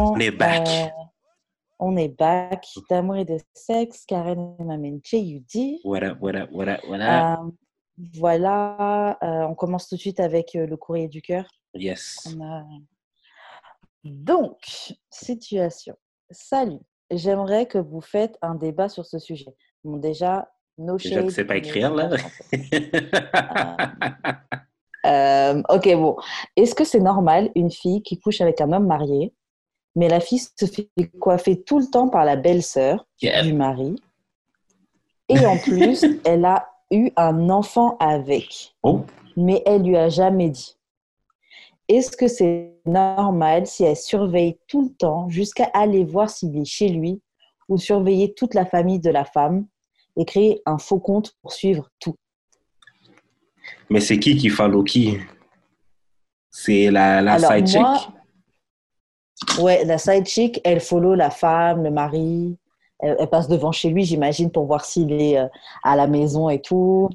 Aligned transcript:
On 0.00 0.18
est 0.20 0.30
back. 0.30 0.68
euh, 0.68 0.86
on 1.80 1.96
est 1.96 2.08
back. 2.08 2.64
D'amour 2.88 3.16
et 3.16 3.24
de 3.24 3.38
sexe, 3.54 4.04
Karen 4.06 4.54
Mamen 4.60 5.00
J.U.D. 5.02 5.80
What 5.84 6.02
up, 6.04 6.18
what 6.20 6.34
up, 6.36 6.50
what 6.52 6.68
up, 6.68 6.80
what 6.88 7.00
up? 7.00 7.38
Euh, 7.40 7.50
voilà, 8.14 9.18
euh, 9.22 9.42
on 9.48 9.54
commence 9.54 9.88
tout 9.88 9.96
de 9.96 10.00
suite 10.00 10.20
avec 10.20 10.54
euh, 10.54 10.66
le 10.66 10.76
courrier 10.76 11.08
du 11.08 11.20
cœur. 11.20 11.46
yes. 11.74 12.28
A- 12.40 12.62
Donc, 14.04 14.58
situation. 15.10 15.94
Salut, 16.30 16.78
j'aimerais 17.10 17.66
que 17.66 17.78
vous 17.78 18.00
faites 18.00 18.38
un 18.42 18.54
débat 18.54 18.88
sur 18.88 19.04
ce 19.04 19.18
sujet. 19.18 19.52
Bon, 19.82 19.96
déjà, 19.96 20.48
no 20.78 20.96
Déjà, 20.96 21.22
tu 21.24 21.30
sais 21.30 21.44
pas 21.44 21.56
écrire, 21.56 21.92
là? 21.94 22.10
Euh, 25.06 25.62
ok, 25.70 25.94
bon. 25.94 26.16
Est-ce 26.56 26.74
que 26.74 26.84
c'est 26.84 26.98
normal 27.00 27.50
une 27.54 27.70
fille 27.70 28.02
qui 28.02 28.18
couche 28.18 28.40
avec 28.40 28.60
un 28.60 28.72
homme 28.72 28.86
marié, 28.86 29.32
mais 29.98 30.08
la 30.08 30.20
fille 30.20 30.38
se 30.38 30.66
fait 30.66 30.88
coiffer 31.18 31.60
tout 31.60 31.80
le 31.80 31.86
temps 31.86 32.08
par 32.08 32.24
la 32.24 32.36
belle-sœur 32.36 33.04
Yeah. 33.20 33.42
du 33.42 33.52
mari, 33.52 33.96
et 35.28 35.44
en 35.44 35.56
plus, 35.58 36.06
elle 36.24 36.44
a 36.44 36.68
eu 36.92 37.10
un 37.16 37.50
enfant 37.50 37.96
avec, 37.98 38.76
Oh, 38.84 39.04
mais 39.36 39.60
elle 39.66 39.82
lui 39.82 39.96
a 39.96 40.08
jamais 40.08 40.50
dit. 40.50 40.76
Est-ce 41.88 42.16
que 42.16 42.28
c'est 42.28 42.74
normal 42.86 43.66
si 43.66 43.82
elle 43.82 43.96
surveille 43.96 44.58
tout 44.68 44.82
le 44.88 44.94
temps 44.94 45.28
jusqu'à 45.30 45.64
aller 45.74 46.04
voir 46.04 46.30
s'il 46.30 46.56
est 46.56 46.64
chez 46.64 46.90
lui 46.90 47.20
ou 47.68 47.76
surveiller 47.76 48.34
toute 48.34 48.54
la 48.54 48.64
famille 48.66 49.00
de 49.00 49.10
la 49.10 49.24
femme 49.24 49.66
et 50.16 50.24
créer 50.24 50.62
un 50.64 50.78
faux 50.78 51.00
compte 51.00 51.34
pour 51.42 51.52
suivre 51.52 51.90
tout? 51.98 52.14
Mais 53.90 54.00
c'est 54.00 54.18
qui 54.20 54.36
qui 54.36 54.48
follow 54.48 54.84
qui? 54.84 55.18
C'est 56.50 56.90
la, 56.90 57.20
la 57.20 57.32
Alors, 57.34 57.52
side 57.52 57.68
moi, 57.80 57.94
chick? 57.96 58.17
Ouais, 59.60 59.84
la 59.84 59.98
side 59.98 60.26
chick, 60.26 60.60
elle 60.64 60.80
follow 60.80 61.14
la 61.14 61.30
femme, 61.30 61.82
le 61.84 61.90
mari. 61.90 62.56
Elle, 63.00 63.16
elle 63.18 63.28
passe 63.28 63.48
devant 63.48 63.70
chez 63.72 63.90
lui, 63.90 64.04
j'imagine, 64.04 64.50
pour 64.50 64.66
voir 64.66 64.84
s'il 64.84 65.12
est 65.12 65.38
euh, 65.38 65.46
à 65.84 65.94
la 65.96 66.06
maison 66.06 66.48
et 66.48 66.60
tout. 66.60 67.08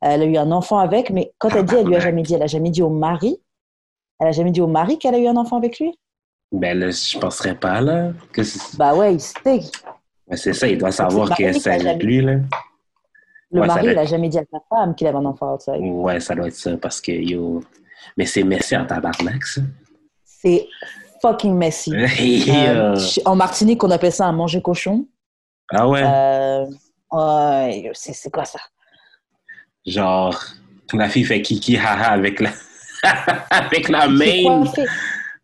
Elle 0.00 0.22
a 0.22 0.24
eu 0.24 0.36
un 0.36 0.50
enfant 0.52 0.78
avec, 0.78 1.10
mais 1.10 1.32
quand 1.38 1.50
elle 1.50 1.64
dit, 1.64 1.74
elle 1.76 1.86
lui 1.86 1.96
a 1.96 2.00
jamais 2.00 2.22
dit. 2.22 2.34
Elle 2.34 2.42
a 2.42 2.46
jamais 2.48 2.70
dit 2.70 2.82
au 2.82 2.90
mari. 2.90 3.40
Elle 4.18 4.28
a 4.28 4.32
jamais 4.32 4.50
dit 4.50 4.60
au 4.60 4.66
mari 4.66 4.98
qu'elle 4.98 5.14
a 5.14 5.18
eu 5.18 5.26
un 5.26 5.36
enfant 5.36 5.56
avec 5.56 5.78
lui? 5.78 5.96
Ben 6.52 6.78
là, 6.78 6.90
je 6.90 7.18
penserais 7.18 7.54
pas, 7.54 7.80
là. 7.80 8.12
Que 8.32 8.42
Bah 8.76 8.94
ouais, 8.94 9.14
il 9.14 9.20
sait. 9.20 9.38
ben, 9.44 10.36
c'est 10.36 10.52
ça, 10.52 10.66
il 10.68 10.78
doit 10.78 10.92
savoir 10.92 11.36
que 11.36 11.52
c'est 11.52 11.70
avec 11.70 11.82
jamais- 11.82 12.04
lui, 12.04 12.20
là. 12.22 12.34
Le 13.52 13.60
Ouais, 13.60 13.66
mari, 13.66 13.86
il 13.86 13.98
a 13.98 14.02
être- 14.02 14.08
jamais 14.10 14.28
dit 14.28 14.38
à 14.38 14.44
sa 14.50 14.58
femme 14.68 14.94
qu'il 14.94 15.06
avait 15.06 15.18
un 15.18 15.24
enfant 15.24 15.54
outside. 15.54 15.80
Ouais, 15.80 16.18
ça 16.20 16.34
doit 16.34 16.48
être 16.48 16.54
ça, 16.56 16.76
parce 16.76 17.00
que, 17.00 17.12
yo... 17.12 17.60
Mais 18.16 18.26
c'est 18.26 18.42
messy 18.42 18.76
en 18.76 18.86
tabarnak, 18.86 19.44
ça. 19.44 19.60
C'est 20.46 20.68
fucking 21.20 21.54
messy. 21.54 21.90
Yo. 22.20 22.54
Euh, 22.54 22.96
en 23.24 23.34
Martinique, 23.34 23.82
on 23.82 23.90
appelle 23.90 24.12
ça 24.12 24.26
un 24.26 24.32
manger 24.32 24.62
cochon. 24.62 25.06
ah 25.70 25.88
ouais? 25.88 26.02
Euh, 26.04 26.66
ouais, 27.10 27.90
c'est 27.94 28.30
quoi 28.30 28.44
ça? 28.44 28.60
Genre, 29.84 30.40
la 30.92 31.08
fille 31.08 31.24
fait 31.24 31.42
kiki 31.42 31.76
haha 31.76 32.12
avec 32.12 32.40
la... 32.40 32.50
avec 33.50 33.88
la 33.88 34.06
main. 34.06 34.62
coiffer. 34.62 34.86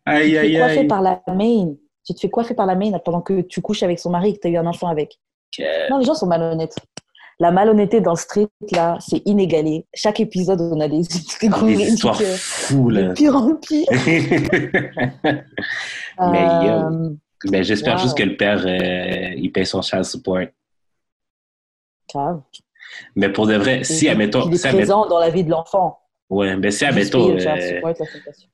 Aïe, 0.05 0.31
tu 0.31 0.34
te 0.34 0.39
fais 0.39 0.39
aïe, 0.39 0.59
coiffer 0.59 0.78
aïe. 0.78 0.86
par 0.86 1.03
la 1.03 1.22
main. 1.28 1.75
Tu 2.05 2.14
te 2.14 2.20
fais 2.20 2.31
coiffer 2.31 2.55
par 2.55 2.66
la 2.66 2.77
main 2.77 2.92
pendant 3.05 3.20
que 3.20 3.41
tu 3.42 3.61
couches 3.61 3.83
avec 3.83 3.98
son 3.98 4.11
mari 4.11 4.31
et 4.31 4.34
que 4.34 4.41
tu 4.41 4.48
as 4.48 4.50
eu 4.50 4.56
un 4.56 4.66
enfant 4.66 4.89
avec. 4.89 5.19
Non, 5.91 5.98
les 5.98 6.05
gens 6.05 6.14
sont 6.14 6.27
malhonnêtes. 6.27 6.77
La 7.43 7.51
malhonnêteté 7.51 8.01
dans 8.01 8.12
le 8.12 8.17
street, 8.17 8.47
là, 8.71 8.97
c'est 9.01 9.21
inégalé. 9.27 9.85
Chaque 9.93 10.21
épisode, 10.21 10.61
on 10.61 10.79
a 10.79 10.87
des, 10.87 10.98
des 11.01 11.93
histoires 11.93 12.21
euh, 12.21 12.37
fous, 12.39 12.89
pire 13.17 13.34
en 13.34 13.55
pire. 13.57 13.89
Mais 16.31 16.44
yo, 16.66 16.72
Euh, 16.72 17.11
Ben, 17.50 17.65
j'espère 17.65 17.97
Wow. 17.97 18.03
juste 18.03 18.16
que 18.16 18.22
le 18.22 18.37
père, 18.37 18.62
euh, 18.65 19.34
il 19.37 19.50
paye 19.50 19.66
son 19.66 19.83
child 19.83 20.05
support. 20.05 20.47
grave. 22.12 22.41
Mais 23.16 23.28
pour 23.33 23.49
de 23.49 23.55
vrai, 23.56 23.83
si, 23.83 24.06
Et 24.06 24.11
admettons, 24.11 24.43
qu'il 24.43 24.55
est 24.55 24.59
si, 24.59 24.66
admettons, 24.69 24.84
présent 25.03 25.09
dans 25.09 25.19
la 25.19 25.31
vie 25.31 25.43
de 25.43 25.50
l'enfant. 25.50 25.99
ouais, 26.31 26.55
ben, 26.56 26.71
si, 26.71 26.84
admettons, 26.84 27.28
euh, 27.31 27.81
fondation. 27.81 28.50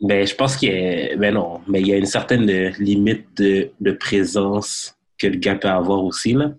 ben, 0.00 0.26
je 0.26 0.34
pense 0.34 0.56
qu'il 0.56 0.72
y 0.72 1.10
a, 1.12 1.16
ben 1.16 1.34
non, 1.34 1.60
mais 1.66 1.82
il 1.82 1.88
y 1.88 1.92
a 1.92 1.98
une 1.98 2.06
certaine 2.06 2.48
euh, 2.48 2.70
limite 2.78 3.26
de, 3.36 3.70
de 3.80 3.92
présence 3.92 4.96
que 5.18 5.26
le 5.26 5.36
gars 5.36 5.56
peut 5.56 5.68
avoir 5.68 6.02
aussi, 6.04 6.32
là. 6.32 6.52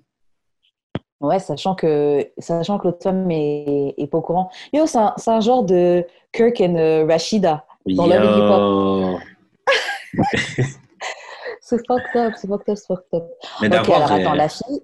Ouais, 1.21 1.39
sachant 1.39 1.75
que, 1.75 2.27
sachant 2.39 2.79
que 2.79 2.87
l'autre 2.87 3.03
femme 3.03 3.29
est, 3.29 3.93
est 3.97 4.07
pas 4.07 4.17
au 4.17 4.21
courant. 4.21 4.49
Yo, 4.73 4.85
c'est 4.87 4.97
un, 4.97 5.13
c'est 5.17 5.29
un 5.31 5.39
genre 5.39 5.63
de 5.63 6.05
Kirk 6.33 6.59
et 6.59 6.67
euh, 6.67 7.05
Rashida. 7.07 7.65
Dans 7.85 8.07
Yo. 8.07 9.19
C'est 11.63 11.77
fucked 11.87 12.15
up, 12.15 12.33
c'est 12.35 12.47
fucked 12.47 12.69
up, 12.69 12.77
c'est 12.77 12.87
fucked 12.87 13.13
up. 13.13 13.23
Mais 13.61 13.67
Ok, 13.67 13.73
d'avoir, 13.73 14.11
alors 14.11 14.11
attends, 14.11 14.33
la 14.33 14.49
fille. 14.49 14.81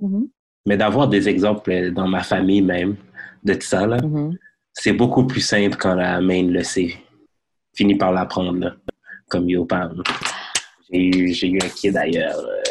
Mhm, 0.00 0.28
mais 0.66 0.76
d'avoir 0.76 1.08
des 1.08 1.28
exemples 1.28 1.90
dans 1.90 2.06
ma 2.06 2.22
famille 2.22 2.62
même 2.62 2.96
de 3.42 3.56
ça, 3.60 3.86
là, 3.86 3.96
mhm. 4.00 4.36
c'est 4.72 4.92
beaucoup 4.92 5.26
plus 5.26 5.40
simple 5.40 5.76
quand 5.76 5.94
la 5.94 6.20
main 6.20 6.44
le 6.44 6.62
sait. 6.62 6.94
Finit 7.74 7.96
par 7.96 8.12
l'apprendre. 8.12 8.76
Comme 9.28 9.48
yo, 9.48 9.64
Pam. 9.64 10.02
J'ai 10.92 11.00
eu, 11.06 11.32
j'ai 11.32 11.48
eu 11.48 11.58
un 11.62 11.68
kid 11.68 11.94
d'ailleurs. 11.94 12.38
euh, 12.38 12.62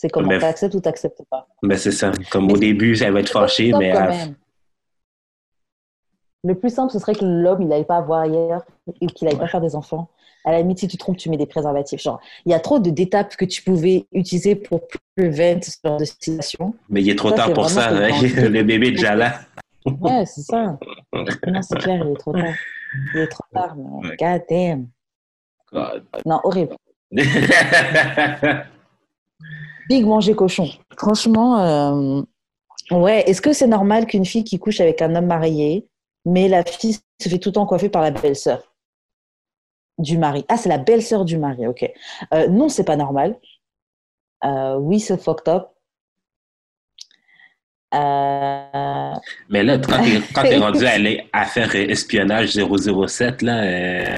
C'est 0.00 0.08
comment 0.08 0.28
Mais- 0.28 0.38
t'acceptes 0.38 0.76
ou 0.76 0.80
t'acceptes 0.80 1.22
pas. 1.28 1.48
Ben, 1.60 1.76
c'est 1.76 1.90
ça. 1.90 2.12
Comme 2.30 2.48
au 2.52 2.54
Mais 2.54 2.60
début, 2.60 2.94
va 2.94 3.18
être 3.18 3.30
fâchée, 3.32 3.72
mais 3.76 3.90
quand 3.90 3.98
à- 3.98 4.08
même. 4.10 4.34
Le 6.44 6.54
plus 6.54 6.70
simple, 6.72 6.92
ce 6.92 7.00
serait 7.00 7.16
que 7.16 7.24
l'homme, 7.24 7.62
il 7.62 7.66
n'aille 7.68 7.84
pas 7.84 7.96
avoir 7.96 8.20
ailleurs 8.20 8.62
et 9.00 9.06
qu'il 9.08 9.26
n'aille 9.26 9.36
pas 9.36 9.48
faire 9.48 9.60
des 9.60 9.74
enfants. 9.74 10.08
À 10.44 10.52
la 10.52 10.60
limite, 10.60 10.78
si 10.78 10.86
tu 10.86 10.96
trompes, 10.98 11.16
tu 11.16 11.28
mets 11.30 11.36
des 11.36 11.46
préservatifs. 11.46 12.00
Genre, 12.00 12.20
il 12.46 12.52
y 12.52 12.54
a 12.54 12.60
trop 12.60 12.78
d'étapes 12.78 13.34
que 13.34 13.44
tu 13.44 13.60
pouvais 13.62 14.06
utiliser 14.12 14.54
pour 14.54 14.82
prevent 15.16 15.60
ce 15.60 15.72
genre 15.84 15.96
de 15.98 16.04
situation. 16.04 16.74
mais 16.88 17.02
il 17.02 17.10
est 17.10 17.16
trop 17.16 17.30
Ça, 17.30 17.34
tard 17.36 17.52
pour 17.52 17.68
ça. 17.68 17.88
hein. 17.88 18.08
Le 18.48 18.62
bébé 18.62 18.86
est 18.86 18.92
déjà 18.92 19.16
là. 19.16 19.40
Ouais, 19.84 20.24
c'est 20.26 20.42
ça. 20.42 20.78
Non, 21.12 21.60
c'est 21.62 21.78
clair, 21.80 22.04
il 22.06 22.12
est 22.12 22.16
trop 22.16 22.32
tard. 22.32 22.54
Il 23.14 23.20
est 23.20 23.26
trop 23.26 23.44
tard, 23.52 23.74
mais 23.76 24.08
Ouais. 24.10 24.16
god 24.16 24.42
damn. 24.48 24.86
God. 25.72 26.04
Non, 26.24 26.40
horrible. 26.44 26.76
Big 29.88 30.04
manger 30.04 30.34
cochon. 30.34 30.68
Franchement, 30.96 31.58
euh, 31.58 32.22
ouais. 32.90 33.28
Est-ce 33.28 33.40
que 33.40 33.52
c'est 33.52 33.66
normal 33.66 34.06
qu'une 34.06 34.24
fille 34.24 34.44
qui 34.44 34.58
couche 34.58 34.80
avec 34.80 35.00
un 35.02 35.14
homme 35.14 35.26
marié, 35.26 35.86
mais 36.24 36.48
la 36.48 36.64
fille 36.64 36.98
se 37.20 37.28
fait 37.28 37.38
tout 37.38 37.48
le 37.48 37.54
temps 37.54 37.66
coiffer 37.66 37.88
par 37.88 38.02
la 38.02 38.10
belle-sœur 38.10 38.74
du 39.98 40.18
mari? 40.18 40.44
Ah, 40.48 40.56
c'est 40.56 40.68
la 40.68 40.78
belle-sœur 40.78 41.24
du 41.24 41.38
mari, 41.38 41.66
ok. 41.66 41.90
Euh, 42.34 42.48
non, 42.48 42.68
c'est 42.68 42.84
pas 42.84 42.96
normal. 42.96 43.38
Euh, 44.44 44.76
oui, 44.76 45.00
c'est 45.00 45.20
fucked 45.20 45.48
up. 45.48 45.68
Euh, 47.94 49.14
mais 49.48 49.62
là, 49.62 49.78
quand 49.78 50.42
t'es, 50.42 50.56
rendu 50.58 50.84
à, 50.84 50.90
aller 50.90 51.26
à 51.32 51.46
faire 51.46 51.74
espionnage 51.74 52.50
007, 52.52 53.42
là, 53.42 53.62
euh, 53.62 54.16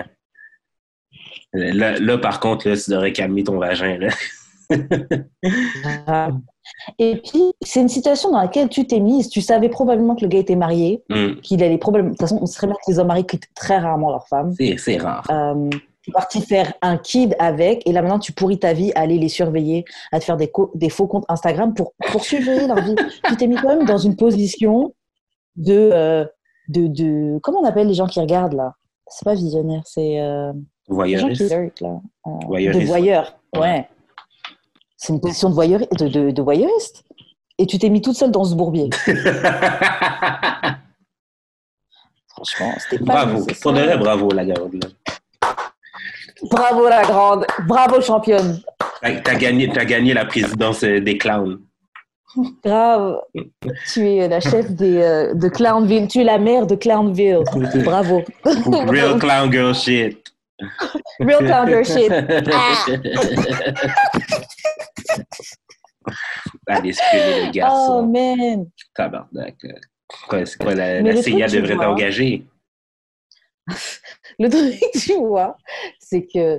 là, 1.52 1.98
là, 1.98 2.18
par 2.18 2.40
contre, 2.40 2.68
là, 2.68 2.76
tu 2.76 2.90
devrais 2.90 3.12
calmer 3.12 3.44
ton 3.44 3.58
vagin. 3.58 3.96
Là. 3.98 4.08
Et 6.98 7.20
puis, 7.24 7.52
c'est 7.62 7.80
une 7.80 7.88
situation 7.88 8.30
dans 8.30 8.40
laquelle 8.40 8.68
tu 8.68 8.86
t'es 8.86 9.00
mise. 9.00 9.28
Tu 9.28 9.40
savais 9.40 9.68
probablement 9.68 10.14
que 10.14 10.22
le 10.22 10.28
gars 10.28 10.38
était 10.38 10.56
marié, 10.56 11.02
Hum, 11.10 11.40
qu'il 11.40 11.62
allait 11.62 11.78
probablement. 11.78 12.12
De 12.12 12.16
toute 12.16 12.20
façon, 12.20 12.38
on 12.40 12.46
sait 12.46 12.66
bien 12.66 12.76
que 12.76 12.90
les 12.90 12.98
hommes 12.98 13.08
mariés 13.08 13.26
quittent 13.26 13.48
très 13.54 13.78
rarement 13.78 14.10
leur 14.10 14.26
femme. 14.28 14.54
c'est, 14.54 14.96
rare. 14.98 15.26
Euh, 15.30 15.68
tu 16.02 16.10
es 16.10 16.12
parti 16.12 16.40
faire 16.40 16.72
un 16.80 16.96
kid 16.96 17.36
avec, 17.38 17.86
et 17.86 17.92
là 17.92 18.00
maintenant 18.00 18.18
tu 18.18 18.32
pourris 18.32 18.58
ta 18.58 18.72
vie 18.72 18.90
à 18.94 19.00
aller 19.00 19.18
les 19.18 19.28
surveiller, 19.28 19.84
à 20.12 20.18
te 20.18 20.24
faire 20.24 20.38
des, 20.38 20.88
faux 20.88 21.06
comptes 21.06 21.26
Instagram 21.28 21.74
pour, 21.74 21.92
pour 22.10 22.24
surveiller 22.24 22.66
leur 22.66 22.80
vie. 22.82 22.94
Tu 23.28 23.36
t'es 23.36 23.46
mis 23.46 23.56
quand 23.56 23.68
même 23.68 23.84
dans 23.84 23.98
une 23.98 24.16
position 24.16 24.94
de, 25.56 25.90
euh, 25.92 26.24
de, 26.68 26.86
de. 26.86 27.38
Comment 27.42 27.60
on 27.60 27.64
appelle 27.64 27.86
les 27.86 27.94
gens 27.94 28.06
qui 28.06 28.20
regardent 28.20 28.54
là? 28.54 28.74
C'est 29.08 29.24
pas 29.24 29.34
visionnaire, 29.34 29.82
c'est. 29.84 30.20
Euh, 30.20 30.52
là. 31.82 32.00
Euh, 32.26 32.38
de 32.38 32.46
Voyeuriste. 32.46 32.86
voyeur. 32.86 33.38
Ouais. 33.56 33.86
C'est 35.00 35.14
une 35.14 35.20
position 35.20 35.48
de, 35.48 35.54
voyeur, 35.54 35.80
de, 35.98 36.08
de, 36.08 36.30
de 36.30 36.42
voyeuriste. 36.42 37.04
Et 37.56 37.66
tu 37.66 37.78
t'es 37.78 37.88
mis 37.88 38.02
toute 38.02 38.16
seule 38.16 38.30
dans 38.30 38.44
ce 38.44 38.54
bourbier. 38.54 38.90
Franchement, 42.28 42.74
c'était 42.78 43.02
pas 43.02 43.24
bravo. 43.24 43.46
Pour 43.62 43.72
de 43.72 43.80
vrai, 43.80 43.96
bravo, 43.96 44.30
la 44.30 44.44
là. 44.44 44.54
Bravo 46.50 46.86
la 46.88 47.02
grande, 47.02 47.46
bravo 47.66 48.02
championne. 48.02 48.60
T'as, 49.00 49.34
gagné, 49.36 49.70
t'as 49.72 49.86
gagné 49.86 50.12
la 50.12 50.26
présidence 50.26 50.84
euh, 50.84 51.00
des 51.00 51.16
clowns. 51.16 51.60
Grave. 52.62 53.20
Tu 53.92 54.06
es 54.06 54.28
la 54.28 54.40
chef 54.40 54.70
des, 54.70 54.98
euh, 54.98 55.32
de 55.34 55.48
Clownville. 55.48 56.08
Tu 56.08 56.20
es 56.20 56.24
la 56.24 56.38
mère 56.38 56.66
de 56.66 56.74
Clownville. 56.74 57.44
Bravo. 57.84 58.22
Real 58.44 59.18
clown 59.18 59.50
girl 59.50 59.74
shit. 59.74 60.18
Real 61.20 61.38
clown 61.38 61.66
girl 61.68 61.84
shit. 61.84 62.12
Ah. 62.52 62.84
Allez, 66.70 66.90
espionner 66.90 67.40
le 67.42 67.48
Oh 67.48 67.52
garçon. 67.52 68.06
man. 68.06 68.70
Tabarnak. 68.94 69.56
Quoi, 70.28 70.74
la, 70.74 71.02
la 71.02 71.22
CIA 71.22 71.46
devrait 71.48 71.76
t'engager? 71.76 72.46
le 74.38 74.48
truc, 74.48 74.80
tu 74.94 75.14
vois, 75.14 75.56
c'est 76.00 76.26
que 76.26 76.58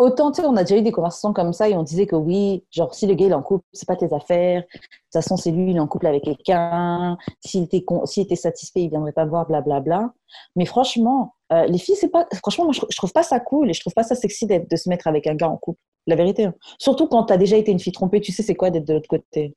autant, 0.00 0.32
tu 0.32 0.40
sais, 0.40 0.48
on 0.48 0.56
a 0.56 0.64
déjà 0.64 0.78
eu 0.78 0.82
des 0.82 0.92
conversations 0.92 1.32
comme 1.32 1.52
ça 1.52 1.68
et 1.68 1.76
on 1.76 1.82
disait 1.82 2.06
que 2.06 2.16
oui, 2.16 2.64
genre, 2.70 2.94
si 2.94 3.06
le 3.06 3.14
gars 3.14 3.26
il 3.26 3.32
est 3.32 3.34
en 3.34 3.42
couple, 3.42 3.64
c'est 3.72 3.86
pas 3.86 3.96
tes 3.96 4.12
affaires. 4.12 4.62
De 4.62 4.66
toute 4.66 5.12
façon, 5.12 5.36
c'est 5.36 5.50
lui, 5.50 5.70
il 5.70 5.76
est 5.76 5.80
en 5.80 5.86
couple 5.86 6.06
avec 6.06 6.24
quelqu'un. 6.24 7.18
S'il 7.40 7.64
était, 7.64 7.84
s'il 8.06 8.22
était 8.22 8.36
satisfait, 8.36 8.80
il 8.80 8.88
viendrait 8.88 9.12
pas 9.12 9.26
voir, 9.26 9.46
blablabla. 9.46 9.80
Bla, 9.80 9.98
bla. 9.98 10.12
Mais 10.56 10.64
franchement, 10.64 11.34
euh, 11.52 11.66
les 11.66 11.78
filles, 11.78 11.96
c'est 11.96 12.08
pas. 12.08 12.26
Franchement, 12.34 12.64
moi, 12.64 12.72
je, 12.72 12.96
trouve 12.96 13.12
pas 13.12 13.22
ça 13.22 13.40
cool 13.40 13.70
et 13.70 13.74
je 13.74 13.80
trouve 13.80 13.92
pas 13.92 14.02
ça 14.02 14.14
sexy 14.14 14.46
de 14.46 14.76
se 14.76 14.88
mettre 14.88 15.06
avec 15.06 15.26
un 15.26 15.34
gars 15.34 15.48
en 15.48 15.56
couple. 15.58 15.80
La 16.06 16.16
vérité. 16.16 16.44
Hein. 16.46 16.54
Surtout 16.78 17.06
quand 17.06 17.24
tu 17.24 17.34
as 17.34 17.36
déjà 17.36 17.56
été 17.56 17.70
une 17.70 17.78
fille 17.78 17.92
trompée, 17.92 18.20
tu 18.20 18.32
sais, 18.32 18.42
c'est 18.42 18.54
quoi 18.54 18.70
d'être 18.70 18.86
de 18.86 18.94
l'autre 18.94 19.08
côté? 19.08 19.54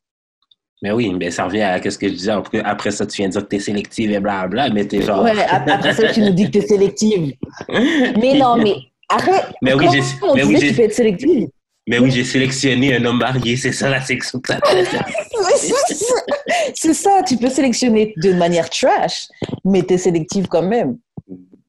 Mais 0.81 0.91
oui, 0.91 1.13
mais 1.13 1.31
ça 1.31 1.45
revient 1.45 1.61
à 1.61 1.81
ce 1.81 1.97
que 1.97 2.09
je 2.09 2.13
disais. 2.13 2.33
Après 2.65 2.91
ça, 2.91 3.05
tu 3.05 3.21
viens 3.21 3.29
de 3.29 3.31
dire 3.31 3.43
que 3.43 3.47
tu 3.47 3.55
es 3.55 3.59
sélective 3.59 4.11
et 4.11 4.19
blablabla, 4.19 4.69
mais 4.71 4.85
tu 4.85 4.97
es 4.97 5.01
genre. 5.01 5.23
Ouais, 5.23 5.31
après 5.49 5.93
ça, 5.93 6.11
tu 6.11 6.19
nous 6.19 6.33
dis 6.33 6.45
que 6.45 6.51
tu 6.51 6.57
es 6.57 6.67
sélective. 6.67 7.33
mais 7.69 8.37
non, 8.37 8.57
mais 8.57 8.75
après, 9.15 9.41
mais 9.61 9.73
oui, 9.73 9.87
j'ai, 9.91 10.01
mais 10.35 10.43
oui, 10.43 10.59
tu 10.59 10.73
peux 10.73 10.83
être 10.83 10.93
sélective. 10.93 11.47
Mais 11.87 11.99
oui, 11.99 12.11
j'ai 12.11 12.23
sélectionné 12.23 12.95
un 12.95 13.03
homme 13.03 13.17
marié, 13.17 13.57
c'est 13.57 13.73
ça 13.73 13.89
la 13.89 13.99
section 13.99 14.41
C'est 16.75 16.93
ça, 16.93 17.21
tu 17.27 17.35
peux 17.37 17.49
sélectionner 17.49 18.13
de 18.17 18.31
manière 18.33 18.69
trash, 18.69 19.27
mais 19.65 19.83
tu 19.83 19.95
es 19.95 19.97
sélective 19.97 20.47
quand 20.47 20.61
même. 20.61 20.97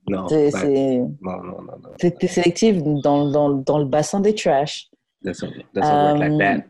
Non, 0.07 0.27
non, 0.29 1.11
non, 1.21 1.43
non, 1.43 1.63
non. 1.63 1.91
Tu 1.99 2.07
es 2.07 2.27
sélective 2.29 2.83
dans, 2.83 3.29
dans, 3.31 3.49
dans, 3.51 3.79
le 3.79 3.87
bassin 3.87 4.21
des 4.21 4.35
trash. 4.35 4.89
That's, 5.23 5.43
that's 5.73 5.89
um, 5.89 6.19
like 6.19 6.39
that. 6.39 6.65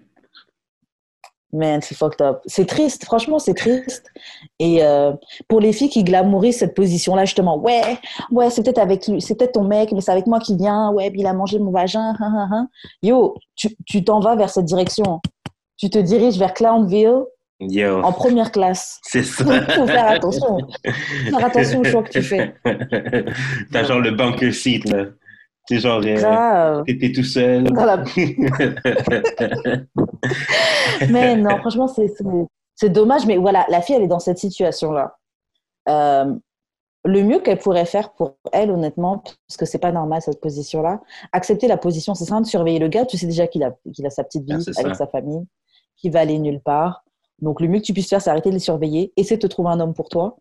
Man, 1.55 1.81
c'est 1.83 1.95
fucked 1.95 2.21
up. 2.21 2.41
C'est 2.47 2.67
triste, 2.67 3.05
franchement, 3.05 3.39
c'est 3.39 3.55
triste. 3.55 4.11
Et 4.59 4.83
euh, 4.83 5.13
pour 5.49 5.61
les 5.61 5.73
filles 5.73 5.89
qui 5.89 6.03
glamourisent 6.03 6.59
cette 6.59 6.75
position-là, 6.75 7.25
justement, 7.25 7.59
ouais, 7.59 7.99
ouais, 8.33 8.51
c'est 8.51 8.63
peut-être 8.63 8.79
avec 8.79 9.07
lui, 9.07 9.23
c'est 9.23 9.37
peut-être 9.37 9.53
ton 9.53 9.65
mec, 9.65 9.93
mais 9.93 10.01
c'est 10.01 10.11
avec 10.11 10.27
moi 10.27 10.41
qui 10.41 10.57
vient, 10.57 10.91
ouais, 10.91 11.13
il 11.15 11.27
a 11.27 11.33
mangé 11.33 11.59
mon 11.59 11.71
vagin, 11.71 12.01
hein, 12.01 12.17
hein, 12.21 12.49
hein. 12.51 12.69
Yo, 13.03 13.37
tu 13.55 14.05
t'en 14.05 14.21
vas 14.21 14.35
vers 14.35 14.51
cette 14.51 14.65
direction. 14.65 15.21
Tu 15.77 15.91
te 15.91 15.99
diriges 15.99 16.39
vers 16.39 16.55
Clownville 16.55 17.23
Yo. 17.61 18.03
en 18.03 18.13
première 18.13 18.51
classe. 18.51 19.01
C'est 19.05 19.23
ça. 19.23 19.45
Faut 19.77 19.87
faire 19.87 20.09
attention. 20.09 20.59
Faire 20.85 21.45
attention 21.45 21.81
au 21.81 21.85
choix 21.85 22.03
que 22.03 22.11
tu 22.11 22.23
fais. 22.23 22.55
T'as 23.73 23.85
genre 23.85 24.01
le 24.01 24.11
bunker 24.11 24.53
seat, 24.53 24.89
là. 24.91 25.05
C'est 25.67 25.79
genre, 25.79 26.03
euh, 26.05 26.83
t'étais 26.83 27.11
tout 27.13 27.25
seul. 27.25 27.65
mais 31.11 31.37
non, 31.37 31.57
franchement, 31.59 31.89
c'est 32.75 32.91
dommage. 32.91 33.25
Mais 33.27 33.39
voilà, 33.39 33.65
la 33.71 33.81
fille, 33.81 33.97
elle 33.97 34.03
est 34.03 34.09
dans 34.09 34.19
cette 34.19 34.39
situation-là. 34.39 35.17
Euh, 35.89 36.35
le 37.07 37.23
mieux 37.23 37.41
qu'elle 37.41 37.59
pourrait 37.59 37.87
faire 37.87 38.13
pour 38.13 38.37
elle, 38.53 38.71
honnêtement, 38.71 39.23
parce 39.49 39.57
que 39.57 39.65
c'est 39.65 39.79
pas 39.79 39.93
normal 39.93 40.21
cette 40.23 40.41
position-là, 40.41 41.01
accepter 41.33 41.67
la 41.67 41.77
position, 41.77 42.15
c'est 42.15 42.25
simple, 42.25 42.47
surveiller 42.47 42.79
le 42.79 42.89
gars. 42.89 43.07
Tu 43.07 43.17
sais 43.17 43.27
déjà 43.27 43.47
qu'il 43.47 43.63
a, 43.63 43.69
a 43.69 44.11
sa 44.11 44.25
petite 44.25 44.45
vie 44.45 44.57
ah, 44.77 44.81
avec 44.81 44.97
sa 44.97 45.07
famille, 45.07 45.47
qu'il 45.97 46.13
va 46.13 46.21
aller 46.21 46.39
nulle 46.39 46.61
part. 46.61 47.05
Donc, 47.41 47.61
le 47.61 47.69
mieux 47.69 47.81
que 47.81 47.85
tu 47.85 47.93
puisses 47.93 48.09
faire, 48.09 48.23
c'est 48.23 48.31
arrêter 48.31 48.51
de 48.51 48.55
les 48.55 48.61
surveiller, 48.61 49.13
essayer 49.17 49.37
de 49.37 49.43
te 49.43 49.47
trouver 49.47 49.71
un 49.71 49.81
homme 49.81 49.95
pour 49.95 50.09
toi 50.09 50.37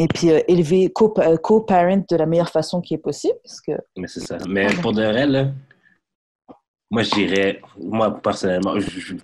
et 0.00 0.08
puis 0.08 0.30
euh, 0.30 0.40
élever 0.48 0.86
euh, 0.86 1.36
co-parent 1.36 2.02
de 2.08 2.16
la 2.16 2.24
meilleure 2.24 2.48
façon 2.48 2.80
qui 2.80 2.94
est 2.94 2.98
possible. 2.98 3.36
Parce 3.44 3.60
que... 3.60 3.72
Mais 3.98 4.06
c'est 4.06 4.20
ça. 4.20 4.38
Mais 4.48 4.66
pour 4.80 4.94
de 4.94 5.02
vrai, 5.02 5.26
là, 5.26 5.52
moi, 6.90 7.02
je 7.02 7.10
dirais, 7.10 7.60
moi, 7.78 8.18
personnellement, 8.22 8.76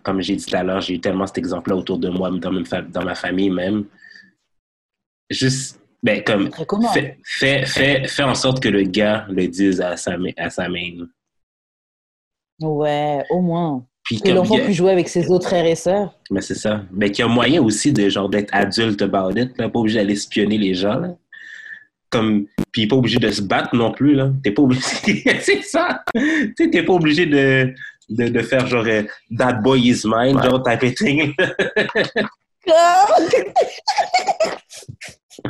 comme 0.02 0.20
j'ai 0.20 0.36
dit 0.36 0.44
tout 0.44 0.54
à 0.54 0.62
l'heure, 0.62 0.82
j'ai 0.82 0.94
eu 0.94 1.00
tellement 1.00 1.26
cet 1.26 1.38
exemple-là 1.38 1.76
autour 1.76 1.98
de 1.98 2.10
moi, 2.10 2.30
dans, 2.30 2.52
dans 2.90 3.04
ma 3.04 3.14
famille 3.14 3.48
même. 3.48 3.86
Juste, 5.30 5.80
ben, 6.02 6.22
comme, 6.22 6.50
fais, 6.92 7.18
fais, 7.24 7.64
fais, 7.64 8.06
fais, 8.06 8.22
en 8.22 8.34
sorte 8.34 8.62
que 8.62 8.68
le 8.68 8.82
gars 8.82 9.24
le 9.30 9.48
dise 9.48 9.80
à 9.80 9.96
sa, 9.96 10.16
à 10.36 10.50
sa 10.50 10.68
main. 10.68 11.06
Ouais, 12.60 13.24
au 13.30 13.40
moins 13.40 13.82
que 14.10 14.30
l'enfant 14.30 14.58
puisse 14.58 14.76
jouer 14.76 14.92
avec 14.92 15.08
ses 15.08 15.30
autres 15.30 15.48
frères 15.48 15.66
et 15.66 15.74
sœurs. 15.74 16.14
Mais 16.30 16.40
c'est 16.40 16.54
ça. 16.54 16.82
Mais 16.92 17.10
qu'il 17.10 17.24
y 17.24 17.28
a 17.28 17.30
moyen 17.30 17.62
aussi 17.62 17.92
de 17.92 18.08
genre 18.08 18.28
d'être 18.28 18.54
adulte 18.54 19.02
about 19.02 19.32
it, 19.32 19.56
là, 19.58 19.68
pas 19.68 19.78
obligé 19.78 19.98
d'aller 19.98 20.12
espionner 20.12 20.58
les 20.58 20.74
gens. 20.74 20.98
Là. 20.98 21.16
Comme, 22.10 22.46
puis 22.72 22.86
pas 22.86 22.96
obligé 22.96 23.18
de 23.18 23.30
se 23.30 23.42
battre 23.42 23.74
non 23.74 23.90
plus. 23.90 24.14
Là. 24.14 24.30
T'es 24.42 24.52
pas 24.52 24.62
obligé. 24.62 24.82
c'est 25.40 25.62
ça! 25.62 26.02
Tu 26.14 26.54
sais, 26.56 26.70
t'es 26.70 26.84
pas 26.84 26.92
obligé 26.92 27.26
de, 27.26 27.74
de, 28.08 28.28
de, 28.28 28.42
faire 28.42 28.66
genre 28.66 28.84
euh, 28.86 29.02
That 29.36 29.54
boy 29.54 29.88
is 29.88 30.02
mine, 30.04 30.40
genre 30.42 30.62
type 30.62 30.84
of 30.84 30.94
thing. 30.94 31.34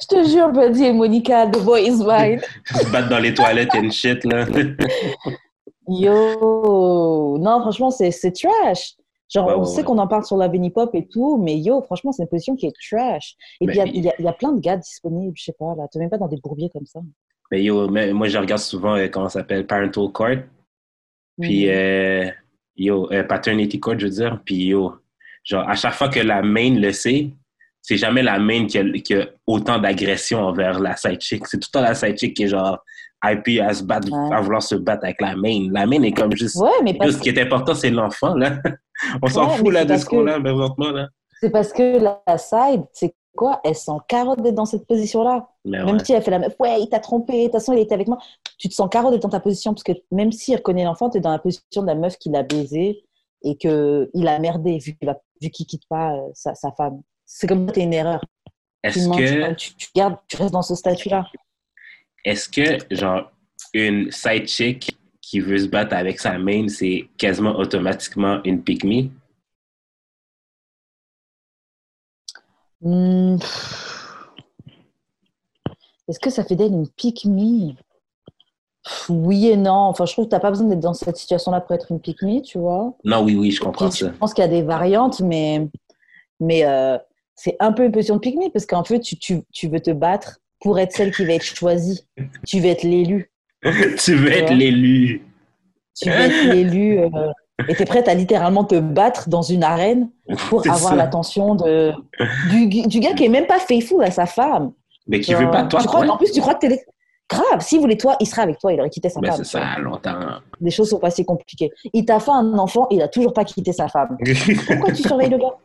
Je 0.00 0.06
te 0.06 0.28
jure, 0.28 0.50
Buddy 0.50 0.84
et 0.84 0.92
Monica, 0.92 1.46
The 1.46 1.62
boy 1.62 1.86
is 1.86 2.02
mine. 2.04 2.40
se 2.64 2.90
battre 2.90 3.08
dans 3.08 3.18
les 3.18 3.34
toilettes 3.34 3.74
et 3.74 3.90
shit, 3.90 4.24
là. 4.24 4.46
Yo, 5.90 7.38
non, 7.38 7.60
franchement, 7.60 7.90
c'est 7.90 8.32
trash. 8.32 8.94
Genre, 9.32 9.58
on 9.58 9.64
sait 9.64 9.84
qu'on 9.84 9.98
en 9.98 10.08
parle 10.08 10.24
sur 10.24 10.36
la 10.36 10.48
Pop 10.48 10.94
et 10.94 11.06
tout, 11.06 11.38
mais 11.38 11.56
yo, 11.58 11.82
franchement, 11.82 12.10
c'est 12.10 12.22
une 12.22 12.28
position 12.28 12.56
qui 12.56 12.66
est 12.66 12.74
trash. 12.90 13.36
Et 13.60 13.66
puis, 13.66 13.78
il 13.94 14.04
y, 14.04 14.28
a 14.28 14.32
plein 14.32 14.52
de 14.52 14.60
gars 14.60 14.76
disponibles, 14.76 15.34
je 15.36 15.44
sais 15.44 15.54
pas, 15.58 15.74
là. 15.76 15.86
Tu 15.92 15.98
même 15.98 16.10
pas 16.10 16.18
dans 16.18 16.28
des 16.28 16.38
bourbiers 16.38 16.70
comme 16.72 16.86
ça. 16.86 17.00
Mais 17.50 17.62
yo, 17.62 17.88
moi, 17.88 18.28
je 18.28 18.38
regarde 18.38 18.60
souvent, 18.60 18.96
euh, 18.96 19.08
comment 19.08 19.28
ça 19.28 19.40
s'appelle, 19.40 19.66
Parental 19.66 20.10
Court. 20.12 20.28
Puis, 21.40 21.66
mhm. 21.66 21.72
euh, 21.72 22.30
yo, 22.76 23.12
euh, 23.12 23.22
Paternity 23.24 23.78
Court, 23.78 23.98
je 23.98 24.06
veux 24.06 24.12
dire. 24.12 24.40
Puis, 24.44 24.66
yo, 24.66 24.94
genre, 25.44 25.68
à 25.68 25.74
chaque 25.74 25.94
fois 25.94 26.08
que 26.08 26.20
la 26.20 26.42
main 26.42 26.74
le 26.74 26.92
sait, 26.92 27.30
c'est 27.82 27.96
jamais 27.96 28.22
la 28.22 28.38
main 28.38 28.66
qui 28.66 28.78
a, 28.78 29.26
autant 29.46 29.78
d'agression 29.78 30.40
envers 30.40 30.80
la 30.80 30.96
side 30.96 31.20
chick. 31.20 31.46
C'est 31.46 31.58
tout 31.58 31.68
le 31.72 31.78
temps 31.78 31.82
la 31.82 31.94
side 31.94 32.18
chick 32.18 32.34
qui 32.34 32.44
est 32.44 32.48
genre, 32.48 32.78
IP 33.24 33.60
à 33.60 33.74
se 33.74 33.82
battre, 33.82 34.08
à 34.32 34.40
vouloir 34.40 34.62
se 34.62 34.74
battre 34.74 35.04
avec 35.04 35.20
la 35.20 35.36
main. 35.36 35.68
La 35.72 35.86
main 35.86 36.02
est 36.02 36.12
comme 36.12 36.34
juste. 36.34 36.56
Ouais, 36.56 36.70
mais 36.82 36.96
Ce 37.10 37.18
qui 37.18 37.28
est 37.28 37.38
important, 37.40 37.74
c'est 37.74 37.90
l'enfant, 37.90 38.34
là. 38.34 38.58
On 39.22 39.26
s'en 39.28 39.48
fout, 39.50 39.72
là, 39.72 39.84
de 39.84 39.96
ce 39.96 40.04
qu'on 40.04 40.26
a, 40.26 40.40
présentement, 40.40 40.90
là. 40.90 41.08
C'est 41.40 41.50
parce 41.50 41.72
que 41.72 41.98
la 41.98 42.38
side, 42.38 42.84
c'est 42.92 43.14
quoi? 43.34 43.60
Elle 43.64 43.74
sent 43.74 43.92
carotte 44.08 44.42
d'être 44.42 44.54
dans 44.54 44.66
cette 44.66 44.86
position-là. 44.86 45.48
Même 45.64 45.98
si 46.00 46.12
elle 46.12 46.22
fait 46.22 46.30
la 46.30 46.38
meuf, 46.38 46.54
ouais, 46.58 46.80
il 46.80 46.88
t'a 46.88 47.00
trompé, 47.00 47.38
de 47.38 47.42
toute 47.44 47.52
façon, 47.52 47.72
il 47.72 47.80
était 47.80 47.94
avec 47.94 48.08
moi. 48.08 48.18
Tu 48.58 48.68
te 48.68 48.74
sens 48.74 48.88
carotte 48.90 49.12
d'être 49.12 49.22
dans 49.22 49.28
ta 49.28 49.40
position, 49.40 49.72
parce 49.72 49.82
que 49.82 49.92
même 50.10 50.32
s'il 50.32 50.56
reconnaît 50.56 50.84
l'enfant, 50.84 51.10
tu 51.10 51.18
es 51.18 51.20
dans 51.20 51.30
la 51.30 51.38
position 51.38 51.82
de 51.82 51.86
la 51.86 51.94
meuf 51.94 52.18
qui 52.18 52.28
l'a 52.28 52.42
baisé 52.42 53.04
et 53.42 53.56
qu'il 53.56 54.28
a 54.28 54.38
merdé 54.38 54.78
vu 54.78 54.96
qu'il 54.98 55.08
ne 55.42 55.48
quitte 55.48 55.86
pas 55.88 56.14
euh, 56.14 56.28
sa, 56.34 56.54
sa, 56.54 56.72
femme. 56.72 57.00
C'est 57.24 57.46
comme 57.46 57.66
si 57.68 57.74
tu 57.74 57.80
une 57.80 57.94
erreur. 57.94 58.22
Est-ce 58.82 59.08
que. 59.08 59.54
Tu, 59.54 59.74
tu, 59.76 59.88
gardes, 59.94 60.16
tu 60.28 60.36
restes 60.36 60.52
dans 60.52 60.62
ce 60.62 60.74
statut-là 60.74 61.26
est-ce 62.24 62.48
que, 62.48 62.94
genre, 62.94 63.30
une 63.72 64.10
side 64.10 64.48
chick 64.48 64.98
qui 65.20 65.40
veut 65.40 65.58
se 65.58 65.68
battre 65.68 65.94
avec 65.94 66.18
sa 66.18 66.38
main, 66.38 66.68
c'est 66.68 67.08
quasiment 67.16 67.56
automatiquement 67.56 68.40
une 68.44 68.62
pick 68.62 68.84
me? 68.84 69.08
Hmm. 72.82 73.36
Est-ce 76.08 76.18
que 76.18 76.30
ça 76.30 76.44
fait 76.44 76.56
d'elle 76.56 76.72
une 76.72 76.88
pick 76.88 77.24
me? 77.24 77.74
Oui 79.08 79.48
et 79.48 79.56
non. 79.56 79.72
Enfin, 79.72 80.06
je 80.06 80.12
trouve 80.12 80.24
que 80.24 80.30
tu 80.30 80.34
n'as 80.34 80.40
pas 80.40 80.50
besoin 80.50 80.66
d'être 80.66 80.80
dans 80.80 80.94
cette 80.94 81.16
situation-là 81.16 81.60
pour 81.60 81.74
être 81.74 81.92
une 81.92 82.00
pick 82.00 82.22
me, 82.22 82.40
tu 82.40 82.58
vois. 82.58 82.96
Non, 83.04 83.22
oui, 83.22 83.36
oui, 83.36 83.50
je 83.50 83.60
comprends 83.60 83.90
ça. 83.90 84.08
Je 84.08 84.18
pense 84.18 84.34
qu'il 84.34 84.42
y 84.42 84.46
a 84.46 84.50
des 84.50 84.62
variantes, 84.62 85.20
mais, 85.20 85.68
mais 86.40 86.64
euh, 86.64 86.98
c'est 87.36 87.56
un 87.60 87.72
peu 87.72 87.84
une 87.84 87.92
position 87.92 88.16
de 88.16 88.20
pick 88.20 88.36
me 88.36 88.50
parce 88.50 88.66
qu'en 88.66 88.82
fait, 88.82 89.00
tu, 89.00 89.16
tu, 89.18 89.42
tu 89.52 89.68
veux 89.68 89.80
te 89.80 89.92
battre 89.92 90.39
pour 90.60 90.78
être 90.78 90.92
celle 90.92 91.12
qui 91.14 91.24
va 91.24 91.34
être 91.34 91.44
choisie. 91.44 92.06
Tu 92.46 92.60
veux 92.60 92.68
être 92.68 92.84
l'élu. 92.84 93.30
tu 93.62 94.14
veux 94.14 94.32
être 94.32 94.52
l'élu. 94.52 95.22
Tu 96.00 96.08
veux 96.10 96.16
être 96.16 96.52
l'élu. 96.52 96.98
Euh, 96.98 97.08
et 97.68 97.74
tu 97.74 97.82
es 97.82 97.84
prête 97.84 98.08
à 98.08 98.14
littéralement 98.14 98.64
te 98.64 98.78
battre 98.78 99.28
dans 99.28 99.42
une 99.42 99.62
arène 99.62 100.10
pour 100.48 100.66
avoir 100.70 100.96
l'attention 100.96 101.54
de, 101.54 101.92
du, 102.50 102.86
du, 102.86 103.00
gars 103.00 103.12
qui 103.12 103.24
est 103.24 103.28
même 103.28 103.46
pas 103.46 103.58
faithful 103.58 104.02
à 104.02 104.10
sa 104.10 104.26
femme. 104.26 104.72
Mais 105.06 105.20
qui 105.20 105.34
veut 105.34 105.50
pas 105.50 105.64
toi. 105.64 105.80
Tu 105.80 105.86
crois, 105.86 106.06
En 106.06 106.16
plus, 106.16 106.30
tu 106.32 106.40
crois 106.40 106.54
que 106.54 106.66
tu 106.66 106.72
es 106.72 106.84
grave. 107.28 107.60
S'il 107.60 107.80
voulait 107.80 107.96
toi, 107.96 108.16
il 108.20 108.26
serait 108.26 108.42
avec 108.42 108.58
toi. 108.58 108.72
Il 108.72 108.80
aurait 108.80 108.90
quitté 108.90 109.08
sa 109.08 109.20
ben, 109.20 109.32
femme. 109.32 109.44
C'est 109.44 109.58
ça, 109.58 109.78
longtemps. 109.78 110.18
Les 110.60 110.70
choses 110.70 110.90
sont 110.90 110.98
pas 110.98 111.10
si 111.10 111.24
compliquées. 111.24 111.70
Il 111.92 112.04
t'a 112.04 112.20
fait 112.20 112.30
un 112.30 112.58
enfant, 112.58 112.86
il 112.90 113.02
a 113.02 113.08
toujours 113.08 113.32
pas 113.32 113.44
quitté 113.44 113.72
sa 113.72 113.88
femme. 113.88 114.16
Pourquoi 114.66 114.92
tu 114.92 115.02
surveilles 115.02 115.30
le 115.30 115.38
gars? 115.38 115.56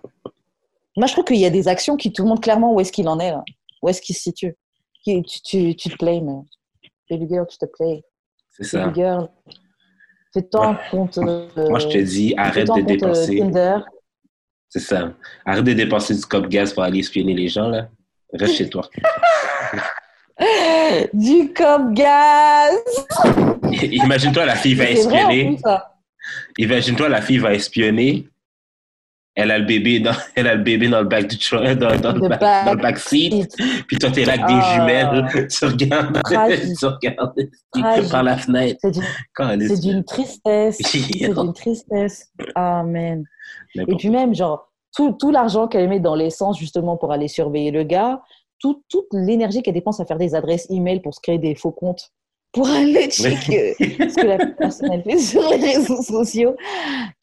Moi, 0.97 1.07
je 1.07 1.13
trouve 1.13 1.25
qu'il 1.25 1.37
y 1.37 1.45
a 1.45 1.49
des 1.49 1.67
actions 1.67 1.97
qui 1.97 2.11
te 2.11 2.21
montrent 2.21 2.41
clairement 2.41 2.73
où 2.73 2.79
est-ce 2.79 2.91
qu'il 2.91 3.07
en 3.07 3.19
est, 3.19 3.33
où 3.81 3.89
est-ce 3.89 4.01
qu'il 4.01 4.15
se 4.15 4.21
situe? 4.21 4.55
Tu, 5.05 5.41
tu, 5.43 5.75
tu 5.75 5.89
te 5.89 5.97
plais, 5.97 6.21
mais 6.21 6.41
baby 7.09 7.27
girl, 7.29 7.45
tu 7.47 7.57
te 7.57 7.65
plais. 7.65 8.03
C'est 8.49 8.63
ça. 8.63 8.85
Baby 8.85 9.01
girl, 9.01 9.29
fais-toi 10.33 10.79
compte. 10.89 11.17
Euh, 11.19 11.47
Moi, 11.69 11.79
je 11.79 11.87
te 11.87 11.97
dis, 11.97 12.33
arrête 12.37 12.67
de 12.67 12.79
euh, 12.79 12.83
dépenser. 12.83 13.41
C'est 14.69 14.79
ça. 14.79 15.13
Arrête 15.45 15.63
de 15.63 15.73
dépenser 15.73 16.15
du 16.15 16.25
cop 16.25 16.47
gaz 16.47 16.73
pour 16.73 16.83
aller 16.83 16.99
espionner 16.99 17.33
les 17.33 17.47
gens, 17.47 17.69
là. 17.69 17.89
Reste 18.33 18.55
chez 18.55 18.69
toi. 18.69 18.89
du 21.13 21.53
cop 21.53 21.93
gaz! 21.93 22.73
Imagine-toi, 23.71 24.45
la 24.45 24.55
fille 24.55 24.73
va 24.73 24.89
espionner. 24.89 25.57
Imagine-toi, 26.57 27.09
la 27.09 27.21
fille 27.21 27.37
va 27.37 27.53
espionner. 27.53 28.27
Elle 29.35 29.51
a 29.51 29.59
le 29.59 29.65
bébé 29.65 29.99
dans, 29.99 30.13
elle 30.35 30.47
a 30.47 30.55
le 30.55 30.63
bébé 30.63 30.87
dans 30.87 31.01
le 31.01 31.07
bac 31.07 31.27
du 31.27 31.37
dans, 31.51 31.99
dans, 31.99 32.13
le, 32.13 32.27
back, 32.27 32.65
dans 32.65 32.73
le 32.73 32.81
back 32.81 32.97
seat. 32.97 33.55
Puis 33.87 33.97
toi, 33.97 34.09
t'es 34.11 34.25
là 34.25 34.33
avec 34.33 34.47
des 34.47 34.53
oh. 34.53 34.73
jumelles. 34.73 35.47
tu 35.49 35.65
regardes, 35.65 36.21
tu 36.77 36.85
regardes 36.85 38.09
par 38.09 38.23
la 38.23 38.37
fenêtre. 38.37 38.79
C'est 38.81 39.81
d'une 39.81 40.03
tristesse. 40.03 40.77
c'est 40.79 41.29
d'une 41.29 41.53
tristesse. 41.53 42.31
Amen. 42.55 43.25
Et 43.75 43.95
puis 43.95 44.09
même, 44.09 44.33
genre, 44.33 44.71
tout, 44.95 45.11
tout 45.19 45.31
l'argent 45.31 45.67
qu'elle 45.67 45.89
met 45.89 45.99
dans 45.99 46.15
l'essence, 46.15 46.57
justement, 46.57 46.95
pour 46.95 47.11
aller 47.11 47.27
surveiller 47.27 47.71
le 47.71 47.83
gars, 47.83 48.21
tout, 48.59 48.83
toute 48.89 49.07
l'énergie 49.11 49.61
qu'elle 49.61 49.73
dépense 49.73 49.99
à 49.99 50.05
faire 50.05 50.17
des 50.17 50.33
adresses 50.33 50.67
email 50.69 51.01
pour 51.01 51.13
se 51.13 51.19
créer 51.19 51.37
des 51.37 51.55
faux 51.55 51.71
comptes 51.71 52.11
pour 52.55 52.69
aller 52.69 53.09
checker 53.09 53.75
ce 53.77 54.15
que 54.15 54.25
la 54.25 54.45
personne 54.45 55.03
fait 55.03 55.19
sur 55.19 55.41
les 55.49 55.57
réseaux 55.57 56.01
sociaux. 56.01 56.55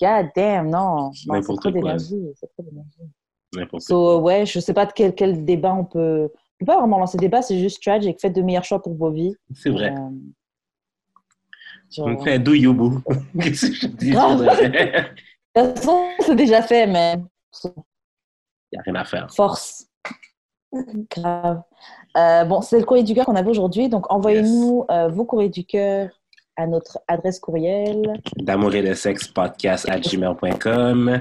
God 0.00 0.28
damn, 0.36 0.68
non. 0.68 1.10
non 1.26 1.42
c'est 1.42 1.56
trop 1.56 1.70
d'énergie. 1.70 2.20
C'est 2.34 2.48
trop 2.52 2.62
d'énergie. 2.62 3.78
So, 3.78 4.20
ouais, 4.20 4.44
je 4.44 4.60
sais 4.60 4.74
pas 4.74 4.86
de 4.86 4.92
quel, 4.92 5.14
quel 5.14 5.44
débat 5.44 5.72
on 5.72 5.84
peut. 5.84 6.30
On 6.32 6.64
peut 6.64 6.66
pas 6.66 6.78
vraiment 6.78 6.98
lancer 6.98 7.16
débat, 7.16 7.40
c'est 7.42 7.58
juste 7.58 7.82
tragic. 7.82 8.20
Faites 8.20 8.34
de 8.34 8.42
meilleurs 8.42 8.64
choix 8.64 8.80
pour 8.80 8.94
vos 8.94 9.10
vies. 9.10 9.34
C'est 9.54 9.70
vrai. 9.70 9.92
Euh, 9.92 10.10
genre... 11.90 12.08
On 12.08 12.22
fait 12.22 12.38
do 12.38 12.52
you 12.52 12.74
boo. 12.74 13.00
Qu'est-ce 13.40 13.68
que 13.68 13.74
je 13.74 13.86
dis? 13.86 14.10
De 15.54 15.60
toute 15.60 15.78
façon, 15.78 16.08
c'est 16.20 16.36
déjà 16.36 16.62
fait, 16.62 16.86
mais. 16.86 17.16
Il 17.64 17.70
n'y 18.72 18.78
a 18.78 18.82
rien 18.82 18.94
à 18.94 19.04
faire. 19.04 19.26
Force. 19.34 19.86
Grave. 21.10 21.62
Euh, 22.16 22.44
bon, 22.44 22.60
c'est 22.60 22.78
le 22.78 22.84
courrier 22.84 23.04
du 23.04 23.14
cœur 23.14 23.26
qu'on 23.26 23.36
avait 23.36 23.48
aujourd'hui. 23.48 23.88
Donc, 23.88 24.12
envoyez-nous 24.12 24.84
euh, 24.90 25.08
vos 25.08 25.24
courriers 25.24 25.48
du 25.48 25.64
cœur 25.64 26.10
à 26.56 26.66
notre 26.66 26.98
adresse 27.08 27.40
courriel. 27.40 28.20
D'amour 28.36 28.74
et 28.74 28.82
de 28.82 28.92
sexe 28.92 29.28
podcast 29.28 29.88
à 29.88 29.98
gmail.com. 29.98 31.20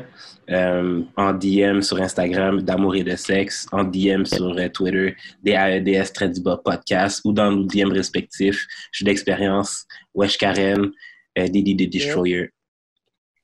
Euh, 0.50 1.01
en 1.15 1.33
DM 1.33 1.79
sur 1.79 2.01
Instagram, 2.01 2.62
d'amour 2.62 2.95
et 2.95 3.03
de 3.03 3.15
sexe. 3.15 3.65
En 3.71 3.86
DM 3.86 4.25
sur 4.25 4.53
Twitter, 4.74 5.15
DAEDS 5.43 6.12
Tradiba 6.13 6.57
Podcast 6.57 7.21
ou 7.24 7.31
dans 7.31 7.51
nos 7.51 7.63
DM 7.63 7.91
respectifs. 7.91 8.65
Je 8.91 8.98
suis 8.98 9.05
d'expérience, 9.05 9.86
Wesh 10.13 10.38
Karen, 10.38 10.91
Didi 11.38 11.77
the 11.77 11.89
Destroyer. 11.89 12.50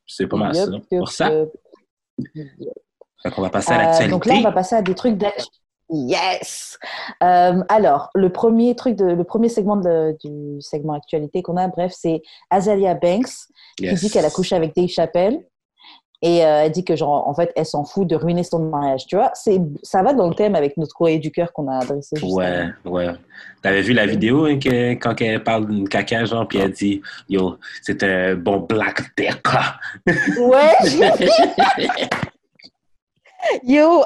C'est 0.05 0.27
pas 0.27 0.37
mal 0.37 0.55
ça. 0.55 0.67
Pour 0.89 1.09
ça. 1.09 1.29
Donc, 1.29 1.49
on 3.37 3.41
va 3.41 3.49
passer 3.49 3.71
à 3.71 3.77
l'actualité. 3.77 4.11
donc 4.11 4.25
là, 4.25 4.33
on 4.35 4.41
va 4.41 4.51
passer 4.51 4.75
à 4.75 4.81
des 4.81 4.95
trucs 4.95 5.17
d'actualité. 5.17 5.49
Yes. 5.89 6.77
Euh, 7.23 7.63
alors, 7.69 8.09
le 8.13 8.29
premier 8.29 8.75
truc, 8.75 8.95
de, 8.95 9.05
le 9.05 9.23
premier 9.23 9.49
segment 9.49 9.77
du 9.77 10.61
segment 10.61 10.93
actualité 10.93 11.41
qu'on 11.41 11.57
a, 11.57 11.67
bref, 11.67 11.93
c'est 11.95 12.21
Azalia 12.49 12.93
Banks 12.93 13.29
qui 13.77 13.93
dit 13.93 14.09
qu'elle 14.09 14.25
a 14.25 14.29
couché 14.29 14.55
avec 14.55 14.75
Dave 14.75 14.89
Chappelle 14.89 15.43
et 16.21 16.43
euh, 16.43 16.63
elle 16.63 16.71
dit 16.71 16.83
que 16.83 16.95
genre 16.95 17.27
en 17.27 17.33
fait 17.35 17.51
elle 17.55 17.65
s'en 17.65 17.85
fout 17.85 18.07
de 18.07 18.15
ruiner 18.15 18.43
son 18.43 18.59
mariage. 18.59 19.05
Tu 19.05 19.15
vois, 19.15 19.31
c'est 19.35 19.61
ça 19.83 20.01
va 20.01 20.13
dans 20.13 20.27
le 20.27 20.33
thème 20.33 20.55
avec 20.55 20.75
notre 20.77 20.95
courrier 20.95 21.19
du 21.19 21.31
cœur 21.31 21.53
qu'on 21.53 21.67
a 21.67 21.77
adressé. 21.77 22.15
Ouais, 22.23 22.65
ouais. 22.85 23.09
T'avais 23.61 23.81
vu 23.81 23.93
la 23.93 24.07
vidéo 24.07 24.45
hein, 24.45 24.57
que, 24.57 24.93
quand 24.93 25.21
elle 25.21 25.43
parle 25.43 25.67
d'une 25.67 25.87
caca 25.87 26.25
genre 26.25 26.47
puis 26.47 26.57
elle 26.57 26.71
dit 26.71 27.01
yo 27.29 27.57
c'est 27.83 28.01
un 28.01 28.35
bon 28.35 28.57
black 28.61 29.01
dick. 29.15 29.43
Ouais. 30.39 30.73
Yo, 33.63 34.03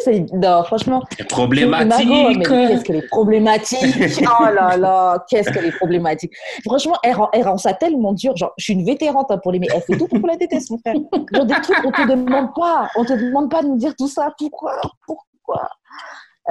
c'est. 0.00 0.26
Non, 0.32 0.64
franchement. 0.64 1.02
Problématique. 1.28 2.08
Qu'est-ce 2.46 2.84
qu'elle 2.84 2.96
est 2.96 3.08
problématique? 3.08 4.22
oh 4.40 4.44
là 4.44 4.76
là, 4.76 5.24
qu'est-ce 5.28 5.50
qu'elle 5.50 5.66
est 5.66 5.76
problématique? 5.76 6.32
Franchement, 6.64 6.96
elle 7.02 7.14
rend, 7.14 7.28
elle 7.32 7.44
rend 7.44 7.58
ça 7.58 7.74
tellement 7.74 8.12
dur. 8.12 8.36
Genre, 8.36 8.52
je 8.58 8.64
suis 8.64 8.72
une 8.72 8.84
vétérante 8.84 9.30
hein, 9.30 9.38
pour 9.42 9.52
l'aimer. 9.52 9.68
Elle 9.74 9.82
fait 9.82 9.96
tout 9.96 10.06
pour 10.06 10.26
la 10.26 10.36
détester, 10.36 10.72
mon 10.72 10.78
frère. 10.78 10.94
Genre, 11.32 11.46
des 11.46 11.54
trucs, 11.54 11.84
on 11.84 11.90
te 11.90 12.08
demande 12.08 12.54
pas. 12.54 12.88
On 12.96 13.04
te 13.04 13.12
demande 13.12 13.50
pas 13.50 13.62
de 13.62 13.68
nous 13.68 13.78
dire 13.78 13.94
tout 13.96 14.08
ça. 14.08 14.32
Pourquoi? 14.38 14.80
Pourquoi? 15.06 15.68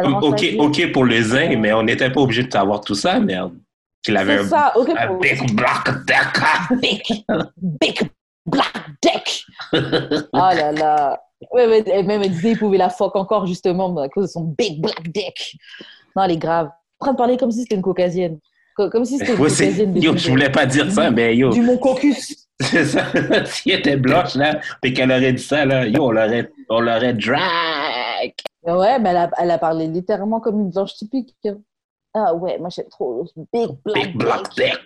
Ok, 0.03 0.45
ok 0.57 0.91
pour 0.91 1.05
les 1.05 1.33
uns, 1.33 1.55
mais 1.57 1.73
on 1.73 1.83
n'était 1.83 2.09
pas 2.11 2.21
obligé 2.21 2.43
de 2.43 2.51
savoir 2.51 2.81
tout 2.81 2.95
ça, 2.95 3.19
merde. 3.19 3.53
Qu'il 4.03 4.15
avait 4.15 4.39
un, 4.39 4.47
ça, 4.47 4.71
okay 4.77 4.93
un 4.97 5.17
big 5.17 5.53
black 5.55 5.89
dick. 6.81 7.25
big 7.57 8.09
black 8.45 8.73
dick. 9.01 9.45
oh 9.73 10.27
là 10.33 10.71
là. 10.71 11.19
Ouais, 11.51 11.83
et 11.85 12.03
même 12.03 12.21
elle 12.21 12.31
disait 12.31 12.49
qu'il 12.49 12.59
pouvait 12.59 12.77
la 12.77 12.89
fuck 12.89 13.15
encore 13.15 13.45
justement 13.45 13.95
à 13.97 14.09
cause 14.09 14.25
de 14.25 14.29
son 14.29 14.43
big 14.57 14.81
black 14.81 15.01
dick. 15.09 15.57
Non, 16.15 16.23
elle 16.23 16.31
est 16.31 16.37
grave. 16.37 16.69
En 16.99 17.05
train 17.05 17.11
de 17.13 17.17
parler 17.17 17.37
comme 17.37 17.51
si 17.51 17.61
c'était 17.61 17.75
une 17.75 17.81
caucasienne. 17.81 18.39
Comme 18.75 19.05
si 19.05 19.17
c'était 19.17 19.31
une 19.31 19.37
caucasienne. 19.37 19.95
Yo, 19.95 20.15
je 20.17 20.29
voulais 20.29 20.51
pas 20.51 20.65
dire 20.65 20.91
ça, 20.91 21.11
mais 21.11 21.35
yo. 21.35 21.49
Du 21.49 21.61
mon 21.61 21.77
caucus. 21.77 22.47
C'est 22.61 22.83
ça. 22.83 23.05
si 23.45 23.71
elle 23.71 23.79
était 23.79 23.95
blanche, 23.95 24.35
là, 24.35 24.59
puis 24.81 24.93
qu'elle 24.93 25.11
aurait 25.11 25.31
dit 25.31 25.41
ça, 25.41 25.65
là, 25.65 25.87
yo, 25.87 26.03
on 26.03 26.11
l'aurait, 26.11 26.51
on 26.69 26.81
l'aurait 26.81 27.13
drag. 27.13 27.39
Ouais, 28.63 28.99
mais 28.99 29.09
elle 29.11 29.17
a, 29.17 29.31
elle 29.39 29.51
a 29.51 29.57
parlé 29.57 29.87
littéralement 29.87 30.41
comme 30.41 30.59
une 30.59 30.69
blanche 30.69 30.93
typique. 30.95 31.33
Ah 32.13 32.33
ouais, 32.33 32.57
moi 32.57 32.69
j'aime 32.69 32.89
trop 32.89 33.25
big 33.53 33.69
black, 33.85 34.07
big 34.07 34.17
black 34.17 34.55
dick. 34.55 34.83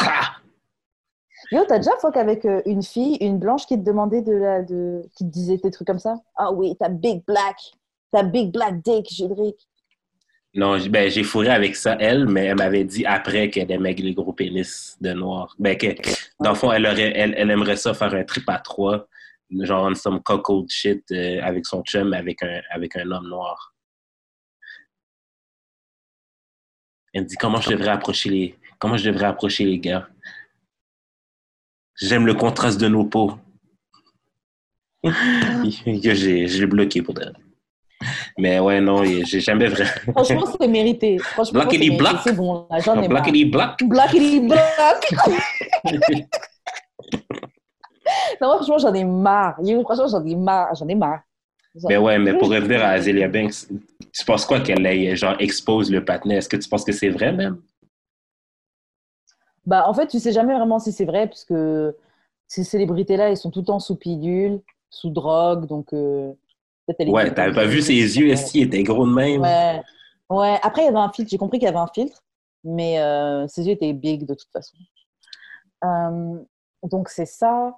Yo, 1.52 1.66
t'as 1.68 1.78
déjà 1.78 1.92
fuck 2.00 2.16
avec 2.18 2.46
euh, 2.46 2.62
une 2.66 2.84
fille, 2.84 3.18
une 3.22 3.38
blanche 3.38 3.66
qui 3.66 3.78
te 3.78 3.84
demandait 3.84 4.22
de 4.22 4.34
la, 4.34 4.62
de, 4.62 5.02
qui 5.16 5.26
te 5.26 5.30
disait 5.30 5.58
des 5.58 5.72
trucs 5.72 5.88
comme 5.88 6.00
ça? 6.00 6.16
Ah 6.36 6.52
oui, 6.52 6.76
t'as 6.80 6.90
big 6.90 7.24
black, 7.26 7.58
t'as 8.12 8.24
big 8.24 8.52
black 8.52 8.82
dick, 8.82 9.12
Judric. 9.12 9.68
Non, 10.56 10.78
ben, 10.88 11.10
j'ai 11.10 11.24
fourré 11.24 11.50
avec 11.50 11.76
ça, 11.76 11.98
elle, 12.00 12.28
mais 12.28 12.46
elle 12.46 12.58
m'avait 12.58 12.84
dit 12.84 13.06
après 13.06 13.50
qu'elle 13.50 13.72
aimait 13.72 13.94
les 13.94 14.14
gros 14.14 14.34
pénis 14.34 14.96
de 15.02 15.12
noir. 15.12 15.56
Ben, 15.58 15.76
que, 15.76 15.88
dans 16.40 16.52
le 16.52 16.56
fond, 16.56 16.72
elle, 16.72 16.86
aurait, 16.86 17.12
elle, 17.16 17.34
elle 17.36 17.50
aimerait 17.50 17.76
ça 17.76 17.94
faire 17.96 18.14
un 18.14 18.24
trip 18.24 18.48
à 18.48 18.60
trois, 18.60 19.08
genre 19.62 19.88
on 19.90 19.96
some 19.96 20.22
cold 20.22 20.70
shit 20.70 21.04
euh, 21.12 21.40
avec 21.42 21.66
son 21.66 21.82
chum, 21.84 22.14
avec 22.14 22.44
un, 22.44 22.62
avec 22.70 22.96
un 22.96 23.10
homme 23.12 23.28
noir. 23.30 23.74
Elle 27.14 27.24
me 27.24 27.28
dit 27.28 27.36
comment 27.36 27.62
je 27.62 27.70
devrais 27.70 27.90
approcher 27.90 28.30
les, 28.30 28.56
comment 28.80 28.98
je 28.98 29.10
devrais 29.10 29.26
approcher 29.26 29.66
les 29.66 29.80
gars? 29.80 30.08
J'aime 32.02 32.26
le 32.26 32.34
contraste 32.34 32.80
de 32.80 32.88
nos 32.88 33.06
peaux. 33.06 33.34
j'ai 35.04 36.66
bloqué 36.66 37.02
pour 37.02 37.16
elle. 37.20 37.34
Mais 38.38 38.60
ouais, 38.60 38.82
non, 38.82 39.04
j'ai 39.04 39.40
jamais 39.40 39.68
vraiment. 39.68 39.92
Franchement, 40.12 40.46
c'est 40.60 40.68
mérité. 40.68 41.18
Franchement, 41.20 41.62
Blackity 41.62 41.92
black? 41.92 42.18
C'est 42.24 42.36
bon, 42.36 42.68
j'en 42.84 43.02
ai 43.02 43.08
Blackity 43.08 43.46
black? 43.46 43.84
Blackity 43.84 44.42
black. 44.42 45.14
non, 48.42 48.48
moi, 48.48 48.56
franchement, 48.58 48.78
j'en 48.78 48.94
ai 48.94 49.04
marre. 49.04 49.56
Franchement, 49.84 50.08
j'en 50.08 50.26
ai 50.26 50.36
marre. 50.36 50.76
J'en 50.76 50.88
ai 50.88 50.96
marre. 50.96 51.22
Mais 51.90 51.98
ouais, 51.98 52.20
mais 52.20 52.38
pour 52.38 52.50
revenir 52.50 52.84
à 52.84 52.90
Azealia 52.90 53.28
Banks, 53.28 53.68
tu 54.14 54.26
penses 54.26 54.46
quoi 54.46 54.60
qu'elle 54.60 54.86
ait, 54.86 55.16
genre, 55.16 55.36
expose 55.40 55.90
le 55.90 56.06
patinet? 56.06 56.36
Est-ce 56.36 56.50
que 56.50 56.58
tu 56.58 56.70
penses 56.70 56.86
que 56.86 56.92
c'est 56.92 57.10
vrai, 57.10 57.32
même? 57.32 57.58
Bah, 59.66 59.86
en 59.88 59.94
fait, 59.94 60.08
tu 60.08 60.20
sais 60.20 60.32
jamais 60.32 60.54
vraiment 60.54 60.80
si 60.80 60.92
c'est 60.92 61.06
vrai, 61.06 61.28
puisque 61.28 61.54
ces 62.48 62.64
célébrités-là, 62.64 63.30
elles 63.30 63.38
sont 63.38 63.52
tout 63.52 63.60
le 63.60 63.66
temps 63.66 63.80
sous 63.80 63.96
pilule, 63.96 64.62
sous 64.90 65.10
drogue, 65.10 65.68
donc 65.68 65.94
euh, 65.94 66.34
Ouais, 67.08 67.34
t'avais 67.34 67.54
pas 67.54 67.66
vu 67.66 67.82
ses 67.82 67.94
yeux, 67.94 68.30
est-ce 68.30 68.52
qu'il 68.52 68.64
était 68.64 68.84
gros 68.84 69.08
de 69.08 69.14
même? 69.14 69.42
Ouais. 69.42 69.82
ouais. 70.30 70.60
Après, 70.62 70.82
il 70.82 70.86
y 70.86 70.90
avait 70.90 70.98
un 70.98 71.12
filtre, 71.12 71.32
j'ai 71.32 71.38
compris 71.38 71.58
qu'il 71.58 71.66
y 71.66 71.70
avait 71.70 71.78
un 71.78 71.88
filtre, 71.88 72.22
mais 72.66 73.00
euh, 73.00 73.48
ses 73.48 73.66
yeux 73.66 73.72
étaient 73.72 73.94
big 73.94 74.26
de 74.26 74.34
toute 74.34 74.50
façon. 74.52 74.76
Euh, 75.86 76.44
donc, 76.84 77.08
c'est 77.08 77.26
ça. 77.26 77.74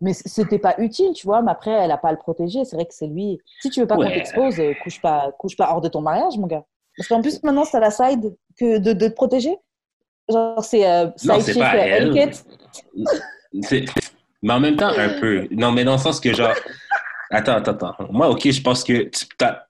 mais 0.00 0.14
c'était 0.14 0.58
pas 0.58 0.74
utile, 0.78 1.12
tu 1.12 1.26
vois, 1.26 1.42
mais 1.42 1.50
après, 1.50 1.70
elle 1.72 1.90
a 1.90 1.98
pas 1.98 2.08
à 2.08 2.12
le 2.12 2.18
protéger. 2.18 2.64
C'est 2.64 2.76
vrai 2.76 2.86
que 2.86 2.94
c'est 2.94 3.06
lui. 3.06 3.38
Si 3.60 3.68
tu 3.68 3.80
veux 3.80 3.86
pas 3.86 3.96
qu'on 3.96 4.08
t'expose, 4.08 4.58
couche 4.82 5.02
pas, 5.02 5.30
couche 5.38 5.56
pas 5.56 5.70
hors 5.70 5.82
de 5.82 5.88
ton 5.88 6.00
mariage, 6.00 6.38
mon 6.38 6.46
gars. 6.46 6.64
Parce 6.96 7.08
qu'en 7.08 7.20
plus, 7.20 7.42
maintenant, 7.42 7.64
c'est 7.64 7.76
à 7.76 7.80
la 7.80 7.90
side 7.90 8.34
que 8.58 8.78
de, 8.78 8.94
de 8.94 9.08
te 9.08 9.14
protéger. 9.14 9.58
Genre, 10.28 10.64
c'est 10.64 10.86
euh, 10.86 11.06
non, 11.24 11.40
c'est 11.40 11.58
pas 11.58 11.76
elle. 11.76 12.32
Mais 14.42 14.52
en 14.52 14.60
même 14.60 14.76
temps, 14.76 14.92
un 14.96 15.20
peu. 15.20 15.46
Non, 15.50 15.72
mais 15.72 15.84
dans 15.84 15.92
le 15.92 15.98
sens 15.98 16.20
que, 16.20 16.32
genre. 16.32 16.54
Attends, 17.30 17.56
attends, 17.56 17.72
attends. 17.72 18.08
Moi, 18.10 18.28
OK, 18.28 18.50
je 18.50 18.60
pense 18.60 18.84
que 18.84 19.04
tu 19.04 19.26
as... 19.40 19.66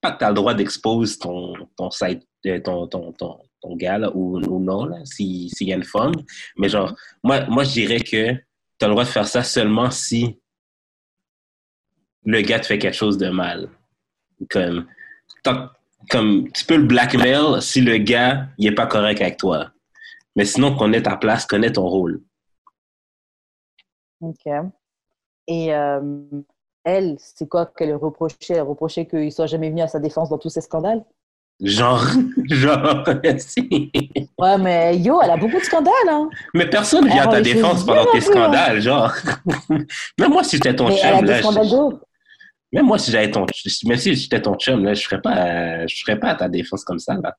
pas 0.00 0.12
que 0.12 0.18
tu 0.18 0.24
as 0.24 0.28
le 0.28 0.34
droit 0.34 0.54
d'exposer 0.54 1.18
ton, 1.18 1.54
ton 1.76 1.90
site, 1.90 2.26
euh, 2.46 2.60
ton, 2.60 2.86
ton, 2.88 3.12
ton, 3.12 3.40
ton 3.62 3.76
gars, 3.76 3.98
là, 3.98 4.10
ou, 4.14 4.38
ou, 4.38 4.60
non, 4.60 5.04
s'il 5.04 5.50
y 5.60 5.72
a 5.72 5.76
une 5.76 5.84
femme. 5.84 6.12
Mais 6.56 6.68
genre, 6.68 6.94
moi, 7.22 7.46
moi 7.46 7.64
je 7.64 7.72
dirais 7.72 8.00
que 8.00 8.32
tu 8.32 8.84
as 8.84 8.86
le 8.86 8.90
droit 8.90 9.04
de 9.04 9.08
faire 9.08 9.26
ça 9.26 9.42
seulement 9.42 9.90
si 9.90 10.38
le 12.24 12.40
gars 12.42 12.60
te 12.60 12.66
fait 12.66 12.78
quelque 12.78 12.96
chose 12.96 13.16
de 13.16 13.28
mal. 13.28 13.70
Comme, 14.50 14.86
comme 16.10 16.50
tu 16.52 16.64
peux 16.64 16.76
le 16.76 16.84
blackmail 16.84 17.60
si 17.60 17.80
le 17.80 17.98
gars 17.98 18.46
il 18.58 18.66
est 18.68 18.74
pas 18.74 18.86
correct 18.86 19.20
avec 19.20 19.36
toi. 19.36 19.70
Mais 20.36 20.44
sinon, 20.44 20.76
connais 20.76 21.02
ta 21.02 21.16
place, 21.16 21.46
connais 21.46 21.72
ton 21.72 21.86
rôle. 21.86 22.22
OK. 24.20 24.46
Et 25.48 25.74
euh, 25.74 26.00
elle, 26.84 27.16
c'est 27.18 27.48
quoi 27.48 27.66
qu'elle 27.66 27.94
reprochait? 27.94 28.36
Elle 28.50 28.62
reprochait 28.62 29.06
qu'il 29.06 29.32
soit 29.32 29.46
jamais 29.46 29.70
venu 29.70 29.82
à 29.82 29.88
sa 29.88 29.98
défense 29.98 30.28
dans 30.28 30.38
tous 30.38 30.50
ces 30.50 30.60
scandales? 30.60 31.04
Genre, 31.60 32.04
genre, 32.50 33.04
si. 33.38 33.90
Ouais, 34.38 34.58
mais 34.58 34.98
yo, 34.98 35.20
elle 35.22 35.30
a 35.30 35.36
beaucoup 35.38 35.58
de 35.58 35.64
scandales, 35.64 35.92
hein. 36.08 36.28
Mais 36.52 36.68
personne 36.68 37.06
vient 37.08 37.22
à 37.22 37.28
ta 37.28 37.40
défense 37.40 37.84
pendant 37.84 38.04
tes 38.12 38.18
hein. 38.18 38.20
scandales, 38.20 38.80
genre. 38.80 39.14
Même 40.18 40.30
moi, 40.30 40.44
si 40.44 40.56
j'étais 40.56 40.76
ton 40.76 40.88
Mais 40.88 41.00
elle 41.02 41.14
a 41.14 41.16
chum, 41.16 41.26
des 41.26 41.32
là, 41.32 41.38
scandales 41.38 41.66
je-. 41.66 41.96
Même 42.72 42.86
moi, 42.86 42.98
si 42.98 43.10
j'avais 43.10 43.30
ton, 43.30 43.46
même 43.86 43.96
si 43.98 44.14
j'étais 44.14 44.42
ton 44.42 44.54
chum, 44.56 44.84
là, 44.84 44.94
je 44.94 45.04
ferais 45.04 45.20
pas, 45.20 45.86
je 45.86 45.96
ferais 46.04 46.18
pas 46.18 46.28
à 46.30 46.34
ta 46.34 46.48
défense 46.48 46.84
comme 46.84 46.98
ça, 46.98 47.14
là. 47.14 47.34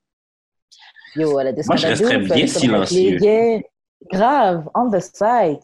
Yo, 1.15 1.39
elle 1.39 1.47
a 1.47 1.51
des 1.53 1.63
Moi, 1.65 1.75
je 1.77 1.87
resterais 1.87 2.17
bien 2.19 2.47
silencieux. 2.47 3.11
les 3.11 3.17
gays. 3.17 3.65
Grave, 4.11 4.69
on 4.75 4.89
the 4.91 4.99
side. 4.99 5.59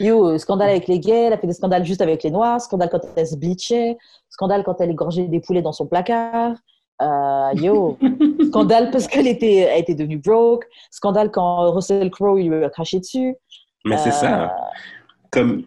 Yo, 0.00 0.38
scandale 0.38 0.70
avec 0.70 0.86
les 0.88 0.98
gays, 1.00 1.24
elle 1.26 1.32
a 1.32 1.38
fait 1.38 1.46
des 1.46 1.52
scandales 1.52 1.84
juste 1.84 2.00
avec 2.00 2.22
les 2.22 2.30
noirs, 2.30 2.60
scandale 2.60 2.88
quand 2.90 3.00
elle 3.16 3.26
se 3.26 3.36
bleachait, 3.36 3.96
scandale 4.30 4.62
quand 4.64 4.80
elle 4.80 4.90
égorgeait 4.90 5.26
des 5.26 5.40
poulets 5.40 5.62
dans 5.62 5.72
son 5.72 5.86
placard. 5.86 6.54
Euh, 7.02 7.50
yo, 7.54 7.98
scandale 8.48 8.90
parce 8.92 9.08
qu'elle 9.08 9.26
était, 9.26 9.56
elle 9.56 9.80
était 9.80 9.94
devenue 9.96 10.18
broke, 10.18 10.64
scandale 10.90 11.30
quand 11.32 11.72
Russell 11.72 12.10
Crowe 12.10 12.36
lui 12.38 12.64
a 12.64 12.70
craché 12.70 13.00
dessus. 13.00 13.34
Mais 13.84 13.98
c'est 13.98 14.10
Euh, 14.10 14.12
ça. 14.12 14.56
Comme, 15.32 15.62
tu 15.62 15.66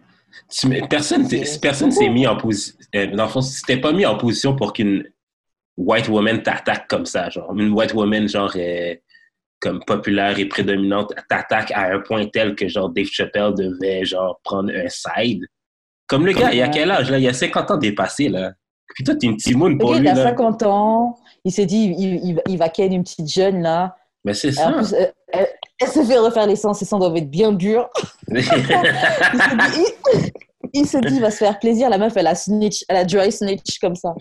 personne, 0.88 1.26
personne 1.60 1.90
s'est 1.90 2.08
mis 2.08 2.26
en 2.26 2.36
position, 2.36 2.74
dans 3.14 3.24
le 3.24 3.28
fond, 3.30 3.40
t'es 3.66 3.76
pas 3.78 3.92
mis 3.92 4.06
en 4.06 4.16
position 4.16 4.54
pour 4.56 4.72
qu'une 4.72 5.04
white 5.76 6.08
woman 6.08 6.42
t'attaque 6.42 6.88
comme 6.88 7.06
ça, 7.06 7.28
genre. 7.28 7.52
Une 7.56 7.72
white 7.72 7.92
woman, 7.94 8.28
genre, 8.28 8.52
euh, 8.56 8.94
comme 9.60 9.80
populaire 9.84 10.38
et 10.38 10.46
prédominante, 10.46 11.12
t'attaque 11.28 11.70
à 11.72 11.92
un 11.92 12.00
point 12.00 12.26
tel 12.26 12.54
que, 12.54 12.68
genre, 12.68 12.88
Dave 12.90 13.06
Chappelle 13.06 13.52
devait, 13.54 14.04
genre, 14.04 14.40
prendre 14.44 14.70
un 14.74 14.88
side. 14.88 15.44
Comme 16.06 16.24
le 16.26 16.32
gars, 16.32 16.52
il 16.52 16.60
a 16.62 16.66
Ouais. 16.66 16.70
quel 16.72 16.90
âge, 16.90 17.10
là? 17.10 17.18
Il 17.18 17.28
a 17.28 17.32
50 17.32 17.70
ans 17.72 17.76
dépassé, 17.76 18.28
là. 18.28 18.52
Puis 18.94 19.04
toi, 19.04 19.14
t'es 19.16 19.26
une 19.26 19.36
timoune 19.36 19.76
pour 19.78 19.92
gars, 19.92 19.98
lui, 19.98 20.06
il 20.06 20.10
a 20.10 20.14
là. 20.14 20.22
50 20.22 20.62
ans, 20.62 21.16
il 21.44 21.52
s'est 21.52 21.66
dit, 21.66 21.94
il, 21.98 22.14
il, 22.24 22.42
il 22.48 22.56
va 22.56 22.68
ken 22.68 22.92
une 22.92 23.02
petite 23.02 23.28
jeune 23.28 23.60
là. 23.60 23.96
Mais 24.24 24.32
c'est 24.32 24.52
ça. 24.52 24.72
plus, 24.72 24.94
elle, 25.32 25.48
elle- 25.80 25.88
se 25.88 26.04
fait 26.04 26.18
refaire 26.18 26.46
les 26.46 26.56
sangs, 26.56 26.74
ses 26.74 26.84
sangs 26.84 26.98
doivent 26.98 27.16
être 27.16 27.30
bien 27.30 27.52
durs. 27.52 27.88
Il 28.32 28.42
s'est 28.42 28.60
dit, 28.60 29.84
il, 30.14 30.30
il 30.80 30.86
s'est 30.86 31.00
dit, 31.00 31.14
il 31.16 31.20
va 31.20 31.30
se 31.30 31.38
faire 31.38 31.58
plaisir. 31.58 31.88
La 31.90 31.98
meuf, 31.98 32.16
elle 32.16 32.26
a 32.26 32.34
snitch, 32.34 32.84
elle 32.88 32.96
a 32.96 33.04
dry 33.04 33.30
snitch 33.30 33.78
comme 33.78 33.94
ça. 33.94 34.14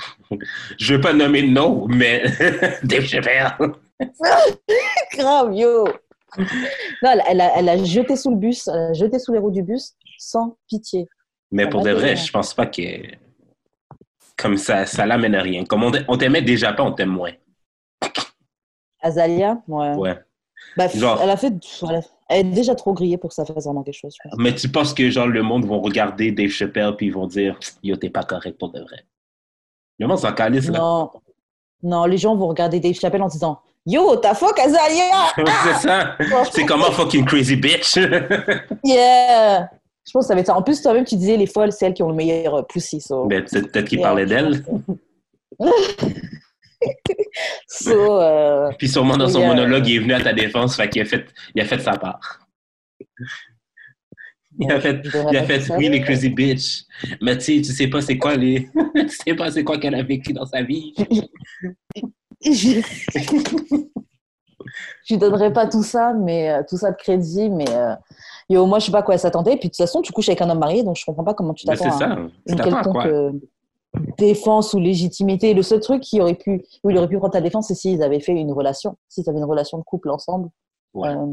Je 0.78 0.94
veux 0.96 1.02
pas 1.02 1.14
nommer 1.14 1.42
de 1.42 1.48
nom, 1.50 1.88
mais 1.88 2.24
Dave 2.84 3.04
Chappelle. 3.06 3.52
Grave, 5.18 5.54
yo. 5.56 5.86
Non, 6.38 7.12
elle, 7.12 7.24
elle 7.30 7.42
a, 7.42 7.58
elle 7.58 7.70
a 7.70 7.84
jeté 7.84 8.16
sous 8.16 8.30
le 8.32 8.36
bus, 8.36 8.68
elle 8.68 8.76
a 8.78 8.94
jeté 8.94 9.20
sous 9.20 9.32
les 9.34 9.40
roues 9.40 9.52
du 9.52 9.64
bus 9.64 9.94
sans 10.18 10.58
pitié. 10.68 11.08
Mais 11.52 11.64
Ça 11.64 11.70
pour 11.70 11.84
va 11.84 11.92
de 11.92 11.96
vrai, 11.96 12.16
je 12.16 12.32
pense 12.32 12.54
pas 12.54 12.66
que 12.68 12.82
comme 14.38 14.58
ça, 14.58 14.86
ça 14.86 15.06
l'amène 15.06 15.34
à 15.36 15.42
rien. 15.42 15.64
Comme 15.64 15.84
on, 15.84 15.92
on 16.10 16.18
t'aimait 16.18 16.42
déjà 16.42 16.74
pas, 16.74 16.84
on 16.84 16.92
t'aime 16.92 17.10
moins. 17.10 17.32
Azalia, 19.02 19.62
ouais. 19.68 19.94
Ouais. 19.96 20.20
Bah, 20.78 20.88
Genre- 20.88 21.20
elle 21.22 21.30
a 21.30 21.38
fait, 21.38 21.54
a- 21.84 22.00
elle 22.30 22.48
est 22.48 22.52
déjà 22.52 22.76
trop 22.76 22.94
grillée 22.94 23.18
pour 23.18 23.30
que 23.30 23.36
ça 23.36 23.46
fasse 23.46 23.64
vraiment 23.66 23.84
quelque 23.84 23.98
chose. 24.00 24.16
je 24.24 24.30
pense. 24.30 24.40
Mais 24.40 24.54
tu 24.56 24.68
penses 24.70 24.94
que 24.94 25.10
genre 25.10 25.28
le 25.28 25.42
monde 25.42 25.66
vont 25.66 25.80
regarder 25.82 26.32
Dave 26.32 26.50
Chappelle 26.50 26.96
puis 26.98 27.08
ils 27.08 27.14
vont 27.14 27.28
dire 27.28 27.58
yo 27.84 27.96
t'es 27.96 28.10
pas 28.10 28.24
correct 28.24 28.58
pour 28.60 28.72
de 28.72 28.82
vrai? 28.82 29.06
Le 30.00 30.08
monde 30.08 30.20
s'en 30.20 30.34
calisse 30.34 30.70
là. 30.70 30.80
Non, 30.80 31.12
non, 31.84 32.06
les 32.06 32.18
gens 32.18 32.36
vont 32.36 32.48
regarder 32.48 32.80
Dave 32.80 32.94
Chappelle 32.96 33.22
en 33.22 33.28
disant, 33.28 33.60
yo, 33.86 34.16
t'as 34.18 34.34
fuck 34.34 34.58
Azalia. 34.60 35.28
c'est 35.64 35.88
ça. 35.88 36.18
C'est 36.52 36.66
comment 36.66 36.92
fucking 36.92 37.24
crazy 37.26 37.56
bitch. 37.56 37.96
Yeah! 38.84 39.70
Je 40.08 40.12
pense 40.12 40.26
que 40.26 40.28
ça 40.28 40.34
va 40.36 40.42
être 40.42 40.48
ça. 40.48 40.56
En 40.58 40.62
plus, 40.62 40.82
toi-même, 40.82 41.06
tu 41.06 41.16
disais 41.16 41.36
les 41.38 41.48
folles, 41.48 41.72
c'est 41.72 41.86
elles 41.88 41.94
qui 41.96 42.04
ont 42.04 42.10
le 42.10 42.14
meilleur 42.16 42.54
euh, 42.56 42.62
pussy. 42.62 43.02
So, 43.02 43.26
ben, 43.26 43.44
peut-être 43.44 43.72
peut-être 43.72 43.88
qu'il 43.88 44.00
Yeah. 44.00 44.08
parlait 44.08 44.26
d'elle. 44.28 44.64
so, 47.68 48.22
euh, 48.22 48.70
Puis 48.78 48.88
sûrement 48.90 49.18
dans 49.18 49.28
son 49.30 49.40
Yeah. 49.40 49.48
monologue, 49.50 49.88
il 49.88 49.96
est 49.96 50.00
venu 50.00 50.14
à 50.14 50.22
ta 50.22 50.34
défense, 50.34 50.76
fait 50.76 50.90
qu'il 50.90 51.02
a 51.02 51.06
fait, 51.06 51.26
il 51.56 51.62
a 51.62 51.66
fait 51.66 51.80
sa 51.80 51.94
part. 51.98 52.40
Il 54.58 54.72
a 54.72 54.80
fait, 54.80 55.02
il 55.32 55.38
a 55.38 55.44
fait 55.44 55.70
oui 55.78 55.90
les 55.90 56.02
crazy 56.02 56.30
bitch. 56.30 56.84
Mais 57.22 57.38
tu 57.38 57.44
sais, 57.58 57.62
tu 57.62 57.74
sais 57.74 57.88
pas 57.88 58.02
c'est 58.02 58.18
quoi 58.18 58.36
les, 58.38 58.70
tu 58.96 59.10
sais 59.10 59.36
pas 59.36 59.52
c'est 59.52 59.64
quoi 59.66 59.78
qu'elle 59.78 59.96
a 59.96 60.04
vécu 60.04 60.32
dans 60.32 60.46
sa 60.46 60.62
vie. 60.64 60.94
je... 62.42 62.82
lui 65.10 65.18
donnerai 65.18 65.52
pas 65.54 65.68
tout 65.68 65.84
ça, 65.84 66.14
mais 66.14 66.50
euh, 66.52 66.62
tout 66.68 66.78
ça 66.78 66.92
de 66.92 66.96
crédit, 66.98 67.50
mais 67.50 67.70
euh, 67.70 67.96
yo, 68.50 68.66
moi, 68.66 68.80
je 68.80 68.86
sais 68.86 68.92
pas 68.92 69.00
à 69.00 69.04
quoi 69.04 69.14
elle 69.16 69.20
s'attendait. 69.20 69.58
Puis 69.58 69.70
de 69.70 69.74
toute 69.74 69.78
façon, 69.78 70.02
tu 70.02 70.12
couches 70.12 70.30
avec 70.30 70.42
un 70.42 70.50
homme 70.50 70.60
marié, 70.60 70.84
donc 70.84 70.96
je 70.98 71.06
comprends 71.06 71.24
pas 71.24 71.34
comment 71.34 71.54
tu 71.54 71.66
c'est 71.68 71.76
t'attends 71.78 71.96
à 71.96 72.00
ça. 72.00 72.18
Tu 72.48 72.54
une 72.54 72.62
à 72.62 72.64
quelconque 72.64 72.92
quoi? 72.94 73.08
euh, 73.08 73.32
défense 74.18 74.74
ou 74.74 74.80
légitimité. 74.80 75.54
Le 75.54 75.62
seul 75.64 75.80
truc 75.80 76.02
qui 76.02 76.20
aurait 76.22 76.36
pu, 76.36 76.64
où 76.84 76.90
il 76.90 76.98
aurait 76.98 77.08
pu 77.08 77.18
prendre 77.18 77.34
ta 77.34 77.42
défense, 77.42 77.68
c'est 77.68 77.76
s'ils 77.76 78.02
avaient 78.04 78.20
fait 78.20 78.34
une 78.34 78.52
relation, 78.52 78.98
s'ils 79.10 79.30
avaient 79.30 79.40
une 79.40 79.46
relation 79.46 79.78
de 79.78 79.84
couple 79.84 80.10
ensemble, 80.10 80.50
Ouais. 80.94 81.10
euh, 81.10 81.26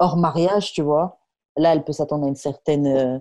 hors 0.00 0.16
mariage, 0.16 0.72
tu 0.72 0.82
vois. 0.82 1.18
Là, 1.56 1.72
elle 1.72 1.84
peut 1.84 1.92
s'attendre 1.92 2.24
à 2.26 2.28
une 2.28 2.34
certaine 2.36 2.86
euh, 2.86 3.18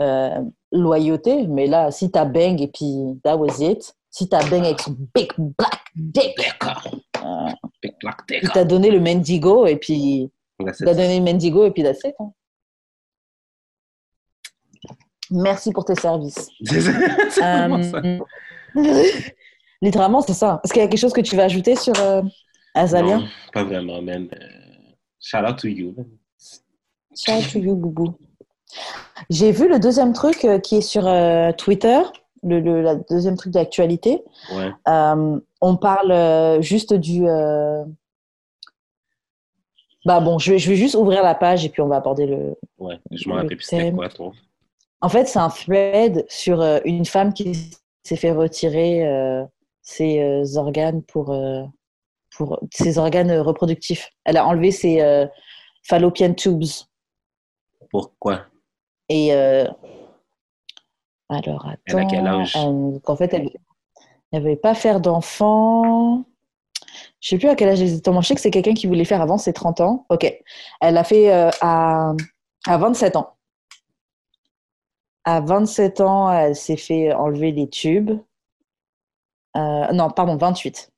euh, 0.00 0.40
loyauté, 0.70 1.46
mais 1.46 1.66
là, 1.66 1.90
si 1.90 2.10
t'as 2.10 2.24
bang 2.24 2.60
et 2.60 2.68
puis 2.68 3.18
that 3.24 3.36
was 3.36 3.60
it, 3.60 3.94
si 4.10 4.28
t'as 4.28 4.48
bang 4.48 4.64
avec 4.64 4.80
son 4.80 4.94
big 5.14 5.30
black 5.38 5.80
dick, 5.96 6.38
euh, 7.24 7.50
Big 7.82 7.94
black 8.00 8.18
il 8.30 8.40
dick. 8.40 8.52
t'a 8.52 8.64
donné 8.64 8.90
le 8.90 9.00
mendigo 9.00 9.66
et 9.66 9.76
puis 9.76 10.30
Ouais, 10.60 10.72
c'est 10.72 10.84
il 10.84 10.86
t'a 10.86 10.94
ça. 10.94 11.02
donné 11.02 11.18
le 11.18 11.24
mendigo 11.24 11.64
et 11.64 11.70
puis 11.70 11.82
that's 11.82 12.04
it. 12.04 12.14
hein. 12.20 12.30
Merci 15.32 15.72
pour 15.72 15.84
tes 15.84 15.94
services. 15.94 16.48
C'est 16.64 17.40
vraiment 17.40 17.82
ça. 17.82 17.98
Euh, 18.04 18.18
Littéralement, 19.82 20.20
c'est 20.20 20.32
ça. 20.34 20.60
Est-ce 20.62 20.72
qu'il 20.72 20.80
y 20.80 20.84
a 20.84 20.88
quelque 20.88 21.00
chose 21.00 21.12
que 21.12 21.20
tu 21.20 21.34
veux 21.34 21.42
ajouter 21.42 21.74
sur 21.74 21.92
euh, 22.00 22.22
Azalia? 22.72 23.16
Non, 23.18 23.24
pas 23.52 23.64
vraiment, 23.64 24.00
man. 24.00 24.28
Euh, 24.32 24.46
shout 25.20 25.38
out 25.38 25.56
to 25.58 25.66
you. 25.66 25.92
man. 25.96 26.06
Shout 27.16 27.32
out 27.32 27.50
to 27.52 27.58
you, 27.58 27.74
Boubou. 27.74 28.14
J'ai 29.28 29.50
vu 29.50 29.68
le 29.68 29.80
deuxième 29.80 30.12
truc 30.12 30.44
euh, 30.44 30.60
qui 30.60 30.76
est 30.76 30.80
sur 30.82 31.06
euh, 31.08 31.50
Twitter, 31.52 31.98
le, 32.44 32.60
le 32.60 32.80
la 32.82 32.94
deuxième 32.94 33.36
truc 33.36 33.52
d'actualité. 33.52 34.22
Ouais. 34.54 34.70
Euh, 34.88 35.40
on 35.60 35.76
parle 35.76 36.12
euh, 36.12 36.60
juste 36.62 36.92
du. 36.94 37.28
euh, 37.28 37.82
Bah 40.04 40.20
bon, 40.20 40.38
je 40.38 40.52
vais, 40.52 40.58
je 40.58 40.68
vais 40.70 40.76
juste 40.76 40.94
ouvrir 40.94 41.22
la 41.24 41.34
page 41.34 41.64
et 41.64 41.68
puis 41.68 41.82
on 41.82 41.88
va 41.88 41.96
aborder 41.96 42.26
le. 42.26 42.54
Ouais. 42.78 42.98
Je 43.10 43.28
m'en 43.28 43.34
Le 43.34 43.42
rappelle 43.42 43.56
plus 43.56 43.66
c'était 43.66 43.92
quoi, 43.92 44.08
toi. 44.08 44.32
En 45.02 45.08
fait, 45.08 45.26
c'est 45.26 45.40
un 45.40 45.50
thread 45.50 46.24
sur 46.28 46.60
euh, 46.60 46.78
une 46.84 47.04
femme 47.04 47.34
qui 47.34 47.70
s'est 48.04 48.16
fait 48.16 48.30
retirer 48.30 49.04
euh, 49.04 49.44
ses 49.82 50.20
euh, 50.20 50.44
organes 50.56 51.02
pour, 51.02 51.36
pour 52.36 52.60
ses 52.72 52.98
organes 52.98 53.32
reproductifs. 53.32 54.10
Elle 54.24 54.36
a 54.36 54.46
enlevé 54.46 54.70
ses 54.70 55.26
fallopian 55.82 56.34
tubes. 56.34 56.62
Pourquoi? 57.90 58.42
Et 59.08 59.32
alors, 59.32 59.74
attends. 61.66 61.80
Elle 61.86 61.98
a 61.98 62.04
quel 62.04 62.26
âge? 62.26 62.56
qu'en 63.02 63.16
fait, 63.16 63.34
elle 63.34 63.50
ne 64.32 64.40
veut 64.40 64.56
pas 64.56 64.74
faire 64.74 65.00
d'enfant. 65.00 66.24
Je 67.20 67.30
sais 67.30 67.38
plus 67.38 67.48
à 67.48 67.56
quel 67.56 67.70
âge 67.70 67.82
exactement. 67.82 68.20
Je 68.20 68.28
sais 68.28 68.34
que 68.36 68.40
c'est 68.40 68.52
quelqu'un 68.52 68.74
qui 68.74 68.86
voulait 68.86 69.04
faire 69.04 69.20
avant 69.20 69.38
ses 69.38 69.52
30 69.52 69.80
ans. 69.80 70.06
Ok. 70.10 70.32
Elle 70.80 70.94
l'a 70.94 71.04
fait 71.04 71.32
à, 71.32 72.14
à 72.66 72.78
27 72.78 73.16
ans. 73.16 73.34
À 75.24 75.40
27 75.40 76.00
ans, 76.00 76.30
elle 76.32 76.56
s'est 76.56 76.76
fait 76.76 77.12
enlever 77.12 77.52
les 77.52 77.68
tubes. 77.68 78.12
Euh, 79.56 79.92
non, 79.92 80.10
pardon, 80.10 80.36
28. 80.36 80.90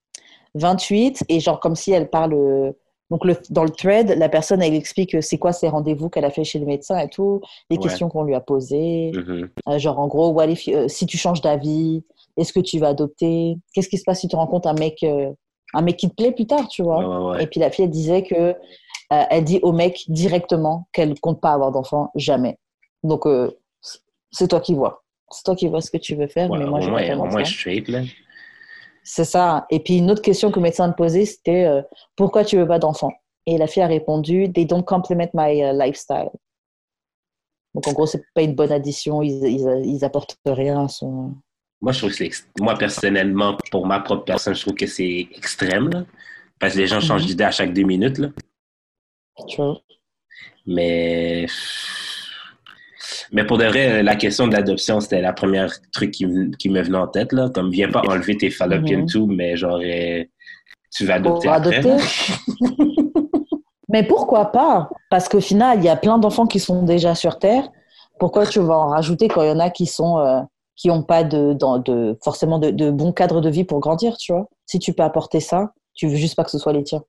28, 0.55 1.25
et 1.29 1.41
genre 1.41 1.61
comme 1.61 1.77
si 1.77 1.93
elle 1.93 2.09
parle. 2.11 2.35
euh, 2.35 2.73
donc, 3.11 3.25
le, 3.27 3.37
dans 3.51 3.65
le 3.65 3.71
thread, 3.71 4.17
la 4.17 4.29
personne, 4.31 4.63
elle 4.63 4.75
explique 4.75 5.15
euh, 5.15 5.21
c'est 5.21 5.37
quoi 5.37 5.53
ces 5.53 5.69
rendez-vous 5.69 6.09
qu'elle 6.09 6.25
a 6.25 6.31
fait 6.31 6.43
chez 6.45 6.59
le 6.59 6.65
médecin 6.65 6.99
et 6.99 7.09
tout, 7.09 7.41
les 7.69 7.77
Ouais. 7.77 7.83
questions 7.83 8.09
qu'on 8.09 8.23
lui 8.25 8.35
a 8.35 8.41
posées. 8.41 9.13
Mhm. 9.15 9.51
Euh, 9.69 9.79
genre, 9.79 9.99
en 9.99 10.07
gros, 10.09 10.31
what 10.31 10.47
if, 10.47 10.67
euh, 10.69 10.89
si 10.89 11.05
tu 11.05 11.19
changes 11.19 11.43
d'avis, 11.43 12.03
est-ce 12.39 12.53
que 12.53 12.61
tu 12.61 12.79
vas 12.79 12.89
adopter? 12.89 13.57
Qu'est-ce 13.75 13.89
qui 13.91 13.99
se 13.99 14.05
passe 14.05 14.21
si 14.21 14.29
tu 14.29 14.37
rencontres 14.37 14.69
un 14.69 14.75
mec, 14.75 15.03
euh, 15.03 15.31
un 15.75 15.83
mec 15.83 15.97
qui 15.99 16.09
te 16.09 16.15
plaît 16.15 16.33
plus 16.33 16.47
tard, 16.47 16.67
tu 16.69 16.83
vois? 16.83 16.99
Ouais, 17.07 17.17
ouais, 17.17 17.31
ouais. 17.37 17.45
Et 17.45 17.47
puis 17.47 17.61
la 17.61 17.71
fille, 17.71 17.85
elle 17.85 17.91
disait 17.91 18.23
que 18.23 18.35
euh, 18.35 18.55
elle 19.11 19.45
dit 19.45 19.61
au 19.63 19.73
mec 19.73 20.05
directement 20.09 20.89
qu'elle 20.93 21.19
compte 21.21 21.41
pas 21.43 21.53
avoir 21.53 21.73
d'enfant, 21.73 22.11
jamais. 22.15 22.59
Donc, 23.03 23.27
euh, 23.27 23.51
c'est 24.35 24.49
toi 24.49 24.61
qui 24.61 24.75
vois. 24.75 25.05
C'est 25.31 25.45
toi 25.45 25.57
qui 25.57 25.69
vois 25.69 25.81
ce 25.81 25.91
que 25.91 25.97
tu 25.97 26.15
veux 26.17 26.27
faire, 26.27 26.51
mais 26.51 26.67
moi, 26.67 26.81
je 26.81 26.91
moins, 26.91 27.07
pas 27.07 27.15
moins 27.17 27.45
straight, 27.45 27.89
là. 27.89 28.03
C'est 29.03 29.25
ça. 29.25 29.67
Et 29.71 29.81
puis 29.81 29.99
une 29.99 30.11
autre 30.11 30.23
question 30.23 30.51
que 30.51 30.57
le 30.57 30.63
médecin 30.63 30.91
te 30.91 30.97
posait, 30.97 31.25
c'était 31.27 31.67
euh, 31.67 31.83
pourquoi 32.17 32.45
tu 32.45 32.57
veux 32.57 32.67
pas 32.67 32.79
d'enfant? 32.79 33.13
Et 33.47 33.59
la 33.59 33.67
fille 33.67 33.83
a 33.83 33.87
répondu 33.87 34.51
They 34.53 34.65
don't 34.67 34.83
complement 34.85 35.29
my 35.35 35.61
uh, 35.61 35.73
lifestyle. 35.79 36.31
Donc 37.75 37.87
en 37.87 37.93
gros, 37.93 38.07
c'est 38.07 38.23
pas 38.35 38.43
une 38.43 38.55
bonne 38.55 38.73
addition. 38.73 39.23
Ils, 39.23 39.45
ils, 39.45 39.83
ils 39.85 40.05
apportent 40.05 40.37
rien 40.47 40.85
à 40.85 40.89
son. 40.89 41.35
Moi, 41.83 41.93
je 41.93 41.99
trouve 41.99 42.11
que 42.11 42.17
c'est. 42.17 42.31
Moi, 42.61 42.75
personnellement, 42.77 43.59
pour 43.71 43.87
ma 43.87 44.01
propre 44.01 44.25
personne, 44.25 44.55
je 44.55 44.63
trouve 44.63 44.75
que 44.75 44.87
c'est 44.87 45.29
extrême, 45.35 45.91
là. 45.91 46.05
Parce 46.59 46.75
que 46.75 46.79
les 46.79 46.87
gens 46.87 47.01
changent 47.01 47.23
Mhm. 47.23 47.29
d'idée 47.29 47.45
à 47.45 47.51
chaque 47.51 47.75
deux 47.75 47.83
minutes, 47.83 48.19
là. 48.19 48.29
Vois 49.59 49.81
Mais. 50.67 51.47
Mais 53.33 53.45
pour 53.45 53.59
de 53.59 53.65
vrai, 53.65 54.03
la 54.03 54.17
question 54.17 54.47
de 54.49 54.53
l'adoption, 54.53 55.01
c'était 55.01 55.21
la 55.21 55.33
première 55.33 55.73
truc 55.93 56.11
qui, 56.13 56.27
qui 56.59 56.69
me 56.69 56.83
venait 56.83 56.99
en 56.99 57.07
tête, 57.09 57.33
là. 57.33 57.49
Comme, 57.55 57.71
viens 57.71 57.91
pas 57.91 58.03
enlever 58.03 58.37
tes 58.37 58.51
fallopian 58.51 59.01
Mhm. 59.01 59.07
tubes, 59.07 59.31
mais 59.31 59.57
genre, 59.57 59.81
euh, 59.83 60.25
Tu 60.93 61.05
vas 61.07 61.15
adopter 61.15 61.49
après. 61.49 61.83
Mais 63.89 64.03
pourquoi 64.03 64.47
pas? 64.47 64.91
Parce 65.11 65.29
qu'au 65.29 65.41
final, 65.41 65.79
il 65.79 65.85
y 65.85 65.89
a 65.89 65.97
plein 65.97 66.19
d'enfants 66.19 66.47
qui 66.47 66.59
sont 66.59 66.83
déjà 66.83 67.15
sur 67.15 67.39
Terre. 67.39 67.69
Pourquoi 68.19 68.47
tu 68.47 68.59
vas 68.61 68.77
en 68.77 68.89
rajouter 68.89 69.29
quand 69.29 69.43
il 69.43 69.49
y 69.49 69.53
en 69.53 69.61
a 69.61 69.71
qui 69.71 69.87
sont 69.87 70.19
euh, 70.19 70.41
qui 70.77 70.89
n'ont 70.89 71.03
pas 71.03 71.23
de, 71.23 71.55
de, 71.55 72.19
forcément 72.25 72.59
de, 72.59 72.71
de 72.71 72.91
bons 72.91 73.13
cadres 73.13 73.41
de 73.41 73.51
vie 73.51 73.65
pour 73.65 73.81
grandir, 73.81 74.17
tu 74.17 74.33
vois? 74.33 74.49
Si 74.67 74.79
tu 74.79 74.93
peux 74.95 75.03
apporter 75.03 75.41
ça, 75.41 75.73
tu 75.95 76.09
veux 76.09 76.17
juste 76.17 76.35
pas 76.35 76.45
que 76.45 76.51
ce 76.51 76.59
soit 76.59 76.73
les 76.73 76.83
tiens. 76.83 77.03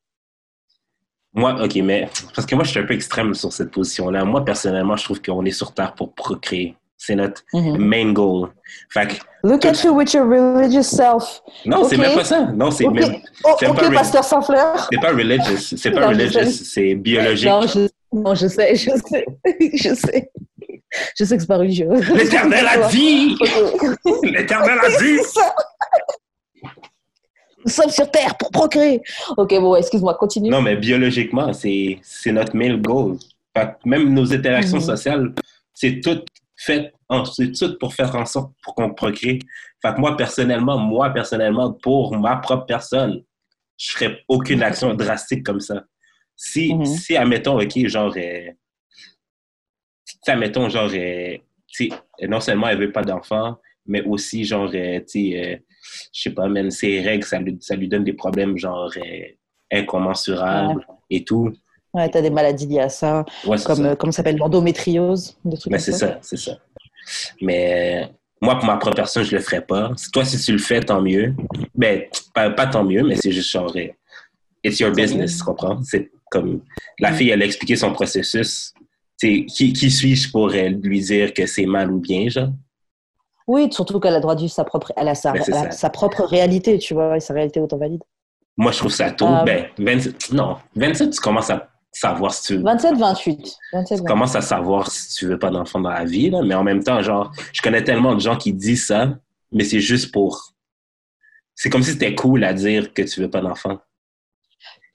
Moi, 1.35 1.55
ok, 1.61 1.75
mais 1.83 2.07
parce 2.33 2.45
que 2.47 2.55
moi, 2.55 2.63
je 2.63 2.71
suis 2.71 2.79
un 2.79 2.85
peu 2.85 2.93
extrême 2.93 3.33
sur 3.33 3.51
cette 3.51 3.71
position-là. 3.71 4.23
Moi, 4.23 4.45
personnellement, 4.45 4.95
je 4.95 5.03
trouve 5.03 5.21
qu'on 5.21 5.43
est 5.45 5.51
sur 5.51 5.73
Terre 5.73 5.93
pour 5.93 6.13
procréer. 6.13 6.75
C'est 6.97 7.15
notre 7.15 7.43
mm-hmm. 7.53 7.77
main 7.77 8.13
goal. 8.13 8.49
Fait 8.89 9.19
Look 9.43 9.65
at 9.65 9.83
you 9.83 9.91
with 9.91 10.13
your 10.13 10.25
religious 10.25 10.83
self. 10.83 11.41
Non, 11.65 11.83
c'est 11.83 11.97
même 11.97 12.15
pas 12.15 12.23
ça. 12.23 12.47
Non, 12.55 12.71
c'est 12.71 12.85
okay. 12.87 13.01
même. 13.01 13.21
Oh, 13.43 13.51
ok, 13.51 13.75
pas 13.75 13.91
pasteur 13.91 14.23
sans 14.23 14.41
fleurs. 14.41 14.87
C'est 14.91 14.99
pas 14.99 15.11
religious. 15.11 15.75
C'est 15.77 15.91
pas 15.91 16.07
religious. 16.07 16.49
C'est 16.49 16.95
biologique. 16.95 17.49
Non 17.49 17.61
je, 17.67 17.87
non, 18.13 18.33
je 18.33 18.47
sais, 18.47 18.75
je 18.75 18.91
sais, 18.91 19.25
je 19.73 19.93
sais. 19.93 20.31
Je 21.17 21.25
sais 21.25 21.35
que 21.35 21.41
c'est 21.41 21.47
pas 21.47 21.57
religieux. 21.57 21.89
L'éternel 22.15 22.65
a 22.65 22.87
dit! 22.89 23.37
L'éternel 24.23 24.79
a 24.81 24.89
dit! 24.97 25.19
Nous 27.65 27.71
sommes 27.71 27.89
sur 27.89 28.09
Terre 28.11 28.37
pour 28.37 28.51
procréer. 28.51 29.01
Ok, 29.37 29.49
bon, 29.59 29.75
excuse-moi, 29.75 30.13
continue. 30.15 30.49
Non, 30.49 30.61
mais 30.61 30.75
biologiquement, 30.75 31.51
c'est 31.51 31.99
notre 32.27 32.55
main 32.55 32.77
goal. 32.77 33.17
même 33.83 34.13
nos 34.13 34.31
interactions 34.31 34.77
mhm. 34.77 34.83
sociales, 34.83 35.33
c'est 35.73 35.99
tout 35.99 36.21
fait, 36.55 36.93
c'est 37.33 37.51
tout 37.51 37.77
pour 37.79 37.93
faire 37.93 38.15
en 38.15 38.25
sorte 38.25 38.53
pour 38.61 38.75
qu'on 38.75 38.93
procrée. 38.93 39.39
Fait 39.81 39.93
que 39.93 39.99
moi, 39.99 40.15
personnellement, 40.15 40.77
moi, 40.77 41.09
personnellement, 41.09 41.73
pour 41.73 42.15
ma 42.17 42.37
propre 42.37 42.65
personne, 42.65 43.23
je 43.77 43.91
ferais 43.91 44.23
aucune 44.27 44.61
action 44.61 44.93
drastique 44.93 45.43
comme 45.43 45.59
ça. 45.59 45.83
Si, 46.35 46.73
mhm. 46.73 46.85
si 46.85 47.17
admettons, 47.17 47.59
OK, 47.59 47.87
genre, 47.87 48.13
euh, 48.15 48.49
si, 50.05 50.19
admettons, 50.27 50.69
genre, 50.69 50.91
euh, 50.93 51.37
non 52.27 52.39
seulement 52.39 52.69
elle 52.69 52.79
veut 52.79 52.91
pas 52.91 53.03
d'enfant, 53.03 53.57
mais 53.87 54.03
aussi, 54.03 54.45
genre, 54.45 54.69
euh, 54.73 54.99
tu 54.99 55.31
sais, 55.31 55.63
je 56.13 56.21
sais 56.21 56.29
pas, 56.31 56.47
même 56.47 56.71
ses 56.71 57.01
règles, 57.01 57.25
ça 57.25 57.39
lui, 57.39 57.57
ça 57.61 57.75
lui 57.75 57.87
donne 57.87 58.03
des 58.03 58.13
problèmes 58.13 58.57
genre 58.57 58.91
euh, 58.97 59.25
incommensurables 59.71 60.85
et 61.09 61.23
tout. 61.23 61.51
Ouais, 61.93 62.09
tu 62.09 62.17
as 62.17 62.21
des 62.21 62.29
maladies 62.29 62.67
liées 62.67 62.79
à 62.79 62.89
ça, 62.89 63.25
comme, 63.43 63.57
ça. 63.57 63.73
Euh, 63.73 63.95
ça 64.05 64.11
s'appelle, 64.11 64.37
l'endométriose, 64.37 65.37
des 65.45 65.57
trucs 65.57 65.71
Mais 65.71 65.79
c'est 65.79 65.93
ça, 65.93 66.17
c'est 66.21 66.37
ça. 66.37 66.57
Mais 67.41 68.09
moi, 68.41 68.55
pour 68.55 68.65
ma 68.65 68.77
propre 68.77 68.97
personne, 68.97 69.23
je 69.23 69.35
le 69.35 69.41
ferais 69.41 69.65
pas. 69.65 69.91
Toi, 70.11 70.25
si 70.25 70.37
tu 70.39 70.51
le 70.51 70.57
fais, 70.57 70.81
tant 70.81 71.01
mieux. 71.01 71.33
Ben, 71.73 72.03
pas, 72.33 72.67
tant 72.67 72.83
mieux, 72.83 73.03
mais 73.03 73.15
c'est 73.15 73.31
juste 73.31 73.49
genre, 73.49 73.71
euh, 73.75 73.87
it's 74.63 74.79
your 74.79 74.91
business, 74.91 75.37
tu 75.37 75.43
comprends? 75.43 75.81
C'est 75.83 76.11
comme, 76.29 76.61
la 76.99 77.13
fille, 77.13 77.29
elle 77.29 77.41
a 77.41 77.45
expliqué 77.45 77.75
son 77.75 77.93
processus. 77.93 78.73
Qui, 79.17 79.45
qui 79.47 79.89
suis-je 79.89 80.29
pour 80.29 80.49
lui 80.49 80.99
dire 80.99 81.33
que 81.33 81.45
c'est 81.45 81.65
mal 81.65 81.89
ou 81.89 81.99
bien, 81.99 82.27
genre? 82.27 82.49
Oui, 83.47 83.69
surtout 83.71 83.99
qu'elle 83.99 84.15
a 84.15 84.19
droit 84.19 84.35
de 84.35 84.47
sa 84.47 84.63
propre, 84.63 84.91
elle 84.97 85.07
a 85.07 85.15
sa, 85.15 85.31
ben, 85.31 85.71
sa 85.71 85.89
propre 85.89 86.23
réalité, 86.23 86.77
tu 86.79 86.93
vois, 86.93 87.17
et 87.17 87.19
sa 87.19 87.33
réalité 87.33 87.59
autant 87.59 87.77
valide. 87.77 88.01
Moi, 88.57 88.71
je 88.71 88.79
trouve 88.79 88.91
ça 88.91 89.11
tôt. 89.11 89.27
Euh, 89.27 89.43
ben, 89.43 89.67
27, 89.77 90.31
non, 90.31 90.57
27, 90.75 91.11
tu 91.11 91.19
commences 91.19 91.49
à 91.49 91.69
savoir 91.91 92.33
si 92.33 92.47
tu 92.47 92.55
veux. 92.57 92.63
27, 92.63 92.97
28. 92.97 93.57
27, 93.73 93.97
tu 93.99 94.03
commences 94.05 94.35
à 94.35 94.41
savoir 94.41 94.89
si 94.89 95.15
tu 95.15 95.27
veux 95.27 95.37
pas 95.37 95.51
d'enfant 95.51 95.79
dans 95.79 95.91
la 95.91 96.05
vie, 96.05 96.29
là, 96.29 96.41
mais 96.41 96.55
en 96.55 96.63
même 96.63 96.83
temps, 96.83 97.01
genre, 97.01 97.31
je 97.53 97.61
connais 97.61 97.83
tellement 97.83 98.15
de 98.15 98.19
gens 98.19 98.35
qui 98.35 98.53
disent 98.53 98.87
ça, 98.87 99.15
mais 99.51 99.63
c'est 99.63 99.79
juste 99.79 100.11
pour. 100.11 100.53
C'est 101.53 101.69
comme 101.69 101.83
si 101.83 101.91
c'était 101.91 102.15
cool 102.15 102.43
à 102.43 102.53
dire 102.53 102.93
que 102.93 103.01
tu 103.01 103.21
veux 103.21 103.29
pas 103.29 103.41
d'enfant. 103.41 103.77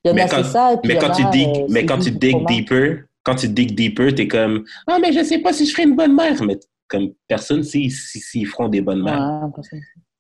Il 0.04 0.08
y 0.08 0.10
en 0.10 0.14
mais 0.14 0.22
a, 0.22 0.28
quand, 0.28 0.44
ça, 0.44 0.76
mais 0.84 0.96
quand, 0.96 1.12
tu 1.12 1.24
dig, 1.26 1.48
euh, 1.48 1.66
mais 1.68 1.86
quand 1.86 1.98
tu 1.98 2.10
dig 2.10 2.46
deeper, 2.46 3.04
quand 3.22 3.34
tu 3.34 3.48
dig 3.48 3.74
deeper, 3.74 4.14
t'es 4.14 4.26
comme, 4.28 4.64
ah, 4.86 4.98
mais 5.00 5.12
je 5.12 5.22
sais 5.22 5.38
pas 5.38 5.52
si 5.52 5.66
je 5.66 5.72
serai 5.72 5.84
une 5.84 5.94
bonne 5.94 6.14
mère, 6.14 6.42
mais 6.42 6.58
comme 6.90 7.12
personne 7.28 7.62
s'ils 7.62 8.46
feront 8.46 8.68
des 8.68 8.82
bonnes 8.82 9.02
mères. 9.02 9.48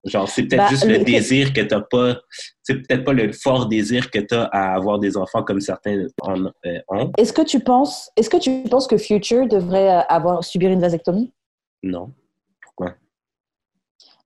Genre, 0.04 0.26
c'est 0.26 0.44
peut-être 0.44 0.62
bah, 0.62 0.68
juste 0.68 0.86
le, 0.86 1.04
désir 1.04 1.52
que 1.52 1.60
tu 1.60 1.74
n'as 1.74 1.82
pas, 1.82 2.16
c'est 2.62 2.74
peut-être 2.76 3.04
pas 3.04 3.12
le 3.12 3.32
fort 3.32 3.66
désir 3.66 4.10
que 4.10 4.18
tu 4.18 4.34
as 4.34 4.44
à 4.44 4.74
avoir 4.74 4.98
des 4.98 5.18
enfants 5.18 5.42
comme 5.42 5.60
certains 5.60 6.06
en, 6.22 6.46
euh, 6.46 6.80
ont. 6.88 7.12
Est-ce 7.18 7.34
que 7.34 7.42
tu 7.42 7.60
penses, 7.60 8.10
est-ce 8.16 8.30
que 8.30 8.38
tu 8.38 8.62
penses 8.70 8.86
que 8.86 8.96
Future 8.96 9.46
devrait 9.46 9.90
euh, 9.90 10.00
avoir 10.08 10.42
subir 10.42 10.70
une 10.70 10.80
vasectomie? 10.80 11.34
Non. 11.82 12.14
Pourquoi? 12.62 12.94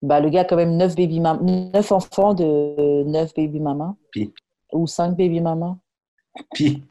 Bah, 0.01 0.21
le 0.21 0.31
gars 0.31 0.43
a 0.43 0.45
quand 0.45 0.57
même 0.57 0.77
9 0.77 0.95
baby 0.95 1.19
9 1.19 1.93
enfants 1.93 2.35
de 2.35 3.03
9 3.03 3.35
baby 3.35 3.59
mamas. 3.59 3.95
Puis? 4.13 4.33
Ou 4.73 4.87
5 4.87 5.17
baby 5.17 5.41
mamas. 5.41 5.77
Puis? 6.55 6.85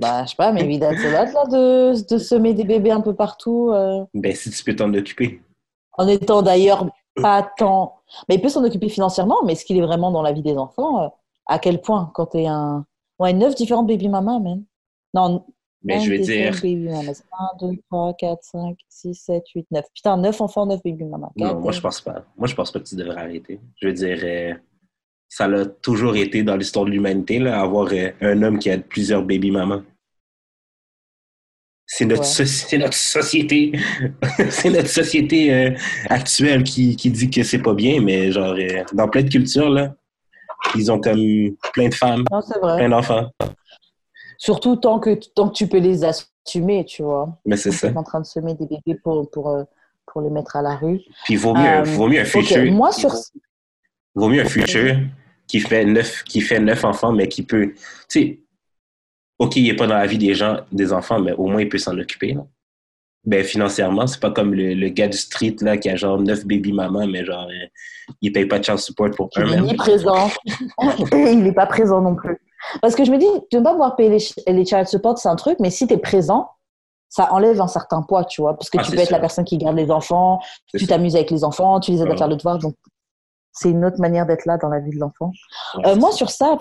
Bah, 0.00 0.24
je 0.24 0.30
sais 0.30 0.36
pas, 0.36 0.52
mais 0.52 0.62
évidemment, 0.62 0.98
c'est 1.00 1.10
là, 1.10 1.24
de, 1.24 2.08
de, 2.08 2.18
semer 2.18 2.54
des 2.54 2.64
bébés 2.64 2.90
un 2.90 3.00
peu 3.00 3.14
partout. 3.14 3.70
Euh. 3.72 4.04
Ben, 4.14 4.34
si 4.34 4.50
tu 4.50 4.64
peux 4.64 4.74
t'en 4.76 4.92
occuper. 4.94 5.40
En 5.98 6.06
étant 6.08 6.42
d'ailleurs 6.42 6.86
pas 7.16 7.48
tant. 7.56 8.00
Mais 8.28 8.36
il 8.36 8.40
peut 8.40 8.48
s'en 8.48 8.64
occuper 8.64 8.88
financièrement, 8.88 9.38
mais 9.44 9.52
est-ce 9.52 9.64
qu'il 9.64 9.76
est 9.76 9.82
vraiment 9.82 10.10
dans 10.10 10.22
la 10.22 10.32
vie 10.32 10.42
des 10.42 10.56
enfants 10.56 11.02
euh, 11.02 11.08
À 11.46 11.58
quel 11.58 11.80
point 11.80 12.10
Quand 12.14 12.26
tu 12.26 12.38
es 12.38 12.46
un. 12.46 12.84
Ouais, 13.18 13.32
neuf 13.32 13.54
différentes 13.54 13.86
baby 13.86 14.08
mamas, 14.08 14.38
même? 14.38 14.64
Non, 15.12 15.44
mais 15.82 16.00
je 16.00 16.10
vais 16.10 16.18
dire. 16.18 16.54
1, 16.54 17.12
2, 17.60 17.76
3, 17.90 18.14
4, 18.14 18.38
5, 18.42 18.76
6, 18.88 19.14
7, 19.14 19.48
8, 19.54 19.66
9. 19.70 19.84
Putain, 19.94 20.16
9 20.16 20.40
enfants, 20.40 20.66
9 20.66 20.82
baby 20.82 21.04
mamas. 21.04 21.30
Non, 21.36 21.58
moi, 21.58 21.72
je 21.72 21.80
pense 21.80 22.00
pas. 22.00 22.24
Moi, 22.36 22.48
je 22.48 22.54
pense 22.54 22.70
pas 22.70 22.80
que 22.80 22.84
tu 22.84 22.96
devrais 22.96 23.20
arrêter. 23.20 23.60
Je 23.76 23.88
veux 23.88 23.92
dire, 23.92 24.18
euh, 24.22 24.54
ça 25.30 25.46
l'a 25.46 25.64
toujours 25.64 26.16
été 26.16 26.42
dans 26.42 26.56
l'histoire 26.56 26.84
de 26.84 26.90
l'humanité, 26.90 27.38
avoir 27.46 27.88
euh, 27.92 28.10
un 28.20 28.42
homme 28.42 28.58
qui 28.58 28.68
a 28.68 28.76
plusieurs 28.78 29.22
baby 29.22 29.52
mamans. 29.52 29.82
C'est 31.86 32.04
notre, 32.04 32.22
notre 32.76 32.94
société, 32.94 33.72
c'est 34.50 34.70
notre 34.70 34.88
société 34.88 35.54
euh, 35.54 35.70
actuelle 36.08 36.64
qui, 36.64 36.96
qui, 36.96 37.10
dit 37.10 37.30
que 37.30 37.44
c'est 37.44 37.62
pas 37.62 37.74
bien, 37.74 38.00
mais 38.00 38.32
genre, 38.32 38.54
euh, 38.58 38.82
dans 38.92 39.08
plein 39.08 39.22
de 39.22 39.28
cultures, 39.28 39.70
là, 39.70 39.94
ils 40.74 40.90
ont 40.90 41.00
comme 41.00 41.20
plein 41.72 41.88
de 41.88 41.94
femmes, 41.94 42.24
plein 42.24 42.88
d'enfants. 42.88 43.30
Surtout 44.36 44.76
tant 44.76 44.98
que, 44.98 45.14
tant 45.34 45.48
que 45.48 45.54
tu 45.54 45.68
peux 45.68 45.78
les 45.78 46.04
assumer, 46.04 46.84
tu 46.84 47.02
vois. 47.02 47.38
Mais 47.44 47.56
c'est 47.56 47.72
ça. 47.72 47.92
en 47.94 48.02
train 48.02 48.20
de 48.20 48.26
semer 48.26 48.54
des 48.54 48.66
bébés 48.66 48.98
pour, 49.02 49.30
pour, 49.30 49.64
pour 50.06 50.22
les 50.22 50.30
mettre 50.30 50.56
à 50.56 50.62
la 50.62 50.74
rue. 50.74 51.00
Puis 51.24 51.34
il 51.34 51.38
vaut 51.38 51.54
mieux, 51.54 51.82
vaut 51.84 52.08
mieux 52.08 52.20
un 52.20 52.24
futur. 52.24 52.72
Moi, 52.72 52.90
sur... 52.90 53.14
Vaut 54.14 54.28
mieux 54.28 54.42
un 54.42 54.48
futur 54.48 54.96
qui 55.50 55.58
fait 55.58 55.84
neuf, 55.84 56.22
qui 56.22 56.40
fait 56.40 56.60
neuf 56.60 56.84
enfants, 56.84 57.12
mais 57.12 57.26
qui 57.26 57.42
peut, 57.42 57.72
tu 57.74 57.80
sais, 58.08 58.40
OK, 59.40 59.56
il 59.56 59.64
n'est 59.64 59.74
pas 59.74 59.88
dans 59.88 59.96
la 59.96 60.06
vie 60.06 60.18
des 60.18 60.32
gens, 60.32 60.60
des 60.70 60.92
enfants, 60.92 61.18
mais 61.18 61.32
au 61.32 61.46
moins 61.46 61.62
il 61.62 61.68
peut 61.68 61.78
s'en 61.78 61.98
occuper. 61.98 62.36
Ben, 63.24 63.42
financièrement, 63.42 64.06
c'est 64.06 64.20
pas 64.20 64.30
comme 64.30 64.54
le, 64.54 64.88
gars 64.90 65.08
du 65.08 65.18
street 65.18 65.56
là, 65.60 65.76
qui 65.76 65.90
a 65.90 65.96
genre 65.96 66.20
neuf 66.20 66.46
baby 66.46 66.72
maman, 66.72 67.06
mais 67.08 67.24
genre, 67.24 67.48
euh, 67.48 67.66
il 68.22 68.30
paye 68.32 68.46
pas 68.46 68.60
de 68.60 68.64
child 68.64 68.78
support 68.78 69.10
pour 69.10 69.28
un 69.36 69.44
même. 69.44 69.64
Il 69.66 69.72
est 69.72 69.76
présent. 69.76 70.30
il 71.12 71.42
n'est 71.42 71.52
pas 71.52 71.66
présent 71.66 72.00
non 72.00 72.14
plus. 72.14 72.40
Parce 72.80 72.94
que 72.94 73.04
je 73.04 73.10
me 73.10 73.18
dis, 73.18 73.26
tu 73.50 73.56
ne 73.56 73.62
pas 73.62 73.72
pouvoir 73.72 73.96
payer 73.96 74.10
les, 74.10 74.52
les 74.52 74.64
child 74.64 74.86
support, 74.86 75.18
c'est 75.18 75.28
un 75.28 75.36
truc, 75.36 75.58
mais 75.58 75.70
si 75.70 75.86
tu 75.86 75.94
es 75.94 75.98
présent, 75.98 76.48
ça 77.08 77.32
enlève 77.32 77.60
un 77.60 77.66
certain 77.66 78.02
poids, 78.02 78.24
tu 78.24 78.40
vois. 78.40 78.56
Parce 78.56 78.70
que 78.70 78.78
ah, 78.78 78.84
tu 78.84 78.92
peux 78.92 78.98
être 78.98 79.10
la 79.10 79.18
personne 79.18 79.44
qui 79.44 79.58
garde 79.58 79.76
les 79.76 79.90
enfants, 79.90 80.38
tu 80.72 80.86
t'amuses 80.86 81.16
avec 81.16 81.30
les 81.32 81.42
enfants, 81.42 81.80
tu 81.80 81.90
les 81.90 82.02
aides 82.02 82.10
à 82.10 82.16
faire 82.16 82.28
le 82.28 82.36
devoir. 82.36 82.58
Donc, 82.58 82.76
c'est 83.52 83.70
une 83.70 83.84
autre 83.84 84.00
manière 84.00 84.26
d'être 84.26 84.46
là 84.46 84.58
dans 84.58 84.68
la 84.68 84.80
vie 84.80 84.90
de 84.90 84.98
l'enfant. 84.98 85.32
Euh, 85.86 85.96
moi, 85.96 86.12
sur 86.12 86.30
ça, 86.30 86.58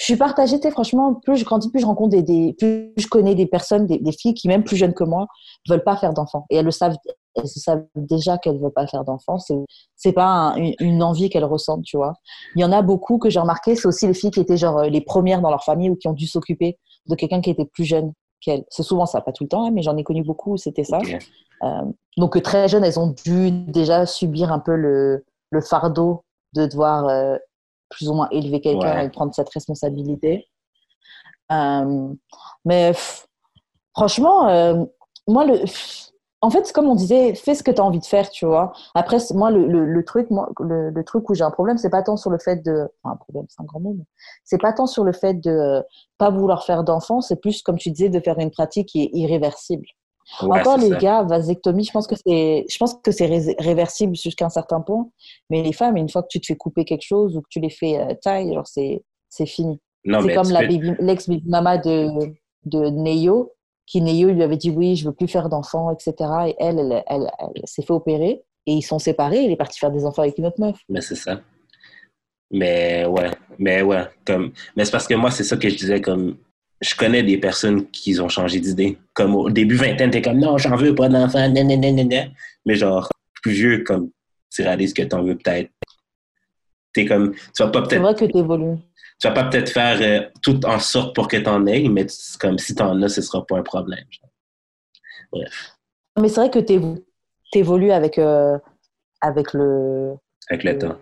je 0.00 0.04
suis 0.04 0.16
partagée. 0.16 0.58
Franchement, 0.70 1.14
plus 1.14 1.36
je 1.36 1.44
grandis, 1.44 1.70
plus 1.70 1.80
je 1.80 1.86
rencontre 1.86 2.16
des, 2.16 2.54
plus 2.58 2.92
je 2.96 3.06
connais 3.06 3.34
des 3.34 3.46
personnes, 3.46 3.86
des, 3.86 4.12
filles 4.12 4.32
qui, 4.32 4.48
même 4.48 4.64
plus 4.64 4.76
jeunes 4.76 4.94
que 4.94 5.04
moi, 5.04 5.26
veulent 5.68 5.84
pas 5.84 5.96
faire 5.96 6.14
d'enfants. 6.14 6.46
Et 6.48 6.56
elles 6.56 6.64
le 6.64 6.70
savent, 6.70 6.96
elles 7.36 7.46
savent 7.46 7.84
déjà 7.94 8.38
qu'elles 8.38 8.58
veulent 8.58 8.72
pas 8.72 8.86
faire 8.86 9.04
d'enfants. 9.04 9.38
C'est, 9.38 9.58
c'est 9.96 10.12
pas 10.12 10.54
une, 10.56 11.02
envie 11.02 11.28
qu'elles 11.28 11.44
ressentent, 11.44 11.84
tu 11.84 11.98
vois. 11.98 12.14
Il 12.56 12.62
y 12.62 12.64
en 12.64 12.72
a 12.72 12.80
beaucoup 12.80 13.18
que 13.18 13.28
j'ai 13.28 13.40
remarqué. 13.40 13.76
C'est 13.76 13.88
aussi 13.88 14.06
les 14.06 14.14
filles 14.14 14.30
qui 14.30 14.40
étaient 14.40 14.56
genre 14.56 14.78
euh, 14.78 14.88
les 14.88 15.02
premières 15.02 15.42
dans 15.42 15.50
leur 15.50 15.64
famille 15.64 15.90
ou 15.90 15.96
qui 15.96 16.08
ont 16.08 16.14
dû 16.14 16.26
s'occuper 16.26 16.78
de 17.06 17.14
quelqu'un 17.14 17.42
qui 17.42 17.50
était 17.50 17.66
plus 17.66 17.84
jeune 17.84 18.14
qu'elles. 18.40 18.64
C'est 18.70 18.82
souvent 18.82 19.04
ça, 19.04 19.20
pas 19.20 19.32
tout 19.32 19.44
le 19.44 19.48
temps, 19.48 19.66
hein, 19.66 19.70
mais 19.70 19.82
j'en 19.82 19.98
ai 19.98 20.02
connu 20.02 20.24
beaucoup 20.24 20.54
où 20.54 20.56
c'était 20.56 20.84
ça. 20.84 20.98
Euh, 21.62 21.82
donc 22.16 22.40
très 22.42 22.68
jeunes, 22.68 22.84
elles 22.84 22.98
ont 22.98 23.14
dû 23.24 23.50
déjà 23.50 24.06
subir 24.06 24.50
un 24.50 24.60
peu 24.60 24.74
le, 24.74 25.26
le 25.50 25.60
fardeau 25.60 26.24
de 26.54 26.66
devoir 26.66 27.06
euh, 27.08 27.36
plus 27.88 28.08
ou 28.08 28.14
moins 28.14 28.28
élever 28.30 28.60
quelqu'un 28.60 29.00
et 29.00 29.10
prendre 29.10 29.34
cette 29.34 29.50
responsabilité. 29.50 30.46
Euh, 31.52 32.14
mais 32.64 32.92
franchement, 33.94 34.48
euh, 34.48 34.84
moi, 35.26 35.44
le, 35.44 35.64
en 36.42 36.50
fait, 36.50 36.72
comme 36.72 36.88
on 36.88 36.94
disait, 36.94 37.34
fais 37.34 37.54
ce 37.54 37.62
que 37.62 37.70
tu 37.70 37.80
as 37.80 37.84
envie 37.84 37.98
de 37.98 38.06
faire, 38.06 38.30
tu 38.30 38.46
vois. 38.46 38.72
Après, 38.94 39.18
moi, 39.34 39.50
le, 39.50 39.66
le, 39.66 40.04
truc, 40.04 40.30
moi, 40.30 40.48
le, 40.60 41.02
truc 41.02 41.28
où 41.28 41.34
j'ai 41.34 41.44
un 41.44 41.50
problème, 41.50 41.76
c'est 41.76 41.90
pas 41.90 42.02
tant 42.02 42.16
sur 42.16 42.30
le 42.30 42.38
fait 42.38 42.64
de. 42.64 42.88
Enfin, 43.02 43.14
un 43.14 43.16
problème, 43.16 43.46
c'est 43.48 43.60
un 43.60 43.66
grand 43.66 43.80
mot, 43.80 43.96
c'est 44.44 44.60
pas 44.60 44.72
tant 44.72 44.86
sur 44.86 45.04
le 45.04 45.12
fait 45.12 45.34
de 45.34 45.82
pas 46.18 46.30
vouloir 46.30 46.64
faire 46.64 46.84
d'enfants, 46.84 47.20
c'est 47.20 47.40
plus, 47.40 47.62
comme 47.62 47.76
tu 47.76 47.90
disais, 47.90 48.08
de 48.08 48.20
faire 48.20 48.38
une 48.38 48.50
pratique 48.50 48.88
qui 48.88 49.02
est 49.02 49.10
irréversible. 49.12 49.86
Encore 50.40 50.78
les 50.78 50.90
gars, 50.90 51.22
vasectomie, 51.22 51.84
je 51.84 51.92
pense 51.92 52.06
que 52.06 52.14
c'est, 52.14 52.64
je 52.68 52.78
pense 52.78 52.94
que 52.94 53.10
c'est 53.10 53.26
réversible 53.58 54.14
jusqu'à 54.14 54.46
un 54.46 54.50
certain 54.50 54.80
point. 54.80 55.08
Mais 55.50 55.62
les 55.62 55.72
femmes, 55.72 55.96
une 55.96 56.08
fois 56.08 56.22
que 56.22 56.28
tu 56.30 56.40
te 56.40 56.46
fais 56.46 56.56
couper 56.56 56.84
quelque 56.84 57.04
chose 57.04 57.36
ou 57.36 57.40
que 57.40 57.48
tu 57.50 57.60
les 57.60 57.70
fais 57.70 57.98
euh, 57.98 58.14
taille, 58.22 58.54
genre 58.54 58.66
c'est, 58.66 59.02
c'est 59.28 59.46
fini. 59.46 59.80
C'est 60.04 60.34
comme 60.34 60.50
la 60.50 60.62
l'ex-baby 60.62 61.42
mama 61.46 61.78
de, 61.78 62.32
de 62.64 62.88
Neyo, 62.88 63.52
qui 63.86 64.00
Neyo 64.00 64.30
lui 64.30 64.42
avait 64.42 64.56
dit 64.56 64.70
oui, 64.70 64.96
je 64.96 65.06
veux 65.06 65.14
plus 65.14 65.28
faire 65.28 65.48
d'enfants, 65.48 65.90
etc. 65.90 66.14
Et 66.48 66.56
elle, 66.58 67.02
elle, 67.06 67.30
elle, 67.38 67.62
s'est 67.64 67.82
fait 67.82 67.92
opérer 67.92 68.42
et 68.66 68.72
ils 68.72 68.82
sont 68.82 68.98
séparés. 68.98 69.42
Il 69.42 69.50
est 69.50 69.56
parti 69.56 69.78
faire 69.78 69.90
des 69.90 70.06
enfants 70.06 70.22
avec 70.22 70.38
une 70.38 70.46
autre 70.46 70.60
meuf. 70.60 70.78
Mais 70.88 71.00
c'est 71.00 71.16
ça. 71.16 71.40
Mais 72.50 73.04
ouais, 73.06 73.30
mais 73.58 73.82
ouais, 73.82 74.04
comme, 74.24 74.52
mais 74.76 74.84
c'est 74.84 74.90
parce 74.90 75.06
que 75.06 75.14
moi, 75.14 75.30
c'est 75.30 75.44
ça 75.44 75.56
que 75.56 75.68
je 75.68 75.76
disais, 75.76 76.00
comme, 76.00 76.36
je 76.80 76.94
connais 76.94 77.22
des 77.22 77.38
personnes 77.38 77.90
qui 77.90 78.18
ont 78.20 78.28
changé 78.28 78.58
d'idée. 78.60 78.98
Comme 79.12 79.34
au 79.34 79.50
début 79.50 79.76
vingtaine, 79.76 80.10
t'es 80.10 80.22
comme, 80.22 80.38
non, 80.38 80.56
j'en 80.58 80.76
veux 80.76 80.94
pas 80.94 81.08
d'enfant, 81.08 81.52
mais 82.66 82.74
genre, 82.74 83.08
plus 83.42 83.52
vieux, 83.52 83.84
comme, 83.84 84.10
tu 84.50 84.62
réalises 84.62 84.94
que 84.94 85.02
t'en 85.02 85.22
veux 85.22 85.36
peut-être. 85.36 85.70
T'es 86.92 87.06
comme, 87.06 87.34
tu 87.34 87.62
vas 87.62 87.68
pas 87.68 87.82
peut-être. 87.82 87.90
C'est 87.90 87.98
vrai 87.98 88.14
que 88.14 88.24
t'évolues. 88.24 88.78
Tu 89.20 89.28
vas 89.28 89.34
pas 89.34 89.44
peut-être 89.44 89.70
faire 89.70 89.98
euh, 90.00 90.28
tout 90.42 90.64
en 90.64 90.78
sorte 90.78 91.14
pour 91.14 91.28
que 91.28 91.36
t'en 91.36 91.66
aies, 91.66 91.88
mais 91.88 92.06
comme 92.40 92.58
si 92.58 92.74
t'en 92.74 93.00
as, 93.02 93.10
ce 93.10 93.20
sera 93.20 93.44
pas 93.46 93.58
un 93.58 93.62
problème. 93.62 94.04
Bref. 95.30 95.76
Mais 96.18 96.28
c'est 96.28 96.40
vrai 96.40 96.50
que 96.50 96.58
t'évolues 97.52 97.92
avec, 97.92 98.18
euh, 98.18 98.58
avec 99.20 99.52
le. 99.52 100.14
Avec 100.48 100.64
le, 100.64 100.78
temps 100.78 100.98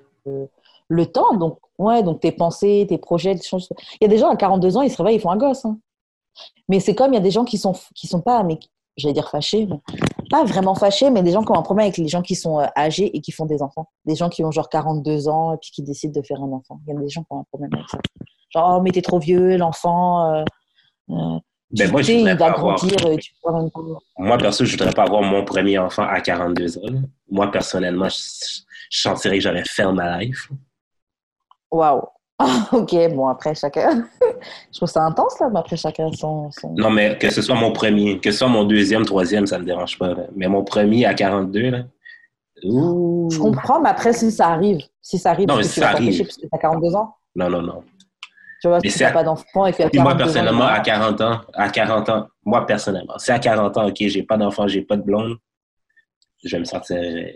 le 0.89 1.07
temps. 1.07 1.35
Donc, 1.37 1.59
ouais, 1.79 2.03
donc 2.03 2.21
tes 2.21 2.33
pensées, 2.33 2.87
tes 2.89 2.99
projets, 2.99 3.35
Il 3.35 3.99
y 4.01 4.05
a 4.05 4.09
des 4.09 4.19
gens 4.19 4.29
à 4.29 4.37
42 4.37 4.77
ans, 4.77 4.83
ils 4.83 4.91
se 4.91 4.97
réveillent, 4.97 5.17
ils 5.17 5.21
font 5.21 5.31
un 5.31 5.37
gosse. 5.37 5.65
Hein. 5.65 5.79
Mais 6.69 6.81
c'est 6.81 6.95
comme 6.95 7.13
il 7.13 7.17
y 7.17 7.19
a 7.19 7.23
des 7.23 7.31
gens 7.31 7.45
qui 7.45 7.59
sont, 7.59 7.75
qui 7.95 8.07
sont 8.07 8.21
pas, 8.21 8.43
mais 8.43 8.59
j'allais 8.97 9.15
dire 9.15 9.31
fâchés, 9.31 9.69
pas 10.31 10.45
vraiment 10.45 10.75
fâchés, 10.75 11.11
mais 11.11 11.23
des 11.23 11.33
gens 11.33 11.43
qui 11.43 11.53
ont 11.53 11.59
un 11.59 11.63
problème 11.63 11.87
avec 11.87 11.97
les 11.99 12.09
gens 12.09 12.23
qui 12.23 12.35
sont 12.35 12.61
euh, 12.61 12.67
âgés 12.77 13.17
et 13.17 13.21
qui 13.21 13.33
font 13.33 13.47
des 13.47 13.63
enfants. 13.63 13.89
Des 14.05 14.17
gens 14.17 14.29
qui 14.29 14.45
ont 14.45 14.51
genre 14.51 14.69
42 14.69 15.29
ans 15.29 15.55
et 15.55 15.57
puis 15.59 15.71
qui 15.71 15.83
décident 15.83 16.21
de 16.21 16.27
faire 16.27 16.43
un 16.43 16.53
enfant. 16.53 16.81
Il 16.87 16.95
y 16.95 16.97
a 16.97 17.01
des 17.01 17.09
gens 17.09 17.23
qui 17.23 17.29
ont 17.31 17.41
un 17.41 17.45
problème 17.45 17.71
avec 17.75 17.89
ça. 17.89 17.99
Genre, 18.51 18.77
oh, 18.77 18.83
mais 18.83 18.91
t'es 18.91 19.03
trop 19.03 19.19
vieux, 19.19 19.57
l'enfant. 19.57 20.33
Euh, 20.35 20.45
euh 21.11 21.39
ben 21.71 21.91
moi, 21.91 22.01
je 22.01 22.13
il 22.13 22.25
va 22.25 22.35
grandir. 22.35 22.97
Avoir... 23.45 23.67
Moi, 24.17 24.39
perso, 24.39 24.65
je 24.65 24.71
voudrais 24.71 24.93
pas 24.93 25.03
avoir 25.03 25.21
mon 25.23 25.45
premier 25.45 25.79
enfant 25.79 26.03
à 26.03 26.19
42 26.23 26.79
ans. 26.79 27.03
Moi, 27.31 27.51
personnellement, 27.51 28.09
je, 28.09 28.63
je 28.91 29.01
sentirais 29.01 29.37
que 29.37 29.45
j'aurais 29.45 29.65
fait 29.67 29.85
ma 29.93 30.19
life. 30.19 30.51
Waouh! 31.71 32.03
ok, 32.73 33.15
bon, 33.15 33.27
après 33.27 33.55
chacun. 33.55 34.09
je 34.73 34.77
trouve 34.77 34.89
ça 34.89 35.03
intense, 35.03 35.41
là, 35.41 35.49
mais 35.53 35.59
après 35.59 35.77
chacun 35.77 36.11
son, 36.13 36.51
Non, 36.77 36.91
mais 36.91 37.19
que 37.19 37.31
ce 37.31 37.43
soit 37.43 37.57
mon 37.57 37.73
premier, 37.73 38.21
que 38.21 38.31
ce 38.31 38.39
soit 38.39 38.49
mon 38.49 38.65
deuxième, 38.65 39.05
troisième, 39.05 39.47
ça 39.47 39.57
ne 39.57 39.63
me 39.63 39.67
dérange 39.67 39.99
pas. 39.99 40.15
Mais 40.37 40.47
mon 40.47 40.63
premier 40.63 41.05
à 41.05 41.15
42, 41.15 41.71
là. 41.71 41.79
Je 42.63 43.39
comprends, 43.39 43.81
mais 43.81 43.89
après, 43.89 44.13
si 44.13 44.31
ça 44.31 44.49
arrive, 44.49 44.81
si 45.01 45.19
ça 45.19 45.31
arrive, 45.31 45.49
non, 45.49 45.63
si 45.63 45.81
ça 45.81 45.91
arrive. 45.91 46.17
parce 46.19 46.37
que 46.37 46.43
tu 46.43 46.49
as 46.51 46.59
42 46.59 46.95
ans. 46.95 47.15
Non, 47.35 47.51
non, 47.51 47.63
non. 47.63 47.85
Tu 48.61 48.67
vois, 48.67 48.81
si 48.81 48.91
tu 48.91 49.03
n'as 49.03 49.13
pas 49.13 49.23
d'enfant 49.23 49.67
et 49.67 49.73
que 49.73 49.99
Moi, 49.99 50.17
personnellement, 50.17 50.67
à 50.67 50.81
40 50.81 51.21
ans, 51.21 51.41
à 51.55 51.69
40 51.71 52.09
ans, 52.09 52.27
moi, 52.45 52.67
personnellement, 52.67 53.17
si 53.19 53.31
à 53.31 53.39
40 53.39 53.77
ans, 53.77 53.87
OK, 53.87 53.97
j'ai 53.99 54.23
pas 54.25 54.37
d'enfant, 54.37 54.67
j'ai 54.67 54.83
pas 54.83 54.97
de 54.97 55.03
blonde, 55.03 55.37
je 56.43 56.51
vais 56.51 56.61
me 56.61 56.65
sentir 56.65 56.97
euh, 56.97 57.31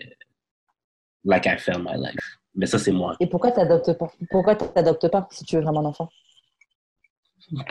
like 1.24 1.46
I 1.46 1.56
felt 1.58 1.78
my 1.78 1.96
life. 1.96 2.38
Mais 2.54 2.66
ça, 2.66 2.78
c'est 2.78 2.92
moi. 2.92 3.16
Et 3.20 3.26
pourquoi 3.26 3.50
tu 3.50 3.58
n'adoptes 3.58 3.92
pas 3.94 4.12
Pourquoi 4.30 4.54
t'adoptes 4.56 5.08
pas 5.08 5.26
si 5.30 5.44
tu 5.44 5.56
veux 5.56 5.62
vraiment 5.62 5.80
un 5.80 5.86
enfant? 5.86 6.08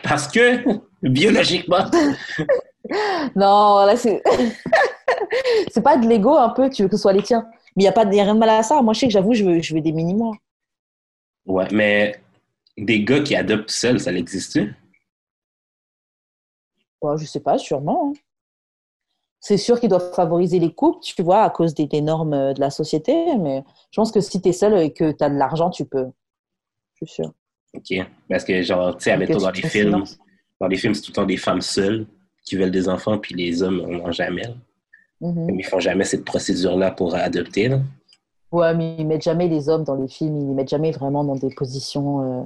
Parce 0.03 0.27
que, 0.27 0.63
biologiquement. 1.01 1.85
non, 3.35 3.85
là, 3.85 3.95
c'est. 3.95 4.21
c'est 5.71 5.81
pas 5.81 5.97
de 5.97 6.07
l'ego 6.07 6.35
un 6.35 6.49
peu, 6.49 6.69
tu 6.69 6.83
veux 6.83 6.89
que 6.89 6.95
ce 6.97 7.01
soit 7.01 7.13
les 7.13 7.23
tiens. 7.23 7.47
Mais 7.75 7.83
il 7.83 7.85
n'y 7.85 7.89
a, 7.89 7.91
pas, 7.91 8.03
y 8.03 8.19
a 8.19 8.23
rien 8.23 8.33
de 8.33 8.39
mal 8.39 8.49
à 8.49 8.63
ça. 8.63 8.81
Moi, 8.81 8.93
je 8.93 8.99
sais 8.99 9.07
que 9.07 9.13
j'avoue, 9.13 9.33
je 9.33 9.45
veux, 9.45 9.61
je 9.61 9.73
veux 9.73 9.81
des 9.81 9.91
mini-mois. 9.91 10.35
Ouais, 11.45 11.67
mais 11.71 12.21
des 12.77 13.03
gars 13.03 13.21
qui 13.21 13.35
adoptent 13.35 13.71
seuls, 13.71 13.99
ça 13.99 14.11
existe 14.11 14.59
ouais, 17.01 17.17
Je 17.17 17.25
sais 17.25 17.39
pas, 17.39 17.57
sûrement. 17.57 18.13
Hein 18.13 18.19
c'est 19.41 19.57
sûr 19.57 19.79
qu'ils 19.79 19.89
doivent 19.89 20.13
favoriser 20.13 20.59
les 20.59 20.71
couples, 20.71 20.99
tu 21.01 21.21
vois, 21.23 21.41
à 21.41 21.49
cause 21.49 21.73
des, 21.73 22.01
normes 22.01 22.33
euh, 22.33 22.53
de 22.53 22.59
la 22.59 22.69
société. 22.69 23.13
Mais 23.39 23.63
je 23.89 23.99
pense 23.99 24.11
que 24.11 24.21
si 24.21 24.39
tu 24.39 24.49
es 24.49 24.53
seul 24.53 24.77
et 24.77 24.93
que 24.93 25.11
tu 25.11 25.23
as 25.23 25.29
de 25.29 25.35
l'argent, 25.35 25.71
tu 25.71 25.83
peux. 25.85 26.05
Je 26.93 27.05
suis 27.05 27.15
sûr. 27.15 27.33
OK. 27.73 28.07
Parce 28.29 28.43
que, 28.43 28.61
genre, 28.61 28.95
tu 28.95 29.05
sais, 29.05 29.17
dans 29.17 29.49
les 29.49 29.61
films, 29.63 30.03
dans 30.59 30.67
les 30.67 30.77
films, 30.77 30.93
c'est 30.93 31.01
tout 31.01 31.11
le 31.11 31.15
temps 31.15 31.25
des 31.25 31.37
femmes 31.37 31.61
seules 31.61 32.05
qui 32.45 32.55
veulent 32.55 32.71
des 32.71 32.87
enfants, 32.87 33.17
puis 33.17 33.33
les 33.33 33.63
hommes 33.63 33.81
n'en 33.81 34.11
jamais. 34.11 34.47
Mm 35.19 35.31
-hmm. 35.31 35.59
Ils 35.59 35.65
font 35.65 35.79
jamais 35.79 36.03
cette 36.03 36.25
procédure-là 36.25 36.91
pour 36.91 37.15
adopter. 37.15 37.67
Là. 37.69 37.79
Ouais, 38.51 38.73
mais 38.75 38.95
ils 38.99 39.07
mettent 39.07 39.23
jamais 39.23 39.47
les 39.47 39.69
hommes 39.69 39.83
dans 39.83 39.95
les 39.95 40.07
films, 40.07 40.37
ils 40.37 40.47
les 40.49 40.53
mettent 40.53 40.69
jamais 40.69 40.91
vraiment 40.91 41.23
dans 41.23 41.35
des 41.35 41.53
positions. 41.55 42.07
Euh, 42.21 42.43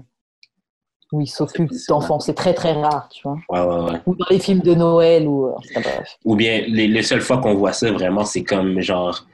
où 1.11 1.21
ils 1.21 1.27
s'occupent 1.27 1.71
d'enfants. 1.87 2.19
C'est 2.19 2.33
très, 2.33 2.53
très 2.53 2.73
rare, 2.73 3.09
tu 3.09 3.21
vois. 3.23 3.37
Ouais, 3.49 3.61
ouais, 3.61 3.91
ouais. 3.91 3.99
Ou 4.05 4.15
dans 4.15 4.25
les 4.29 4.39
films 4.39 4.61
de 4.61 4.73
Noël. 4.73 5.27
Ou, 5.27 5.47
euh, 5.47 5.81
ou 6.23 6.35
bien, 6.35 6.63
les, 6.67 6.87
les 6.87 7.03
seules 7.03 7.21
fois 7.21 7.37
qu'on 7.37 7.55
voit 7.55 7.73
ça, 7.73 7.91
vraiment, 7.91 8.25
c'est 8.25 8.43
comme 8.43 8.79
genre, 8.81 9.25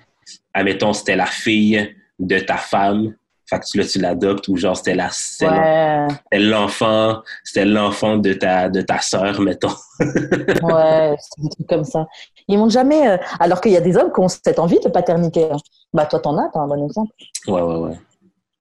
admettons, 0.54 0.94
c'était 0.94 1.16
la 1.16 1.26
fille 1.26 1.96
de 2.20 2.40
ta 2.40 2.58
femme. 2.58 3.16
Fait 3.50 3.60
que 3.60 3.78
là, 3.80 3.86
tu 3.86 4.00
l'adoptes, 4.00 4.48
ou 4.48 4.56
genre, 4.56 4.78
c'était 4.78 4.96
la 4.96 5.10
c'était 5.12 6.40
l'enfant, 6.40 7.22
c'était 7.44 7.66
l'enfant 7.66 8.16
de 8.16 8.32
ta, 8.34 8.70
de 8.70 8.82
ta 8.82 9.00
sœur, 9.00 9.42
mettons. 9.42 9.76
ouais, 10.00 11.16
c'est 11.20 11.42
des 11.42 11.50
trucs 11.50 11.68
comme 11.68 11.84
ça. 11.84 12.08
Ils 12.48 12.58
m'ont 12.58 12.70
jamais. 12.70 13.10
Euh, 13.10 13.18
alors 13.42 13.60
qu'il 13.60 13.74
y 13.74 13.78
a 13.78 13.82
des 13.82 13.98
hommes 13.98 14.12
qui 14.14 14.22
ont 14.22 14.30
cette 14.30 14.58
envie 14.58 14.80
de 14.80 14.88
paternité. 14.88 15.50
Hein. 15.52 15.58
Bah, 15.94 16.06
toi, 16.06 16.20
t'en 16.20 16.38
as, 16.38 16.50
t'as 16.54 16.62
un 16.62 16.68
bon 16.68 16.86
exemple. 16.86 17.12
Ouais, 17.48 17.62
ouais, 17.62 17.76
ouais. 17.76 18.00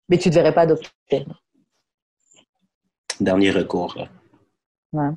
Mais 0.09 0.19
tu 0.19 0.29
ne 0.29 0.35
devrais 0.35 0.53
pas 0.53 0.63
adopter 0.63 1.25
dernier 3.21 3.51
recours. 3.51 3.97
Ouais. 4.93 5.11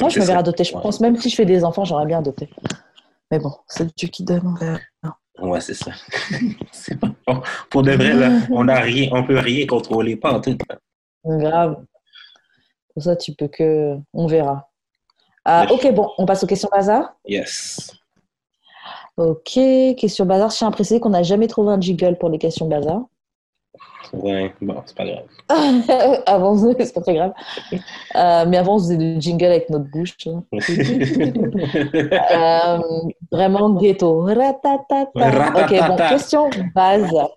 Moi, 0.00 0.10
je 0.10 0.20
me 0.20 0.24
verrais 0.24 0.38
adopter. 0.38 0.64
Je 0.64 0.72
pense 0.72 1.00
même 1.00 1.16
si 1.16 1.30
je 1.30 1.36
fais 1.36 1.46
des 1.46 1.64
enfants, 1.64 1.84
j'aurais 1.84 2.06
bien 2.06 2.18
adopté. 2.18 2.50
Mais 3.30 3.38
bon, 3.38 3.52
c'est 3.66 3.96
Dieu 3.96 4.08
qui 4.08 4.24
donne. 4.24 4.54
On 5.38 5.48
Ouais, 5.50 5.60
c'est 5.60 5.74
ça. 5.74 5.92
Pour 7.70 7.82
de 7.82 7.92
vrai, 7.92 8.14
là, 8.14 8.30
on 8.50 8.64
ne 8.64 8.72
rien, 8.72 9.10
on 9.12 9.24
peut 9.24 9.38
rien 9.38 9.66
contrôler, 9.66 10.16
pas 10.16 10.32
en 10.32 10.40
tout. 10.40 10.56
Grave. 11.24 11.84
Pour 12.94 13.02
ça, 13.02 13.16
tu 13.16 13.34
peux 13.34 13.48
que. 13.48 13.96
On 14.14 14.26
verra. 14.26 14.70
Ah, 15.44 15.66
ok, 15.70 15.92
bon, 15.92 16.10
on 16.18 16.26
passe 16.26 16.42
aux 16.42 16.46
questions 16.46 16.70
bazar. 16.72 17.14
Yes. 17.26 17.92
Ok, 19.16 19.58
question 19.96 20.24
bazar. 20.24 20.50
Je 20.50 20.56
tiens 20.56 20.68
à 20.68 20.70
préciser 20.70 21.00
qu'on 21.00 21.10
n'a 21.10 21.22
jamais 21.22 21.46
trouvé 21.46 21.72
un 21.72 21.80
jiggle 21.80 22.16
pour 22.18 22.30
les 22.30 22.38
questions 22.38 22.66
bazar. 22.66 23.02
Ouais, 24.12 24.52
bon, 24.60 24.82
c'est 24.86 24.96
pas 24.96 25.04
grave. 25.04 25.24
avant, 26.26 26.56
c'est 26.78 26.94
pas 26.94 27.00
très 27.00 27.14
grave. 27.14 27.32
Euh, 28.14 28.44
mais 28.46 28.56
avant, 28.56 28.76
on 28.76 28.78
faisait 28.78 28.96
du 28.96 29.20
jingle 29.20 29.46
avec 29.46 29.68
notre 29.70 29.90
bouche. 29.90 30.14
Hein. 30.26 30.44
euh, 32.32 32.80
vraiment 33.30 33.70
ghetto. 33.70 34.28
Ok, 34.28 34.34
bon, 35.14 35.96
question 36.08 36.50
bazar. 36.74 37.28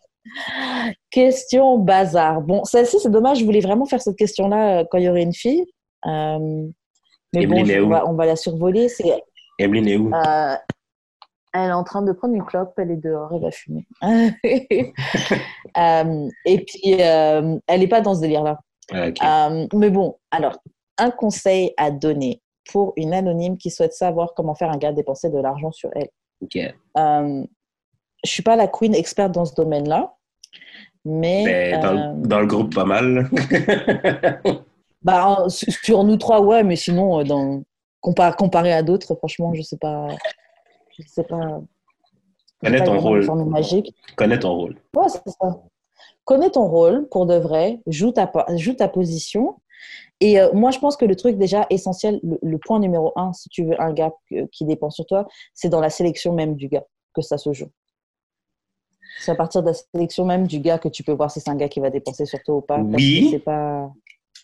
Question 1.09 1.79
bazar. 1.79 2.41
Bon, 2.41 2.63
celle-ci, 2.63 2.99
c'est 2.99 3.11
dommage, 3.11 3.39
je 3.39 3.45
voulais 3.45 3.61
vraiment 3.61 3.85
faire 3.85 4.01
cette 4.01 4.17
question-là 4.17 4.79
euh, 4.79 4.83
quand 4.89 4.97
il 4.97 5.05
y 5.05 5.09
aurait 5.09 5.23
une 5.23 5.33
fille. 5.33 5.65
Euh, 6.05 6.67
mais 7.33 7.45
bon, 7.45 7.61
on 7.61 7.87
va, 7.87 8.07
on 8.07 8.13
va, 8.13 8.25
la 8.25 8.35
survoler. 8.35 8.87
Emeline 9.59 9.87
est 9.87 9.97
où? 9.97 10.11
Elle 11.53 11.69
est 11.69 11.73
en 11.73 11.83
train 11.83 12.01
de 12.01 12.11
prendre 12.11 12.35
une 12.35 12.45
clope, 12.45 12.73
elle 12.77 12.91
est 12.91 12.97
dehors, 12.97 13.31
elle 13.33 13.41
va 13.41 13.51
fumer. 13.51 13.87
Euh, 15.77 16.27
et 16.45 16.65
puis, 16.65 16.95
euh, 16.99 17.57
elle 17.67 17.79
n'est 17.81 17.87
pas 17.87 18.01
dans 18.01 18.15
ce 18.15 18.21
délire-là. 18.21 18.59
Ah, 18.91 19.49
euh, 19.49 19.67
mais 19.75 19.91
bon, 19.91 20.17
alors, 20.31 20.57
un 20.97 21.11
conseil 21.11 21.73
à 21.77 21.91
donner 21.91 22.41
pour 22.71 22.93
une 22.97 23.13
anonyme 23.13 23.55
qui 23.55 23.69
souhaite 23.69 23.93
savoir 23.93 24.33
comment 24.35 24.55
faire 24.55 24.71
un 24.71 24.77
gars 24.77 24.91
dépenser 24.91 25.29
de 25.29 25.37
l'argent 25.37 25.71
sur 25.71 25.91
elle. 25.93 26.09
Okay. 26.41 26.73
je 26.95 27.45
suis 28.25 28.41
pas 28.41 28.55
la 28.55 28.67
queen 28.67 28.95
experte 28.95 29.31
dans 29.31 29.45
ce 29.45 29.53
domaine-là, 29.53 30.15
mais... 31.05 31.71
Ben, 31.79 32.19
dans, 32.23 32.39
le 32.39 32.47
groupe, 32.47 32.73
pas 32.73 32.85
mal. 32.85 33.29
bah, 35.03 35.45
sur 35.49 36.03
nous 36.03 36.17
trois, 36.17 36.41
ouais, 36.41 36.63
mais 36.63 36.77
sinon, 36.77 37.23
dans, 37.23 37.61
comparé 38.01 38.73
à 38.73 38.81
d'autres, 38.81 39.13
franchement, 39.15 39.53
je 39.53 39.61
sais 39.61 39.77
pas 39.77 40.07
pas. 41.27 41.61
Connais 42.61 42.83
ton 42.83 42.99
rôle. 42.99 43.25
Magique. 43.45 43.95
Connais 44.15 44.39
ton 44.39 44.53
rôle. 44.53 44.75
Ouais, 44.95 45.07
c'est 45.07 45.31
ça. 45.41 45.61
Connais 46.25 46.49
ton 46.49 46.67
rôle 46.67 47.07
pour 47.09 47.25
de 47.25 47.35
vrai, 47.35 47.79
joue 47.87 48.11
ta, 48.11 48.31
joue 48.55 48.73
ta 48.73 48.87
position. 48.87 49.59
Et 50.19 50.39
euh, 50.39 50.51
moi, 50.53 50.71
je 50.71 50.79
pense 50.79 50.97
que 50.97 51.05
le 51.05 51.15
truc 51.15 51.37
déjà 51.37 51.65
essentiel, 51.69 52.19
le, 52.23 52.57
point 52.57 52.79
numéro 52.79 53.13
un, 53.15 53.31
si 53.33 53.49
tu 53.49 53.63
veux 53.63 53.81
un 53.81 53.93
gars 53.93 54.11
qui 54.51 54.65
dépend 54.65 54.89
sur 54.89 55.05
toi, 55.05 55.27
c'est 55.53 55.69
dans 55.69 55.79
la 55.79 55.89
sélection 55.89 56.33
même 56.33 56.55
du 56.55 56.67
gars 56.67 56.83
que 57.15 57.21
ça 57.21 57.37
se 57.37 57.53
joue. 57.53 57.69
C'est 59.21 59.31
à 59.31 59.35
partir 59.35 59.61
de 59.63 59.67
la 59.67 59.73
sélection 59.73 60.25
même 60.25 60.45
du 60.45 60.59
gars 60.59 60.77
que 60.77 60.89
tu 60.89 61.03
peux 61.03 61.13
voir 61.13 61.31
si 61.31 61.39
c'est 61.39 61.49
un 61.49 61.55
gars 61.55 61.69
qui 61.69 61.79
va 61.79 61.89
dépenser 61.89 62.25
sur 62.25 62.39
toi 62.43 62.55
ou 62.55 62.61
pas. 62.61 62.79
Oui. 62.79 63.39
Pas... 63.43 63.89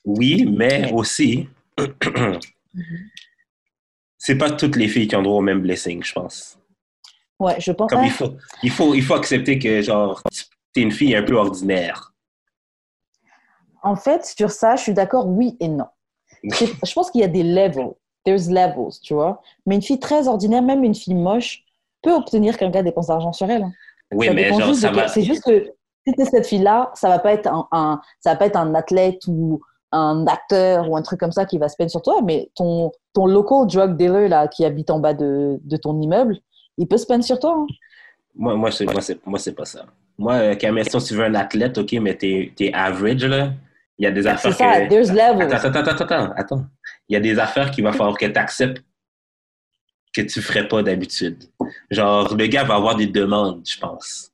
Oui, 0.05 0.45
mais 0.49 0.91
aussi, 0.93 1.47
mhm 1.77 2.39
c'est 4.25 4.37
pas 4.39 4.49
toutes 4.49 4.75
les 4.75 4.87
filles 4.87 5.07
qui 5.07 5.15
ont 5.15 5.21
droit 5.21 5.37
au 5.37 5.41
même 5.41 5.61
blessing, 5.61 6.03
je 6.03 6.11
pense. 6.13 6.57
Ouais, 7.39 7.59
je 7.59 7.71
pense. 7.71 7.91
Comme 7.91 8.03
il, 8.03 8.09
faut, 8.09 8.33
il, 8.63 8.71
faut, 8.71 8.95
il 8.95 9.03
faut 9.03 9.13
accepter 9.13 9.59
que, 9.59 9.81
genre, 9.83 10.23
t'es 10.73 10.81
une 10.81 10.91
fille 10.91 11.15
un 11.15 11.21
peu 11.21 11.35
ordinaire. 11.35 12.11
En 13.83 13.95
fait, 13.95 14.25
sur 14.25 14.49
ça, 14.49 14.75
je 14.77 14.81
suis 14.81 14.93
d'accord, 14.93 15.27
oui 15.27 15.55
et 15.59 15.67
non. 15.67 15.85
C'est- 16.49 16.73
Je 16.83 16.93
pense 16.93 17.11
qu'il 17.11 17.21
y 17.21 17.23
a 17.23 17.27
des 17.27 17.43
levels. 17.43 17.91
There's 18.23 18.49
levels, 18.49 18.93
tu 19.03 19.13
vois. 19.13 19.43
Mais 19.67 19.75
une 19.75 19.83
fille 19.83 19.99
très 19.99 20.27
ordinaire, 20.27 20.63
même 20.63 20.83
une 20.83 20.95
fille 20.95 21.13
moche, 21.13 21.59
peut 22.01 22.13
obtenir 22.13 22.57
qu'un 22.57 22.71
gars 22.71 22.81
dépense 22.81 23.07
d'argent 23.07 23.31
sur 23.33 23.47
elle. 23.49 23.61
hein. 23.63 23.73
Oui, 24.11 24.25
Ça 24.27 24.33
mais 24.33 24.47
genre, 24.53 24.73
ça 24.73 24.91
va. 24.91 25.07
C'est 25.07 25.21
juste 25.23 25.43
que 25.43 25.71
si 26.07 26.13
t'es 26.15 26.25
cette 26.25 26.47
fille-là, 26.47 26.91
ça 26.95 27.09
va 27.09 27.19
pas 27.19 27.33
être 27.33 27.47
un, 27.47 27.67
un- 27.71 28.01
ça 28.19 28.31
va 28.31 28.35
pas 28.37 28.45
être 28.47 28.55
un 28.55 28.73
athlète 28.73 29.21
ou 29.27 29.61
un 29.95 30.25
acteur 30.27 30.89
ou 30.89 30.97
un 30.97 31.01
truc 31.01 31.19
comme 31.19 31.31
ça 31.31 31.45
qui 31.45 31.57
va 31.57 31.69
se 31.69 31.75
peindre 31.77 31.91
sur 31.91 32.01
toi, 32.01 32.21
mais 32.23 32.51
ton, 32.55 32.91
ton 33.13 33.25
local 33.25 33.67
drug 33.67 33.95
dealer 33.97 34.27
là, 34.29 34.47
qui 34.47 34.65
habite 34.65 34.89
en 34.89 34.99
bas 34.99 35.13
de, 35.13 35.59
de 35.63 35.77
ton 35.77 35.99
immeuble, 36.01 36.37
il 36.77 36.87
peut 36.87 36.97
se 36.97 37.05
peindre 37.05 37.23
sur 37.23 37.39
toi. 37.39 37.55
hein. 37.57 37.65
Moi, 38.35 38.55
moi, 38.55 38.71
c'est, 38.71 38.85
moi, 38.85 39.01
c'est, 39.01 39.25
moi, 39.25 39.39
c'est 39.39 39.53
pas 39.53 39.65
ça. 39.65 39.85
Moi, 40.17 40.33
euh, 40.33 40.55
Camille, 40.55 40.83
si 40.85 40.97
tu 40.97 41.13
veux 41.15 41.23
un 41.25 41.35
athlète, 41.35 41.77
OK, 41.77 41.93
mais 42.01 42.15
t'es, 42.15 42.51
t'es 42.55 42.71
average, 42.73 43.23
là. 43.25 43.51
Il 43.97 44.03
y 44.03 44.07
a 44.07 44.11
des 44.11 44.23
C'est 44.23 44.27
affaires 44.29 44.53
ça, 44.53 44.81
que... 44.81 44.89
there's 44.89 45.09
levels. 45.11 45.53
Attends, 45.53 45.69
attends, 45.69 45.91
attends, 45.91 46.03
attends, 46.05 46.33
attends. 46.35 46.65
Il 47.07 47.13
y 47.13 47.15
a 47.15 47.19
des 47.21 47.39
affaires 47.39 47.71
qu'il 47.71 47.83
va 47.85 47.93
falloir 47.93 48.17
que 48.17 48.25
tu 48.25 48.37
acceptes 48.39 48.83
que 50.13 50.21
tu 50.21 50.41
ferais 50.41 50.67
pas 50.67 50.81
d'habitude. 50.83 51.43
Genre, 51.91 52.35
le 52.35 52.47
gars 52.47 52.63
va 52.65 52.75
avoir 52.75 52.95
des 52.95 53.07
demandes, 53.07 53.61
je 53.65 53.77
pense. 53.79 54.31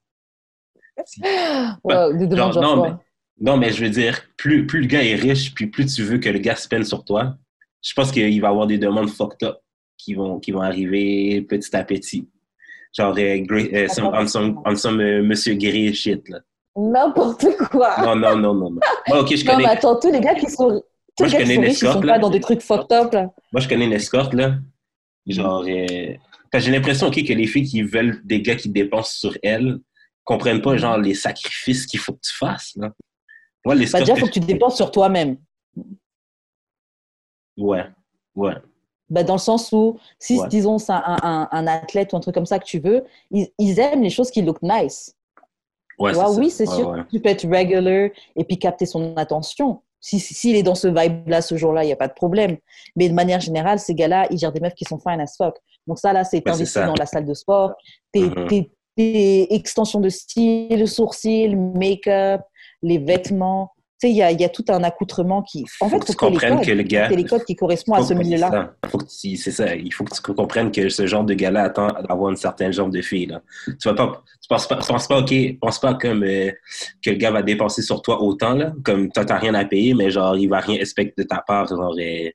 Des 1.17 2.27
demandes 2.27 2.37
Genre, 2.37 2.53
genre 2.53 2.63
non, 2.63 2.77
quoi? 2.81 2.89
mais, 2.89 2.95
non, 3.41 3.57
mais 3.57 3.71
je 3.71 3.83
veux 3.83 3.89
dire, 3.89 4.21
plus, 4.37 4.65
plus 4.65 4.81
le 4.81 4.87
gars 4.87 5.03
est 5.03 5.15
riche, 5.15 5.53
puis 5.53 5.67
plus 5.67 5.85
tu 5.93 6.03
veux 6.03 6.17
que 6.19 6.29
le 6.29 6.39
gars 6.39 6.55
se 6.55 6.67
peine 6.67 6.83
sur 6.85 7.03
toi, 7.03 7.35
je 7.81 7.93
pense 7.93 8.11
qu'il 8.11 8.39
va 8.41 8.49
avoir 8.49 8.67
des 8.67 8.77
demandes 8.77 9.09
fucked 9.09 9.43
up 9.47 9.57
qui 9.97 10.13
vont, 10.13 10.39
qui 10.39 10.51
vont 10.51 10.61
arriver 10.61 11.41
petit 11.41 11.75
à 11.75 11.83
petit. 11.83 12.29
Genre, 12.95 13.15
euh, 13.17 13.43
euh, 13.51 13.87
some- 13.87 14.11
on 14.13 14.27
some, 14.27 14.61
on 14.65 14.75
some, 14.75 14.99
euh, 14.99 15.23
Monsieur 15.23 15.55
Grey 15.55 15.91
shit, 15.93 16.27
là. 16.29 16.39
N'importe 16.75 17.45
quoi. 17.69 17.95
Non, 18.01 18.15
non, 18.15 18.35
non, 18.37 18.53
non. 18.53 18.69
non. 18.71 19.19
OK, 19.19 19.35
je 19.35 19.45
Non, 19.45 19.51
connais, 19.53 19.63
mais 19.65 19.69
attends, 19.71 19.99
tous 19.99 20.11
les 20.11 20.21
gars 20.21 20.35
qui 20.35 20.49
sont, 20.49 20.81
tous 21.17 21.23
Moi, 21.23 21.27
les 21.27 21.33
gars 21.33 21.43
qui 21.43 21.55
sont 21.55 21.61
riches, 21.61 21.71
ils 21.81 21.87
sont 21.91 22.01
là. 22.01 22.13
pas 22.13 22.19
dans 22.19 22.29
des 22.29 22.39
trucs 22.39 22.61
fucked 22.61 22.91
up, 22.91 23.13
là. 23.13 23.27
moi, 23.51 23.59
je 23.61 23.67
connais 23.67 23.85
une 23.85 23.93
escorte, 23.93 24.33
là. 24.33 24.55
Genre, 25.27 25.63
euh, 25.67 26.13
j'ai 26.55 26.71
l'impression, 26.71 27.07
OK, 27.07 27.15
que 27.25 27.33
les 27.33 27.47
filles 27.47 27.63
qui 27.67 27.81
veulent 27.83 28.21
des 28.23 28.41
gars 28.41 28.55
qui 28.55 28.69
dépensent 28.69 29.13
sur 29.19 29.37
elles 29.43 29.77
comprennent 30.23 30.61
pas, 30.61 30.77
genre, 30.77 30.97
les 30.97 31.13
sacrifices 31.13 31.85
qu'il 31.85 31.99
faut 31.99 32.13
que 32.13 32.21
tu 32.23 32.35
fasses, 32.37 32.73
là. 32.75 32.91
Moi, 33.65 33.75
Bah, 33.75 33.79
l'escorte... 33.79 34.03
déjà, 34.03 34.13
il 34.13 34.19
faut 34.19 34.25
que 34.27 34.31
tu 34.31 34.39
dépenses 34.39 34.75
sur 34.75 34.91
toi-même. 34.91 35.37
Ouais, 37.57 37.85
ouais. 38.35 38.53
Bah, 39.09 39.23
dans 39.23 39.33
le 39.35 39.39
sens 39.39 39.71
où, 39.73 39.97
si, 40.19 40.39
Ouais. 40.39 40.47
disons, 40.47 40.77
c'est 40.77 40.93
un, 40.93 41.03
un, 41.21 41.49
un 41.51 41.67
athlète 41.67 42.13
ou 42.13 42.17
un 42.17 42.21
truc 42.21 42.33
comme 42.33 42.45
ça 42.45 42.59
que 42.59 42.65
tu 42.65 42.79
veux, 42.79 43.03
ils, 43.29 43.47
ils 43.57 43.79
aiment 43.79 44.01
les 44.03 44.09
choses 44.09 44.31
qui 44.31 44.41
look 44.41 44.59
nice. 44.61 45.15
Ouais, 45.99 46.11
Tu 46.11 46.15
vois, 46.15 46.31
oui, 46.31 46.49
c'est 46.49 46.67
Ouais, 46.67 46.75
sûr 46.75 46.89
ouais. 46.89 47.03
que 47.03 47.09
tu 47.09 47.19
peux 47.19 47.29
être 47.29 47.45
regular 47.47 48.09
et 48.35 48.43
puis 48.45 48.57
capter 48.57 48.85
son 48.85 49.15
attention. 49.17 49.81
Si- 49.99 50.19
si- 50.19 50.33
S'il 50.33 50.55
est 50.55 50.63
dans 50.63 50.73
ce 50.75 50.87
vibe-là 50.87 51.41
ce 51.41 51.57
jour-là, 51.57 51.83
il 51.83 51.87
n'y 51.87 51.93
a 51.93 51.97
pas 51.97 52.07
de 52.07 52.13
problème. 52.13 52.57
Mais 52.95 53.07
de 53.09 53.13
manière 53.13 53.39
générale, 53.41 53.79
ces 53.79 53.93
gars-là, 53.93 54.27
ils 54.31 54.37
gèrent 54.39 54.51
des 54.53 54.61
meufs 54.61 54.73
qui 54.73 54.85
sont 54.85 54.97
fine 54.97 55.19
as 55.21 55.35
fuck. 55.35 55.57
Donc 55.85 55.99
ça, 55.99 56.13
là, 56.13 56.23
c'est 56.23 56.43
Ouais, 56.45 56.51
investi 56.53 56.79
dans 56.79 56.95
la 56.95 57.05
salle 57.05 57.25
de 57.25 57.33
sport, 57.33 57.73
tes, 58.11 58.31
tes- 58.47 58.71
tes 58.95 59.53
extensions 59.53 59.99
de 59.99 60.09
style, 60.09 60.87
sourcils, 60.87 61.55
make-up, 61.55 62.41
les 62.81 62.97
vêtements. 62.97 63.71
Tu 63.99 64.07
sais, 64.07 64.13
il 64.13 64.17
y 64.17 64.23
a, 64.23 64.31
y 64.31 64.43
a 64.43 64.49
tout 64.49 64.65
un 64.69 64.83
accoutrement 64.83 65.43
qui... 65.43 65.63
En 65.79 65.87
fait, 65.87 65.95
faut 65.95 65.99
que 65.99 66.05
tu 66.07 66.13
faut 66.13 66.17
que 66.17 66.25
les 66.25 66.31
comprennes 66.31 66.61
que 66.61 66.71
le 66.71 66.81
gars... 66.81 67.07
c'est 67.07 67.15
les 67.15 67.23
codes 67.23 67.43
qui 67.43 67.55
correspondent 67.55 67.97
à 67.97 67.99
Faut 67.99 68.05
ce 68.05 68.13
milieu-là. 68.15 68.73
c'est 69.07 69.37
ça. 69.51 69.67
Tu-. 69.67 69.81
Il 69.85 69.93
faut 69.93 70.03
que 70.03 70.15
tu 70.15 70.21
comprennes 70.33 70.71
que 70.71 70.89
ce 70.89 71.05
genre 71.05 71.23
de 71.23 71.35
gars-là 71.35 71.63
attend 71.65 71.87
d'avoir 71.87 72.31
une 72.31 72.35
certaine 72.35 72.73
genre 72.73 72.89
de 72.89 73.01
fille. 73.01 73.27
Là. 73.27 73.43
Tu 73.67 73.87
vas 73.87 73.93
pas, 73.93 74.23
tu 74.41 74.47
penses 74.49 74.67
pas, 74.67 74.77
tu 74.77 74.87
penses 74.87 75.07
pas, 75.07 75.19
ok, 75.19 75.59
pense 75.59 75.79
pas 75.79 75.93
comme 75.93 76.23
euh, 76.23 76.51
que 77.03 77.11
le 77.11 77.17
gars 77.17 77.29
va 77.29 77.43
dépenser 77.43 77.83
sur 77.83 78.01
toi 78.01 78.19
autant 78.23 78.55
là, 78.55 78.73
comme 78.83 79.11
toi 79.11 79.23
t'as 79.23 79.37
rien 79.37 79.53
à 79.53 79.65
payer, 79.65 79.93
mais 79.93 80.09
genre 80.09 80.35
il 80.35 80.47
va 80.47 80.61
rien 80.61 80.79
expecter 80.79 81.21
de 81.21 81.27
ta 81.27 81.43
part, 81.45 81.67
genre 81.67 81.95
euh, 81.99 82.29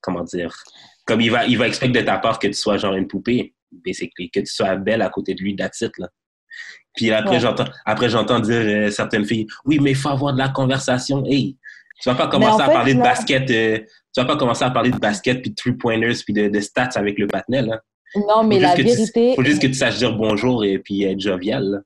comment 0.00 0.24
dire, 0.24 0.52
comme 1.06 1.20
il 1.20 1.30
va, 1.30 1.46
il 1.46 1.58
va 1.58 1.68
expecter 1.68 2.00
de 2.00 2.06
ta 2.06 2.18
part 2.18 2.38
que 2.38 2.46
tu 2.46 2.54
sois 2.54 2.76
genre 2.76 2.94
une 2.94 3.06
poupée, 3.06 3.54
basically, 3.70 4.30
que 4.30 4.40
tu 4.40 4.46
sois 4.46 4.76
belle 4.76 5.02
à 5.02 5.10
côté 5.10 5.34
de 5.34 5.42
lui, 5.42 5.52
it, 5.52 5.98
là. 5.98 6.08
Puis 6.94 7.10
après, 7.12 7.36
Ouais. 7.36 7.40
j'entends, 7.40 7.64
après, 7.86 8.08
j'entends 8.08 8.40
dire 8.40 8.60
euh, 8.60 8.90
certaines 8.90 9.24
filles, 9.24 9.46
oui, 9.64 9.78
mais 9.80 9.90
il 9.90 9.96
faut 9.96 10.08
avoir 10.08 10.32
de 10.32 10.38
la 10.38 10.48
conversation. 10.48 11.24
Hey, 11.24 11.56
tu 12.02 12.08
vas 12.08 12.14
pas 12.14 12.26
commencer 12.28 12.54
en 12.54 12.64
à 12.64 12.66
fait, 12.66 12.72
parler 12.72 12.94
de 12.94 13.00
basket, 13.00 13.50
euh, 13.50 13.78
tu 14.12 14.20
vas 14.20 14.24
pas 14.24 14.36
commencer 14.36 14.64
à 14.64 14.70
parler 14.70 14.90
de 14.90 14.98
basket 14.98 15.40
puis 15.42 15.50
de 15.50 15.54
three-pointers 15.54 16.14
puis 16.24 16.34
de, 16.34 16.48
de 16.48 16.60
stats 16.60 16.90
avec 16.96 17.18
le 17.18 17.26
patinet, 17.26 17.62
là. 17.62 17.80
Non, 18.28 18.42
mais 18.42 18.58
la 18.58 18.74
vérité, 18.74 19.34
faut 19.36 19.44
juste 19.44 19.62
que 19.62 19.68
tu 19.68 19.74
saches 19.74 19.98
dire 19.98 20.16
bonjour 20.16 20.64
et 20.64 20.80
puis 20.80 21.04
être 21.04 21.20
jovial, 21.20 21.84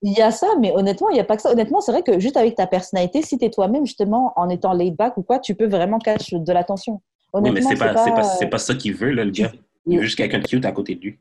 il 0.00 0.12
y 0.16 0.22
a 0.22 0.30
ça, 0.30 0.46
mais 0.60 0.72
honnêtement, 0.72 1.10
il 1.10 1.14
n'y 1.14 1.20
a 1.20 1.24
pas 1.24 1.36
que 1.36 1.42
ça. 1.42 1.50
Honnêtement, 1.50 1.80
c'est 1.80 1.92
vrai 1.92 2.02
que 2.02 2.18
juste 2.20 2.36
avec 2.36 2.54
ta 2.54 2.66
personnalité, 2.66 3.20
si 3.22 3.36
tu 3.36 3.44
es 3.44 3.50
toi-même, 3.50 3.84
justement, 3.84 4.32
en 4.36 4.48
étant 4.48 4.72
laid 4.72 4.92
back 4.92 5.16
ou 5.16 5.22
quoi, 5.22 5.40
tu 5.40 5.54
peux 5.54 5.66
vraiment 5.66 5.98
cacher 5.98 6.38
de 6.38 6.52
l'attention. 6.52 7.02
Oui, 7.34 7.42
mais 7.42 7.50
Honnêtement, 7.50 7.70
c'est 7.70 7.76
pas, 7.76 7.92
pas, 7.92 8.46
pas 8.46 8.58
ça 8.58 8.74
qu'il 8.74 8.94
veut, 8.94 9.10
là, 9.10 9.24
le 9.24 9.30
gars. 9.30 9.52
Il 9.86 9.98
veut 9.98 10.04
juste 10.04 10.16
quelqu'un 10.16 10.38
de 10.38 10.46
cute 10.46 10.64
à 10.64 10.72
côté 10.72 10.94
de 10.94 11.00
lui. 11.00 11.18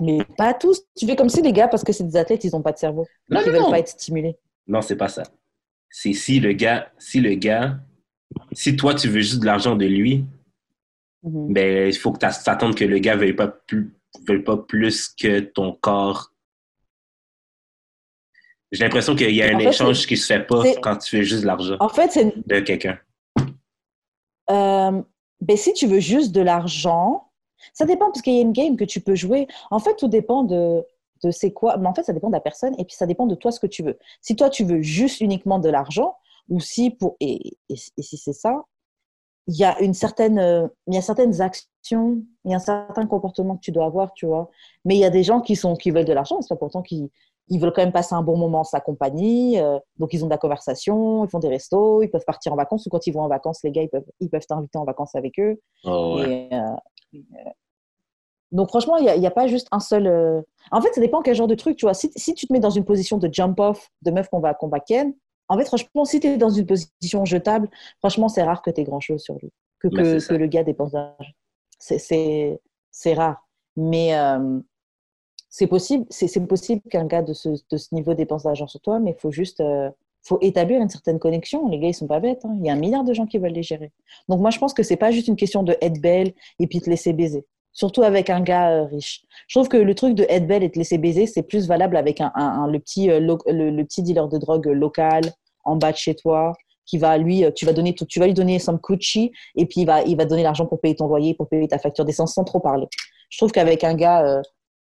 Mais 0.00 0.18
pas 0.36 0.54
tous. 0.54 0.82
Tu 0.96 1.06
fais 1.06 1.16
comme 1.16 1.28
si 1.28 1.40
les 1.42 1.52
gars, 1.52 1.68
parce 1.68 1.84
que 1.84 1.92
c'est 1.92 2.04
des 2.04 2.16
athlètes, 2.16 2.44
ils 2.44 2.50
n'ont 2.52 2.62
pas 2.62 2.72
de 2.72 2.78
cerveau. 2.78 3.06
Non, 3.28 3.38
Donc, 3.38 3.46
ils 3.46 3.52
non, 3.52 3.52
veulent 3.58 3.62
non. 3.66 3.70
pas 3.70 3.78
être 3.78 3.88
stimulés. 3.88 4.36
Non, 4.66 4.80
c'est 4.82 4.96
pas 4.96 5.08
ça. 5.08 5.22
C'est 5.90 6.12
si 6.12 6.40
le 6.40 6.52
gars, 6.52 6.90
si 6.98 7.20
le 7.20 7.34
gars, 7.34 7.78
si 8.52 8.74
toi 8.76 8.94
tu 8.94 9.08
veux 9.08 9.20
juste 9.20 9.40
de 9.40 9.46
l'argent 9.46 9.76
de 9.76 9.86
lui, 9.86 10.24
Mhm. 11.22 11.52
ben 11.54 11.88
il 11.88 11.96
faut 11.96 12.12
que 12.12 12.18
tu 12.18 12.44
t'attendes 12.44 12.74
que 12.74 12.84
le 12.84 12.98
gars 12.98 13.16
veuille 13.16 13.32
pas 13.32 13.48
plus, 13.48 13.94
veuille 14.28 14.42
pas 14.42 14.58
plus 14.58 15.08
que 15.08 15.40
ton 15.40 15.72
corps. 15.72 16.32
J'ai 18.72 18.84
l'impression 18.84 19.14
qu'il 19.16 19.30
y 19.34 19.42
a 19.42 19.46
un 19.54 19.58
fait, 19.58 19.68
échange 19.68 20.06
qui 20.06 20.16
se 20.16 20.26
fait 20.26 20.44
pas 20.46 20.62
quand 20.82 20.96
tu 20.98 21.16
fais 21.16 21.24
juste 21.24 21.42
de 21.42 21.46
l'argent 21.46 21.76
En 21.80 21.88
fait, 21.88 22.10
c'est 22.10 22.46
de 22.46 22.60
quelqu'un. 22.60 22.98
Euh, 24.50 25.02
ben, 25.40 25.56
si 25.56 25.72
tu 25.72 25.86
veux 25.86 26.00
juste 26.00 26.32
de 26.32 26.40
l'argent, 26.40 27.30
ça 27.74 27.84
dépend 27.84 28.06
parce 28.06 28.22
qu'il 28.22 28.34
y 28.34 28.38
a 28.38 28.42
une 28.42 28.52
game 28.52 28.76
que 28.76 28.84
tu 28.84 29.00
peux 29.00 29.14
jouer. 29.14 29.46
En 29.70 29.80
fait, 29.80 29.96
tout 29.96 30.08
dépend 30.08 30.44
de, 30.44 30.82
de 31.22 31.30
c'est 31.30 31.52
quoi. 31.52 31.76
Mais 31.76 31.88
en 31.88 31.94
fait, 31.94 32.04
ça 32.04 32.12
dépend 32.12 32.28
de 32.28 32.34
la 32.34 32.40
personne 32.40 32.74
et 32.78 32.84
puis 32.84 32.96
ça 32.96 33.06
dépend 33.06 33.26
de 33.26 33.34
toi 33.34 33.50
ce 33.50 33.60
que 33.60 33.66
tu 33.66 33.82
veux. 33.82 33.98
Si 34.22 34.36
toi, 34.36 34.48
tu 34.48 34.64
veux 34.64 34.80
juste 34.80 35.20
uniquement 35.20 35.58
de 35.58 35.68
l'argent 35.68 36.16
ou 36.48 36.60
si 36.60 36.90
pour 36.90 37.16
et, 37.20 37.56
et, 37.68 37.74
et 37.96 38.02
si 38.02 38.16
c'est 38.16 38.32
ça, 38.32 38.64
il 39.46 39.56
y 39.56 39.64
a 39.64 39.78
une 39.80 39.94
certaine, 39.94 40.38
euh, 40.38 40.66
il 40.86 40.94
y 40.94 40.96
a 40.96 41.02
certaines 41.02 41.40
actions, 41.40 42.22
il 42.44 42.50
y 42.50 42.54
a 42.54 42.56
un 42.56 42.60
certain 42.60 43.06
comportement 43.06 43.56
que 43.56 43.60
tu 43.60 43.72
dois 43.72 43.84
avoir, 43.86 44.14
tu 44.14 44.26
vois. 44.26 44.50
Mais 44.84 44.94
il 44.94 45.00
y 45.00 45.04
a 45.04 45.10
des 45.10 45.22
gens 45.22 45.40
qui 45.40 45.56
sont 45.56 45.76
qui 45.76 45.90
veulent 45.90 46.04
de 46.06 46.12
l'argent, 46.12 46.40
c'est 46.40 46.48
pas 46.48 46.56
pourtant 46.56 46.82
qu'ils 46.82 47.10
ils 47.48 47.60
veulent 47.60 47.74
quand 47.74 47.82
même 47.82 47.92
passer 47.92 48.14
un 48.14 48.22
bon 48.22 48.38
moment 48.38 48.60
en 48.60 48.64
sa 48.64 48.80
compagnie, 48.80 49.60
euh, 49.60 49.78
donc 49.98 50.14
ils 50.14 50.24
ont 50.24 50.28
de 50.28 50.32
la 50.32 50.38
conversation, 50.38 51.24
ils 51.26 51.28
font 51.28 51.40
des 51.40 51.48
restos, 51.48 52.02
ils 52.02 52.08
peuvent 52.08 52.24
partir 52.26 52.54
en 52.54 52.56
vacances 52.56 52.86
ou 52.86 52.88
quand 52.88 53.06
ils 53.06 53.12
vont 53.12 53.20
en 53.20 53.28
vacances, 53.28 53.60
les 53.64 53.70
gars 53.70 53.82
ils 53.82 53.90
peuvent 53.90 54.06
ils 54.20 54.30
peuvent 54.30 54.46
t'inviter 54.46 54.78
en 54.78 54.84
vacances 54.84 55.14
avec 55.14 55.38
eux. 55.38 55.60
Oh, 55.84 56.16
ouais. 56.16 56.48
Et, 56.50 56.54
euh, 56.54 56.70
euh, 57.14 57.50
donc 58.54 58.68
franchement, 58.68 58.96
il 58.96 59.02
n'y 59.04 59.10
a, 59.10 59.16
il 59.16 59.22
y 59.22 59.26
a 59.26 59.30
pas 59.30 59.46
juste 59.48 59.68
un 59.72 59.80
seul. 59.80 60.06
euh, 60.06 60.40
En 60.70 60.80
fait, 60.80 60.92
ça 60.94 61.00
dépend 61.02 61.20
quel 61.22 61.34
genre 61.34 61.46
de 61.48 61.54
truc, 61.54 61.76
tu 61.76 61.84
vois. 61.86 61.94
Si, 61.94 62.10
si 62.16 62.34
tu 62.34 62.46
te 62.46 62.52
mets 62.52 62.60
dans 62.60 62.70
une 62.70 62.84
position 62.84 63.18
de 63.18 63.28
jump 63.32 63.60
off 63.60 63.90
de 64.02 64.10
meuf 64.10 64.28
qu'on 64.28 64.40
va 64.40 64.54
qu'on 64.54 64.68
va 64.68 64.80
ken, 64.80 65.14
en 65.48 65.58
fait, 65.58 65.64
franchement, 65.66 66.04
si 66.06 66.20
tu 66.20 66.26
es 66.28 66.36
dans 66.38 66.50
une 66.50 66.66
position 66.66 67.24
jetable, 67.26 67.68
franchement, 67.98 68.28
c'est 68.28 68.42
rare 68.42 68.62
que 68.62 68.70
tu 68.70 68.80
aies 68.80 68.84
grand 68.84 69.00
chose 69.00 69.20
sur 69.22 69.34
lui, 69.42 69.50
que, 69.80 69.88
que 69.88 70.34
le 70.34 70.46
gars 70.46 70.64
dépense 70.64 70.92
d'argent. 70.92 71.32
C'est- 71.78 72.60
rare. 73.14 73.46
Mais 73.76 74.16
euh, 74.16 74.60
c'est 75.50 75.66
possible, 75.66 76.06
c'est 76.10 76.28
c'est 76.28 76.44
possible 76.46 76.80
qu'un 76.90 77.06
gars 77.06 77.22
de 77.22 77.32
ce, 77.32 77.48
de 77.70 77.76
ce 77.76 77.94
niveau 77.94 78.14
dépense 78.14 78.42
d'argent 78.44 78.66
sur 78.66 78.80
toi, 78.80 78.98
mais 78.98 79.12
il 79.12 79.20
faut 79.20 79.30
juste 79.30 79.60
euh, 79.60 79.90
faut 80.22 80.38
établir 80.40 80.80
une 80.80 80.88
certaine 80.88 81.18
connexion. 81.18 81.68
Les 81.68 81.78
gars, 81.78 81.88
ils 81.88 81.94
sont 81.94 82.06
pas 82.06 82.20
bêtes. 82.20 82.44
hein. 82.44 82.56
Il 82.60 82.66
y 82.66 82.70
a 82.70 82.72
un 82.72 82.76
milliard 82.76 83.04
de 83.04 83.12
gens 83.12 83.26
qui 83.26 83.38
veulent 83.38 83.52
les 83.52 83.62
gérer. 83.62 83.92
Donc 84.28 84.40
moi, 84.40 84.50
je 84.50 84.58
pense 84.58 84.74
que 84.74 84.82
c'est 84.82 84.96
pas 84.96 85.10
juste 85.10 85.28
une 85.28 85.36
question 85.36 85.62
de 85.62 85.76
être 85.80 86.00
belle 86.00 86.32
et 86.58 86.66
puis 86.66 86.80
te 86.80 86.88
laisser 86.90 87.12
baiser. 87.12 87.44
Surtout 87.74 88.02
avec 88.02 88.30
un 88.30 88.40
gars 88.40 88.70
euh, 88.70 88.84
riche. 88.84 89.22
Je 89.48 89.58
trouve 89.58 89.68
que 89.68 89.76
le 89.76 89.94
truc 89.94 90.14
de 90.14 90.24
être 90.28 90.46
belle 90.46 90.62
et 90.62 90.70
te 90.70 90.78
laisser 90.78 90.96
baiser, 90.96 91.26
c'est 91.26 91.42
plus 91.42 91.66
valable 91.66 91.96
avec 91.96 92.20
un, 92.20 92.68
le, 92.70 92.78
petit, 92.78 93.10
euh, 93.10 93.20
le, 93.20 93.84
petit 93.84 94.02
dealer 94.02 94.28
de 94.28 94.38
drogue 94.38 94.66
local 94.66 95.22
en 95.64 95.76
bas 95.76 95.92
de 95.92 95.96
chez 95.96 96.14
toi 96.14 96.54
qui 96.86 96.98
va 96.98 97.16
lui, 97.18 97.44
euh, 97.44 97.50
tu 97.50 97.64
vas 97.64 97.72
donner, 97.72 97.94
tu 97.94 98.18
vas 98.18 98.26
lui 98.26 98.34
donner 98.34 98.58
coochie 98.82 99.32
et 99.56 99.66
puis 99.66 99.82
il 99.82 99.86
va, 99.86 100.02
il 100.02 100.16
va 100.16 100.24
donner 100.24 100.42
l'argent 100.42 100.66
pour 100.66 100.80
payer 100.80 100.94
ton 100.94 101.08
loyer, 101.08 101.34
pour 101.34 101.48
payer 101.48 101.66
ta 101.68 101.78
facture 101.78 102.04
d'essence 102.04 102.34
sans 102.34 102.44
trop 102.44 102.60
parler. 102.60 102.86
Je 103.30 103.38
trouve 103.38 103.52
qu'avec 103.52 103.84
un 103.84 103.94
gars 103.94 104.24
euh, 104.24 104.42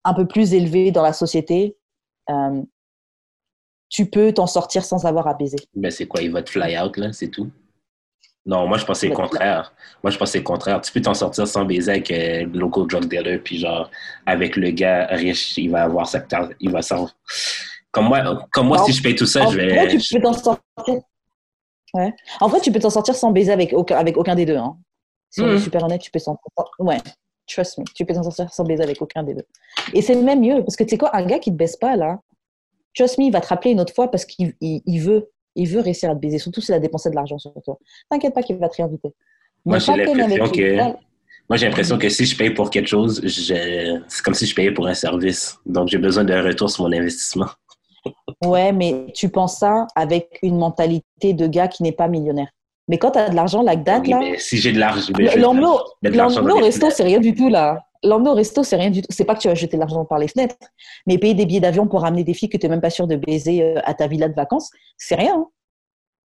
un 0.05 0.15
peu 0.15 0.27
plus 0.27 0.55
élevé 0.55 0.91
dans 0.91 1.03
la 1.03 1.13
société, 1.13 1.77
euh, 2.31 2.63
tu 3.89 4.07
peux 4.07 4.33
t'en 4.33 4.47
sortir 4.47 4.85
sans 4.85 5.07
avoir 5.07 5.27
à 5.29 5.35
baiser. 5.35 5.57
Ben, 5.75 5.91
c'est 5.91 6.07
quoi, 6.07 6.21
il 6.21 6.31
va 6.31 6.43
te 6.43 6.51
fly 6.51 6.79
out, 6.79 6.97
là, 6.99 7.13
c'est 7.13 7.29
tout? 7.29 7.51
Non, 8.49 8.67
moi, 8.67 8.79
je 8.79 8.85
pensais 8.87 9.07
le 9.07 9.15
Ben, 9.15 9.23
contraire. 9.23 9.75
Moi, 10.03 10.11
je 10.11 10.17
pensais 10.17 10.39
le 10.39 10.45
contraire. 10.45 10.81
Tu 10.81 10.91
peux 10.91 11.03
t'en 11.03 11.13
sortir 11.15 11.47
sans 11.47 11.65
baiser 11.67 11.91
avec 11.93 12.11
euh, 12.11 12.47
le 12.47 12.59
local 12.59 12.87
drug 12.87 13.05
dealer, 13.07 13.39
puis 13.45 13.59
genre, 13.59 13.91
avec 14.25 14.57
le 14.57 14.71
gars 14.71 15.07
riche, 15.11 15.57
il 15.59 15.71
va 15.71 15.83
avoir 15.83 16.07
sa 16.09 16.25
il 16.59 16.71
va 16.71 16.81
s'en... 16.81 17.09
Comme 17.91 18.07
moi, 18.07 18.47
comme 18.51 18.69
moi 18.69 18.79
si 18.85 18.93
je 18.93 19.03
paye 19.03 19.15
tout 19.15 19.27
ça, 19.27 19.45
en 19.45 19.51
je 19.51 19.57
vrai, 19.59 19.87
vais... 19.87 19.99
tu 19.99 20.15
peux 20.15 20.23
t'en 20.23 20.33
sortir. 20.33 20.63
Ouais. 21.95 22.13
En 22.41 22.49
vrai, 22.49 22.61
tu 22.61 22.73
peux 22.73 22.81
t'en 22.81 22.91
sortir 22.91 23.15
sans 23.15 23.33
baiser 23.33 23.53
avec 23.53 23.73
aucun, 23.75 23.97
avec 23.97 24.17
aucun 24.17 24.35
des 24.35 24.47
deux. 24.47 24.57
hein. 24.57 24.77
Si 25.31 25.43
on 25.43 25.53
est 25.53 25.59
super 25.59 25.85
honnête, 25.85 26.01
tu 26.01 26.11
peux 26.11 26.19
s'en 26.19 26.39
Ouais, 26.79 26.99
trust 27.47 27.79
me, 27.79 27.85
tu 27.95 28.07
peux 28.07 28.15
t'en 28.15 28.23
sortir 28.23 28.51
sans 28.53 28.65
baiser 28.65 28.83
avec 28.83 29.03
aucun 29.03 29.23
des 29.23 29.35
deux. 29.35 29.47
Et 29.93 30.01
c'est 30.01 30.15
même 30.15 30.41
mieux, 30.41 30.63
parce 30.63 30.77
que 30.77 30.85
tu 30.85 30.91
sais 30.91 30.99
quoi, 30.99 31.15
un 31.15 31.27
gars 31.27 31.39
qui 31.39 31.51
te 31.51 31.57
baisse 31.57 31.77
pas, 31.77 31.97
là, 31.97 32.19
trust 32.95 33.19
me, 33.19 33.25
il 33.25 33.33
va 33.33 33.41
te 33.41 33.49
rappeler 33.49 33.73
une 33.73 33.81
autre 33.81 33.95
fois 33.95 34.11
parce 34.11 34.25
qu'il 34.25 34.55
il, 34.61 35.01
veut, 35.01 35.31
il 35.59 35.69
veut 35.69 35.81
réussir 35.81 36.11
à 36.11 36.15
te 36.15 36.21
baiser, 36.21 36.39
surtout 36.39 36.61
s'il 36.61 36.75
a 36.75 36.79
dépensé 36.79 37.11
de 37.11 37.15
l'argent 37.15 37.39
sur 37.39 37.53
toi. 37.65 37.79
T'inquiète 38.09 38.33
pas 38.33 38.43
qu'il 38.43 38.57
va 38.57 38.69
te 38.69 38.77
réinviter. 38.77 39.13
Moi, 39.65 39.79
j'ai 39.79 39.97
l'impression 39.97 40.49
que... 40.49 40.77
Moi, 41.51 41.57
j'ai 41.57 41.67
l'impression 41.67 41.99
que 41.99 42.09
si 42.11 42.27
je 42.27 42.37
paye 42.37 42.51
pour 42.51 42.71
quelque 42.71 42.87
chose, 42.87 43.23
c'est 43.27 44.23
comme 44.23 44.35
si 44.35 44.47
je 44.47 44.55
payais 44.55 44.71
pour 44.71 44.87
un 44.87 44.95
service. 44.95 45.59
Donc, 45.67 45.89
j'ai 45.89 45.99
besoin 45.99 46.23
d'un 46.23 46.43
retour 46.43 46.71
sur 46.71 46.85
mon 46.85 46.93
investissement. 46.93 47.47
Ouais, 48.45 48.71
mais 48.71 49.07
tu 49.15 49.31
penses 49.31 49.59
ça 49.59 49.87
avec 49.97 50.39
une 50.43 50.59
mentalité 50.59 51.33
de 51.33 51.47
gars 51.47 51.69
qui 51.69 51.83
n'est 51.83 51.93
pas 51.93 52.07
millionnaire. 52.07 52.49
Mais 52.89 52.99
quand 52.99 53.13
tu 53.13 53.19
as 53.19 53.29
de 53.29 53.37
l'argent, 53.37 53.63
like 53.63 53.85
that, 53.85 54.03
là. 54.07 54.21
si 54.39 54.57
j'ai 54.57 54.73
de 54.73 54.79
l'argent. 54.79 55.13
L'emmener 55.37 56.53
au 56.53 56.57
resto, 56.57 56.91
c'est 56.91 57.05
rien 57.05 57.21
du 57.21 57.35
tout, 57.35 57.49
là. 57.49 57.85
L'emmener 58.03 58.31
au 58.31 58.35
resto, 58.35 58.63
c'est 58.63 58.77
rien 58.77 58.91
du 58.91 59.03
tout. 59.03 59.09
C'est 59.11 59.25
pas 59.25 59.35
que 59.35 59.41
tu 59.41 59.49
vas 59.49 59.55
jeter 59.55 59.77
de 59.77 59.81
l'argent 59.81 60.05
par 60.05 60.19
les 60.19 60.29
fenêtres, 60.29 60.57
mais 61.07 61.19
payer 61.19 61.35
des 61.35 61.47
billets 61.47 61.61
d'avion 61.61 61.87
pour 61.87 62.03
ramener 62.03 62.25
des 62.25 62.35
filles 62.35 62.49
que 62.49 62.57
tu 62.57 62.67
n'es 62.67 62.71
même 62.71 62.81
pas 62.81 62.91
sûr 62.91 63.07
de 63.07 63.17
baiser 63.17 63.63
euh, 63.63 63.81
à 63.85 63.95
ta 63.95 64.07
villa 64.07 64.29
de 64.29 64.35
vacances, 64.35 64.71
c'est 64.97 65.17
rien. 65.17 65.35
Hein. 65.35 65.47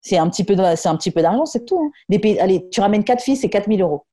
C'est 0.02 0.18
un 0.18 0.28
petit 0.28 0.44
peu 0.44 0.54
d'argent, 0.56 1.46
c'est 1.46 1.64
tout. 1.64 1.78
Hein. 1.78 1.90
Des 2.08 2.18
pays, 2.18 2.38
allez, 2.40 2.68
tu 2.70 2.80
ramènes 2.80 3.04
quatre 3.04 3.22
filles, 3.22 3.36
c'est 3.36 3.50
4000 3.50 3.82
euros 3.82 4.04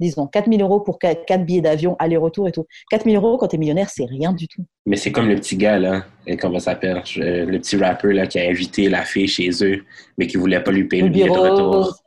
disons, 0.00 0.26
4 0.26 0.50
000 0.50 0.62
euros 0.62 0.80
pour 0.80 0.98
4 0.98 1.44
billets 1.44 1.60
d'avion, 1.60 1.96
aller-retour 1.98 2.48
et 2.48 2.52
tout. 2.52 2.66
4 2.90 3.04
000 3.04 3.16
euros 3.16 3.38
quand 3.38 3.48
tu 3.48 3.56
es 3.56 3.58
millionnaire, 3.58 3.90
c'est 3.90 4.04
rien 4.04 4.32
du 4.32 4.48
tout. 4.48 4.64
Mais 4.86 4.96
c'est 4.96 5.12
comme 5.12 5.28
le 5.28 5.36
petit 5.36 5.56
gars, 5.56 5.78
là, 5.78 6.04
comment 6.40 6.58
ça 6.58 6.72
s'appelle, 6.72 7.02
le 7.16 7.58
petit 7.58 7.76
rappeur 7.76 8.12
là, 8.12 8.26
qui 8.26 8.38
a 8.38 8.48
invité 8.48 8.88
la 8.88 9.02
fille 9.02 9.28
chez 9.28 9.50
eux, 9.62 9.84
mais 10.18 10.26
qui 10.26 10.36
voulait 10.36 10.60
pas 10.60 10.72
lui 10.72 10.84
payer 10.84 11.02
le, 11.02 11.08
billet 11.08 11.26
de 11.26 11.30
retour. 11.30 12.02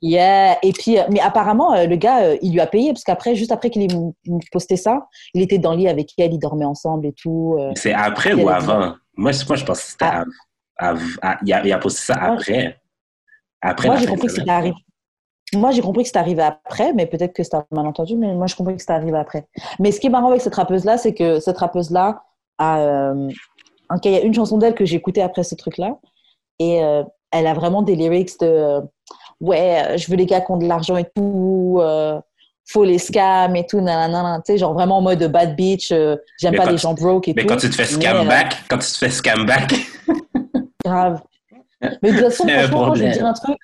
Yeah, 0.00 0.58
et 0.62 0.72
puis, 0.72 0.98
euh, 0.98 1.02
mais 1.10 1.18
apparemment, 1.18 1.74
euh, 1.74 1.86
le 1.86 1.96
gars, 1.96 2.22
euh, 2.22 2.36
il 2.40 2.52
lui 2.52 2.60
a 2.60 2.68
payé, 2.68 2.92
parce 2.92 3.02
qu'après, 3.02 3.34
juste 3.34 3.50
après 3.50 3.68
qu'il 3.70 3.82
ait 3.82 3.88
posté 4.52 4.76
ça, 4.76 5.08
il 5.34 5.42
était 5.42 5.58
dans 5.58 5.72
le 5.72 5.78
lit 5.78 5.88
avec 5.88 6.12
elle, 6.18 6.32
ils 6.32 6.38
dormaient 6.38 6.64
ensemble 6.64 7.06
et 7.06 7.12
tout. 7.12 7.58
C'est 7.74 7.92
après 7.92 8.32
ou 8.32 8.48
avant? 8.48 8.94
Moi, 9.16 9.32
moi, 9.48 9.56
je 9.56 9.64
pense 9.64 9.82
que 9.82 9.90
c'était. 9.90 10.06
Ah. 10.80 11.36
il, 11.44 11.52
a, 11.52 11.78
posté 11.78 12.00
ça 12.00 12.14
après. 12.14 12.78
Après 13.60 13.88
moi, 13.88 13.96
j'ai 13.96 14.06
compris 14.06 14.28
que 14.28 14.32
c'était 14.32 14.48
arrivé. 14.48 14.76
Moi, 15.54 15.70
j'ai 15.70 15.80
compris 15.80 16.02
que 16.02 16.08
c'était 16.08 16.18
arrivé 16.18 16.42
après, 16.42 16.92
mais 16.92 17.06
peut-être 17.06 17.32
que 17.32 17.42
c'était 17.42 17.56
un 17.56 17.64
malentendu, 17.70 18.16
mais 18.16 18.34
moi, 18.34 18.46
j'ai 18.46 18.54
compris 18.54 18.74
que 18.74 18.80
c'était 18.80 18.92
arrivé 18.92 19.16
après. 19.16 19.46
Mais 19.78 19.92
ce 19.92 20.00
qui 20.00 20.08
est 20.08 20.10
marrant 20.10 20.28
avec 20.28 20.42
cette 20.42 20.54
rappeuse-là, 20.54 20.98
c'est 20.98 21.14
que 21.14 21.40
cette 21.40 21.58
rappeuse-là 21.58 22.22
a. 22.58 22.80
Euh, 22.80 23.28
il 24.04 24.10
y 24.10 24.16
a 24.16 24.20
une 24.20 24.34
chanson 24.34 24.58
d'elle 24.58 24.74
que 24.74 24.84
j'ai 24.84 24.96
écoutée 24.96 25.22
après 25.22 25.44
ce 25.44 25.54
truc-là, 25.54 25.96
et 26.58 26.84
euh, 26.84 27.02
elle 27.30 27.46
a 27.46 27.54
vraiment 27.54 27.80
des 27.80 27.96
lyrics 27.96 28.38
de 28.40 28.46
euh, 28.46 28.80
Ouais, 29.40 29.96
je 29.96 30.10
veux 30.10 30.16
les 30.16 30.26
gars 30.26 30.40
qui 30.40 30.50
ont 30.50 30.56
de 30.56 30.66
l'argent 30.66 30.96
et 30.96 31.06
tout, 31.14 31.80
faut 32.68 32.84
les 32.84 32.98
scams 32.98 33.54
et 33.54 33.64
tout, 33.64 33.80
nanana, 33.80 34.42
tu 34.44 34.52
sais, 34.52 34.58
genre 34.58 34.74
vraiment 34.74 34.98
en 34.98 35.00
mode 35.00 35.22
bad 35.30 35.54
bitch, 35.54 35.94
j'aime 36.40 36.56
pas 36.56 36.70
les 36.70 36.76
gens 36.76 36.92
broke 36.92 37.28
et 37.28 37.34
tout. 37.34 37.40
Mais 37.40 37.46
quand 37.46 37.56
tu 37.56 37.70
te 37.70 37.74
fais 37.76 37.84
scam 37.84 38.26
back, 38.26 38.56
quand 38.68 38.78
tu 38.78 38.90
te 38.90 38.98
fais 38.98 39.10
scam 39.10 39.46
back. 39.46 39.74
grave. 40.84 41.22
Mais 42.02 42.10
de 42.10 42.16
toute 42.16 42.24
façon, 42.24 42.48
franchement, 42.48 42.94
je 42.96 43.04
vais 43.04 43.10
dire 43.12 43.26
un 43.26 43.32
truc 43.32 43.56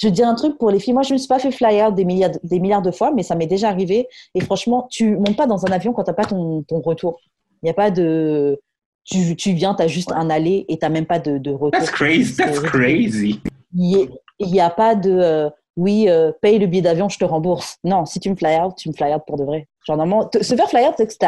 je 0.00 0.08
dis 0.08 0.22
un 0.22 0.34
truc 0.34 0.56
pour 0.56 0.70
les 0.70 0.80
filles. 0.80 0.94
Moi, 0.94 1.02
je 1.02 1.10
ne 1.10 1.14
me 1.14 1.18
suis 1.18 1.28
pas 1.28 1.38
fait 1.38 1.50
flyer 1.50 1.92
des 1.92 2.04
milliards, 2.04 2.30
des 2.42 2.58
milliards 2.58 2.82
de 2.82 2.90
fois, 2.90 3.12
mais 3.14 3.22
ça 3.22 3.34
m'est 3.34 3.46
déjà 3.46 3.68
arrivé. 3.68 4.08
Et 4.34 4.40
franchement, 4.40 4.86
tu 4.90 5.16
montes 5.16 5.36
pas 5.36 5.46
dans 5.46 5.66
un 5.66 5.72
avion 5.72 5.92
quand 5.92 6.04
tu 6.04 6.10
n'as 6.10 6.14
pas 6.14 6.24
ton, 6.24 6.62
ton, 6.62 6.80
retour. 6.80 7.20
Il 7.62 7.66
n'y 7.66 7.70
a 7.70 7.74
pas 7.74 7.90
de. 7.90 8.58
Tu, 9.04 9.36
tu 9.36 9.52
viens, 9.52 9.74
tu 9.74 9.82
as 9.82 9.88
juste 9.88 10.12
un 10.12 10.30
aller 10.30 10.64
et 10.68 10.78
tu 10.78 10.84
n'as 10.84 10.88
même 10.88 11.04
pas 11.04 11.18
de, 11.18 11.36
de, 11.36 11.50
retour. 11.50 11.70
That's 11.72 11.90
crazy. 11.90 12.36
That's 12.36 12.60
crazy. 12.60 13.40
Il 13.74 14.10
n'y 14.40 14.60
a, 14.60 14.70
pas 14.70 14.94
de. 14.94 15.10
Euh, 15.10 15.50
oui, 15.76 16.08
euh, 16.08 16.32
paye 16.40 16.58
le 16.58 16.66
billet 16.66 16.82
d'avion, 16.82 17.10
je 17.10 17.18
te 17.18 17.24
rembourse. 17.24 17.76
Non, 17.84 18.06
si 18.06 18.20
tu 18.20 18.30
me 18.30 18.36
fly 18.36 18.58
out, 18.58 18.76
tu 18.76 18.88
me 18.88 18.94
fly 18.94 19.12
out 19.12 19.22
pour 19.26 19.36
de 19.36 19.44
vrai. 19.44 19.68
Genre, 19.86 19.98
normalement, 19.98 20.30
se 20.32 20.54
faire 20.54 20.68
fly 20.70 20.86
out, 20.86 20.94
c'est 20.96 21.06
que 21.06 21.26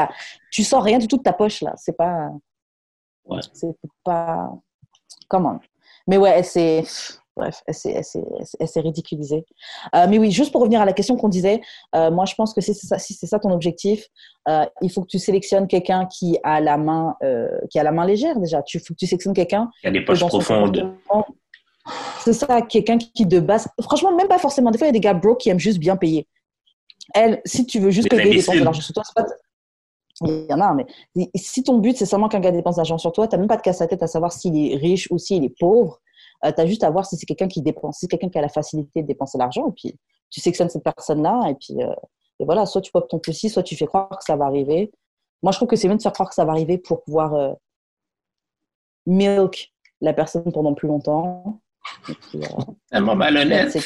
tu 0.50 0.64
sors 0.64 0.82
rien 0.82 0.98
du 0.98 1.08
tout 1.08 1.18
de 1.18 1.22
ta 1.22 1.34
poche, 1.34 1.60
là. 1.60 1.74
C'est 1.76 1.96
pas. 1.96 2.30
Ouais. 3.26 3.40
C'est 3.52 3.76
pas. 4.02 4.50
Comment 5.28 5.60
Mais 6.06 6.16
ouais, 6.16 6.42
c'est 6.42 6.84
Bref, 7.36 7.62
elle 7.66 7.74
s'est 7.74 8.80
ridiculisée. 8.80 9.46
Euh, 9.94 10.06
mais 10.08 10.18
oui, 10.18 10.30
juste 10.30 10.52
pour 10.52 10.60
revenir 10.60 10.82
à 10.82 10.84
la 10.84 10.92
question 10.92 11.16
qu'on 11.16 11.30
disait, 11.30 11.62
euh, 11.94 12.10
moi 12.10 12.26
je 12.26 12.34
pense 12.34 12.52
que 12.52 12.60
si 12.60 12.74
c'est 12.74 12.86
ça, 12.86 12.98
si 12.98 13.14
ça 13.14 13.38
ton 13.38 13.50
objectif, 13.50 14.06
euh, 14.48 14.66
il 14.82 14.90
faut 14.90 15.00
que 15.00 15.06
tu 15.06 15.18
sélectionnes 15.18 15.66
quelqu'un 15.66 16.06
qui 16.06 16.38
a 16.42 16.60
la 16.60 16.76
main, 16.76 17.16
qui 17.70 17.78
a 17.78 17.82
la 17.82 17.92
main 17.92 18.04
légère 18.04 18.38
déjà. 18.38 18.62
Tu 18.62 18.78
faut 18.80 18.92
que 18.92 18.98
tu 18.98 19.06
sélectionnes 19.06 19.34
quelqu'un 19.34 19.70
qui 19.80 19.86
a 19.86 19.90
des 19.90 20.04
poches 20.04 20.20
profondes. 20.26 20.94
C'est 22.20 22.34
ça, 22.34 22.62
quelqu'un 22.62 22.98
qui 22.98 23.26
de 23.26 23.40
base, 23.40 23.66
franchement 23.80 24.14
même 24.14 24.28
pas 24.28 24.38
forcément. 24.38 24.70
Des 24.70 24.78
fois 24.78 24.86
il 24.86 24.90
y 24.90 24.90
a 24.90 24.92
des 24.92 25.00
gars 25.00 25.14
broke 25.14 25.40
qui 25.40 25.48
aiment 25.48 25.58
juste 25.58 25.78
bien 25.78 25.96
payer. 25.96 26.28
Elle, 27.14 27.40
si 27.46 27.66
tu 27.66 27.80
veux 27.80 27.90
juste 27.90 28.10
payer 28.10 28.24
des 28.24 28.36
dépenses 28.36 28.56
de 28.56 28.64
l'argent 28.64 28.82
sur 28.82 28.94
toi, 28.94 29.02
c'est 29.04 29.14
pas 29.14 29.26
il 30.26 30.46
y 30.48 30.52
en 30.52 30.60
a, 30.60 30.74
mais 30.74 30.86
si 31.34 31.62
ton 31.62 31.78
but 31.78 31.96
c'est 31.96 32.06
seulement 32.06 32.28
qu'un 32.28 32.40
gars 32.40 32.50
dépense 32.50 32.76
de 32.76 32.80
l'argent 32.80 32.98
sur 32.98 33.12
toi, 33.12 33.26
tu 33.26 33.34
n'as 33.34 33.40
même 33.40 33.48
pas 33.48 33.56
de 33.56 33.62
casse 33.62 33.80
à 33.80 33.86
tête 33.86 34.02
à 34.02 34.06
savoir 34.06 34.32
s'il 34.32 34.56
est 34.56 34.76
riche 34.76 35.08
ou 35.10 35.18
s'il 35.18 35.44
est 35.44 35.58
pauvre. 35.58 36.00
Euh, 36.44 36.52
tu 36.52 36.60
as 36.60 36.66
juste 36.66 36.84
à 36.84 36.90
voir 36.90 37.06
si 37.06 37.16
c'est 37.16 37.26
quelqu'un 37.26 37.48
qui 37.48 37.62
dépense, 37.62 37.96
si 37.96 38.00
c'est 38.00 38.08
quelqu'un 38.08 38.28
qui 38.28 38.38
a 38.38 38.42
la 38.42 38.48
facilité 38.48 39.02
de 39.02 39.06
dépenser 39.06 39.38
l'argent, 39.38 39.68
et 39.68 39.72
puis 39.72 39.98
tu 40.30 40.40
sélectionnes 40.40 40.70
cette 40.70 40.82
personne-là, 40.82 41.48
et 41.48 41.54
puis 41.54 41.82
euh, 41.82 41.94
et 42.40 42.44
voilà, 42.44 42.66
soit 42.66 42.80
tu 42.80 42.90
popes 42.90 43.08
ton 43.08 43.18
petit, 43.18 43.48
soit 43.48 43.62
tu 43.62 43.76
fais 43.76 43.86
croire 43.86 44.08
que 44.08 44.24
ça 44.24 44.36
va 44.36 44.46
arriver. 44.46 44.90
Moi, 45.42 45.52
je 45.52 45.58
trouve 45.58 45.68
que 45.68 45.76
c'est 45.76 45.88
mieux 45.88 45.96
de 45.96 46.02
faire 46.02 46.12
croire 46.12 46.28
que 46.28 46.34
ça 46.34 46.44
va 46.44 46.52
arriver 46.52 46.78
pour 46.78 47.02
pouvoir 47.04 47.34
euh, 47.34 47.52
milk 49.06 49.72
la 50.00 50.12
personne 50.12 50.50
pendant 50.52 50.74
plus 50.74 50.88
longtemps. 50.88 51.60
Tellement 52.90 53.14
malhonnête. 53.16 53.78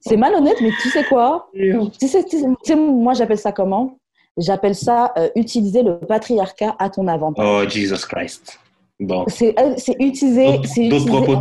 C'est 0.00 0.16
malhonnête, 0.16 0.56
mais 0.60 0.72
tu 0.82 0.90
sais 0.90 1.04
quoi? 1.04 1.48
Tu 1.52 2.08
sais, 2.08 2.24
tu 2.24 2.38
sais, 2.64 2.76
Moi, 2.76 3.14
j'appelle 3.14 3.38
ça 3.38 3.52
comment? 3.52 3.98
J'appelle 4.36 4.74
ça 4.74 5.14
utiliser 5.36 5.84
le 5.84 6.00
patriarcat 6.00 6.74
à 6.80 6.90
ton 6.90 7.06
avantage. 7.06 7.46
Oh, 7.46 7.68
Jesus 7.68 8.04
Christ. 8.08 8.58
Bon. 9.00 9.24
C'est 9.28 9.58
euh, 9.58 9.74
utiliser, 9.98 10.58
d'autres 10.88 11.06
propos, 11.06 11.36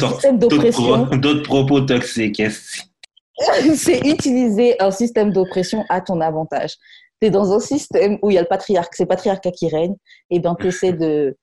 D'autres 1.18 1.44
propos 1.44 1.82
toxiques. 1.82 2.42
c'est 3.76 4.00
utiliser 4.00 4.82
un 4.82 4.92
système 4.92 5.32
d'oppression 5.32 5.86
à 5.90 6.02
ton 6.02 6.22
avantage. 6.22 6.76
Tu 7.22 7.28
es 7.28 7.30
dans 7.30 7.52
un 7.52 7.60
système 7.60 8.18
où 8.22 8.32
il 8.32 8.36
y 8.36 8.38
a 8.38 8.42
le 8.42 8.48
patriarcat, 8.48 8.92
c'est 8.94 9.04
le 9.04 9.10
patriarcat 9.10 9.52
qui 9.52 9.70
règne, 9.70 9.96
et 10.30 10.40
bien 10.40 10.56
tu 10.60 10.68
essaies 10.68 10.94
de, 10.94 11.38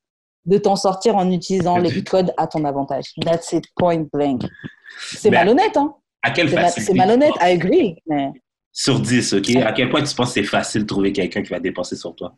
de 0.46 0.58
t'en 0.58 0.76
sortir 0.76 1.16
en 1.16 1.30
utilisant 1.30 1.78
les 1.78 2.02
codes 2.02 2.32
à 2.36 2.46
ton 2.46 2.64
avantage. 2.64 3.12
That's 3.24 3.52
it, 3.52 3.64
point 3.76 4.06
blank. 4.12 4.42
C'est 4.98 5.30
malhonnête, 5.30 5.76
hein? 5.76 5.94
À 6.22 6.30
quelle 6.32 6.50
C'est 6.70 6.92
malhonnête, 6.94 7.32
I 7.40 7.52
agree. 7.52 7.96
Mais... 8.06 8.30
Sur 8.72 9.00
10, 9.00 9.34
OK? 9.34 9.56
À 9.56 9.72
quel 9.72 9.88
point 9.88 10.02
tu 10.02 10.14
penses 10.14 10.28
que 10.28 10.34
c'est 10.34 10.44
facile 10.44 10.82
de 10.82 10.86
trouver 10.86 11.12
quelqu'un 11.12 11.42
qui 11.42 11.48
va 11.48 11.60
dépenser 11.60 11.96
sur 11.96 12.14
toi? 12.14 12.34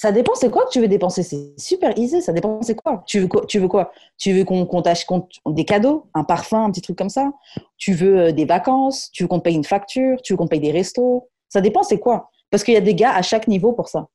Ça 0.00 0.12
dépend, 0.12 0.36
c'est 0.36 0.48
quoi 0.48 0.64
que 0.64 0.70
tu 0.70 0.80
veux 0.80 0.86
dépenser? 0.86 1.24
C'est 1.24 1.58
super 1.58 1.98
easy, 1.98 2.22
ça 2.22 2.32
dépend, 2.32 2.62
c'est 2.62 2.76
quoi? 2.76 3.02
Tu 3.04 3.18
veux 3.18 3.26
quoi 3.26 3.44
Tu 3.46 3.58
veux 3.58 3.66
quoi? 3.66 3.92
Tu 4.16 4.32
veux 4.32 4.44
qu'on 4.44 4.64
qu 4.64 4.80
t'achète 4.80 5.08
des 5.44 5.64
cadeaux, 5.64 6.06
un 6.14 6.22
parfum, 6.22 6.66
un 6.66 6.70
petit 6.70 6.82
truc 6.82 6.96
comme 6.96 7.08
ça? 7.08 7.32
Tu 7.78 7.94
veux 7.94 8.16
euh, 8.16 8.30
des 8.30 8.44
vacances? 8.44 9.10
Tu 9.12 9.24
veux 9.24 9.28
qu'on 9.28 9.40
te 9.40 9.42
paye 9.42 9.56
une 9.56 9.64
facture? 9.64 10.22
Tu 10.22 10.32
veux 10.32 10.36
qu'on 10.36 10.44
te 10.44 10.50
paye 10.50 10.60
des 10.60 10.70
restos? 10.70 11.28
Ça 11.48 11.60
dépend, 11.60 11.82
c'est 11.82 11.98
quoi? 11.98 12.30
Parce 12.48 12.62
qu'il 12.62 12.74
y 12.74 12.76
a 12.76 12.80
des 12.80 12.94
gars 12.94 13.12
à 13.12 13.22
chaque 13.22 13.48
niveau 13.48 13.72
pour 13.72 13.88
ça. 13.88 14.06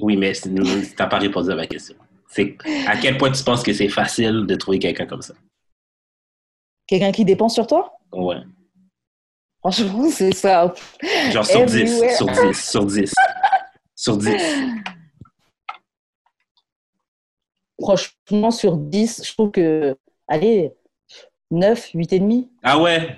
Oui, 0.00 0.16
mais 0.16 0.32
tu 0.32 0.50
n'as 0.50 1.06
pas 1.06 1.18
répondu 1.18 1.52
à 1.52 1.54
ma 1.54 1.68
question. 1.68 1.94
C'est 2.26 2.56
à 2.88 2.96
quel 2.96 3.18
point 3.18 3.30
tu 3.30 3.44
penses 3.44 3.62
que 3.62 3.72
c'est 3.72 3.88
facile 3.88 4.46
de 4.46 4.54
trouver 4.56 4.80
quelqu'un 4.80 5.06
comme 5.06 5.22
ça? 5.22 5.34
Quelqu'un 6.88 7.12
qui 7.12 7.24
dépense 7.24 7.54
sur 7.54 7.68
toi? 7.68 7.96
Ouais. 8.12 8.42
Franchement, 9.60 10.08
c'est 10.10 10.34
ça. 10.34 10.74
Genre 11.30 11.46
sur 11.46 11.64
10, 11.64 12.16
sur 12.16 12.26
10, 12.26 12.70
sur 12.70 12.84
10 12.84 13.14
sur 14.08 14.16
10 14.16 14.32
Franchement, 17.80 18.50
sur 18.50 18.76
10, 18.76 19.22
je 19.24 19.32
trouve 19.34 19.50
que, 19.50 19.96
allez, 20.26 20.72
9, 21.50 21.90
8 21.94 22.12
et 22.12 22.18
demi. 22.18 22.50
Ah 22.62 22.80
ouais? 22.80 23.16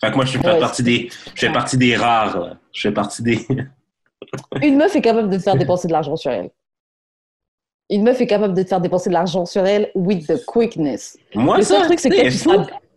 Fait 0.00 0.10
que 0.10 0.16
moi, 0.16 0.24
je 0.24 0.38
fais 0.38 0.60
partie 0.60 0.82
des, 0.82 1.08
je 1.34 1.40
fais 1.40 1.52
partie 1.52 1.76
des 1.76 1.94
rares. 1.94 2.56
Je 2.72 2.88
fais 2.88 2.94
partie 2.94 3.22
des... 3.22 3.46
Une 4.62 4.76
meuf 4.76 4.94
est 4.96 5.02
capable 5.02 5.28
de 5.28 5.36
te 5.36 5.42
faire 5.42 5.56
dépenser 5.56 5.88
de 5.88 5.92
l'argent 5.92 6.16
sur 6.16 6.30
elle. 6.30 6.50
Une 7.90 8.02
meuf 8.04 8.20
est 8.20 8.26
capable 8.26 8.54
de 8.54 8.62
te 8.62 8.68
faire 8.68 8.80
dépenser 8.80 9.10
de 9.10 9.14
l'argent 9.14 9.44
sur 9.44 9.66
elle 9.66 9.90
with 9.94 10.26
the 10.26 10.44
quickness. 10.46 11.18
Moi, 11.34 11.58
le 11.58 11.62
seul 11.62 11.82
truc, 11.82 12.00
c'est 12.00 12.10
que 12.10 12.16
tu 12.16 12.48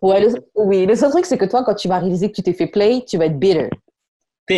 ouais, 0.02 0.28
oui, 0.54 0.86
le 0.86 0.94
seul 0.94 1.10
truc, 1.10 1.26
c'est 1.26 1.38
que 1.38 1.44
toi, 1.44 1.64
quand 1.64 1.74
tu 1.74 1.88
vas 1.88 1.98
réaliser 1.98 2.30
que 2.30 2.36
tu 2.36 2.42
t'es 2.42 2.52
fait 2.52 2.68
play, 2.68 3.04
tu 3.06 3.18
vas 3.18 3.26
être 3.26 3.38
bitter. 3.38 3.68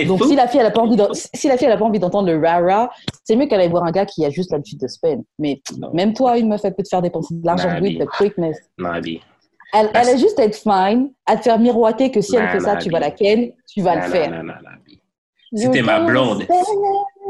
Donc, 0.07 0.25
si 0.25 0.35
la 0.35 0.49
fille, 0.49 0.61
elle 0.61 0.67
a 0.67 0.71
pas 0.71 0.81
envie 0.81 0.97
si 1.13 1.47
la 1.47 1.57
fille, 1.57 1.67
elle 1.67 1.73
a 1.73 1.77
pas 1.77 1.85
envie 1.85 1.99
d'entendre 1.99 2.33
le 2.33 2.41
rara, 2.41 2.91
c'est 3.23 3.37
mieux 3.37 3.47
qu'elle 3.47 3.61
aille 3.61 3.69
voir 3.69 3.85
un 3.85 3.93
gars 3.93 4.07
qui 4.07 4.25
a 4.25 4.31
juste 4.31 4.51
l'habitude 4.51 4.81
de 4.81 4.89
spend. 4.89 5.23
Mais 5.39 5.61
même 5.93 6.15
toi, 6.15 6.39
une 6.39 6.49
meuf, 6.49 6.63
elle 6.65 6.75
peut 6.75 6.83
te 6.83 6.89
faire 6.89 7.03
dépenser 7.03 7.35
de 7.35 7.47
l'argent 7.47 7.81
with 7.81 8.01
the 8.01 8.07
quickness. 8.07 8.57
Elle, 9.77 9.91
elle 9.93 10.09
a 10.09 10.17
juste 10.17 10.39
à 10.39 10.45
être 10.45 10.57
fine, 10.57 11.11
à 11.27 11.37
te 11.37 11.43
faire 11.43 11.59
miroiter 11.59 12.11
que 12.11 12.21
si 12.21 12.37
elle 12.37 12.49
fait 12.49 12.61
ça, 12.61 12.77
tu 12.77 12.91
vas 12.91 13.01
la 13.01 13.11
ken, 13.11 13.51
tu 13.69 13.83
vas 13.83 13.97
le 13.97 14.11
faire. 14.11 14.43
C'était 15.53 15.83
ma 15.83 16.01
blonde. 16.01 16.47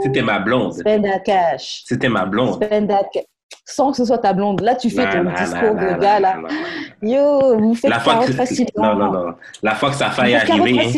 C'était 0.02 0.22
ma 0.22 0.38
blonde. 0.38 0.74
Spend 0.74 1.02
that 1.02 1.20
cash. 1.20 1.82
C'était 1.86 2.08
ma 2.08 2.24
blonde. 2.24 2.54
Spend 2.62 2.88
that 2.88 3.04
cash. 3.12 3.24
sans 3.64 3.90
que 3.90 3.96
ce 3.96 4.04
soit 4.04 4.18
ta 4.18 4.32
blonde. 4.32 4.60
Là, 4.60 4.74
tu 4.74 4.90
fais 4.90 5.04
Non, 5.04 5.12
ton 5.12 5.22
non, 5.24 5.30
discours 5.32 5.74
non, 5.74 5.82
de 5.82 5.90
non, 5.90 5.98
gars, 5.98 6.16
non, 6.16 6.22
là. 6.22 6.36
non, 6.36 6.42
non. 6.42 7.10
Yo, 7.10 7.58
vous 7.58 7.74
faites 7.74 7.90
La 7.90 8.00
facilement. 8.00 8.68
Non, 8.76 8.94
non, 8.96 9.12
non. 9.12 9.34
La 9.62 9.74
fois 9.74 9.90
que 9.90 9.96
ça 9.96 10.10
faille 10.10 10.34
arriver, 10.34 10.88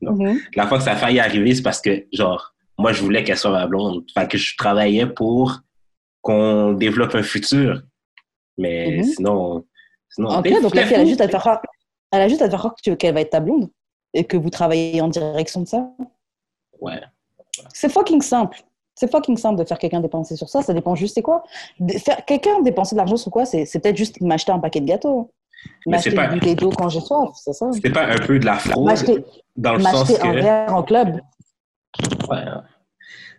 Mhm. 0.00 0.38
la 0.54 0.66
fois 0.66 0.78
que 0.78 0.84
ça 0.84 0.96
faille 0.96 1.18
arriver, 1.20 1.54
c'est 1.54 1.62
parce 1.62 1.80
que, 1.80 2.06
genre, 2.12 2.54
moi, 2.78 2.92
je 2.92 3.02
voulais 3.02 3.24
qu'elle 3.24 3.38
soit 3.38 3.50
ma 3.50 3.66
blonde. 3.66 4.04
Fait 4.12 4.28
que 4.28 4.36
je 4.36 4.56
travaillais 4.56 5.06
pour 5.06 5.60
qu'on 6.22 6.72
développe 6.72 7.14
un 7.14 7.22
futur. 7.22 7.82
Mais 8.58 8.98
Mhm. 8.98 9.02
sinon, 9.04 9.64
sinon, 10.10 10.28
Ok, 10.38 10.44
t'es 10.44 10.60
donc 10.60 10.72
fille, 10.76 10.80
elle 10.94 11.00
a 11.00 11.04
juste 11.04 11.20
à 11.20 11.26
te 11.26 11.30
faire 11.30 11.40
croire, 11.40 11.62
elle 12.12 12.22
a 12.22 12.28
juste 12.28 12.42
à 12.42 12.46
te 12.46 12.50
faire 12.50 12.58
croire 12.60 12.74
que 12.74 12.80
tu- 12.82 12.96
qu'elle 12.96 13.14
va 13.14 13.20
être 13.20 13.30
ta 13.30 13.40
blonde 13.40 13.68
et 14.12 14.24
que 14.24 14.36
vous 14.36 14.50
travaillez 14.50 15.00
en 15.00 15.08
direction 15.08 15.60
de 15.62 15.66
ça. 15.66 15.90
Ouais. 16.80 17.00
C'est 17.72 17.88
fucking 17.90 18.20
simple. 18.22 18.60
C'est 18.96 19.10
fucking 19.10 19.36
simple 19.36 19.58
de 19.60 19.64
faire 19.66 19.78
quelqu'un 19.78 20.00
dépenser 20.00 20.36
sur 20.36 20.48
ça. 20.48 20.62
Ça 20.62 20.72
dépend 20.72 20.94
juste 20.94 21.14
c'est 21.14 21.22
quoi? 21.22 21.42
Faire 21.98 22.24
quelqu'un 22.24 22.60
dépenser 22.62 22.94
de 22.94 22.98
l'argent 22.98 23.16
sur 23.16 23.30
quoi? 23.32 23.44
C'est 23.44 23.64
c'est 23.64 23.80
peut-être 23.80 23.96
juste 23.96 24.20
m'acheter 24.20 24.52
un 24.52 24.60
paquet 24.60 24.80
de 24.80 24.86
gâteaux. 24.86 25.30
M'acheter 25.86 26.14
pas- 26.14 26.28
d'eau 26.54 26.70
quand 26.70 26.88
j'ai 26.88 27.00
soif, 27.00 27.30
c'est 27.42 27.52
ça? 27.52 27.66
C'est 27.72 27.90
pas 27.90 28.06
un 28.06 28.16
peu 28.16 28.38
de 28.38 28.44
la 28.46 28.54
fraude 28.56 29.24
dans 29.56 29.74
le 29.74 29.82
sens 29.82 30.10
un 30.20 30.32
que. 30.32 30.40
verre 30.40 30.74
en 30.74 30.82
club. 30.82 31.20
Ouais. 32.28 32.44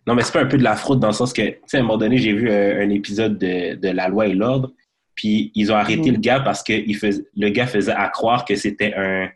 Non, 0.07 0.13
mais 0.13 0.21
c'est 0.21 0.32
pas 0.34 0.41
un 0.41 0.45
peu 0.45 0.57
de 0.57 0.63
la 0.63 0.76
fraude 0.76 0.99
dans 0.99 1.07
le 1.07 1.13
sens 1.13 1.34
que, 1.34 1.41
tu 1.41 1.59
sais, 1.65 1.78
à 1.78 1.80
un 1.80 1.84
moment 1.84 1.97
donné, 1.97 2.17
j'ai 2.19 2.34
vu 2.34 2.49
euh, 2.49 2.84
un 2.84 2.89
épisode 2.91 3.38
de, 3.39 3.76
de 3.76 3.89
La 3.89 4.07
Loi 4.07 4.28
et 4.28 4.34
l'Ordre, 4.34 4.71
puis 5.15 5.51
ils 5.55 5.71
ont 5.71 5.76
arrêté 5.76 6.09
Mhm. 6.09 6.15
le 6.15 6.19
gars 6.21 6.39
parce 6.41 6.61
que 6.61 6.73
il 6.73 6.95
fais- 6.95 7.26
le 7.36 7.49
gars 7.49 7.65
faisait 7.67 7.91
à 7.91 8.07
croire 8.09 8.45
que 8.45 8.55
c'était 8.55 8.93
un 8.95 9.30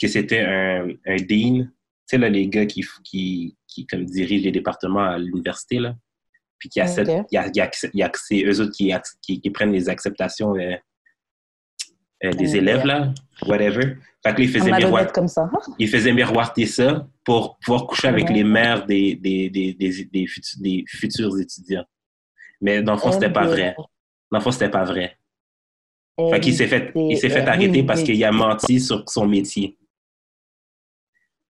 que 0.00 0.08
c'était 0.08 0.40
un, 0.40 0.88
un 1.06 1.16
dean. 1.16 1.64
Tu 1.64 1.68
sais, 2.06 2.18
là, 2.18 2.28
les 2.28 2.48
gars 2.48 2.66
qui, 2.66 2.84
qui, 3.04 3.56
qui 3.66 3.86
comme, 3.86 4.04
dirigent 4.04 4.44
les 4.44 4.50
départements 4.52 5.04
à 5.04 5.18
l'université, 5.18 5.78
là, 5.78 5.94
puis 6.58 6.68
qui 6.68 6.80
acceptent, 6.80 7.10
Ok. 7.10 7.26
il 7.30 7.34
y 7.36 7.38
a, 7.38 7.46
il 7.46 7.56
y 7.56 7.60
a- 7.60 7.70
il 7.94 7.98
y 8.00 8.02
a- 8.02 8.10
c'est 8.14 8.42
eux 8.44 8.60
autres 8.60 8.72
qui, 8.72 8.92
qui, 9.20 9.40
qui 9.40 9.50
prennent 9.50 9.72
les 9.72 9.88
acceptations 9.88 10.54
euh, 10.56 10.74
des 12.30 12.54
Euh, 12.54 12.58
élèves, 12.58 12.84
là, 12.86 13.12
whatever. 13.46 13.96
Fait 14.24 14.34
ils 14.38 14.48
Un 14.48 14.52
faisaient 14.60 14.70
malhonnête 14.70 15.12
comme 15.12 15.26
ça. 15.28 15.50
il 15.78 15.88
faisait 15.88 16.12
miroiter 16.12 16.66
ça 16.66 17.06
pour 17.24 17.58
pouvoir 17.58 17.86
coucher 17.88 18.08
avec 18.08 18.28
Ouais. 18.28 18.34
les 18.34 18.44
mères 18.44 18.86
des, 18.86 19.16
des, 19.16 19.50
des, 19.50 19.72
des, 19.74 20.04
des, 20.04 20.26
futu- 20.26 20.60
des 20.62 20.84
futurs 20.86 21.36
étudiants. 21.40 21.84
Mais 22.60 22.80
dans 22.82 22.92
le 22.92 22.98
fond, 22.98 23.10
c'était 23.10 23.32
pas 23.32 23.46
vrai. 23.46 23.74
Dans 24.30 24.38
le 24.38 24.40
fond, 24.40 24.52
c'était 24.52 24.70
pas 24.70 24.84
vrai. 24.84 25.16
Fait 26.30 26.38
qu'il 26.40 26.54
s'est 26.54 26.68
fait, 26.68 26.92
il 26.94 27.18
s'est 27.18 27.30
fait 27.30 27.48
arrêter 27.48 27.80
Oui, 27.80 27.82
parce 27.82 28.02
qu'il 28.04 28.22
a 28.24 28.30
menti 28.30 28.78
sur 28.80 29.02
son 29.08 29.26
métier. 29.26 29.76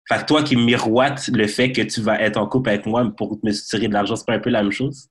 Fait 0.08 0.20
que 0.20 0.24
toi 0.24 0.42
qui 0.42 0.56
miroites 0.56 1.28
le 1.28 1.46
fait 1.46 1.70
que 1.72 1.82
tu 1.82 2.00
vas 2.00 2.20
être 2.20 2.36
en 2.38 2.46
couple 2.46 2.70
avec 2.70 2.86
moi 2.86 3.04
pour 3.16 3.38
me 3.42 3.50
tirer 3.52 3.88
de 3.88 3.92
l'argent, 3.92 4.16
c'est 4.16 4.24
pas 4.26 4.34
un 4.34 4.38
peu 4.40 4.50
la 4.50 4.62
même 4.62 4.72
chose? 4.72 5.08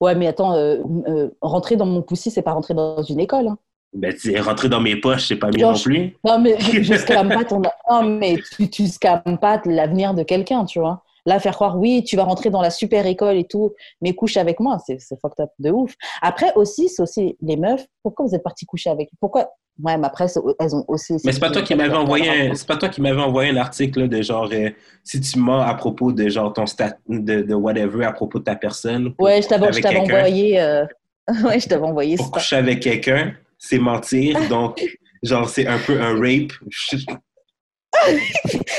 Ouais, 0.00 0.14
mais 0.14 0.26
attends, 0.26 0.54
euh, 0.54 0.78
euh, 1.06 1.30
rentrer 1.40 1.76
dans 1.76 1.86
mon 1.86 2.02
poussi, 2.02 2.30
c'est 2.30 2.42
pas 2.42 2.52
rentrer 2.52 2.74
dans 2.74 3.02
une 3.02 3.20
école. 3.20 3.48
hein. 3.48 3.58
Ben, 3.96 4.14
tu 4.14 4.32
es 4.34 4.40
rentré 4.40 4.68
dans 4.68 4.80
mes 4.80 4.96
poches, 4.96 5.28
c'est 5.28 5.36
pas 5.36 5.48
mieux 5.48 5.62
non 5.62 5.74
plus. 5.74 6.16
Non, 6.24 6.38
mais 6.38 6.56
je, 6.60 6.82
je 6.82 6.94
scam 6.94 7.28
pas 7.28 7.44
ton. 7.44 7.62
Non, 7.90 8.02
mais 8.02 8.36
tu, 8.56 8.68
tu 8.70 8.86
scams 8.86 9.38
pas 9.40 9.60
l'avenir 9.64 10.14
de 10.14 10.22
quelqu'un, 10.22 10.64
tu 10.64 10.78
vois. 10.80 11.02
Là, 11.24 11.40
faire 11.40 11.54
croire, 11.54 11.76
oui, 11.76 12.04
tu 12.04 12.14
vas 12.16 12.22
rentrer 12.22 12.50
dans 12.50 12.62
la 12.62 12.70
super 12.70 13.04
école 13.06 13.36
et 13.36 13.44
tout, 13.48 13.72
mais 14.00 14.14
couche 14.14 14.36
avec 14.36 14.60
moi, 14.60 14.78
c'est 14.86 14.98
fucked 15.20 15.40
up 15.40 15.50
de 15.58 15.70
ouf. 15.70 15.94
Après, 16.22 16.52
aussi, 16.54 16.88
c'est 16.88 17.02
aussi 17.02 17.36
les 17.42 17.56
meufs, 17.56 17.84
pourquoi 18.04 18.26
vous 18.26 18.34
êtes 18.36 18.44
partis 18.44 18.64
coucher 18.64 18.90
avec 18.90 19.08
Pourquoi 19.20 19.48
Ouais, 19.82 19.98
mais 19.98 20.06
après, 20.06 20.26
elles 20.60 20.74
ont 20.74 20.84
aussi. 20.88 21.14
Mais 21.24 21.32
c'est 21.32 21.40
pas 21.40 21.50
toi 21.50 21.60
qui 21.62 21.74
m'avais 21.74 21.96
envoyé 21.96 22.30
un, 22.30 22.52
pas 22.66 22.76
toi 22.76 22.88
qui 22.88 23.02
m'avais 23.02 23.20
envoyé 23.20 23.50
un 23.50 23.56
article 23.56 24.00
là, 24.02 24.08
de 24.08 24.22
genre 24.22 24.48
euh, 24.52 24.70
si 25.04 25.20
tu 25.20 25.38
mens 25.38 25.60
à 25.60 25.74
propos 25.74 26.12
de 26.12 26.28
genre 26.30 26.50
ton 26.52 26.64
stat 26.64 26.96
de, 27.08 27.42
de 27.42 27.54
whatever 27.54 28.04
à 28.06 28.12
propos 28.12 28.38
de 28.38 28.44
ta 28.44 28.54
personne 28.56 29.12
Ouais, 29.18 29.42
je 29.42 29.48
t'avais 29.48 29.98
envoyé. 29.98 30.58
euh, 30.60 30.86
Ouais, 31.44 31.58
je 31.60 31.68
t'avais 31.68 31.84
envoyé 31.84 32.16
pour 32.16 32.26
ça. 32.26 32.32
coucher 32.32 32.56
avec 32.56 32.80
quelqu'un, 32.80 33.34
c'est 33.58 33.78
mentir. 33.78 34.48
Donc 34.48 34.82
genre 35.22 35.48
c'est 35.48 35.66
un 35.66 35.78
peu 35.78 36.00
un 36.00 36.14
rape. 36.18 36.52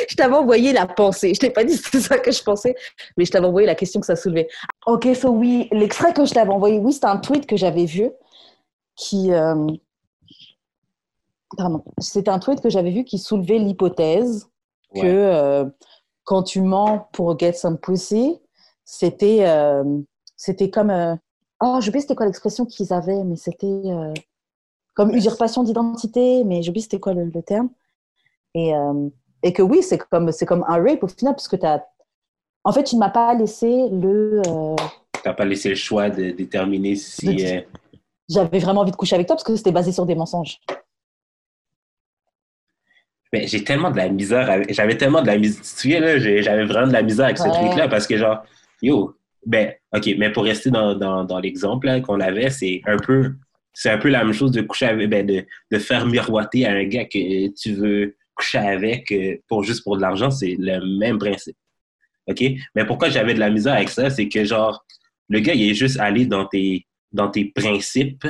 Je 0.10 0.16
t'avais 0.16 0.36
envoyé 0.36 0.74
la 0.74 0.86
pensée. 0.86 1.34
Je 1.34 1.40
t'ai 1.40 1.50
pas 1.50 1.64
dit 1.64 1.74
c'était 1.78 2.00
ça 2.00 2.18
que 2.20 2.32
je 2.32 2.42
pensais, 2.44 2.76
mais 3.18 3.26
je 3.26 3.32
t'avais 3.32 3.48
envoyé 3.48 3.66
la 3.66 3.76
question 3.76 4.00
que 4.00 4.06
ça 4.06 4.16
soulevait. 4.16 4.48
Ok, 4.86 5.08
so 5.16 5.30
oui, 5.30 5.68
l'extrait 5.72 6.14
que 6.14 6.26
je 6.26 6.34
t'avais 6.34 6.52
envoyé, 6.52 6.78
oui, 6.80 6.94
c'était 6.94 7.08
un 7.08 7.18
tweet 7.18 7.46
que 7.46 7.58
j'avais 7.58 7.86
vu 7.86 8.10
qui. 8.96 9.32
euh, 9.34 9.68
Pardon. 11.58 11.84
C'était 12.00 12.30
un 12.30 12.40
tweet 12.40 12.62
que 12.62 12.70
j'avais 12.70 12.92
vu 12.92 13.06
qui 13.06 13.18
soulevait 13.18 13.58
l'hypothèse 13.58 14.50
que 14.94 15.02
euh, 15.06 15.66
quand 16.24 16.44
tu 16.44 16.62
mens 16.62 17.08
pour 17.14 17.38
get 17.40 17.54
some 17.54 17.78
pussy, 17.78 18.40
c'était 18.86 19.48
euh, 19.48 19.84
c'était 20.36 20.70
comme. 20.70 21.18
Oh, 21.62 21.80
j'ai 21.82 21.90
oublié 21.90 22.02
c'était 22.02 22.16
quoi 22.16 22.26
l'expression 22.28 22.66
qu'ils 22.66 22.94
avaient, 22.94 23.24
mais 23.24 23.36
c'était 23.36 23.82
comme 24.98 25.12
usurpation 25.12 25.64
d'identité, 25.64 26.44
mais 26.44 26.64
j'ai 26.64 26.70
oublié 26.72 26.82
c'était 26.82 27.00
quoi 27.00 27.14
le, 27.14 27.26
le 27.26 27.44
terme. 27.44 27.70
Et, 28.56 28.76
euh, 28.76 29.10
et 29.44 29.54
que 29.54 29.62
oui, 29.62 29.84
c'est 29.84 30.00
comme, 30.00 30.32
comme 30.48 30.66
un 30.68 30.84
rape 30.84 31.04
au 31.04 31.08
final, 31.08 31.36
parce 31.36 31.48
que 31.48 31.56
t'as. 31.56 31.82
En 32.64 32.74
fait, 32.74 32.84
tu 32.84 32.96
ne 32.96 33.00
m'as 33.02 33.12
pas 33.12 33.34
laissé 33.36 33.90
le. 33.92 34.42
euh, 34.48 34.76
T'as 35.24 35.34
pas 35.34 35.46
laissé 35.46 35.70
le 35.70 35.76
choix 35.76 36.10
de 36.10 36.32
déterminer 36.32 36.96
si 36.96 37.36
De- 37.36 37.44
euh, 37.58 37.62
J'avais 38.28 38.60
vraiment 38.60 38.82
envie 38.82 38.92
de 38.92 38.96
coucher 38.96 39.16
avec 39.16 39.28
toi 39.28 39.36
parce 39.36 39.44
que 39.44 39.56
c'était 39.56 39.72
basé 39.72 39.92
sur 39.92 40.06
des 40.08 40.16
mensonges. 40.16 40.60
ben, 43.32 43.48
j'ai 43.48 43.64
tellement 43.64 43.92
de 43.92 43.98
la 43.98 44.10
misère 44.10 44.50
avec- 44.50 44.74
j'avais 44.74 44.98
tellement 44.98 45.22
de 45.22 45.28
la 45.28 45.38
misère 45.38 45.62
tu 45.62 45.74
te 45.76 45.80
souviens 45.82 46.00
là 46.00 46.18
j'ai- 46.18 46.42
j'avais 46.42 46.64
vraiment 46.66 46.88
de 46.88 46.94
la 46.94 47.02
misère 47.04 47.26
avec 47.26 47.38
ce 47.38 47.44
Ouais. 47.44 47.52
truc 47.52 47.76
là 47.76 47.90
parce 47.90 48.08
que 48.08 48.16
genre 48.18 48.42
yo 48.82 49.18
ben 49.46 49.74
ok 49.94 50.16
mais 50.18 50.32
pour 50.32 50.44
rester 50.46 50.72
dans, 50.72 50.96
dans, 50.96 51.26
dans 51.26 51.40
l'exemple 51.40 51.88
là, 51.88 52.00
qu'on 52.00 52.22
avait 52.22 52.50
c'est 52.50 52.82
un 52.86 52.96
peu 52.98 53.34
c'est 53.80 53.92
un 53.92 54.00
peu 54.00 54.10
la 54.10 54.24
même 54.24 54.34
chose 54.34 54.52
de 54.52 54.62
coucher 54.62 54.88
avec 54.88 55.08
ben, 55.10 55.24
de, 55.26 55.46
de 55.72 55.78
faire 55.80 56.06
miroiter 56.08 56.66
à 56.66 56.72
un 56.72 56.84
gars 56.86 57.06
que 57.06 57.48
tu 57.62 57.74
veux 57.74 58.16
coucher 58.34 58.58
avec 58.58 59.12
euh, 59.12 59.36
pour 59.48 59.64
juste 59.64 59.84
pour 59.84 59.98
de 59.98 60.02
l'argent 60.02 60.32
c'est 60.32 60.56
le 60.58 60.76
même 61.00 61.18
principe 61.20 61.58
ok? 62.28 62.42
Mais 62.76 62.86
pourquoi 62.86 63.10
j'avais 63.10 63.34
de 63.36 63.40
la 63.40 63.50
misère 63.52 63.76
avec 63.76 63.90
ça 63.90 64.10
c'est 64.10 64.28
que 64.30 64.44
genre 64.44 64.84
le 65.30 65.40
gars 65.40 65.54
il 65.54 65.70
est 65.70 65.76
juste 65.76 66.00
allé 66.00 66.26
dans 66.26 66.46
tes 66.46 66.88
dans 67.12 67.30
tes 67.30 67.46
principes 67.46 68.26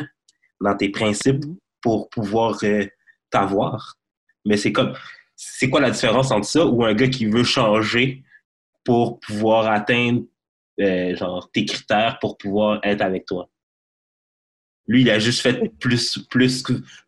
dans 0.61 0.75
tes 0.75 0.89
principes 0.89 1.45
Mhm. 1.45 1.57
pour 1.81 2.09
pouvoir 2.09 2.57
euh, 2.63 2.85
t'avoir 3.29 3.95
mais 4.45 4.57
c'est 4.57 4.71
comme, 4.71 4.93
c'est 5.35 5.69
quoi 5.69 5.81
la 5.81 5.91
différence 5.91 6.31
entre 6.31 6.47
ça 6.47 6.65
ou 6.65 6.83
un 6.83 6.93
gars 6.93 7.09
qui 7.09 7.25
veut 7.25 7.43
changer 7.43 8.23
pour 8.83 9.19
pouvoir 9.19 9.67
atteindre 9.71 10.23
euh, 10.79 11.15
genre 11.15 11.49
tes 11.51 11.65
critères 11.65 12.17
pour 12.19 12.37
pouvoir 12.37 12.79
être 12.83 13.01
avec 13.01 13.25
toi? 13.25 13.49
Lui, 14.88 15.01
il 15.01 15.09
a 15.09 15.19
juste 15.19 15.41
fait 15.41 15.69
plus, 15.79 16.17
plus, 16.29 16.63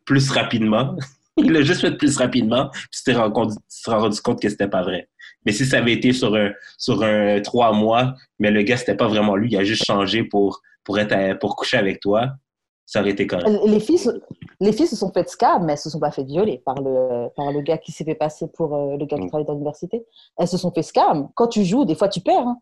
plus 0.06 0.30
rapidement. 0.32 0.96
Il 1.38 1.54
l'a 1.54 1.62
juste 1.62 1.80
fait 1.80 1.96
plus 1.96 2.18
rapidement, 2.18 2.68
puis 2.70 2.82
tu 2.92 3.04
t'es 3.06 3.14
rendu, 3.14 3.32
compte- 3.32 3.54
rendu 3.88 4.20
que 4.42 4.50
c'était 4.50 4.68
pas 4.68 4.82
vrai. 4.82 5.08
Mais 5.46 5.54
si 5.54 5.66
ça 5.66 5.78
avait 5.78 5.94
été 5.94 6.12
sur 6.12 6.36
un, 6.36 6.52
sur 6.78 7.02
un 7.02 7.40
trois 7.40 7.72
mois, 7.72 8.14
mais 8.40 8.52
le 8.52 8.62
gars, 8.62 8.76
c'était 8.76 8.98
pas 8.98 9.08
vraiment 9.08 9.38
lui, 9.38 9.50
il 9.50 9.56
a 9.58 9.64
juste 9.64 9.86
changé 9.86 10.26
pour, 10.26 10.60
pour, 10.84 11.00
être, 11.00 11.40
pour 11.40 11.56
coucher 11.56 11.78
avec 11.78 12.02
toi, 12.02 12.32
ça 12.86 13.00
aurait 13.00 13.12
été 13.12 13.26
correct. 13.26 13.48
Les 13.68 13.80
filles, 13.80 14.02
les 14.60 14.74
filles 14.74 14.88
se 14.88 14.98
sont 14.98 15.14
faites 15.14 15.30
scam, 15.30 15.64
mais 15.66 15.74
elles 15.74 15.78
se 15.80 15.90
sont 15.90 16.00
pas 16.02 16.12
fait 16.12 16.26
violer 16.26 16.62
par 16.66 16.76
le, 16.82 17.30
par 17.38 17.54
le 17.54 17.62
gars 17.62 17.78
qui 17.78 17.94
s'est 17.94 18.04
fait 18.04 18.16
passer 18.16 18.48
pour 18.54 18.76
euh, 18.76 18.98
le 18.98 19.06
gars 19.06 19.16
qui 19.16 19.24
Mm. 19.24 19.30
travaille 19.30 19.46
dans 19.46 19.54
l'université. 19.54 20.04
Elles 20.38 20.48
se 20.50 20.58
sont 20.58 20.72
fait 20.74 20.84
scam. 20.84 21.30
Quand 21.36 21.48
tu 21.48 21.64
joues, 21.64 21.86
des 21.86 21.96
fois, 21.96 22.10
tu 22.10 22.20
perds. 22.20 22.48
hein. 22.48 22.58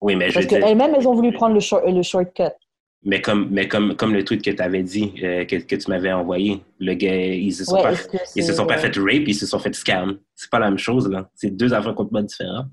Oui, 0.00 0.16
mais 0.16 0.30
je 0.30 0.34
parce 0.34 0.46
veux 0.46 0.48
dire- 0.50 0.66
qu'elles-mêmes, 0.66 0.96
elles 0.96 1.06
ont 1.06 1.14
voulu 1.14 1.32
prendre 1.32 1.54
le, 1.54 1.60
short- 1.60 1.84
le 1.86 2.02
shortcut. 2.02 2.42
Mais 3.06 3.22
comme, 3.22 3.48
mais 3.52 3.68
comme, 3.68 3.94
comme 3.94 4.12
le 4.12 4.24
tweet 4.24 4.42
que 4.42 4.50
tu 4.50 4.60
avais 4.60 4.82
dit, 4.82 5.14
euh, 5.22 5.44
que, 5.44 5.54
que 5.54 5.76
tu 5.76 5.88
m'avais 5.88 6.12
envoyé, 6.12 6.60
le 6.80 6.92
gars, 6.94 7.14
ils 7.14 7.52
se 7.52 7.64
sont, 7.64 7.76
Ouais, 7.76 7.82
pas, 7.82 8.18
ils 8.34 8.42
se 8.42 8.52
sont 8.52 8.66
pas 8.66 8.78
fait 8.78 8.96
rape, 8.96 9.28
ils 9.28 9.34
se 9.34 9.46
sont 9.46 9.60
fait 9.60 9.72
scam. 9.76 10.18
C'est 10.34 10.50
pas 10.50 10.58
la 10.58 10.70
même 10.70 10.78
chose, 10.78 11.08
là. 11.08 11.30
C'est 11.32 11.50
deux 11.50 11.72
affaires 11.72 11.94
complètement 11.94 12.26
différentes. 12.26 12.66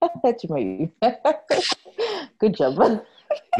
tu 0.40 0.48
m'as 0.48 0.60
eu. 0.60 0.90
Good 2.40 2.56
job. 2.56 2.82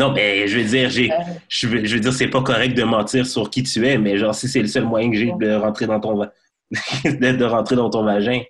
Non, 0.01 0.13
mais 0.13 0.49
je 0.49 0.59
veux 0.59 0.65
dire, 0.65 0.91
j'ai, 0.91 1.09
je 1.49 1.69
veux, 1.69 1.85
je 1.85 1.95
veux 1.95 2.01
dire, 2.01 2.13
c'est 2.13 2.27
pas 2.27 2.43
correct 2.43 2.77
de 2.77 2.83
mentir 2.83 3.25
sur 3.25 3.49
qui 3.49 3.63
tu 3.63 3.87
es, 3.87 3.99
mais 3.99 4.19
genre, 4.19 4.35
si 4.35 4.49
c'est 4.49 4.63
le 4.63 4.67
seul 4.67 4.85
moyen 4.85 5.13
que 5.13 5.17
j'ai 5.17 5.33
de 5.39 5.55
rentrer 5.55 5.87
dans 5.87 6.01
ton, 6.01 6.19
de, 7.05 7.37
de 7.37 7.45
rentrer 7.45 7.77
dans 7.77 7.89
ton 7.89 8.03
vagin, 8.03 8.43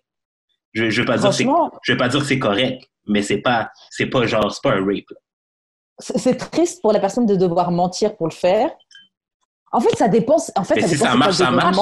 je, 0.73 0.91
je 0.91 1.01
veux 1.01 1.07
pas 1.07 1.19
dire 1.19 1.33
c'est, 1.33 1.47
je 1.83 1.93
veux 1.93 1.99
pas 1.99 2.09
dire 2.09 2.21
que 2.21 2.27
c'est 2.27 2.39
correct, 2.39 2.83
mais 3.07 3.23
c'est 3.23 3.39
pas, 3.39 3.71
c'est 3.91 4.07
pas 4.07 4.27
genre, 4.27 4.53
c'est 4.53 4.63
pas 4.63 4.73
un 4.75 4.85
rape. 4.85 5.05
c'est 5.99 6.19
c'est 6.19 6.35
triste 6.37 6.81
pour 6.83 6.93
la 6.93 7.01
personne 7.01 7.27
de 7.27 7.37
devoir 7.37 7.71
mentir 7.71 8.17
pour 8.17 8.27
le 8.27 8.33
faire. 8.33 8.71
En 9.73 9.81
fait, 9.81 9.95
ça 9.97 10.09
dépend. 10.09 10.37
En 10.57 10.65
fait, 10.65 10.75
Mais 10.77 10.83
ça 10.83 10.89
si 10.89 10.95
dépend 10.95 11.05
ça 11.07 11.13
c'est 11.13 11.19
marche, 11.19 11.37
ça 11.37 11.51
marche. 11.51 11.79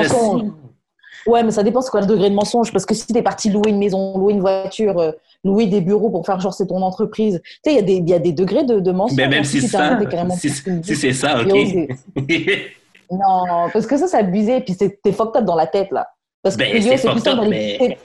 Ouais, 1.27 1.43
mais 1.43 1.51
ça 1.51 1.63
dépend 1.63 1.83
c'est 1.83 1.91
quoi 1.91 2.01
le 2.01 2.07
degré 2.07 2.31
de 2.31 2.35
mensonge. 2.35 2.73
Parce 2.73 2.87
que 2.87 2.95
si 2.95 3.07
t'es 3.07 3.23
parti 3.23 3.51
louer 3.51 3.71
une 3.71 3.79
maison, 3.79 4.17
louer 4.17 4.33
une 4.33 4.41
voiture, 4.41 4.99
euh, 4.99 5.13
louer 5.45 5.67
des 5.67 5.81
bureaux 5.83 6.09
pour 6.09 6.25
faire 6.25 6.41
genre 6.41 6.55
c'est 6.55 6.67
ton 6.69 6.81
entreprise, 6.83 7.41
tu 7.45 7.71
sais, 7.71 7.73
il 7.73 7.77
y, 7.77 7.79
a 7.79 7.83
des- 7.83 7.95
il 7.97 8.09
y 8.09 8.15
a 8.15 8.19
des 8.19 8.33
degrés 8.33 8.65
de, 8.65 8.81
de 8.81 8.93
mensonge. 8.93 9.17
Mais 9.19 9.29
même 9.29 9.41
hein. 9.41 9.45
si, 9.45 9.61
t'es 9.61 9.67
ça, 9.67 9.99
si, 10.39 10.49
si 10.51 10.97
c'est 10.97 11.13
ça, 11.13 11.43
ok. 11.43 11.51
c'est- 11.51 12.71
Non, 13.11 13.69
parce 13.73 13.87
que 13.87 13.97
ça, 13.99 14.07
c'est 14.07 14.17
abusé. 14.19 14.59
Et 14.59 14.61
puis 14.61 14.75
c'est- 14.79 15.01
t'es 15.03 15.13
fucked 15.13 15.37
up 15.43 15.45
dans 15.45 15.57
la 15.57 15.67
tête, 15.67 15.91
là. 15.91 16.07
Parce 16.43 16.57
que 16.57 16.61
Ben, 16.61 16.81
c'est 16.81 17.11
plus 17.11 17.23
dans 17.25 17.43
les- 17.43 17.49
mais- 17.51 17.77
c'est- 17.81 17.99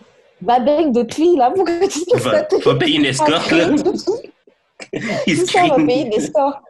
Va 0.45 0.59
bang 0.59 0.91
d'autres 0.91 1.15
filles, 1.15 1.37
là, 1.37 1.51
pour 1.51 1.65
que 1.65 1.87
tu 1.87 2.05
te 2.05 2.17
Va, 2.17 2.47
va 2.71 2.75
payer 2.79 2.97
une 2.99 3.05
escorte, 3.05 3.51
là. 3.51 3.69
Il 5.27 5.39
Tout 5.39 5.45
ça, 5.47 5.63
on 5.65 5.77
va 5.79 5.85
payer 5.85 6.05
des 6.09 6.19
scores. 6.19 6.61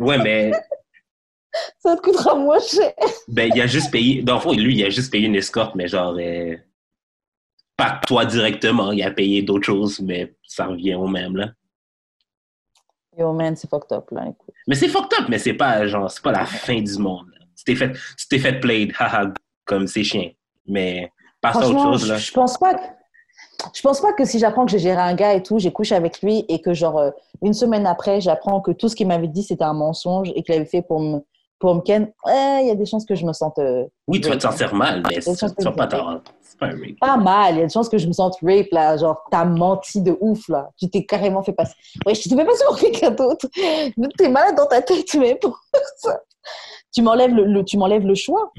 Ouais, 0.00 0.18
mais 0.18 0.52
Ça 1.78 1.96
te 1.96 2.00
coûtera 2.02 2.34
moins 2.34 2.58
cher. 2.60 2.92
ben, 3.28 3.50
il 3.54 3.60
a 3.60 3.66
juste 3.66 3.90
payé. 3.90 4.22
Dans 4.22 4.34
le 4.36 4.40
fond, 4.40 4.52
lui, 4.52 4.76
il 4.78 4.84
a 4.84 4.90
juste 4.90 5.12
payé 5.12 5.26
une 5.26 5.36
escorte, 5.36 5.74
mais 5.74 5.86
genre. 5.88 6.16
euh, 6.18 6.56
pas 7.76 8.00
toi 8.06 8.24
directement. 8.24 8.92
Il 8.92 9.02
a 9.02 9.10
payé 9.10 9.42
d'autres 9.42 9.66
choses, 9.66 10.00
mais 10.00 10.34
ça 10.46 10.66
revient 10.66 10.94
au 10.94 11.06
même, 11.06 11.36
là. 11.36 11.50
Yo, 13.18 13.32
man, 13.32 13.54
c'est 13.54 13.68
fucked 13.68 13.92
up, 13.92 14.10
là. 14.10 14.22
Écoute. 14.22 14.54
Mais 14.66 14.74
c'est 14.74 14.88
fucked 14.88 15.18
up, 15.20 15.26
mais 15.28 15.38
c'est 15.38 15.52
pas, 15.54 15.86
genre, 15.86 16.10
c'est 16.10 16.22
pas 16.22 16.32
la 16.32 16.46
fin 16.46 16.80
du 16.80 16.96
monde. 16.98 17.26
là. 17.38 17.44
Tu 17.56 17.64
t'es 17.64 17.74
fait, 17.76 17.92
tu 18.18 18.26
t'es 18.28 18.38
fait 18.38 18.58
played, 18.60 18.92
haha, 18.98 19.32
comme 19.64 19.86
c'est 19.86 20.04
chien. 20.04 20.30
Mais 20.66 21.12
passe 21.40 21.56
à 21.56 21.68
autre 21.68 21.82
chose, 21.82 22.08
là. 22.08 22.16
je 22.16 22.32
pense 22.32 22.56
pas. 22.58 22.74
Je 23.74 23.80
pense 23.82 24.00
pas 24.00 24.12
que 24.12 24.24
si 24.24 24.38
j'apprends 24.38 24.64
que 24.64 24.70
j'ai 24.70 24.78
géré 24.78 25.00
un 25.00 25.14
gars 25.14 25.34
et 25.34 25.42
tout, 25.42 25.58
j'ai 25.58 25.72
couché 25.72 25.94
avec 25.94 26.20
lui 26.22 26.44
et 26.48 26.60
que 26.60 26.74
genre 26.74 26.98
euh, 26.98 27.10
une 27.42 27.54
semaine 27.54 27.86
après, 27.86 28.20
j'apprends 28.20 28.60
que 28.60 28.70
tout 28.70 28.88
ce 28.88 28.96
qu'il 28.96 29.06
m'avait 29.06 29.28
dit 29.28 29.42
c'était 29.42 29.64
un 29.64 29.72
mensonge 29.74 30.30
et 30.34 30.42
qu'il 30.42 30.54
avait 30.54 30.64
fait 30.64 30.82
pour 30.82 31.00
me 31.00 31.20
pour 31.58 31.74
me 31.76 31.80
ken. 31.80 32.10
Ouais, 32.26 32.62
il 32.62 32.68
y 32.68 32.70
a 32.70 32.74
des 32.74 32.86
chances 32.86 33.04
que 33.04 33.14
je 33.14 33.24
me 33.24 33.32
sente 33.32 33.58
euh, 33.60 33.84
Oui, 34.08 34.20
tu 34.20 34.28
vas 34.28 34.36
te 34.36 34.42
sentir 34.42 34.74
mal, 34.74 35.02
mais 35.08 35.14
Des 35.14 35.20
ça- 35.20 35.48
tu 35.48 35.62
vas 35.64 35.70
pas 35.72 35.86
pas 35.86 36.20
pas 37.00 37.16
mal. 37.16 37.54
Il 37.54 37.58
y 37.58 37.62
a 37.62 37.66
des 37.66 37.72
chances 37.72 37.88
que 37.88 37.98
je 37.98 38.06
me 38.08 38.12
sente 38.12 38.36
rape 38.42 38.66
là, 38.72 38.96
genre 38.96 39.22
t'as 39.30 39.44
menti 39.44 40.00
de 40.00 40.16
ouf 40.20 40.48
là. 40.48 40.70
Tu 40.78 40.90
t'es 40.90 41.04
carrément 41.04 41.42
fait 41.42 41.52
passer. 41.52 41.74
Ouais, 42.04 42.14
je 42.14 42.28
te 42.28 42.34
fais 42.34 42.44
passer 42.44 42.64
pour 42.66 42.76
quelqu'un 42.78 43.10
d'autre. 43.12 43.46
T'es 44.18 44.28
malade 44.28 44.56
dans 44.56 44.66
ta 44.66 44.82
tête, 44.82 45.14
mais 45.14 45.36
pour 45.36 45.58
ça. 45.98 46.20
Tu 46.92 47.00
m'enlèves 47.02 47.32
le, 47.34 47.44
le- 47.44 47.64
tu 47.64 47.78
m'enlèves 47.78 48.06
le 48.06 48.14
choix. 48.16 48.52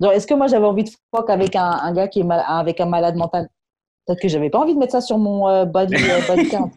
Genre, 0.00 0.12
est-ce 0.12 0.26
que 0.26 0.34
moi 0.34 0.46
j'avais 0.48 0.66
envie 0.66 0.84
de 0.84 0.90
fuck 1.14 1.30
avec 1.30 1.54
un, 1.56 1.70
un 1.70 1.92
gars 1.92 2.08
qui 2.08 2.20
est 2.20 2.24
mal- 2.24 2.44
avec 2.46 2.80
un 2.80 2.86
malade 2.86 3.14
mental? 3.16 3.48
Peut-être 4.08 4.22
que 4.22 4.28
j'avais 4.28 4.48
pas 4.48 4.58
envie 4.60 4.72
de 4.74 4.78
mettre 4.78 4.92
ça 4.92 5.02
sur 5.02 5.18
mon 5.18 5.46
euh, 5.48 5.64
body, 5.66 5.94
euh, 5.94 6.20
body 6.28 6.48
count. 6.48 6.72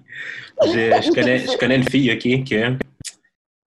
Je, 0.65 0.69
je 1.01 1.11
connais, 1.13 1.39
je 1.39 1.57
connais 1.57 1.77
une 1.77 1.84
fille, 1.84 2.11
OK, 2.11 2.43
que 2.47 2.77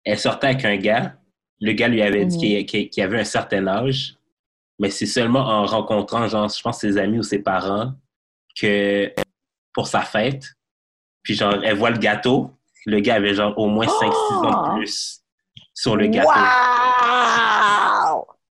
elle 0.05 0.19
sortait 0.19 0.49
avec 0.49 0.65
un 0.67 0.77
gars. 0.77 1.15
Le 1.61 1.73
gars 1.73 1.89
lui 1.89 2.03
avait 2.03 2.27
dit 2.27 2.37
Mhm. 2.59 2.67
qu'il 2.67 3.03
avait 3.03 3.19
un 3.21 3.25
certain 3.25 3.67
âge, 3.67 4.15
mais 4.79 4.91
c'est 4.91 5.07
seulement 5.07 5.41
en 5.41 5.65
rencontrant, 5.65 6.29
genre, 6.29 6.49
je 6.51 6.61
pense, 6.63 6.81
ses 6.81 6.99
amis 6.99 7.19
ou 7.19 7.23
ses 7.23 7.39
parents, 7.39 7.93
que 8.61 9.11
pour 9.73 9.87
sa 9.87 10.03
fête, 10.03 10.45
puis 11.23 11.35
genre, 11.35 11.55
elle 11.65 11.77
voit 11.77 11.91
le 11.91 11.99
gâteau, 11.99 12.51
le 12.85 13.01
gars 13.01 13.15
avait 13.15 13.33
genre 13.35 13.59
au 13.59 13.69
moins 13.69 13.87
5-6 13.87 14.45
ans 14.45 14.71
de 14.71 14.75
plus 14.79 15.23
sur 15.75 15.97
le 15.97 16.07
gâteau. 16.09 16.29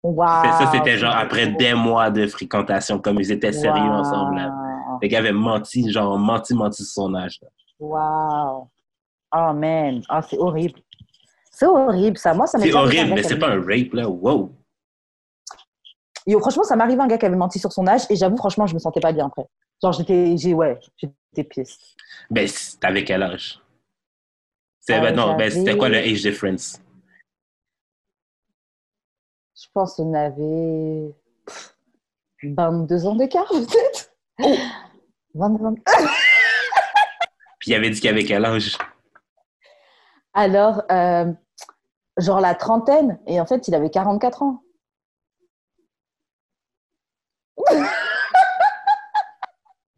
Waouh 0.04 0.43
Mais 0.43 0.52
ça, 0.52 0.72
c'était 0.72 0.97
genre 0.97 1.16
après 1.16 1.47
des 1.47 1.74
mois 1.74 2.10
de 2.10 2.28
fréquentation, 2.28 3.00
comme 3.00 3.20
ils 3.20 3.32
étaient 3.32 3.52
sérieux 3.54 3.89
Wow. 3.91 3.95
ensemble. 4.00 4.36
là. 4.36 4.52
Le 5.02 5.08
gars 5.08 5.20
avait 5.20 5.32
menti, 5.32 5.91
genre 5.91 6.18
menti, 6.18 6.54
menti 6.54 6.84
sur 6.84 7.04
son 7.04 7.16
âge. 7.16 7.39
là. 7.41 7.47
Wow. 7.80 8.70
Oh 9.34 9.54
man, 9.54 10.02
oh, 10.10 10.20
c'est 10.28 10.38
horrible. 10.38 10.80
C'est 11.52 11.66
horrible 11.66 12.18
ça. 12.18 12.34
Moi, 12.34 12.47
ça 12.47 12.58
m'est 12.58 12.66
C'est 12.66 12.74
horrible, 12.74 13.14
mais 13.14 13.24
c'est 13.24 13.38
pas 13.38 13.50
un 13.50 13.62
rape, 13.62 13.93
là. 13.93 14.08
Wow! 14.10 14.52
Yo, 16.26 16.39
franchement, 16.39 16.64
ça 16.64 16.76
m'arrive 16.76 17.00
un 17.00 17.08
gars 17.08 17.18
qui 17.18 17.26
avait 17.26 17.36
menti 17.36 17.60
sur 17.60 17.72
son 17.72 17.86
âge 17.88 18.02
et 18.10 18.16
j'avoue, 18.16 18.38
franchement, 18.38 18.66
je 18.68 18.74
me 18.74 18.80
sentais 18.80 19.00
pas 19.00 19.12
bien 19.12 19.28
après. 19.28 19.45
Genre, 19.82 19.93
j'étais, 19.93 20.36
j'ai, 20.38 20.54
ouais, 20.54 20.80
j'étais 20.97 21.43
pisse. 21.43 21.95
Ben, 22.30 22.47
t'avais 22.80 23.04
quel 23.04 23.24
âge? 23.24 23.62
C'est, 24.80 24.95
Euh, 24.97 25.02
ben, 25.02 25.16
non, 25.16 25.36
ben, 25.38 25.50
c'était 25.52 25.78
quoi 25.78 25.89
le 25.89 25.97
age 25.97 26.22
difference? 26.22 26.80
Je 29.56 29.68
pense 29.74 29.95
qu'on 29.95 30.14
avait 30.14 31.14
pff, 31.45 31.76
22 32.43 33.06
ans 33.06 33.16
d'écart, 33.16 33.47
peut-être. 33.50 34.12
Oh! 34.41 34.56
22 35.36 35.66
ans. 35.66 35.76
Puis 37.60 37.72
il 37.72 37.76
avait 37.76 37.90
dit 37.90 38.00
qu'il 38.00 38.10
avait 38.10 38.24
quel 38.24 38.46
âge? 38.46 38.78
Alors, 40.34 40.84
euh, 40.92 41.26
genre 42.18 42.40
la 42.40 42.56
trentaine, 42.56 43.20
et 43.28 43.40
en 43.42 43.46
fait, 43.46 43.68
il 43.68 43.76
avait 43.76 43.90
44 43.90 44.44
ans. 44.44 44.64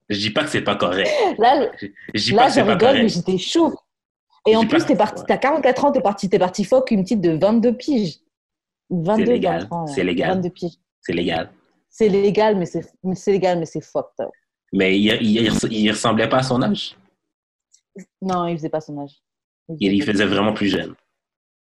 Je 0.09 0.17
dis 0.17 0.29
pas 0.31 0.43
que 0.43 0.49
c'est 0.49 0.61
pas 0.63 0.75
correct. 0.75 1.09
Là, 1.37 1.71
Je 2.13 2.23
dis 2.23 2.31
là 2.31 2.37
pas 2.37 2.43
que 2.47 2.49
je 2.49 2.55
c'est 2.55 2.65
pas 2.65 2.73
rigole, 2.73 2.95
mais 3.03 3.09
j'étais 3.09 3.37
chaud. 3.37 3.73
Et 4.47 4.53
Je 4.53 4.57
en 4.57 4.65
plus, 4.65 4.85
t'es 4.85 4.95
parti, 4.95 5.23
t'as 5.27 5.37
44 5.37 5.85
ans, 5.85 5.91
t'es 5.91 6.01
parti, 6.01 6.29
t'es 6.29 6.39
parti 6.39 6.63
fuck 6.65 6.91
une 6.91 7.03
petite 7.03 7.21
de 7.21 7.37
22 7.37 7.77
piges. 7.77 8.19
22, 8.89 9.25
C'est 9.25 9.31
légal, 9.31 9.61
23, 9.61 9.81
ouais. 9.83 9.91
c'est 9.93 10.03
légal. 10.03 10.29
22 10.35 10.49
piges. 10.49 10.73
C'est 10.99 11.13
légal. 11.13 11.51
C'est 11.89 12.09
légal, 12.09 12.55
mais 12.57 12.65
c'est 12.65 12.91
mais 13.03 13.15
c'est 13.15 13.31
légal, 13.31 13.59
mais 13.59 13.65
c'est 13.65 13.81
fucked 13.81 14.19
up. 14.19 14.31
Mais 14.73 14.97
il, 14.99 15.21
il, 15.21 15.91
ressemblait 15.91 16.29
pas 16.29 16.37
à 16.37 16.43
son 16.43 16.61
âge. 16.61 16.95
Non, 18.21 18.47
il 18.47 18.55
faisait 18.57 18.69
pas 18.69 18.81
son 18.81 18.99
âge. 18.99 19.21
Il, 19.79 19.93
il 19.93 20.03
faisait 20.03 20.25
vraiment 20.25 20.53
plus 20.53 20.67
jeune. 20.67 20.95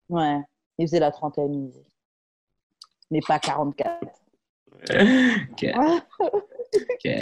Ouais, 0.08 0.38
il 0.78 0.86
faisait 0.86 1.00
la 1.00 1.10
trentaine, 1.10 1.70
mais 3.10 3.20
pas 3.26 3.38
44. 3.38 4.06
Ok, 5.52 5.66
ok. 6.72 7.12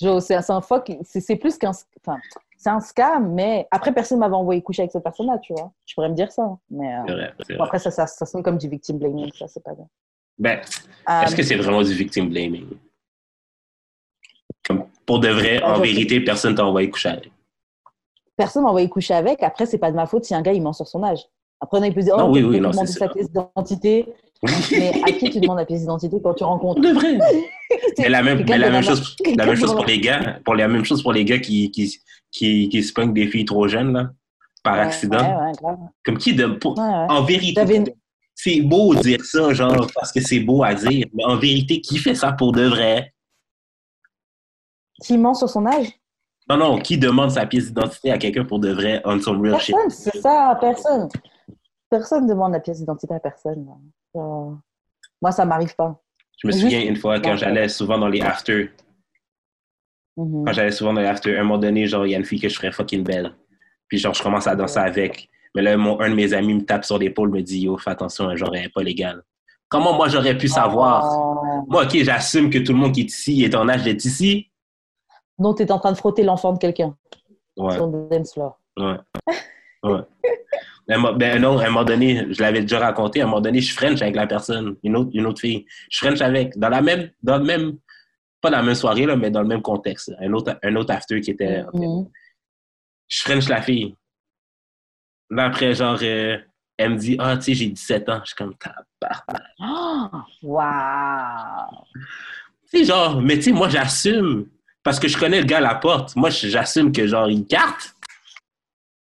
Genre, 0.00 0.20
c'est 0.22 0.50
un 0.50 0.60
fuck, 0.60 0.90
c'est 1.04 1.36
plus 1.36 1.56
qu'un. 1.56 1.70
Enfin, 1.70 2.18
c'est 2.56 2.70
un 2.70 2.80
scam, 2.80 3.32
mais 3.32 3.68
après, 3.70 3.92
personne 3.94 4.18
m'avait 4.18 4.34
envoyé 4.34 4.60
coucher 4.62 4.82
avec 4.82 4.92
cette 4.92 5.04
personne-là, 5.04 5.38
tu 5.38 5.52
vois. 5.52 5.72
Je 5.86 5.94
pourrais 5.94 6.08
me 6.08 6.14
dire 6.14 6.32
ça. 6.32 6.42
hein, 6.42 6.58
Mais 6.70 6.96
euh, 6.96 7.02
vrai, 7.12 7.34
bon, 7.56 7.62
après, 7.64 7.78
ça, 7.78 7.90
ça, 7.92 8.06
ça 8.06 8.26
sonne 8.26 8.42
comme 8.42 8.58
du 8.58 8.68
victim 8.68 8.98
blaming, 8.98 9.30
ça, 9.34 9.46
c'est 9.46 9.62
pas 9.62 9.74
bien. 9.74 9.86
Ben, 10.38 10.60
Euh, 11.08 11.20
est-ce 11.22 11.36
que 11.36 11.42
c'est 11.42 11.54
vraiment 11.56 11.82
du 11.82 11.92
victim 11.94 12.28
blaming? 12.28 12.66
Comme 14.66 14.84
pour 15.04 15.20
de 15.20 15.28
vrai, 15.28 15.62
en 15.62 15.80
vérité, 15.80 16.20
personne 16.20 16.54
t'a 16.54 16.64
envoyé 16.66 16.90
coucher 16.90 17.10
avec. 17.10 17.30
personne 18.36 18.62
m'a 18.64 18.68
envoyé 18.70 18.88
coucher 18.88 19.14
avec. 19.14 19.42
Après, 19.42 19.66
c'est 19.66 19.78
pas 19.78 19.90
de 19.90 19.96
ma 19.96 20.06
faute 20.06 20.24
si 20.24 20.34
un 20.34 20.42
gars 20.42 20.52
il 20.52 20.62
ment 20.62 20.72
sur 20.72 20.86
son 20.86 21.02
âge. 21.02 21.20
Après, 21.60 21.78
on 21.78 21.82
a 21.82 21.90
pu 21.90 22.02
dire, 22.02 22.14
oh, 22.18 22.28
oui, 22.30 22.42
oui, 22.42 22.60
non, 22.60 22.70
demander 22.70 22.92
sa 22.92 23.08
pièce 23.08 23.28
d'identité. 23.30 24.06
mais 24.76 24.92
à 25.02 25.12
qui 25.12 25.30
tu 25.30 25.40
demandes 25.40 25.56
la 25.58 25.64
pièce 25.64 25.80
d'identité 25.80 26.20
quand 26.22 26.34
tu 26.34 26.44
rencontres? 26.44 26.80
De 26.82 26.88
vrai. 26.90 27.18
Mais 27.98 28.08
la 28.10 28.22
même, 28.22 28.44
mais 28.46 28.58
la 28.58 28.70
même 28.70 28.82
chose, 28.82 29.16
la 29.36 29.46
même 29.46 29.56
chose 29.56 29.74
pour 29.74 29.86
les 29.86 29.98
gars, 29.98 30.38
pour 30.44 30.54
la 30.54 30.68
même 30.68 30.84
chose 30.84 31.02
pour 31.02 31.12
les 31.14 31.24
gars 31.24 31.38
qui, 31.38 31.70
qui, 31.70 31.98
qui, 32.30 32.68
qui 32.68 32.82
se 32.82 32.92
pognent 32.92 33.14
des 33.14 33.26
filles 33.26 33.46
trop 33.46 33.66
jeunes, 33.68 33.92
là, 33.94 34.10
par 34.62 34.74
Ouais, 34.74 34.80
accident. 34.82 35.18
Ouais, 35.18 35.46
ouais, 35.46 35.52
grave. 35.60 35.78
Comme 36.04 36.18
qui 36.18 36.34
de, 36.34 36.46
pour- 36.46 36.78
en 36.78 37.22
vérité, 37.24 37.62
une- 37.74 37.88
c'est 38.34 38.60
beau 38.60 38.94
dire 38.94 39.24
ça, 39.24 39.52
genre, 39.54 39.86
parce 39.94 40.12
que 40.12 40.20
c'est 40.20 40.40
beau 40.40 40.62
à 40.62 40.74
dire, 40.74 41.06
mais 41.14 41.24
en 41.24 41.36
vérité, 41.36 41.80
qui 41.80 41.96
fait 41.96 42.14
ça 42.14 42.32
pour 42.32 42.52
de 42.52 42.64
vrai? 42.66 43.12
Qui 45.02 45.18
ment 45.18 45.34
sur 45.34 45.48
son 45.48 45.66
âge? 45.66 45.88
Non, 46.48 46.56
non, 46.56 46.78
qui 46.78 46.96
demande 46.96 47.30
sa 47.30 47.44
pièce 47.46 47.66
d'identité 47.66 48.10
à 48.12 48.18
quelqu'un 48.18 48.44
pour 48.44 48.60
de 48.60 48.70
vrai 48.72 49.02
on 49.04 49.20
some 49.20 49.40
real 49.40 49.58
shit? 49.60 49.74
Personne, 49.74 49.90
c'est 49.90 50.20
ça, 50.20 50.56
personne. 50.60 51.08
Personne 51.90 52.26
demande 52.26 52.52
la 52.52 52.60
pièce 52.60 52.78
d'identité 52.78 53.14
à 53.14 53.20
personne. 53.20 53.66
Euh, 54.16 54.50
Moi, 55.22 55.32
ça 55.32 55.44
m'arrive 55.44 55.74
pas. 55.74 55.98
Je 56.42 56.46
me 56.46 56.52
Juste- 56.52 56.64
souviens 56.64 56.82
une 56.82 56.96
fois 56.96 57.18
quand 57.20 57.30
Ouais. 57.30 57.36
j'allais 57.38 57.68
souvent 57.68 57.98
dans 57.98 58.08
les 58.08 58.20
afters, 58.20 58.68
Mhm. 60.16 60.44
quand 60.46 60.52
j'allais 60.52 60.70
souvent 60.72 60.92
dans 60.92 61.00
les 61.00 61.06
afters, 61.06 61.36
à 61.38 61.40
un 61.40 61.44
moment 61.44 61.58
donné, 61.58 61.86
genre, 61.86 62.06
il 62.06 62.10
y 62.10 62.14
a 62.14 62.18
une 62.18 62.24
fille 62.24 62.40
que 62.40 62.48
je 62.48 62.56
ferais 62.56 62.72
fucking 62.72 63.02
belle. 63.02 63.34
Puis 63.88 63.98
genre, 63.98 64.14
je 64.14 64.22
commence 64.22 64.46
à 64.46 64.54
danser 64.56 64.78
avec. 64.78 65.28
Mais 65.54 65.62
là, 65.62 65.76
mon, 65.76 65.98
un 66.00 66.10
de 66.10 66.14
mes 66.14 66.32
amis 66.34 66.54
me 66.54 66.64
tape 66.64 66.84
sur 66.84 66.98
l'épaule, 66.98 67.30
me 67.30 67.40
dit, 67.42 67.60
yo, 67.60 67.76
fais 67.78 67.90
attention, 67.90 68.34
genre, 68.36 68.54
elle 68.54 68.70
pas 68.70 68.82
légale. 68.82 69.22
Comment 69.68 69.94
moi 69.94 70.08
j'aurais 70.08 70.36
pu 70.36 70.48
savoir? 70.48 71.04
Oh. 71.18 71.64
Moi, 71.68 71.84
ok, 71.84 71.96
j'assume 72.02 72.50
que 72.50 72.58
tout 72.58 72.72
le 72.72 72.78
monde 72.78 72.92
qui 72.92 73.00
est 73.02 73.04
ici 73.04 73.42
est 73.42 73.54
en 73.54 73.68
âge 73.68 73.82
d'être 73.84 74.04
ici. 74.04 74.50
Non, 75.38 75.54
tu 75.54 75.62
es 75.62 75.72
en 75.72 75.78
train 75.78 75.92
de 75.92 75.96
frotter 75.96 76.22
l'enfant 76.22 76.52
de 76.52 76.58
quelqu'un 76.58 76.96
Ouais, 77.56 77.74
sur 77.74 77.86
le 77.86 78.08
dance 78.10 78.34
floor. 78.34 78.58
ouais, 78.76 78.96
ouais. 79.82 80.00
Ben 80.88 81.40
non, 81.40 81.58
à 81.58 81.64
un 81.64 81.70
moment 81.70 81.84
donné, 81.84 82.32
je 82.32 82.40
l'avais 82.40 82.60
déjà 82.60 82.78
raconté, 82.78 83.20
à 83.20 83.24
un 83.24 83.26
moment 83.26 83.40
donné, 83.40 83.60
je 83.60 83.74
French 83.74 84.00
avec 84.02 84.14
la 84.14 84.28
personne, 84.28 84.76
une 84.84 84.96
autre, 84.96 85.10
une 85.14 85.26
autre 85.26 85.40
fille. 85.40 85.66
Je 85.90 85.98
French 85.98 86.20
avec, 86.20 86.56
dans 86.56 86.68
la 86.68 86.80
même, 86.80 87.10
dans 87.24 87.38
le 87.38 87.44
même, 87.44 87.78
pas 88.40 88.50
dans 88.50 88.58
la 88.58 88.62
même 88.62 88.76
soirée, 88.76 89.04
là, 89.04 89.16
mais 89.16 89.30
dans 89.30 89.42
le 89.42 89.48
même 89.48 89.62
contexte. 89.62 90.12
Un 90.20 90.32
autre, 90.32 90.56
un 90.62 90.76
autre 90.76 90.92
after 90.94 91.20
qui 91.20 91.32
était. 91.32 91.64
Mhm. 91.74 92.06
Je 93.08 93.20
French 93.22 93.48
la 93.48 93.62
fille. 93.62 93.96
Là, 95.30 95.46
après, 95.46 95.74
genre, 95.74 95.98
euh, 96.02 96.38
elle 96.76 96.90
me 96.90 96.96
dit, 96.96 97.16
ah, 97.18 97.36
tu 97.36 97.42
sais, 97.42 97.54
j'ai 97.54 97.66
17 97.66 98.08
ans. 98.08 98.20
Je 98.22 98.26
suis 98.26 98.36
comme, 98.36 98.54
tabarnak. 98.56 99.42
Oh, 99.58 100.18
wow. 100.42 101.84
Tu 102.70 102.78
sais, 102.78 102.84
genre, 102.84 103.20
mais 103.20 103.36
tu 103.36 103.42
sais, 103.42 103.52
moi, 103.52 103.68
j'assume. 103.68 104.48
Parce 104.86 105.00
que 105.00 105.08
je 105.08 105.18
connais 105.18 105.40
le 105.40 105.46
gars 105.46 105.58
à 105.58 105.60
la 105.60 105.74
porte. 105.74 106.14
Moi, 106.14 106.30
j'assume 106.30 106.92
que, 106.92 107.06
genre, 107.08 107.28
il 107.28 107.44
carte. 107.44 107.92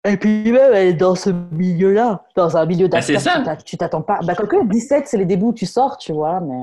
Et 0.07 0.17
puis 0.17 0.51
même, 0.51 0.73
elle 0.73 0.87
est 0.87 0.93
dans 0.93 1.13
ce 1.13 1.29
milieu-là, 1.29 2.23
dans 2.35 2.57
un 2.57 2.65
milieu 2.65 2.87
Ben, 2.87 2.99
ça. 3.01 3.13
tu 3.15 3.43
t'a- 3.43 3.55
tu 3.57 3.77
t'attends 3.77 4.01
pas. 4.01 4.19
Bah, 4.23 4.33
quoique 4.35 4.65
17, 4.67 5.03
c'est 5.07 5.17
les 5.17 5.25
débuts 5.25 5.45
où 5.45 5.53
tu 5.53 5.67
sors, 5.67 5.97
tu 5.99 6.13
vois. 6.13 6.39
Mais, 6.39 6.55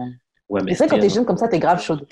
Ouais, 0.49 0.63
mais 0.65 0.75
c'est 0.75 0.87
vrai, 0.87 0.97
quand 0.97 1.01
t'es 1.01 1.09
jeune 1.09 1.25
comme 1.25 1.37
ça, 1.37 1.47
t'es 1.47 1.61
grave 1.61 1.81
chaude. 1.81 2.07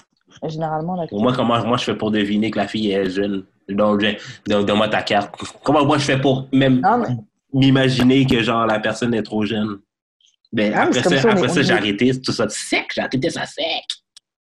Généralement, 0.46 0.94
là. 0.94 1.06
Moi, 1.10 1.32
comment 1.34 1.64
moi 1.66 1.76
je 1.76 1.84
fais 1.84 1.96
pour 1.96 2.10
deviner 2.12 2.50
que 2.52 2.58
la 2.58 2.68
fille 2.68 2.92
est 2.92 3.10
jeune? 3.10 3.44
Donc, 3.68 4.00
donne-moi 4.46 4.88
ta 4.88 5.02
carte. 5.02 5.34
Comment 5.64 5.84
moi 5.84 5.98
je 5.98 6.04
fais 6.04 6.20
pour 6.20 6.46
même 6.52 6.80
mais- 6.82 7.16
m'imaginer 7.52 8.24
que 8.26 8.42
genre 8.42 8.64
la 8.66 8.78
personne 8.78 9.12
est 9.14 9.22
trop 9.24 9.44
jeune? 9.44 9.78
Ben, 10.52 10.72
Ah, 10.76 10.82
après 10.82 11.02
ça, 11.02 11.10
si 11.18 11.26
on 11.26 11.30
après 11.30 11.44
est- 11.46 11.48
ça, 11.48 11.62
j'ai 11.62 11.72
arrêté 11.72 12.20
tout 12.20 12.32
ça 12.32 12.48
sec. 12.48 12.86
J'ai 12.94 13.00
arrêté 13.00 13.28
ça 13.30 13.44
sec. 13.46 13.84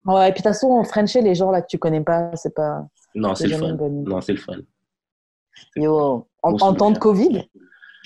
Ouais, 0.06 0.28
et 0.28 0.32
puis 0.32 0.42
de 0.42 0.48
toute 0.48 0.52
façon, 0.52 0.84
Frencher, 0.84 1.22
les 1.22 1.34
gens 1.34 1.50
là 1.50 1.62
que 1.62 1.66
tu 1.66 1.78
connais 1.78 2.02
pas, 2.02 2.30
c'est 2.36 2.54
pas. 2.54 2.86
Non, 3.14 3.34
c'est 3.34 3.46
le 3.46 3.56
fun. 3.56 3.72
Non, 3.72 4.20
c'est 4.20 4.32
le 4.32 4.38
fun. 4.38 4.58
Yo, 5.76 6.26
en, 6.42 6.52
en 6.60 6.74
temps 6.74 6.90
de 6.90 6.98
Covid? 6.98 7.48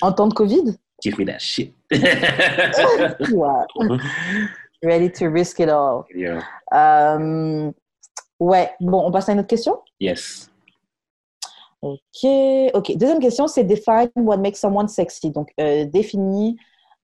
En 0.03 0.12
temps 0.12 0.28
de 0.28 0.34
Covid? 0.34 0.76
Give 1.03 1.18
me 1.18 1.24
that 1.26 1.38
shit. 1.38 1.74
Ready 4.82 5.11
to 5.12 5.30
risk 5.30 5.59
it 5.61 5.68
all. 5.68 6.05
Yeah. 6.14 6.40
Euh, 6.72 7.72
ouais, 8.38 8.70
bon, 8.80 9.07
on 9.07 9.11
passe 9.11 9.28
à 9.28 9.32
une 9.32 9.40
autre 9.40 9.49
question? 9.49 9.80
Yes. 9.99 10.51
Ok, 11.80 12.24
ok. 12.74 12.96
Deuxième 12.96 13.20
question, 13.20 13.46
c'est 13.49 13.64
define 13.64 14.11
what 14.16 14.36
makes 14.38 14.57
someone 14.57 14.88
sexy. 14.88 15.30
Donc, 15.30 15.51
euh, 15.61 15.84
définis 15.84 16.57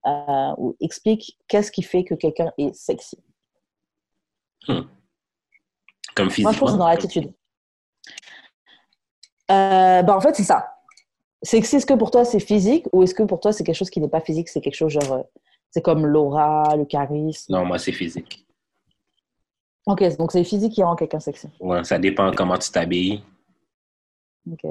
euh, 0.07 0.53
ou 0.59 0.76
explique 0.80 1.38
qu'est-ce 1.49 1.70
qui 1.72 1.82
fait 1.82 2.05
que 2.05 2.14
quelqu'un 2.14 2.53
est 2.59 2.74
sexy. 2.74 3.18
Comme 4.66 4.86
Moi, 6.16 6.28
je 6.28 6.42
pense 6.42 6.52
que 6.52 6.52
c'est 6.52 6.58
physiquement. 6.58 6.76
dans 6.78 6.88
l'attitude. 6.88 7.32
Euh, 9.50 10.02
bah, 10.02 10.16
en 10.16 10.20
fait, 10.20 10.34
c'est 10.34 10.44
ça. 10.44 10.70
Sexy, 11.42 11.76
est-ce 11.76 11.84
que 11.86 11.92
pour 11.94 12.10
toi 12.10 12.24
c'est 12.24 12.40
physique 12.40 12.86
ou 12.92 13.02
est-ce 13.02 13.14
que 13.14 13.22
pour 13.22 13.38
toi 13.38 13.52
c'est 13.52 13.64
quelque 13.64 13.76
chose 13.76 13.90
qui 13.90 14.00
n'est 14.00 14.08
pas 14.08 14.22
physique, 14.22 14.48
c'est 14.48 14.62
quelque 14.62 14.74
chose 14.76 14.92
genre. 14.92 15.12
euh, 15.12 15.22
c'est 15.70 15.82
comme 15.82 16.06
l'aura, 16.06 16.74
le 16.76 16.86
charisme? 16.86 17.52
Non, 17.52 17.66
moi, 17.66 17.78
c'est 17.78 17.92
physique. 17.92 18.46
Ok, 19.86 20.02
donc 20.16 20.32
c'est 20.32 20.44
physique 20.44 20.72
qui 20.72 20.82
rend 20.82 20.96
quelqu'un 20.96 21.20
sexy. 21.20 21.48
Ouais, 21.60 21.84
ça 21.84 21.98
dépend 21.98 22.30
comment 22.32 22.56
tu 22.56 22.70
t'habilles. 22.70 23.22
Ok. 24.50 24.64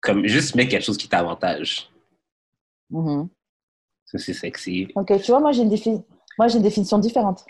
Comme 0.00 0.26
juste 0.26 0.54
mets 0.56 0.66
quelque 0.66 0.82
chose 0.84 0.96
qui 0.96 1.08
t'avantage. 1.08 1.88
Mhm. 2.88 3.28
Ça, 4.06 4.18
c'est 4.18 4.32
sexy. 4.34 4.88
Ok, 4.96 5.20
tu 5.22 5.30
vois, 5.30 5.38
moi 5.40 5.52
j'ai 5.52 5.62
une, 5.62 5.68
défi- 5.70 6.02
moi, 6.38 6.48
j'ai 6.48 6.56
une 6.56 6.62
définition 6.64 6.98
différente. 6.98 7.44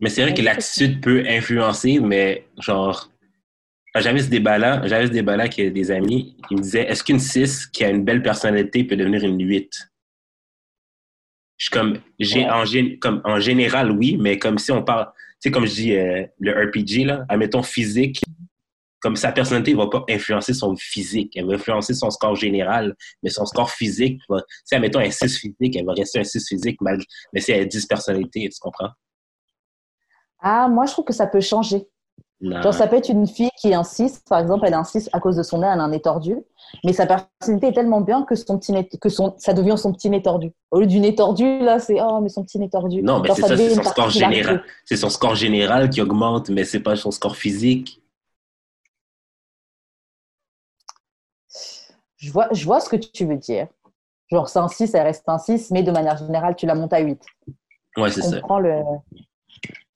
Mais 0.00 0.10
c'est 0.10 0.22
vrai 0.22 0.34
que 0.34 0.42
l'attitude 0.42 1.00
peut 1.00 1.24
influencer, 1.28 1.98
mais 2.00 2.46
genre, 2.58 3.10
j'avais 3.96 4.20
ce 4.22 4.28
débat-là, 4.28 4.86
j'avais 4.86 5.08
ce 5.08 5.12
débat-là 5.12 5.44
avec 5.44 5.72
des 5.72 5.90
amis, 5.90 6.36
ils 6.50 6.56
me 6.58 6.62
disaient, 6.62 6.88
est-ce 6.88 7.02
qu'une 7.02 7.18
6 7.18 7.66
qui 7.66 7.84
a 7.84 7.90
une 7.90 8.04
belle 8.04 8.22
personnalité 8.22 8.84
peut 8.84 8.96
devenir 8.96 9.24
une 9.24 9.40
8? 9.42 9.88
Je 11.56 11.64
suis 11.64 11.70
comme, 11.72 11.98
j'ai, 12.20 12.44
Ouais. 12.44 12.50
en, 12.50 12.64
comme, 13.00 13.20
en 13.24 13.40
général, 13.40 13.90
oui, 13.90 14.16
mais 14.16 14.38
comme 14.38 14.58
si 14.58 14.70
on 14.70 14.84
parle, 14.84 15.06
tu 15.16 15.22
sais, 15.40 15.50
comme 15.50 15.66
je 15.66 15.74
dis, 15.74 15.96
euh, 15.96 16.24
le 16.38 16.52
RPG, 16.52 17.04
là, 17.04 17.24
admettons 17.28 17.64
physique, 17.64 18.22
comme 19.00 19.16
sa 19.16 19.32
personnalité 19.32 19.72
ne 19.72 19.78
va 19.78 19.88
pas 19.88 20.04
influencer 20.08 20.54
son 20.54 20.76
physique, 20.76 21.36
elle 21.36 21.46
va 21.46 21.54
influencer 21.54 21.94
son 21.94 22.10
score 22.10 22.36
général, 22.36 22.94
mais 23.24 23.30
son 23.30 23.46
score 23.46 23.70
physique, 23.70 24.20
va, 24.28 24.42
si 24.64 24.76
admettons 24.76 25.00
un 25.00 25.10
6 25.10 25.38
physique, 25.38 25.76
elle 25.76 25.84
va 25.84 25.94
rester 25.94 26.20
un 26.20 26.24
6 26.24 26.46
physique, 26.48 26.80
malgré, 26.80 27.06
mais 27.32 27.40
si 27.40 27.50
elle 27.50 27.62
a 27.62 27.64
10 27.64 27.86
personnalités, 27.86 28.48
tu 28.48 28.58
comprends? 28.60 28.90
Ah, 30.40 30.68
moi 30.68 30.86
je 30.86 30.92
trouve 30.92 31.04
que 31.04 31.12
ça 31.12 31.26
peut 31.26 31.40
changer. 31.40 31.88
Non. 32.40 32.62
Genre, 32.62 32.72
ça 32.72 32.86
peut 32.86 32.96
être 32.96 33.08
une 33.08 33.26
fille 33.26 33.50
qui 33.56 33.74
6, 33.82 34.22
par 34.28 34.38
exemple, 34.38 34.64
elle 34.66 34.84
6 34.84 35.10
à 35.12 35.18
cause 35.18 35.34
de 35.34 35.42
son 35.42 35.58
nez, 35.58 35.66
elle 35.72 35.80
a 35.80 35.82
un 35.82 35.88
nez 35.88 36.00
tordu, 36.00 36.36
mais 36.84 36.92
sa 36.92 37.04
personnalité 37.04 37.68
est 37.68 37.72
tellement 37.72 38.00
bien 38.00 38.22
que, 38.22 38.36
son 38.36 38.58
petit 38.58 38.70
nez, 38.70 38.88
que 38.88 39.08
son, 39.08 39.34
ça 39.38 39.52
devient 39.54 39.76
son 39.76 39.92
petit 39.92 40.08
nez 40.08 40.22
tordu. 40.22 40.52
Au 40.70 40.78
lieu 40.78 40.86
du 40.86 41.00
nez 41.00 41.16
tordu, 41.16 41.58
là, 41.58 41.80
c'est 41.80 42.00
oh, 42.00 42.20
mais 42.20 42.28
son 42.28 42.44
petit 42.44 42.60
nez 42.60 42.70
tordu. 42.70 43.02
Non, 43.02 43.20
mais 43.20 43.34
c'est 43.34 43.42
ça, 43.42 43.56
c'est 43.56 43.74
son 43.74 43.82
score 43.82 44.10
général. 44.10 44.62
C'est 44.84 44.96
son 44.96 45.10
score 45.10 45.34
général 45.34 45.90
qui 45.90 46.00
augmente, 46.00 46.48
mais 46.50 46.64
c'est 46.64 46.80
pas 46.80 46.94
son 46.94 47.10
score 47.10 47.34
physique. 47.34 48.00
Je 52.18 52.30
vois, 52.30 52.48
je 52.52 52.64
vois 52.64 52.78
ce 52.78 52.88
que 52.88 52.96
tu 52.96 53.24
veux 53.24 53.36
dire. 53.36 53.66
Genre, 54.30 54.48
c'est 54.48 54.60
un 54.60 54.68
6, 54.68 54.94
elle 54.94 55.02
reste 55.02 55.28
un 55.28 55.38
6, 55.38 55.72
mais 55.72 55.82
de 55.82 55.90
manière 55.90 56.16
générale, 56.16 56.54
tu 56.54 56.66
la 56.66 56.76
montes 56.76 56.92
à 56.92 57.00
8. 57.00 57.20
Ouais, 57.96 58.10
c'est 58.12 58.22
ça. 58.22 58.40
le. 58.60 58.82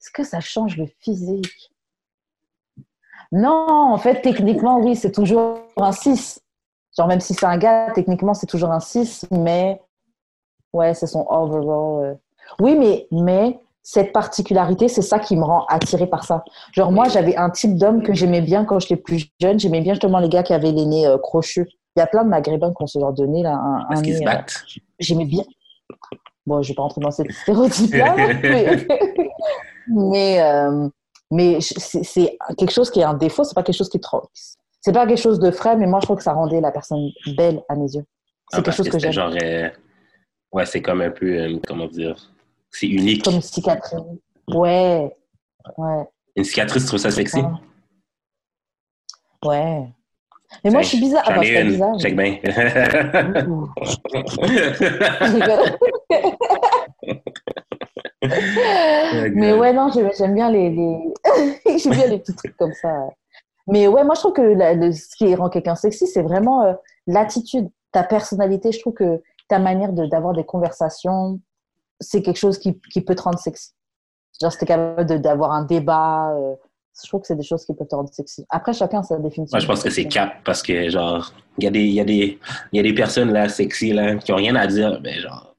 Est-ce 0.03 0.11
que 0.11 0.23
ça 0.25 0.41
change 0.41 0.75
le 0.75 0.85
physique? 0.99 1.71
Non, 3.31 3.65
en 3.69 3.97
fait, 3.97 4.21
techniquement, 4.21 4.79
oui, 4.79 4.97
c'est 4.97 5.13
toujours 5.13 5.59
un 5.77 5.93
6. 5.93 6.41
Genre, 6.97 7.07
même 7.07 7.21
si 7.21 7.33
c'est 7.33 7.45
un 7.45 7.57
gars, 7.57 7.89
techniquement, 7.95 8.33
c'est 8.33 8.45
toujours 8.45 8.71
un 8.71 8.81
6, 8.81 9.27
mais 9.31 9.81
ouais, 10.73 10.93
c'est 10.93 11.07
son 11.07 11.25
overall. 11.29 12.03
euh. 12.05 12.13
Oui, 12.59 12.75
mais, 12.77 13.07
mais 13.11 13.57
cette 13.81 14.11
particularité, 14.11 14.89
c'est 14.89 15.01
ça 15.01 15.19
qui 15.19 15.37
me 15.37 15.43
rend 15.45 15.65
attirée 15.67 16.07
par 16.07 16.25
ça. 16.25 16.43
Genre, 16.73 16.91
moi, 16.91 17.07
j'avais 17.07 17.37
un 17.37 17.49
type 17.49 17.77
d'homme 17.77 18.03
que 18.03 18.13
j'aimais 18.13 18.41
bien 18.41 18.65
quand 18.65 18.79
j'étais 18.79 18.97
plus 18.97 19.27
jeune. 19.41 19.57
J'aimais 19.57 19.79
bien 19.79 19.93
justement 19.93 20.19
les 20.19 20.27
gars 20.29 20.43
qui 20.43 20.53
avaient 20.53 20.73
les 20.73 20.85
nez 20.85 21.07
euh, 21.07 21.17
crochus. 21.17 21.69
Il 21.95 21.99
y 21.99 22.03
a 22.03 22.07
plein 22.07 22.25
de 22.25 22.29
maghrébins 22.29 22.73
qui 22.73 22.83
ont 22.83 22.87
ce 22.87 22.99
genre 22.99 23.13
de 23.13 23.25
nez, 23.25 23.41
là. 23.41 23.53
Un, 23.53 23.85
Parce 23.87 24.01
qu'ils 24.01 24.11
nez, 24.15 24.17
se 24.19 24.23
euh, 24.23 24.25
battent. 24.25 24.65
j'aimais 24.99 25.25
bien. 25.25 25.43
Bon, 26.45 26.61
je 26.61 26.67
vais 26.67 26.75
pas 26.75 26.81
rentrer 26.81 26.99
dans 26.99 27.11
cette 27.11 27.31
stéréotype-là, 27.43 28.15
mais, 28.43 28.85
mais, 29.87 30.41
euh, 30.41 30.87
mais 31.31 31.59
c'est 31.61 32.37
quelque 32.57 32.71
chose 32.71 32.89
qui 32.91 32.99
est 32.99 33.03
un 33.03 33.13
défaut, 33.15 33.43
c'est 33.43 33.55
pas 33.55 33.63
quelque 33.63 33.77
chose 33.77 33.89
qui 33.89 33.99
trop. 33.99 34.23
C'est 34.81 34.91
pas 34.93 35.07
quelque 35.07 35.19
chose 35.21 35.39
de 35.39 35.49
frais, 35.51 35.75
mais 35.77 35.87
moi 35.87 35.99
je 36.01 36.05
trouve 36.05 36.17
que 36.17 36.23
ça 36.23 36.33
rendait 36.33 36.59
la 36.61 36.71
personne 36.71 37.09
belle 37.37 37.63
à 37.69 37.75
mes 37.75 37.91
yeux. 37.93 38.05
C'est 38.51 38.59
Ah, 38.59 38.61
quelque 38.61 38.75
chose 38.75 38.89
que 38.89 38.99
c'était 38.99 39.11
j'aime. 39.11 39.31
genre. 39.31 39.35
euh, 39.41 39.69
Ouais, 40.51 40.65
c'est 40.67 40.81
comme 40.81 41.01
un 41.01 41.09
peu. 41.09 41.25
euh, 41.25 41.57
comment 41.67 41.87
dire 41.87 42.15
C'est 42.69 42.87
unique. 42.87 43.23
Comme 43.23 43.35
une 43.35 43.41
cicatrice. 43.41 43.99
Ouais. 44.49 45.15
Ouais. 45.77 46.03
Une 46.35 46.43
cicatrice, 46.43 46.83
tu 46.83 46.87
trouves 46.89 46.99
ça 46.99 47.09
sexy? 47.11 47.41
Ouais. 49.45 49.87
Mais 50.63 50.69
moi 50.69 50.81
je 50.83 50.89
suis 50.89 50.99
bizarre. 50.99 51.23
J'en 51.25 51.41
ai 51.41 51.45
suis 51.45 51.55
pas 51.55 51.61
une. 51.61 51.69
bizarre. 51.69 51.97
Check 51.99 52.15
bien. 52.15 52.37
Mais 59.35 59.53
ouais, 59.53 59.73
non, 59.73 59.89
j'aime 60.17 60.33
bien 60.35 60.49
les, 60.49 60.69
les... 60.69 60.97
j'aime 61.79 61.93
bien 61.93 62.07
les 62.07 62.19
petits 62.19 62.35
trucs 62.35 62.55
comme 62.57 62.73
ça. 62.73 63.07
Mais 63.67 63.87
ouais, 63.87 64.03
moi, 64.03 64.15
je 64.15 64.19
trouve 64.21 64.33
que 64.33 64.41
la- 64.41 64.73
le- 64.73 64.91
ce 64.91 65.15
qui 65.15 65.33
rend 65.35 65.49
quelqu'un 65.49 65.75
sexy, 65.75 66.07
c'est 66.07 66.21
vraiment 66.21 66.63
euh, 66.63 66.73
l'attitude, 67.07 67.69
ta 67.91 68.03
personnalité. 68.03 68.71
Je 68.71 68.79
trouve 68.79 68.93
que 68.93 69.21
ta 69.47 69.59
manière 69.59 69.93
de- 69.93 70.05
d'avoir 70.05 70.33
des 70.33 70.43
conversations, 70.43 71.39
c'est 71.99 72.21
quelque 72.21 72.37
chose 72.39 72.57
qui, 72.57 72.79
qui 72.91 73.01
peut 73.01 73.15
te 73.15 73.21
rendre 73.21 73.39
sexy. 73.39 73.71
Genre, 74.41 74.51
si 74.51 74.57
t'es 74.57 74.65
capable 74.65 75.21
d'avoir 75.21 75.51
un 75.51 75.63
débat, 75.63 76.31
euh, 76.33 76.55
je 77.01 77.07
trouve 77.07 77.21
que 77.21 77.27
c'est 77.27 77.35
des 77.35 77.43
choses 77.43 77.65
qui 77.65 77.73
peuvent 77.73 77.87
te 77.87 77.95
rendre 77.95 78.09
sexy. 78.13 78.45
Après, 78.49 78.73
chacun 78.73 78.99
a 78.99 79.03
sa 79.03 79.17
définition. 79.17 79.55
Moi, 79.55 79.59
je 79.61 79.67
pense 79.67 79.81
que 79.83 79.89
c'est 79.89 80.05
cap 80.05 80.33
parce 80.43 80.61
que, 80.61 80.89
genre, 80.89 81.31
il 81.57 81.63
y, 81.63 81.67
a 81.67 81.71
des- 81.71 81.85
y, 81.85 81.99
a 82.01 82.03
des- 82.03 82.39
il 82.71 82.77
y 82.77 82.79
a 82.79 82.83
des 82.83 82.93
personnes 82.93 83.31
là, 83.31 83.47
sexy, 83.47 83.93
là, 83.93 84.15
qui 84.15 84.31
ont 84.33 84.37
rien 84.37 84.55
à 84.55 84.67
dire, 84.67 84.99
mais 85.01 85.19
genre, 85.19 85.52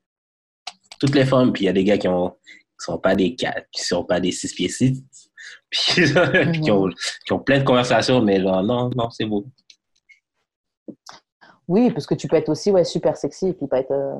toutes 1.00 1.14
les 1.14 1.24
femmes, 1.24 1.52
puis 1.52 1.64
il 1.64 1.66
y 1.66 1.68
a 1.68 1.72
des 1.72 1.84
gars 1.84 1.98
qui 1.98 2.08
ont 2.08 2.30
qui 2.30 2.86
sont 2.86 2.98
pas 2.98 3.14
des 3.14 3.34
4, 3.36 3.66
qui 3.70 3.84
sont 3.84 4.04
pas 4.04 4.18
des 4.20 4.32
6 4.32 4.52
pieds 4.52 4.68
6, 4.68 5.02
puis 5.70 6.04
qui, 6.62 6.70
ont, 6.70 6.88
qui 7.24 7.32
ont 7.32 7.38
plein 7.38 7.58
de 7.60 7.64
conversations, 7.64 8.20
mais 8.20 8.40
genre, 8.40 8.62
non, 8.62 8.90
non, 8.96 9.10
c'est 9.10 9.24
beau. 9.26 9.46
Oui, 11.68 11.90
parce 11.90 12.06
que 12.06 12.14
tu 12.14 12.28
peux 12.28 12.36
être 12.36 12.48
aussi 12.48 12.70
ouais, 12.70 12.84
super 12.84 13.16
sexy 13.16 13.48
et 13.48 13.52
puis 13.54 13.66
pas 13.66 13.80
être. 13.80 13.90
euh, 13.92 14.16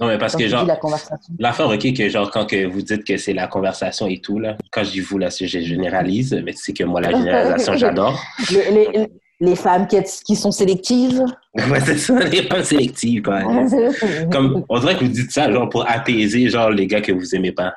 Non, 0.00 0.08
mais 0.08 0.18
parce 0.18 0.34
que, 0.34 0.48
genre, 0.48 0.62
dis, 0.64 0.68
la 0.68 0.80
l'affaire, 1.38 1.68
OK, 1.68 1.94
que 1.94 2.08
genre, 2.08 2.30
quand 2.30 2.46
que 2.46 2.66
vous 2.66 2.82
dites 2.82 3.04
que 3.04 3.16
c'est 3.16 3.32
la 3.34 3.46
conversation 3.46 4.06
et 4.08 4.20
tout, 4.20 4.38
là, 4.40 4.56
quand 4.72 4.82
je 4.82 4.90
dis 4.90 5.00
vous, 5.00 5.18
là, 5.18 5.28
je 5.30 5.46
généralise, 5.46 6.32
mais 6.44 6.52
tu 6.52 6.58
sais 6.58 6.72
que 6.72 6.82
moi, 6.84 7.00
la 7.00 7.10
généralisation, 7.16 7.74
j'adore. 7.76 8.20
Les, 8.50 8.70
les- 8.70 9.08
les 9.40 9.56
femmes 9.56 9.86
qui, 9.86 9.96
qui 10.24 10.36
sont 10.36 10.50
sélectives. 10.52 11.22
Ouais, 11.70 11.80
c'est 11.80 11.98
ça, 11.98 12.18
les 12.18 12.42
femmes 12.48 12.64
sélectives, 12.64 13.22
quoi. 13.22 13.40
Comme, 14.32 14.64
on 14.68 14.80
dirait 14.80 14.96
que 14.96 15.04
vous 15.04 15.10
dites 15.10 15.30
ça, 15.30 15.50
genre, 15.52 15.68
pour 15.68 15.88
apaiser, 15.88 16.48
genre, 16.48 16.70
les 16.70 16.86
gars 16.88 17.00
que 17.00 17.12
vous 17.12 17.32
aimez 17.36 17.52
pas. 17.52 17.74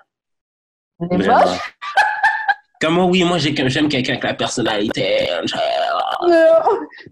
Les 1.12 1.18
moches. 1.18 1.28
Comme, 2.82 2.97
oui, 3.10 3.24
moi, 3.24 3.38
j'ai- 3.38 3.55
j'aime 3.70 3.88
quelqu'un 3.88 4.14
avec 4.14 4.24
la 4.24 4.34
personnalité. 4.34 5.28
genre, 5.45 5.62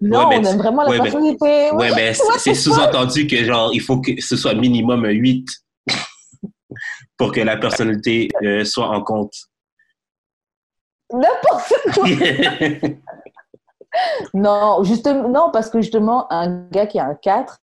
Non, 0.01 0.27
Ouais, 0.29 0.37
on 0.39 0.43
aime 0.43 0.57
vraiment 0.57 0.81
la 0.83 0.89
ouais, 0.89 0.97
personnalité. 0.99 1.71
Ouais, 1.73 1.91
mais 1.95 2.13
c'est- 2.15 2.23
c'est 2.39 2.53
sous-entendu 2.55 3.27
que, 3.27 3.43
genre, 3.43 3.69
il 3.73 3.81
faut 3.81 3.99
que 4.01 4.19
ce 4.19 4.35
soit 4.35 4.53
minimum 4.55 5.05
un 5.05 5.09
8 5.11 5.47
pour 7.17 7.31
que 7.31 7.41
la 7.41 7.57
personnalité 7.57 8.29
euh, 8.43 8.63
soit 8.65 8.89
en 8.89 9.01
compte. 9.03 9.33
N'importe 11.13 11.73
quoi. 11.93 12.07
Non, 14.33 14.83
justement, 14.83 15.27
non, 15.29 15.49
parce 15.51 15.69
que 15.69 15.81
justement, 15.81 16.31
un 16.31 16.67
gars 16.69 16.87
qui 16.87 16.99
a 16.99 17.05
un 17.07 17.15
4, 17.15 17.59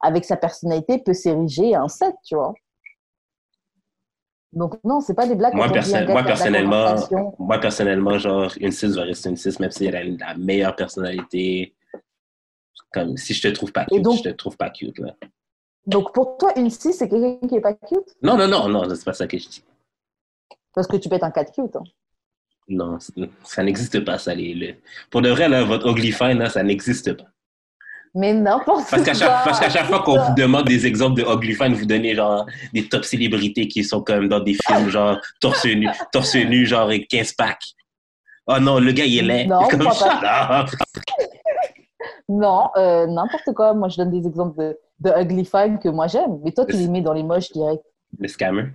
avec 0.00 0.24
sa 0.24 0.36
personnalité, 0.36 0.98
peut 0.98 1.12
s'ériger 1.12 1.74
à 1.74 1.82
un 1.82 1.88
7, 1.88 2.14
tu 2.24 2.34
vois. 2.34 2.54
Donc, 4.52 4.74
non, 4.82 5.00
c'est 5.00 5.14
pas 5.14 5.26
des 5.26 5.36
blagues. 5.36 5.54
moi, 5.54 5.68
perso- 5.68 5.92
personnellement, 6.24 6.94
moi, 7.38 7.58
personnellement, 7.60 8.18
genre, 8.18 8.50
une 8.60 8.72
6 8.72 8.96
va 8.96 9.02
rester 9.02 9.28
une 9.30 9.36
6, 9.36 9.60
même 9.60 9.70
si 9.70 9.84
elle 9.86 9.96
a 9.96 10.02
la 10.04 10.34
meilleure 10.36 10.74
personnalité. 10.74 11.74
Comme, 12.92 13.16
si 13.16 13.34
je 13.34 13.48
te 13.48 13.54
trouve 13.54 13.70
pas 13.72 13.84
cute, 13.84 14.02
donc- 14.02 14.16
je 14.18 14.22
te 14.24 14.34
trouve 14.34 14.56
pas 14.56 14.70
cute, 14.70 14.98
là. 14.98 15.14
Donc, 15.86 16.12
pour 16.12 16.36
toi, 16.38 16.52
une 16.58 16.70
6, 16.70 16.92
c'est 16.94 17.08
quelqu'un 17.08 17.46
qui 17.46 17.54
est 17.54 17.60
pas 17.60 17.74
cute? 17.74 18.16
Non, 18.22 18.36
non, 18.36 18.48
non, 18.48 18.68
non, 18.68 18.82
c'est 18.92 19.04
pas 19.04 19.12
ça 19.12 19.28
que 19.28 19.38
je 19.38 19.48
dis. 19.48 19.64
Parce 20.74 20.86
que 20.88 20.96
tu 20.96 21.08
peux 21.08 21.14
être 21.14 21.22
un 21.24 21.30
4 21.30 21.52
cute. 21.52 21.76
hein. 21.76 21.84
Non, 22.70 22.98
ça 23.44 23.62
n'existe 23.62 24.04
pas, 24.04 24.16
ça. 24.18 24.34
Les, 24.34 24.54
le- 24.54 24.74
Pour 25.10 25.20
de 25.22 25.28
vrai, 25.28 25.48
là, 25.48 25.64
votre 25.64 25.88
ugly 25.90 26.12
fine, 26.12 26.38
là, 26.38 26.48
ça 26.48 26.62
n'existe 26.62 27.12
pas. 27.14 27.24
Mais 28.14 28.32
n'importe 28.32 28.88
chaque, 28.90 29.04
quoi. 29.18 29.40
parce 29.44 29.60
qu'à 29.60 29.70
chaque 29.70 29.86
fois 29.86 30.00
qu'on 30.02 30.18
vous 30.18 30.34
demande 30.34 30.66
des 30.66 30.86
exemples 30.86 31.20
de 31.22 31.26
ugly 31.28 31.54
fine, 31.54 31.74
vous 31.74 31.84
donnez 31.86 32.14
genre 32.14 32.44
des 32.72 32.88
top 32.88 33.04
célébrités 33.04 33.68
qui 33.68 33.84
sont 33.84 34.02
comme 34.02 34.28
dans 34.28 34.40
des 34.40 34.54
films, 34.66 34.88
genre 34.96 35.16
torse 35.40 35.64
nu, 35.66 35.88
torse 36.12 36.34
nu, 36.36 36.64
genre 36.66 36.82
avec 36.82 37.06
15 37.08 37.32
packs. 37.34 37.74
Oh 38.46 38.58
non, 38.60 38.78
le 38.80 38.90
gars, 38.92 39.04
il 39.04 39.18
est 39.18 39.22
laid. 39.22 39.46
Non, 39.46 39.66
Comme 39.70 39.90
ça. 39.92 40.64
Non, 42.28 42.68
euh, 42.76 43.06
n'importe 43.08 43.52
quoi. 43.54 43.74
Moi, 43.74 43.88
je 43.88 43.96
donne 43.96 44.10
des 44.12 44.26
exemples 44.26 44.56
de, 44.58 44.78
de 45.00 45.10
ugly 45.20 45.44
fine 45.44 45.78
que 45.80 45.88
moi 45.88 46.06
j'aime. 46.06 46.38
Mais 46.44 46.52
toi, 46.52 46.64
tu 46.64 46.76
les 46.76 46.86
mets 46.86 47.00
dans 47.02 47.12
les 47.12 47.24
moches 47.24 47.50
direct. 47.50 47.82
Le 48.18 48.28
scammer. 48.28 48.66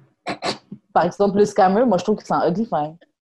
Par 0.93 1.05
exemple, 1.05 1.37
le 1.37 1.45
scammer, 1.45 1.85
moi, 1.85 1.97
je 1.97 2.03
trouve 2.03 2.17
que 2.17 2.23
c'est 2.25 2.33
un 2.33 2.49
ugly 2.49 2.65
fine. 2.65 2.97
Et 2.97 3.14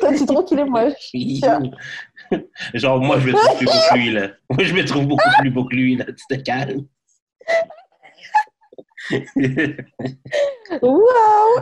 toi, 0.00 0.12
tu 0.16 0.26
trouves 0.26 0.44
qu'il 0.44 0.58
est 0.58 0.64
moche. 0.64 1.12
Genre, 2.74 3.00
moi, 3.00 3.18
je 3.18 3.26
me 3.28 3.32
trouve 3.32 3.56
plus 3.56 3.66
beau 3.66 3.72
que 3.90 3.94
lui, 3.96 4.10
là. 4.12 4.28
Moi, 4.50 4.64
je 4.64 4.74
me 4.74 4.84
trouve 4.84 5.06
beaucoup 5.06 5.30
plus 5.40 5.50
beau 5.50 5.64
que 5.64 5.74
lui, 5.74 5.96
là. 5.96 6.04
Tu 6.06 6.26
te 6.28 6.34
calmes. 6.42 6.86
Waouh! 10.82 11.58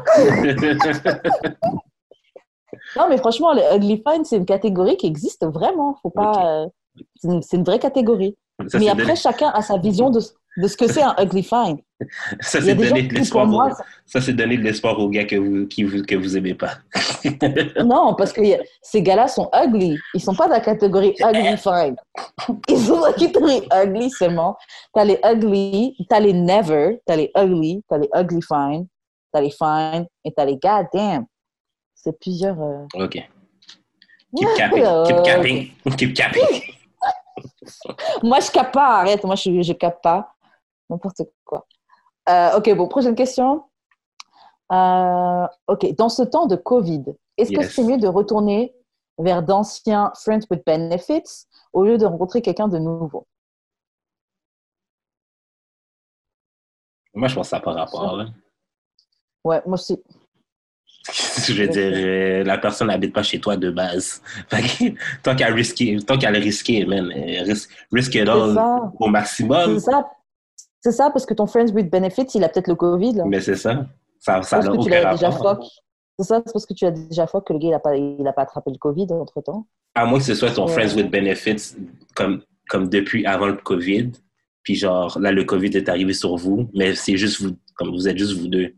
non, 2.96 3.08
mais 3.08 3.16
franchement, 3.16 3.54
le 3.54 3.62
ugly 3.76 4.02
fine, 4.06 4.24
c'est 4.24 4.36
une 4.36 4.46
catégorie 4.46 4.96
qui 4.96 5.06
existe 5.06 5.46
vraiment. 5.46 5.96
Faut 6.02 6.10
pas. 6.10 6.64
euh, 6.64 6.66
c'est 7.42 7.56
une, 7.56 7.64
vraie 7.64 7.78
catégorie. 7.78 8.36
Ça, 8.68 8.78
mais 8.78 8.88
après, 8.88 9.16
chacun 9.16 9.48
a 9.50 9.62
sa 9.62 9.78
vision 9.78 10.10
de, 10.10 10.20
de 10.58 10.66
ce 10.68 10.76
que 10.76 10.86
c'est 10.86 11.02
un 11.02 11.14
ugly 11.18 11.42
fine. 11.42 11.78
Ça, 12.40 12.60
c'est 12.60 12.74
donner 12.74 13.02
de 13.02 13.14
l'espoir. 13.14 13.46
moi, 13.46 13.70
Ça, 14.06 14.20
c'est 14.20 14.32
donner 14.32 14.56
de 14.56 14.62
l'espoir 14.62 14.98
aux 14.98 15.08
gars 15.08 15.24
que 15.24 15.36
vous, 15.36 15.66
qui 15.66 15.84
vous, 15.84 16.02
que 16.02 16.14
vous 16.14 16.36
aimez 16.36 16.54
pas. 16.54 16.74
Non, 17.84 18.14
parce 18.14 18.32
que 18.32 18.40
ces 18.82 19.02
gars-là 19.02 19.28
sont 19.28 19.50
ugly. 19.54 19.98
Ils 20.14 20.20
sont 20.20 20.34
pas 20.34 20.46
dans 20.46 20.54
la 20.54 20.60
catégorie 20.60 21.14
ugly 21.20 21.56
fine. 21.56 21.96
Ils 22.68 22.78
sont 22.78 23.00
dans 23.00 23.06
la 23.06 23.12
catégorie 23.12 23.62
ugly 23.72 24.10
seulement. 24.10 24.56
T'as 24.94 25.04
les 25.04 25.18
ugly, 25.24 25.94
t'as 26.08 26.20
les 26.20 26.32
never, 26.32 27.00
t'as 27.06 27.16
les 27.16 27.30
ugly, 27.36 27.82
t'as 27.88 27.98
les 27.98 28.08
ugly 28.14 28.40
fine, 28.42 28.86
t'as 29.32 29.40
les 29.40 29.50
fine 29.50 30.06
et 30.24 30.32
t'as 30.32 30.44
les 30.44 30.56
goddamn. 30.56 31.26
C'est 31.94 32.18
plusieurs. 32.18 32.58
euh, 32.60 32.86
OK. 32.94 33.18
Keep 34.36 34.48
capping. 34.56 34.84
Keep 35.06 35.22
capping. 35.24 35.70
Keep 35.96 36.14
capping. 36.16 36.62
Moi, 38.22 38.40
je 38.40 38.50
capte 38.50 38.72
pas, 38.74 39.00
arrête. 39.00 39.22
Moi, 39.24 39.34
je, 39.34 39.60
je 39.62 39.72
capte 39.74 40.02
pas. 40.02 40.32
N'importe 40.88 41.18
quoi. 41.18 41.26
Euh, 42.30 42.56
ok, 42.56 42.74
bon, 42.76 42.86
prochaine 42.86 43.14
question. 43.14 43.64
Euh, 44.72 45.46
ok, 45.66 45.94
dans 45.96 46.08
ce 46.08 46.22
temps 46.22 46.46
de 46.46 46.56
Covid, 46.56 47.04
est-ce 47.36 47.52
que 47.52 47.62
c'est 47.62 47.82
mieux 47.82 47.98
de 47.98 48.06
retourner 48.06 48.74
vers 49.18 49.42
d'anciens 49.42 50.12
Friends 50.14 50.46
with 50.50 50.64
Benefits 50.64 51.46
au 51.72 51.84
lieu 51.84 51.98
de 51.98 52.06
rencontrer 52.06 52.40
quelqu'un 52.40 52.68
de 52.68 52.78
nouveau? 52.78 53.26
Moi, 57.14 57.26
je 57.26 57.34
pense 57.34 57.46
que 57.46 57.50
ça 57.50 57.56
n'a 57.56 57.62
pas 57.62 57.72
rapport. 57.72 58.16
Là. 58.16 58.26
Ouais, 59.44 59.60
moi 59.66 59.74
aussi. 59.74 60.00
Je 61.12 61.54
veux 61.54 61.68
dire, 61.68 61.92
euh, 61.92 62.44
la 62.44 62.58
personne 62.58 62.88
n'habite 62.88 63.12
pas 63.12 63.22
chez 63.22 63.40
toi 63.40 63.56
de 63.56 63.70
base. 63.70 64.22
Fait 64.48 64.62
que, 64.62 64.94
tant 65.22 65.34
qu'à 65.34 65.46
risquer, 65.46 65.98
tant 66.06 66.18
qu'à 66.18 66.30
le 66.30 66.38
risquer, 66.38 66.84
man, 66.84 67.10
all 67.10 68.54
ça. 68.54 68.92
au 69.00 69.08
maximum. 69.08 69.80
C'est 69.80 69.90
ça. 69.90 70.08
C'est 70.80 70.92
ça, 70.92 71.10
parce 71.10 71.26
que 71.26 71.34
ton 71.34 71.46
Friends 71.46 71.72
with 71.72 71.90
Benefits, 71.90 72.28
il 72.34 72.44
a 72.44 72.48
peut-être 72.48 72.68
le 72.68 72.74
Covid. 72.74 73.14
Là. 73.14 73.24
Mais 73.26 73.40
c'est 73.40 73.56
ça. 73.56 73.86
Ça 74.18 74.42
ça 74.42 74.56
parce 74.56 74.66
n'a 74.66 74.72
que 74.72 74.76
tu 74.76 74.88
aucun 74.88 75.02
l'as 75.02 75.12
déjà 75.12 75.30
rapport. 75.30 75.56
fuck. 75.64 75.70
C'est 76.18 76.26
ça, 76.26 76.42
c'est 76.44 76.52
parce 76.52 76.66
que 76.66 76.74
tu 76.74 76.84
as 76.84 76.90
déjà 76.90 77.26
fuck 77.26 77.46
que 77.46 77.52
le 77.52 77.58
gars, 77.58 77.68
il 77.68 77.70
n'a 77.70 77.78
pas, 77.78 77.96
il 77.96 78.26
a 78.26 78.32
pas 78.32 78.42
attrapé 78.42 78.70
le 78.70 78.78
Covid 78.78 79.06
entre 79.10 79.40
temps. 79.40 79.66
À 79.94 80.04
moins 80.06 80.18
que 80.18 80.24
ce 80.24 80.34
soit 80.34 80.50
ton 80.50 80.66
Ouais. 80.66 80.72
Friends 80.72 80.94
with 80.96 81.10
Benefits 81.10 81.76
comme, 82.14 82.42
comme 82.68 82.88
depuis 82.88 83.24
avant 83.26 83.46
le 83.46 83.56
COVID. 83.56 84.10
Puis 84.62 84.74
genre, 84.74 85.18
là, 85.18 85.32
le 85.32 85.44
COVID 85.44 85.70
est 85.70 85.88
arrivé 85.88 86.12
sur 86.12 86.36
vous, 86.36 86.68
mais 86.74 86.94
c'est 86.94 87.16
juste 87.16 87.40
vous, 87.40 87.56
comme 87.74 87.90
vous 87.90 88.08
êtes 88.08 88.18
juste 88.18 88.38
vous 88.38 88.48
deux. 88.48 88.74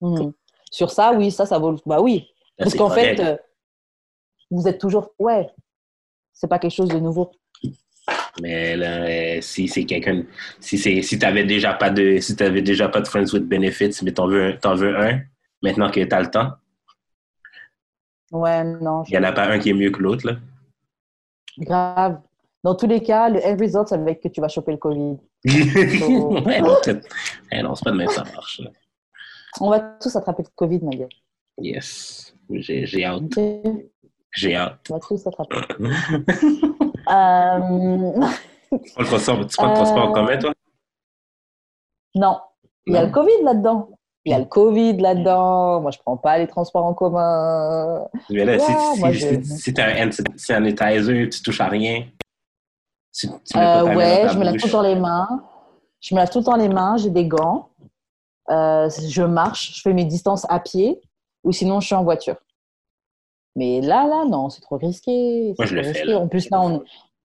Hmm. 0.00 0.30
Sur 0.70 0.90
ça, 0.90 1.12
oui, 1.14 1.30
ça, 1.30 1.46
ça 1.46 1.58
vaut 1.58 1.70
le 1.70 1.78
Bah 1.86 2.00
oui. 2.02 2.28
Là, 2.58 2.64
Parce 2.64 2.74
qu'en 2.74 2.90
fait, 2.90 3.18
euh, 3.20 3.36
vous 4.50 4.68
êtes 4.68 4.78
toujours. 4.78 5.14
Ouais, 5.18 5.50
c'est 6.32 6.48
pas 6.48 6.58
quelque 6.58 6.74
chose 6.74 6.90
de 6.90 6.98
nouveau. 6.98 7.30
Mais 8.42 8.76
là, 8.76 9.04
euh, 9.04 9.40
si 9.40 9.68
c'est 9.68 9.84
quelqu'un, 9.84 10.24
si 10.60 10.76
c'est, 10.76 11.02
si 11.02 11.18
t'avais 11.18 11.44
déjà 11.44 11.72
pas 11.74 11.90
de, 11.90 12.18
si 12.18 12.34
t'avais 12.34 12.62
déjà 12.62 12.88
pas 12.88 13.00
de 13.00 13.06
friends 13.06 13.32
with 13.32 13.44
benefits, 13.48 14.00
mais 14.02 14.12
t'en 14.12 14.26
veux 14.26 14.44
un, 14.44 14.52
t'en 14.56 14.74
veux 14.74 14.96
un, 14.98 15.20
maintenant 15.62 15.90
que 15.90 16.02
t'as 16.04 16.20
le 16.20 16.30
temps, 16.30 16.52
Ouais, 18.32 18.64
non. 18.64 19.04
il 19.06 19.14
y 19.14 19.18
en 19.18 19.22
a 19.22 19.30
pas 19.32 19.46
un 19.48 19.58
qui 19.60 19.70
est 19.70 19.74
mieux 19.74 19.90
que 19.90 20.00
l'autre, 20.02 20.26
là. 20.26 20.36
Grave. 21.58 22.20
Dans 22.64 22.74
tous 22.74 22.86
les 22.88 23.00
cas, 23.02 23.28
le 23.28 23.38
end 23.44 23.56
result, 23.60 23.86
ça 23.86 23.96
va 23.96 24.10
être 24.10 24.22
que 24.22 24.28
tu 24.28 24.40
vas 24.40 24.48
choper 24.48 24.72
le 24.72 24.78
Covid. 24.78 25.16
Non, 25.44 26.76
c'est- 26.82 27.00
eh 27.52 27.62
non, 27.62 27.74
c'est 27.76 27.84
pas 27.84 27.92
de 27.92 27.96
même 27.96 28.08
ça 28.08 28.24
marche, 28.24 28.60
là. 28.64 28.70
On 29.60 29.70
va 29.70 29.78
tous 30.00 30.16
attraper 30.16 30.42
le 30.42 30.48
Covid, 30.56 30.80
ma 30.82 30.90
gueule. 30.96 31.08
Yes. 31.58 32.34
J'ai, 32.50 32.84
j'ai 32.86 33.04
hâte. 33.04 33.22
On 33.36 33.82
J'ai 34.34 34.56
hâte. 34.56 34.80
va 34.90 34.98
tous 34.98 35.24
attraper. 35.26 35.56
Euh, 37.08 38.12
Tu 38.70 38.92
prends 38.92 39.02
le 39.02 39.06
transport, 39.06 39.46
tu 39.46 39.56
prends 39.56 39.68
le 39.68 39.74
transport 39.74 40.04
en 40.04 40.10
Euh, 40.10 40.12
commun, 40.12 40.38
toi? 40.38 40.52
Non, 42.14 42.38
il 42.86 42.94
y 42.94 42.96
a 42.96 43.00
Non. 43.02 43.06
le 43.06 43.12
Covid 43.12 43.42
là-dedans. 43.42 43.88
Il 44.26 44.30
y 44.32 44.34
a 44.34 44.38
le 44.38 44.46
Covid 44.46 44.96
là-dedans. 44.96 45.80
Moi, 45.82 45.90
je 45.90 45.98
prends 45.98 46.16
pas 46.16 46.38
les 46.38 46.46
transports 46.46 46.84
en 46.86 46.94
commun. 46.94 48.06
Mais 48.30 48.44
là, 48.44 48.58
si, 48.58 49.74
t'as 49.74 50.02
un 50.02 50.10
sanitizer, 50.36 51.28
tu 51.28 51.42
touches 51.42 51.60
à 51.60 51.68
rien. 51.68 52.06
Tu, 53.12 53.28
tu 53.28 53.58
Euh, 53.58 53.84
ouais, 53.94 54.24
dans 54.24 54.32
je 54.32 54.38
me 54.38 54.44
lave 54.44 54.56
tout 54.56 54.68
temps 54.70 54.82
les 54.82 54.96
mains. 54.96 55.28
Je 56.00 56.14
me 56.14 56.20
lave 56.20 56.30
tout 56.30 56.38
le 56.38 56.44
temps 56.44 56.56
les 56.56 56.68
mains. 56.68 56.96
J'ai 56.96 57.10
des 57.10 57.26
gants. 57.26 57.68
Euh, 58.50 58.88
je 59.08 59.22
marche. 59.22 59.76
Je 59.76 59.82
fais 59.82 59.92
mes 59.92 60.04
distances 60.04 60.46
à 60.48 60.58
pied. 60.58 61.00
Ou 61.44 61.52
sinon, 61.52 61.80
je 61.80 61.86
suis 61.86 61.94
en 61.94 62.02
voiture. 62.02 62.36
Mais 63.56 63.80
là, 63.80 64.06
là, 64.06 64.24
non, 64.24 64.50
c'est 64.50 64.60
trop 64.60 64.76
risqué. 64.76 65.54
Moi, 65.58 65.66
je 65.66 65.74
le 65.74 65.82
trop 65.82 65.90
risqué. 65.92 66.06
là. 66.08 66.18
En 66.18 66.28
plus, 66.28 66.50
là, 66.50 66.60
on, 66.60 66.82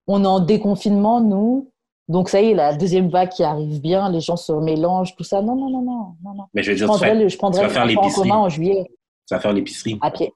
on 0.07 0.23
est 0.23 0.27
en 0.27 0.39
déconfinement, 0.39 1.21
nous. 1.21 1.71
Donc, 2.07 2.29
ça 2.29 2.41
y 2.41 2.51
est, 2.51 2.53
la 2.55 2.73
deuxième 2.75 3.09
vague 3.09 3.29
qui 3.29 3.43
arrive 3.43 3.81
bien, 3.81 4.09
les 4.11 4.19
gens 4.19 4.35
se 4.35 4.51
mélangent, 4.51 5.15
tout 5.15 5.23
ça. 5.23 5.41
Non, 5.41 5.55
non, 5.55 5.69
non, 5.69 5.81
non. 5.81 6.15
non. 6.23 6.43
Mais 6.53 6.63
je 6.63 6.71
veux 6.71 6.77
Je 6.77 6.83
dire, 6.83 6.87
tu, 6.87 6.97
prendrais, 6.99 7.09
fais- 7.15 7.23
le, 7.23 7.27
je 7.29 7.37
prendrais 7.37 7.61
vas 7.61 7.67
le 7.67 7.73
faire 7.73 7.83
en 7.83 7.85
l'épicerie. 7.85 8.29
commun 8.29 8.41
en 8.41 8.49
juillet, 8.49 8.85
tu 9.27 9.33
vas 9.35 9.39
faire 9.39 9.53
l'épicerie. 9.53 9.97
à 10.01 10.09
pied. 10.11 10.33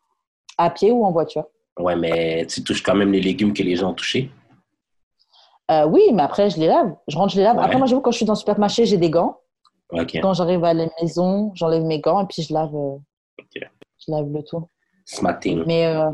À 0.57 0.69
pied 0.69 0.91
ou 0.91 1.03
en 1.05 1.11
voiture. 1.11 1.45
Ouais, 1.79 1.95
mais 1.95 2.45
tu 2.45 2.63
touches 2.63 2.83
quand 2.83 2.93
même 2.93 3.11
les 3.11 3.21
légumes 3.21 3.53
que 3.53 3.63
les 3.63 3.75
gens 3.75 3.89
ont 3.89 3.93
touchés. 3.95 4.29
Euh, 5.71 5.85
oui, 5.87 6.01
mais 6.13 6.21
après, 6.21 6.49
je 6.49 6.59
les 6.59 6.67
lave. 6.67 6.93
Je 7.07 7.17
rentre, 7.17 7.31
je 7.33 7.37
les 7.37 7.43
lave. 7.43 7.57
Ouais. 7.57 7.63
Après, 7.63 7.77
moi, 7.77 7.87
j'avoue, 7.87 8.01
quand 8.01 8.11
je 8.11 8.17
suis 8.17 8.25
dans 8.25 8.33
le 8.33 8.37
supermarché, 8.37 8.85
j'ai 8.85 8.97
des 8.97 9.09
gants. 9.09 9.37
OK. 9.91 10.19
Quand 10.21 10.33
j'arrive 10.33 10.63
à 10.63 10.73
la 10.73 10.87
maison, 11.01 11.51
j'enlève 11.55 11.83
mes 11.83 11.99
gants 11.99 12.21
et 12.21 12.25
puis 12.27 12.43
je 12.43 12.53
lave, 12.53 12.75
euh, 12.75 12.97
Ok. 13.39 13.55
je 13.97 14.11
lave 14.11 14.27
le 14.31 14.43
tout. 14.43 14.67
Mais, 15.65 15.85
euh, 15.87 16.09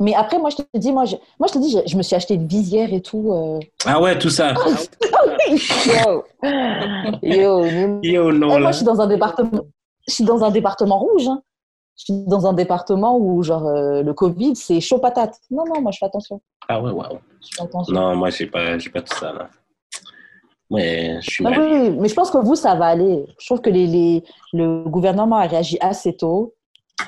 mais 0.00 0.14
après, 0.14 0.38
moi, 0.38 0.50
je 0.50 0.56
te 0.56 0.62
dis, 0.78 0.92
moi, 0.92 1.04
je, 1.04 1.16
moi, 1.38 1.48
je 1.48 1.52
te 1.54 1.58
dis, 1.58 1.70
je, 1.70 1.78
je 1.86 1.96
me 1.96 2.02
suis 2.02 2.16
acheté 2.16 2.34
une 2.34 2.46
visière 2.46 2.92
et 2.92 3.00
tout. 3.00 3.32
euh. 3.32 3.60
Ah 3.86 4.00
ouais, 4.00 4.18
tout 4.18 4.30
ça. 4.30 4.54
Yo, 5.86 6.24
yo, 7.22 7.66
Yo, 8.02 8.30
Eh, 8.30 8.38
non, 8.38 8.48
moi, 8.48 8.60
là. 8.60 8.70
je 8.72 8.76
suis 8.78 8.84
dans 8.86 9.00
un 9.00 9.06
département, 9.06 9.50
je 10.08 10.14
suis 10.14 10.24
dans 10.24 10.42
un 10.42 10.50
département 10.50 10.98
rouge. 10.98 11.28
hein. 11.28 11.42
Je 11.96 12.04
suis 12.04 12.24
dans 12.26 12.46
un 12.46 12.52
département 12.54 13.16
où, 13.18 13.42
genre, 13.42 13.66
euh, 13.66 14.02
le 14.02 14.14
Covid, 14.14 14.56
c'est 14.56 14.80
chaud 14.80 14.98
patate. 14.98 15.38
Non, 15.50 15.64
non, 15.66 15.80
moi, 15.82 15.92
je 15.92 15.98
fais 15.98 16.06
attention. 16.06 16.40
Ah 16.68 16.80
ouais. 16.80 16.90
Je 17.40 17.62
attention. 17.62 17.94
Non, 17.94 18.16
moi, 18.16 18.30
j'ai 18.30 18.46
pas, 18.46 18.78
j'ai 18.78 18.88
pas 18.90 19.02
tout 19.02 19.14
ça, 19.16 19.32
là. 19.32 19.48
Ouais, 20.70 21.18
je 21.20 21.30
suis 21.30 21.46
Ah 21.46 21.50
oui, 21.50 21.66
oui, 21.70 21.90
mais 21.90 22.08
je 22.08 22.14
pense 22.14 22.30
que 22.30 22.38
vous, 22.38 22.54
ça 22.56 22.74
va 22.74 22.86
aller. 22.86 23.26
Je 23.38 23.46
trouve 23.46 23.60
que 23.60 23.68
les, 23.68 23.86
les- 23.86 24.24
le 24.54 24.84
gouvernement 24.84 25.36
a 25.36 25.46
réagi 25.46 25.76
assez 25.80 26.16
tôt. 26.16 26.54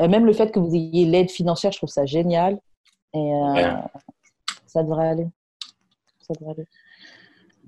Même 0.01 0.27
le 0.27 0.33
fait 0.33 0.51
que 0.51 0.59
vous 0.59 0.75
ayez 0.75 1.05
l'aide 1.07 1.31
financière, 1.31 1.73
je 1.73 1.79
trouve 1.79 1.89
ça 1.91 2.05
génial. 2.05 2.59
Et 3.15 3.19
euh, 3.19 3.53
Ouais. 3.53 3.73
ça 4.67 4.83
devrait 4.83 5.09
aller. 5.09 5.27
Ça 6.21 6.35
devrait 6.35 6.55
aller. 6.55 6.67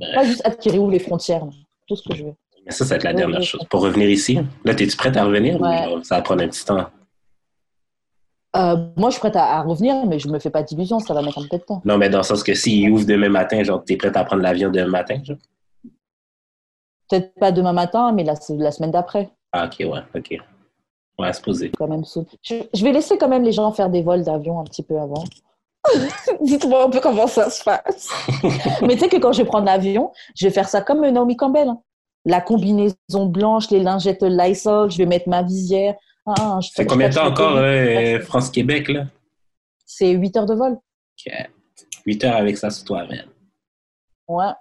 Bref. 0.00 0.14
Pas 0.14 0.24
juste 0.24 0.42
attirer 0.46 0.78
où 0.78 0.90
les 0.90 0.98
frontières. 0.98 1.46
Tout 1.86 1.94
ce 1.96 2.08
que 2.08 2.14
je 2.16 2.24
veux. 2.24 2.34
Mais 2.64 2.72
ça, 2.72 2.84
ça 2.84 2.90
va 2.90 2.96
être 2.96 3.04
la 3.04 3.10
Oui, 3.10 3.16
dernière 3.16 3.38
oui. 3.40 3.46
chose. 3.46 3.60
Pour 3.70 3.80
revenir 3.82 4.08
ici, 4.10 4.34
là, 4.64 4.72
es-tu 4.72 4.96
prête 4.96 5.16
à 5.16 5.24
revenir 5.24 5.60
Ouais. 5.60 5.86
ou 5.94 6.02
ça 6.02 6.16
va 6.16 6.22
prendre 6.22 6.42
un 6.42 6.48
petit 6.48 6.64
temps? 6.64 6.86
Euh, 8.56 8.88
moi, 8.96 9.10
je 9.10 9.14
suis 9.14 9.20
prête 9.20 9.36
à, 9.36 9.58
à 9.58 9.62
revenir, 9.62 10.04
mais 10.06 10.18
je 10.18 10.28
me 10.28 10.38
fais 10.38 10.50
pas 10.50 10.62
d'illusions. 10.62 10.98
Ça 10.98 11.14
va 11.14 11.22
mettre 11.22 11.38
un 11.38 11.46
peu 11.48 11.58
de 11.58 11.62
temps. 11.62 11.80
Non, 11.84 11.96
mais 11.98 12.08
dans 12.08 12.18
le 12.18 12.24
sens 12.24 12.42
que 12.42 12.54
s'il 12.54 12.90
ouvre 12.90 13.04
demain 13.06 13.28
matin, 13.28 13.62
genre, 13.62 13.84
t'es 13.84 13.96
prête 13.96 14.16
à 14.16 14.24
prendre 14.24 14.42
l'avion 14.42 14.70
demain 14.70 14.88
matin, 14.88 15.20
genre? 15.22 15.36
Peut-être 17.08 17.34
pas 17.34 17.52
demain 17.52 17.72
matin, 17.72 18.10
mais 18.12 18.24
la, 18.24 18.34
la 18.48 18.70
semaine 18.72 18.90
d'après. 18.90 19.30
Ah, 19.52 19.66
ok, 19.66 19.86
ouais, 19.88 20.00
ok. 20.16 20.40
Ouais, 21.18 21.32
se 21.32 21.40
poser. 21.40 21.70
Quand 21.70 21.88
même 21.88 22.04
je, 22.42 22.84
vais 22.84 22.92
laisser 22.92 23.16
quand 23.16 23.28
même 23.28 23.42
les 23.42 23.52
gens 23.52 23.72
faire 23.72 23.88
des 23.88 24.02
vols 24.02 24.22
d'avion 24.24 24.60
un 24.60 24.64
petit 24.64 24.82
peu 24.82 24.98
avant. 24.98 25.24
Dites-moi 26.40 26.84
un 26.84 26.90
peu 26.90 27.00
comment 27.00 27.26
ça 27.26 27.48
se 27.48 27.62
passe. 27.64 28.08
Mais 28.82 28.94
tu 28.94 29.00
sais 29.00 29.08
que 29.08 29.16
quand 29.16 29.32
je 29.32 29.42
vais 29.42 29.48
prendre 29.48 29.64
l'avion, 29.66 30.12
je 30.34 30.46
vais 30.46 30.52
faire 30.52 30.68
ça 30.68 30.82
comme 30.82 31.06
Naomi 31.08 31.36
Campbell. 31.36 31.68
hein. 31.68 31.80
La 32.24 32.40
combinaison 32.40 33.26
blanche, 33.26 33.70
les 33.70 33.80
lingettes 33.80 34.22
Lysol, 34.22 34.90
je 34.90 34.98
vais 34.98 35.06
mettre 35.06 35.28
ma 35.28 35.42
visière. 35.42 35.94
Ah, 36.26 36.58
je 36.60 36.70
C'est 36.74 36.84
combien 36.86 37.08
de 37.08 37.14
temps 37.14 37.28
encore, 37.28 37.56
euh, 37.56 38.20
France-Québec, 38.20 38.88
là? 38.88 39.04
C'est 39.86 40.10
8 40.10 40.36
heures 40.36 40.46
de 40.46 40.54
vol. 40.54 40.72
Ok. 40.72 41.32
8 42.04 42.24
heures 42.24 42.36
avec 42.36 42.56
ça 42.58 42.68
sur 42.70 42.84
toi, 42.84 43.04
man. 43.06 43.26
Ouais. 44.26 44.52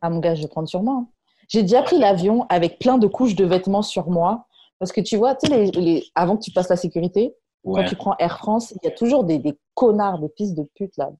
Ah, 0.00 0.10
mon 0.10 0.18
gars, 0.18 0.34
je 0.34 0.42
vais 0.42 0.48
prendre 0.48 0.68
sur 0.68 0.82
moi. 0.82 0.94
hein. 1.02 1.08
J'ai 1.48 1.62
déjà 1.62 1.82
pris 1.82 1.98
l'avion 1.98 2.46
avec 2.48 2.78
plein 2.78 2.98
de 2.98 3.06
couches 3.06 3.34
de 3.36 3.44
vêtements 3.44 3.82
sur 3.82 4.08
moi. 4.10 4.46
Parce 4.80 4.90
que 4.92 5.00
tu 5.00 5.16
vois, 5.16 5.34
tu 5.36 5.46
sais, 5.46 5.56
les, 5.56 5.70
les- 5.72 6.04
avant 6.16 6.36
que 6.36 6.42
tu 6.42 6.50
passes 6.50 6.68
la 6.70 6.76
sécurité, 6.76 7.34
Ouais. 7.62 7.82
quand 7.82 7.88
tu 7.90 7.94
prends 7.96 8.16
Air 8.18 8.38
France, 8.38 8.72
il 8.82 8.84
y 8.84 8.88
a 8.88 8.90
toujours 8.96 9.22
des, 9.24 9.38
des 9.38 9.54
connards, 9.74 10.18
des 10.18 10.30
fils 10.36 10.54
de 10.54 10.64
pute, 10.74 10.96
là. 10.96 11.10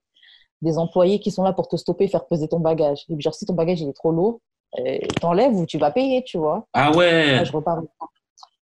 des 0.62 0.78
employés 0.78 1.20
qui 1.20 1.30
sont 1.30 1.42
là 1.44 1.52
pour 1.52 1.68
te 1.68 1.76
stopper, 1.76 2.08
faire 2.08 2.26
peser 2.26 2.48
ton 2.48 2.60
bagage. 2.60 3.04
Et 3.08 3.14
puis, 3.14 3.22
genre, 3.22 3.34
si 3.34 3.44
ton 3.46 3.52
bagage 3.54 3.80
il 3.82 3.88
est 3.90 3.94
trop 3.94 4.10
lourd, 4.12 4.40
euh, 4.78 4.98
t'enlèves 5.20 5.54
ou 5.56 5.66
tu 5.66 5.76
vas 5.78 5.90
payer, 5.90 6.22
tu 6.24 6.38
vois. 6.38 6.66
Ah 6.74 6.90
ouais. 6.96 7.36
Là, 7.36 7.44
je 7.44 7.52
repars. 7.52 7.80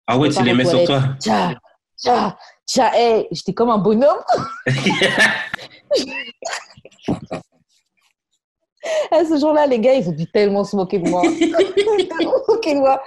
Ah 0.06 0.16
ouais, 0.18 0.28
tu 0.30 0.42
les 0.42 0.54
mets 0.54 0.64
sur 0.64 0.82
toi. 0.84 1.02
Tiens, 1.20 1.54
tiens, 1.96 2.34
tiens, 2.66 2.90
hey, 2.94 3.26
j'étais 3.30 3.52
comme 3.54 3.68
un 3.70 3.78
bonhomme. 3.78 4.18
Eh, 9.12 9.24
ce 9.24 9.38
jour-là, 9.38 9.66
les 9.66 9.78
gars, 9.78 9.94
ils 9.94 10.08
ont 10.08 10.12
dû 10.12 10.26
tellement 10.30 10.64
se 10.64 10.74
moquer 10.76 10.98
de 10.98 11.08
moi. 11.08 11.22
tellement 11.22 12.44
se 12.44 12.50
moquer 12.52 12.74
de 12.74 12.80
moi. 12.80 13.00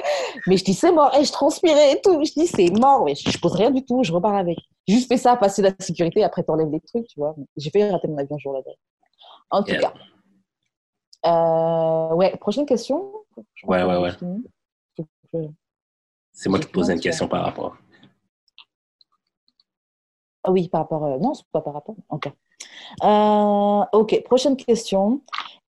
Mais 0.48 0.56
je 0.58 0.64
dis, 0.64 0.74
c'est 0.74 0.92
mort. 0.92 1.12
Eh, 1.20 1.24
je 1.26 1.32
transpirais 1.32 1.94
et 1.94 2.02
tout. 2.02 2.24
Je 2.24 2.32
dis, 2.32 2.48
c'est 2.48 2.70
mort. 2.72 3.04
Mais 3.06 3.16
je, 3.16 3.38
pose 3.40 3.54
rien 3.54 3.70
du 3.72 3.84
tout. 3.86 4.04
Je 4.04 4.12
repars 4.14 4.36
avec. 4.36 4.58
Juste 4.88 5.08
fait 5.08 5.18
ça, 5.18 5.36
passer 5.36 5.62
la 5.62 5.72
sécurité. 5.80 6.24
Après, 6.24 6.44
t'enlèves 6.44 6.72
les 6.72 6.80
trucs, 6.82 7.08
tu 7.08 7.20
vois. 7.20 7.36
J'ai 7.58 7.70
fait 7.70 7.90
rater 7.92 8.08
mon 8.08 8.18
avion 8.18 8.38
ce 8.38 8.44
jour-là. 8.44 8.62
En 9.52 9.62
tout 9.64 9.72
Yeah. 9.72 9.82
cas. 9.82 9.94
Euh, 11.26 12.16
ouais, 12.16 12.36
prochaine 12.38 12.66
question. 12.66 13.12
Ouais, 13.66 13.84
ouais, 13.84 13.98
ouais. 13.98 14.12
C'est 16.32 16.50
moi 16.50 16.60
qui 16.60 16.68
te 16.68 16.72
posais 16.72 16.94
plein 16.94 16.96
une 16.96 17.02
question 17.02 17.28
par 17.28 17.44
rapport. 17.44 17.76
Ah 20.44 20.52
oui, 20.52 20.70
par 20.70 20.82
rapport. 20.82 21.04
euh, 21.06 21.18
Non, 21.18 21.34
c'est 21.34 21.44
pas 21.52 21.62
par 21.62 21.74
rapport. 21.74 21.96
Ok. 22.10 22.32
Euh, 23.04 23.86
ok, 23.94 24.24
prochaine 24.24 24.58
question. 24.58 25.22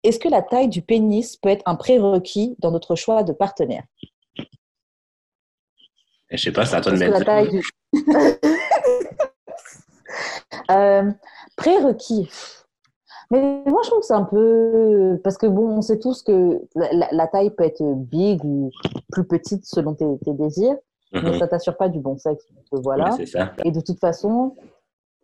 Est-ce 0.03 0.19
que 0.19 0.29
la 0.29 0.43
taille 0.43 0.69
du 0.69 0.83
pénis 0.83 1.37
peut 1.37 1.51
être 1.51 1.63
un 1.67 1.75
prérequis 1.75 2.57
dans 2.59 2.71
notre 2.71 2.95
choix 2.95 3.23
de 3.23 3.33
partenaire? 3.33 3.85
Je 6.31 6.37
sais 6.37 6.53
pas, 6.53 6.65
c'est 6.65 6.77
à 6.77 6.81
toi 6.81 6.93
de 6.93 6.97
Est-ce 6.97 7.05
me 7.05 7.13
que 7.13 7.19
la 7.19 7.25
taille 7.25 7.49
du... 7.49 7.63
Euh, 10.71 11.11
prérequis. 11.57 12.29
Mais 13.31 13.41
moi, 13.67 13.81
je 13.85 13.89
trouve 13.89 14.01
que 14.01 14.07
c'est 14.07 14.15
un 14.15 14.25
peu... 14.25 15.21
Parce 15.23 15.37
que, 15.37 15.47
bon, 15.47 15.69
on 15.69 15.83
sait 15.83 15.99
tous 15.99 16.23
que 16.23 16.61
la, 16.75 17.27
taille 17.29 17.51
peut 17.51 17.65
être 17.65 17.83
big 17.83 18.45
ou 18.45 18.71
plus 19.11 19.25
petite 19.25 19.65
selon 19.65 19.95
tes, 19.95 20.07
tes 20.25 20.33
désirs, 20.33 20.77
mais 21.13 21.23
Mhm. 21.23 21.39
ça 21.39 21.49
t'assure 21.49 21.77
pas 21.77 21.89
du 21.89 22.01
bon 22.01 22.17
sexe. 22.19 22.45
Donc, 22.73 22.83
Voilà. 22.83 23.15
Ouais, 23.15 23.27
ça. 23.27 23.53
Et 23.65 23.71
de 23.71 23.81
toute 23.81 23.99
façon, 23.99 24.55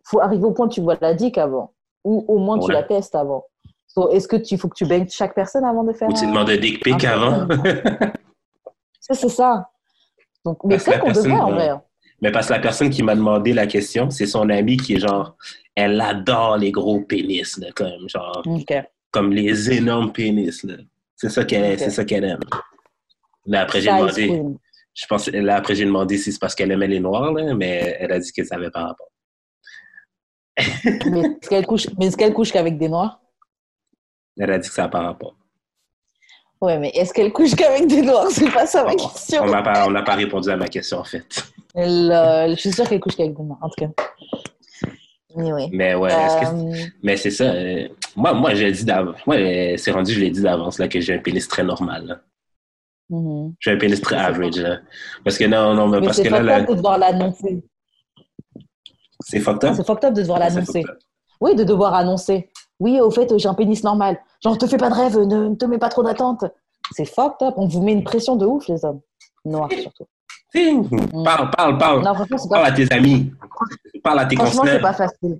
faut 0.09 0.21
arriver 0.21 0.43
au 0.45 0.51
point 0.51 0.67
où 0.67 0.69
tu 0.69 0.81
vois 0.81 0.97
la 1.01 1.13
dick 1.13 1.37
avant. 1.37 1.73
Ou 2.03 2.23
au 2.27 2.37
moins 2.37 2.59
tu 2.59 2.71
la 2.71 2.83
testes 2.83 3.15
avant. 3.15 3.45
So, 3.87 4.11
Est-ce 4.11 4.27
que 4.27 4.35
tu 4.35 4.57
faut 4.57 4.67
que 4.69 4.75
tu 4.75 4.85
baignes 4.85 5.07
chaque 5.09 5.33
personne 5.35 5.65
avant 5.65 5.83
de 5.83 5.91
faire 5.93 6.07
Ou 6.09 6.13
tu 6.13 6.25
un- 6.25 6.27
demandes 6.29 6.49
un 6.49 6.57
dick 6.57 6.83
pic 6.83 7.03
avant. 7.03 7.47
Ça, 8.99 9.13
C'est 9.13 9.29
ça. 9.29 9.69
Donc, 10.45 10.57
mais 10.63 10.77
la 10.77 10.83
peut-être 10.83 10.99
qu'on 11.01 11.11
devrait 11.11 11.31
en 11.39 11.51
vrai. 11.51 11.69
hein. 11.69 11.81
Mais 12.21 12.31
parce 12.31 12.47
que 12.47 12.53
la 12.53 12.59
personne 12.59 12.89
qui 12.89 13.03
m'a 13.03 13.15
demandé 13.15 13.53
la 13.53 13.67
question, 13.67 14.09
c'est 14.09 14.25
son 14.25 14.49
amie 14.49 14.77
qui 14.77 14.95
est 14.95 14.99
genre, 14.99 15.35
elle 15.75 15.99
adore 16.01 16.57
les 16.57 16.71
gros 16.71 17.01
pénis, 17.01 17.57
là, 17.59 17.67
comme, 17.75 18.07
genre, 18.09 18.41
Ok. 18.45 18.73
comme 19.11 19.31
les 19.33 19.71
énormes 19.71 20.11
pénis. 20.11 20.65
C'est 21.15 21.29
ça 21.29 21.43
qu'elle 21.45 21.73
Ok. 21.73 21.79
c'est 21.79 21.89
ça 21.89 22.05
qu'elle 22.05 22.23
aime. 22.23 22.39
Là, 23.45 23.61
après, 23.61 23.81
j'ai 23.81 23.89
demandé, 23.91 24.27
queen. 24.27 24.57
je 24.93 25.05
pense, 25.07 25.27
là, 25.27 25.55
après, 25.57 25.75
j'ai 25.75 25.85
demandé 25.85 26.17
si 26.17 26.31
c'est 26.31 26.39
parce 26.39 26.55
qu'elle 26.55 26.71
aimait 26.71 26.87
les 26.87 26.99
noirs, 26.99 27.31
là, 27.33 27.53
mais 27.53 27.95
elle 27.99 28.11
a 28.11 28.19
dit 28.19 28.31
que 28.33 28.43
ça 28.43 28.55
avait 28.55 28.71
pas 28.71 28.87
rapport. 28.87 29.07
Mais 30.57 31.21
est-ce 31.21 31.49
qu'elle 31.49 31.65
couche, 31.65 31.87
qu'elle 32.17 32.33
couche 32.33 32.51
qu'avec 32.51 32.77
des 32.77 32.89
noirs? 32.89 33.19
Elle 34.39 34.51
a 34.51 34.57
dit 34.59 34.67
que 34.67 34.73
ça 34.73 34.83
n'a 34.83 34.89
pas 34.89 35.01
rapport. 35.01 35.35
Ouais, 36.59 36.79
mais 36.79 36.89
est-ce 36.89 37.13
qu'elle 37.13 37.31
couche 37.31 37.55
qu'avec 37.55 37.87
des 37.87 38.01
noirs? 38.01 38.27
C'est 38.31 38.49
pas 38.51 38.65
ça 38.65 38.83
ma 38.83 38.91
On 38.93 38.95
question. 38.95 39.45
pas, 39.63 39.85
on 39.87 39.91
n'a 39.91 40.01
pas 40.01 40.15
répondu 40.15 40.49
à 40.49 40.57
ma 40.57 40.67
question, 40.67 40.97
en 40.99 41.03
fait. 41.03 41.25
Elle, 41.75 42.11
euh, 42.11 42.49
je 42.49 42.55
suis 42.55 42.71
sûre 42.71 42.87
qu'elle 42.89 42.99
couche 42.99 43.15
qu'avec 43.15 43.35
des 43.35 43.43
noirs, 43.43 43.59
en 43.61 43.69
tout 43.69 43.85
cas. 43.85 44.03
Anyway. 45.37 45.69
Mais 45.71 45.93
ouais, 45.93 46.09
que 46.09 46.45
Euh, 46.45 46.85
Mais 47.03 47.15
c'est 47.17 47.29
ça. 47.29 47.43
euh, 47.45 47.87
moi, 48.15 48.33
moi, 48.33 48.55
j'ai 48.55 48.71
dit 48.71 48.83
d'avance. 48.85 49.17
Moi, 49.27 49.35
euh, 49.35 49.77
c'est 49.77 49.91
rendu, 49.91 50.13
je 50.13 50.19
l'ai 50.19 50.31
dit 50.31 50.41
d'avance, 50.41 50.79
là, 50.79 50.87
que 50.87 50.99
j'ai 50.99 51.13
un 51.13 51.19
pénis 51.19 51.47
très 51.47 51.63
normal. 51.63 52.05
là. 52.07 52.19
mhm. 53.09 53.53
J'ai 53.59 53.71
un 53.71 53.77
pénis 53.77 54.01
très 54.01 54.15
average, 54.15 54.57
là. 54.57 54.79
Parce 55.23 55.37
que 55.37 55.45
non, 55.45 55.75
non, 55.75 55.87
mais 55.87 55.99
Mais 55.99 56.07
parce 56.07 56.17
que 56.21 56.27
là, 56.29 56.37
fucked 56.37 56.45
là, 56.47 56.61
de 56.61 56.73
devoir 56.73 56.97
l'annoncer. 56.97 57.63
C'est 59.29 59.39
fucked 59.39 59.63
up. 59.69 59.75
C'est 59.75 59.85
fucked 59.85 60.05
up 60.05 60.13
de 60.13 60.21
devoir 60.21 60.39
Ah, 60.41 60.49
l'annoncer. 60.49 60.83
Oui, 61.41 61.55
de 61.55 61.63
devoir 61.63 61.93
annoncer. 61.93 62.49
Oui, 62.79 62.99
au 63.01 63.09
fait, 63.11 63.37
j'ai 63.37 63.47
un 63.47 63.53
pénis 63.53 63.83
normal. 63.83 64.19
Genre, 64.43 64.57
te 64.57 64.67
fais 64.67 64.77
pas 64.77 64.89
de 64.89 64.95
rêve, 64.95 65.17
ne, 65.19 65.49
ne 65.49 65.55
te 65.55 65.65
mets 65.65 65.77
pas 65.79 65.89
trop 65.89 66.03
d'attente. 66.03 66.45
C'est 66.91 67.05
fucked 67.05 67.47
up. 67.47 67.53
On 67.57 67.67
vous 67.67 67.81
met 67.81 67.91
une 67.93 68.03
pression 68.03 68.35
de 68.35 68.45
ouf, 68.45 68.67
les 68.67 68.83
hommes. 68.85 68.99
Noirs, 69.45 69.69
surtout. 69.71 70.05
Si, 70.53 70.79
Parle, 71.23 71.49
parle, 71.51 71.77
parle. 71.77 72.03
Non, 72.03 72.13
franchement, 72.13 72.37
c'est 72.37 72.49
Parle 72.49 72.65
à 72.65 72.71
tes 72.71 72.91
amis. 72.93 73.31
Parle 74.03 74.19
à 74.19 74.25
tes 74.25 74.35
franchement, 74.35 74.63
c'est 74.65 74.79
pas 74.79 74.93
facile. 74.93 75.37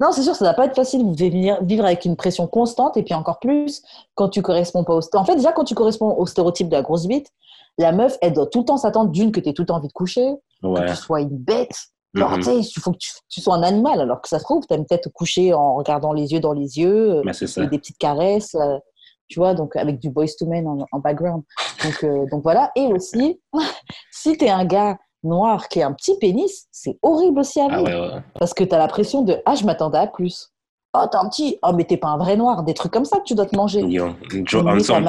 Non, 0.00 0.12
c'est 0.12 0.22
sûr, 0.22 0.34
ça 0.36 0.44
va 0.44 0.54
pas 0.54 0.66
être 0.66 0.76
facile. 0.76 1.02
Vous 1.04 1.12
devez 1.14 1.28
venir- 1.30 1.58
vivre 1.62 1.84
avec 1.84 2.04
une 2.04 2.14
pression 2.16 2.46
constante 2.46 2.96
et 2.96 3.02
puis 3.02 3.14
encore 3.14 3.40
plus 3.40 3.82
quand 4.14 4.28
tu 4.28 4.42
corresponds 4.42 4.84
pas 4.84 4.94
au. 4.94 5.00
En 5.14 5.24
fait, 5.24 5.34
déjà, 5.36 5.52
quand 5.52 5.64
tu 5.64 5.74
corresponds 5.74 6.14
au 6.16 6.24
stéréotype 6.24 6.68
de 6.68 6.76
la 6.76 6.82
grosse 6.82 7.06
bite, 7.06 7.30
la 7.78 7.92
meuf, 7.92 8.16
elle 8.22 8.32
doit 8.32 8.46
tout 8.46 8.60
le 8.60 8.64
temps 8.64 8.76
s'attendre 8.76 9.10
d'une 9.10 9.32
que 9.32 9.40
tu 9.40 9.48
aies 9.48 9.52
tout 9.52 9.62
le 9.62 9.66
temps 9.66 9.76
envie 9.76 9.88
de 9.88 9.92
coucher, 9.92 10.34
que 10.62 10.88
tu 10.88 10.96
sois 10.96 11.20
une 11.20 11.36
bête. 11.36 11.76
Genre, 12.18 12.30
Mhm. 12.30 12.36
tu 12.38 12.42
sais, 12.44 12.56
il 12.58 12.80
faut 12.80 12.92
que 12.92 12.98
tu, 12.98 13.10
tu 13.28 13.40
sois 13.40 13.54
un 13.54 13.62
animal, 13.62 14.00
alors 14.00 14.20
que 14.20 14.28
ça 14.28 14.38
se 14.38 14.44
trouve, 14.44 14.64
tu 14.66 14.74
aimes 14.74 14.84
peut-être 14.86 15.08
coucher 15.10 15.54
en 15.54 15.74
regardant 15.76 16.12
les 16.12 16.32
yeux 16.32 16.40
dans 16.40 16.52
les 16.52 16.78
yeux. 16.78 17.22
euh, 17.26 17.32
ça. 17.32 17.62
et 17.62 17.66
des 17.66 17.78
petites 17.78 17.98
caresses, 17.98 18.54
euh, 18.54 18.78
tu 19.28 19.38
vois, 19.40 19.54
donc 19.54 19.76
avec 19.76 19.98
du 19.98 20.10
boys 20.10 20.26
to 20.38 20.46
men 20.46 20.66
en, 20.66 20.78
en 20.90 20.98
background. 21.00 21.42
Donc, 21.84 22.04
euh, 22.04 22.24
donc 22.30 22.42
voilà. 22.42 22.70
Et 22.76 22.86
aussi, 22.86 23.40
si 24.10 24.36
tu 24.36 24.44
es 24.46 24.50
un 24.50 24.64
gars 24.64 24.96
noir 25.22 25.68
qui 25.68 25.82
a 25.82 25.86
un 25.86 25.92
petit 25.92 26.16
pénis, 26.18 26.66
c'est 26.70 26.98
horrible 27.02 27.40
aussi 27.40 27.60
à 27.60 27.68
Ah 27.70 27.76
vivre. 27.78 27.88
ouais, 27.90 28.14
ouais. 28.14 28.20
Parce 28.38 28.54
que 28.54 28.64
tu 28.64 28.74
as 28.74 28.78
la 28.78 28.88
pression 28.88 29.22
de 29.22 29.36
Ah, 29.46 29.54
je 29.54 29.64
m'attendais 29.64 29.98
à 29.98 30.06
plus. 30.06 30.50
Oh, 30.94 31.04
t'es 31.10 31.18
un 31.18 31.28
petit. 31.28 31.58
Oh, 31.62 31.72
mais 31.74 31.84
t'es 31.84 31.98
pas 31.98 32.08
un 32.08 32.16
vrai 32.16 32.36
noir. 32.36 32.62
Des 32.62 32.72
trucs 32.72 32.92
comme 32.92 33.04
ça 33.04 33.18
que 33.18 33.24
tu 33.24 33.34
dois 33.34 33.44
te 33.46 33.54
manger. 33.54 33.82
Yo, 33.82 34.08
Joe, 34.44 34.64
on 34.66 34.80
some. 34.80 35.06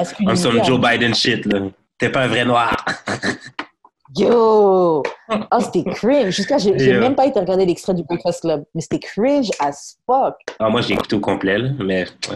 Joe 0.63 0.79
Biden 0.81 1.13
shit, 1.15 1.45
là. 1.45 1.59
T'es 1.97 2.09
pas 2.11 2.23
un 2.23 2.27
vrai 2.27 2.43
noir. 2.43 2.75
Yo! 4.17 5.03
Oh, 5.29 5.59
c'était 5.59 5.83
cringe. 5.91 6.33
Jusqu'à, 6.35 6.57
j'ai 6.57 6.71
Yeah. 6.71 6.99
même 6.99 7.15
pas 7.15 7.25
été 7.27 7.39
regarder 7.39 7.65
l'extrait 7.65 7.93
du 7.93 8.03
Breakfast 8.03 8.41
Club. 8.41 8.63
Mais 8.73 8.81
c'était 8.81 8.99
cringe 8.99 9.49
as 9.59 9.97
fuck. 10.05 10.35
Ah, 10.59 10.69
moi, 10.69 10.81
j'ai 10.81 10.93
écouté 10.95 11.15
au 11.15 11.19
complet, 11.19 11.57
là, 11.59 11.69
mais 11.79 12.05
ouais. 12.29 12.35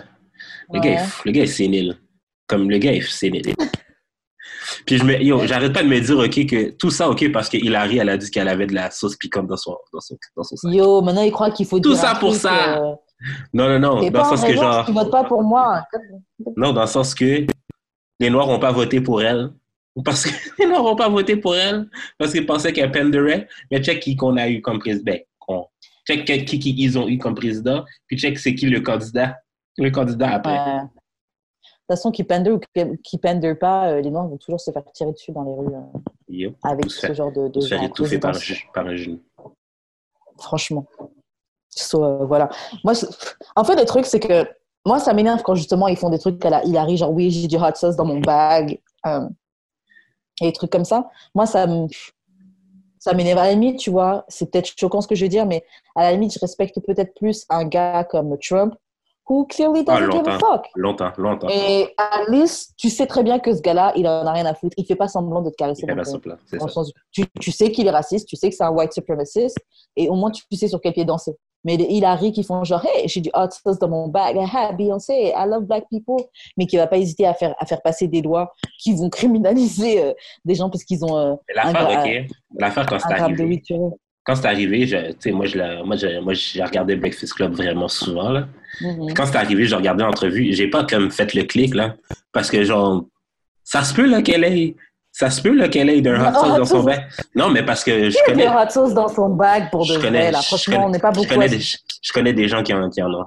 le, 0.72 0.80
gars, 0.80 0.90
Ouais. 0.92 0.96
est- 0.98 1.26
le 1.26 1.32
gars 1.32 1.44
est 1.44 1.48
sénile. 1.48 1.98
Comme 2.48 2.70
le 2.70 2.78
gars 2.78 2.94
est 2.94 3.02
sénile. 3.02 3.54
Puis 4.86 4.98
je 4.98 5.04
me, 5.04 5.20
yo, 5.22 5.46
j'arrête 5.46 5.74
pas 5.74 5.82
de 5.84 5.88
me 5.88 6.00
dire, 6.00 6.18
OK, 6.20 6.46
que 6.46 6.70
tout 6.72 6.92
ça, 6.92 7.10
OK, 7.10 7.32
parce 7.32 7.50
que 7.50 7.58
Hilary, 7.58 7.98
elle 7.98 8.10
a 8.10 8.18
dit 8.18 8.30
qu'elle 8.30 8.48
avait 8.48 8.68
de 8.68 8.74
la 8.76 8.92
sauce 8.92 9.16
piquante 9.16 9.48
dans 9.48 9.58
son, 9.58 9.76
dans 9.92 10.00
son, 10.00 10.16
dans 10.38 10.44
son 10.44 10.56
sac. 10.56 10.72
Yo, 10.72 11.02
maintenant, 11.02 11.24
il 11.24 11.32
croit 11.32 11.52
qu'il 11.52 11.66
faut 11.66 11.80
Tout 11.80 11.96
ça 11.96 12.16
pour 12.20 12.36
ça. 12.36 12.78
euh, 12.80 12.94
Non, 13.54 13.68
non, 13.68 13.80
non. 13.80 14.10
Dans 14.10 14.20
le 14.20 14.26
sens 14.38 14.44
que, 14.46 14.54
genre, 14.54 14.86
tu 14.86 14.92
votes 14.92 15.12
pas 15.12 15.24
pour 15.24 15.42
moi. 15.44 15.84
non, 16.56 16.72
dans 16.74 16.82
le 16.82 16.88
sens 16.88 17.16
que 17.16 17.46
les 18.20 18.30
Noirs 18.30 18.48
n'ont 18.48 18.60
pas 18.60 18.72
voté 18.72 19.02
pour 19.02 19.22
elle. 19.22 19.52
Parce 20.04 20.26
Noirs 20.60 20.84
n'ont 20.84 20.96
pas 20.96 21.10
voté 21.10 21.38
pour 21.38 21.56
elle. 21.56 21.90
Parce 22.18 22.32
qu'ils 22.32 22.46
pensaient 22.46 22.74
qu'elle 22.74 22.92
penderait. 22.92 23.48
Mais 23.70 23.82
check 23.84 24.00
qui 24.00 24.16
qu'on 24.16 24.38
a 24.38 24.50
eu 24.50 24.62
comme 24.62 24.80
président. 24.80 25.04
Ben, 25.06 25.22
check 26.08 26.26
qui, 26.46 26.60
qui, 26.60 26.76
ils 26.78 26.98
ont 26.98 27.08
eu 27.08 27.18
comme 27.18 27.36
président. 27.36 27.84
Puis 28.08 28.18
check 28.18 28.40
c'est 28.40 28.56
qui 28.56 28.66
le 28.68 28.82
candidat. 28.82 29.38
Le 29.78 29.90
candidat 29.92 30.32
après. 30.32 30.56
De 30.56 30.82
toute 30.82 31.98
façon, 31.98 32.12
qui 32.12 32.24
pender 32.24 32.52
ou 32.52 32.60
qui- 33.04 33.18
pender 33.18 33.56
pas, 33.56 33.90
euh, 33.90 34.02
les 34.02 34.10
Noirs 34.10 34.28
vont 34.28 34.38
toujours 34.38 34.60
se 34.60 34.72
faire 34.72 34.84
tirer 34.94 35.12
dessus 35.12 35.32
dans 35.32 35.44
les 35.44 35.54
rues 35.54 35.76
euh, 35.76 36.00
Yo. 36.30 36.52
avec 36.64 36.90
ce 36.90 37.14
genre 37.14 37.32
de, 37.32 37.50
de 37.50 37.60
se 37.60 37.68
faire 37.68 37.84
étouffer 37.84 38.20
par, 38.20 38.34
par 38.74 38.88
un 38.88 38.96
genou. 38.96 39.20
Franchement. 40.40 40.86
So, 41.70 42.04
euh, 42.04 42.26
voilà. 42.26 42.50
Moi, 42.84 42.94
en 43.56 43.64
fait, 43.64 43.76
le 43.76 43.86
truc, 43.86 44.06
c'est 44.06 44.20
que 44.20 44.48
moi, 44.86 45.00
ça 45.00 45.14
m'énerve 45.14 45.42
quand 45.44 45.56
justement 45.56 45.88
ils 45.88 45.98
font 45.98 46.10
des 46.10 46.20
trucs 46.20 46.44
à 46.46 46.50
la 46.50 46.64
Hillary, 46.64 46.98
genre 46.98 47.12
oui, 47.12 47.32
j'ai 47.32 47.48
du 47.48 47.58
hot 47.58 47.76
sauce 47.76 47.96
dans 47.96 48.06
mon 48.06 48.20
bag, 48.20 48.80
euh, 49.06 49.28
et 50.42 50.46
des 50.46 50.54
trucs 50.54 50.72
comme 50.72 50.86
ça. 50.86 51.10
Moi, 51.36 51.46
ça 51.46 51.68
me. 51.68 51.88
Ça 53.00 53.14
m'énerve 53.14 53.40
à 53.40 53.44
la 53.48 53.52
limite, 53.52 53.80
tu 53.80 53.90
vois. 53.90 54.24
C'est 54.30 54.50
peut-être 54.50 54.72
choquant 54.80 55.02
ce 55.02 55.08
que 55.10 55.16
je 55.16 55.26
veux 55.26 55.30
dire, 55.30 55.46
mais 55.46 55.66
à 55.96 56.04
la 56.04 56.14
limite, 56.14 56.34
je 56.34 56.40
respecte 56.40 56.80
peut-être 56.86 57.14
plus 57.16 57.46
un 57.50 57.66
gars 57.66 58.06
comme 58.06 58.38
Trump, 58.40 58.76
who 59.28 59.46
clearly 59.46 59.84
Ah, 59.88 60.00
doesn't 60.00 60.12
give 60.14 60.28
a 60.28 60.40
fuck. 60.40 60.68
Longtemps, 60.76 61.12
longtemps. 61.18 61.50
Et 61.50 61.94
à 61.98 62.22
least, 62.30 62.74
tu 62.78 62.90
sais 62.90 63.06
très 63.06 63.24
bien 63.24 63.40
que 63.40 63.54
ce 63.54 63.60
gars-là, 63.62 63.92
il 63.98 64.08
en 64.08 64.26
a 64.26 64.32
rien 64.32 64.46
à 64.46 64.54
foutre. 64.54 64.74
Il 64.78 64.86
fait 64.86 64.96
pas 64.96 65.10
semblant 65.10 65.42
de 65.42 65.50
te 65.50 65.56
caresser. 65.56 65.84
Il 65.86 65.94
dans 65.94 66.02
ton- 66.04 66.20
plat, 66.20 66.38
dans 66.58 66.68
sens 66.70 66.94
tu, 67.12 67.26
tu 67.42 67.52
sais 67.52 67.72
qu'il 67.72 67.88
est 67.88 67.92
raciste, 67.92 68.26
tu 68.30 68.38
sais 68.38 68.50
que 68.50 68.56
c'est 68.56 68.64
un 68.64 68.72
white 68.72 68.94
supremacist, 68.94 69.58
et 69.98 70.08
au 70.08 70.16
moins 70.16 70.32
tu 70.32 70.44
sais 70.56 70.70
sur 70.70 70.80
quel 70.80 70.94
pied 70.94 71.04
danser. 71.04 71.34
Mais 71.64 71.78
les 71.78 71.86
Hillary 71.86 72.32
qui 72.32 72.44
font 72.44 72.64
genre, 72.64 72.84
hey, 72.86 73.08
j'ai 73.08 73.22
du 73.22 73.30
hot 73.34 73.50
sauce 73.52 73.80
dans 73.80 73.88
mon 73.90 74.08
bag, 74.08 74.38
ah, 74.54 74.72
Beyoncé, 74.74 75.34
I 75.36 75.46
love 75.48 75.64
black 75.66 75.86
people, 75.90 76.24
mais 76.58 76.66
qui 76.66 76.78
va 76.78 76.88
pas 76.88 76.98
hésiter 76.98 77.26
à 77.26 77.34
faire, 77.34 77.56
à 77.60 77.66
faire 77.66 77.82
passer 77.82 78.08
des 78.08 78.22
lois 78.22 78.54
qui 78.80 78.94
vont 78.94 79.10
criminaliser 79.10 80.04
euh, 80.04 80.14
des 80.46 80.56
gens 80.56 80.70
parce 80.70 80.84
qu'ils 80.84 81.04
ont 81.06 81.18
euh, 81.18 81.36
L'affaire, 81.56 81.90
OK. 82.06 82.36
L'affaire, 82.60 82.86
quand 82.86 83.00
c'est 83.00 83.08
de 83.16 83.22
arrivé. 83.22 83.62
Quand 84.26 84.36
c'est 84.36 84.46
arrivé, 84.48 84.88
je, 84.88 85.30
moi, 85.32 85.46
je, 85.46 85.58
la- 85.58 85.84
moi, 85.84 85.96
je- 85.98 86.20
moi, 86.20 86.34
j'ai 86.34 86.64
regardé 86.64 86.96
Breakfast 86.96 87.34
Club 87.34 87.54
vraiment 87.54 87.88
souvent, 87.90 88.30
là. 88.30 88.48
Mhm. 88.82 89.14
Quand 89.14 89.26
c'est 89.26 89.36
arrivé, 89.36 89.66
j'ai 89.66 89.76
regardé 89.76 90.04
l'entrevue. 90.04 90.54
J'ai 90.54 90.70
pas 90.70 90.86
comme 90.86 91.12
fait 91.12 91.34
le 91.34 91.44
clic, 91.44 91.76
là. 91.76 91.96
Parce 92.32 92.50
que, 92.50 92.64
genre, 92.64 93.06
ça 93.64 93.84
se 93.84 93.94
peut, 93.94 94.06
là, 94.08 94.22
qu'elle 94.22 94.44
ait. 94.46 94.76
Ça 95.16 95.30
se 95.30 95.42
peut, 95.44 95.68
qu'elle 95.70 95.90
ait 95.92 96.02
d'un 96.02 96.20
hot 96.20 96.34
sauce 96.34 96.58
dans 96.58 96.66
son 96.66 96.84
bain. 96.84 96.98
Non, 97.36 97.50
mais 97.52 97.64
parce 97.64 97.84
que 97.84 98.10
je 98.10 98.18
connais. 98.26 98.48
hot 98.50 98.70
sauce 98.72 98.94
dans 98.96 99.08
son 99.08 99.30
bag 99.30 99.70
pour 99.70 99.82
de 99.82 99.94
je 99.94 99.94
vrai, 100.00 100.08
connais, 100.08 100.32
là. 100.32 100.42
je 100.42 100.48
Franchement, 100.48 100.74
connais- 100.76 100.86
on 100.86 100.90
n'est 100.90 101.00
pas 101.00 101.12
je 101.14 101.20
beaucoup 101.20 101.30
connais, 101.30 101.46
à- 101.46 101.50
des, 101.50 101.60
je 101.60 102.14
connais 102.14 102.34
des 102.34 102.48
gens 102.48 102.64
qui 102.64 102.74
en, 102.74 102.90
qui 102.90 103.02
en 103.04 103.14
ont. 103.14 103.26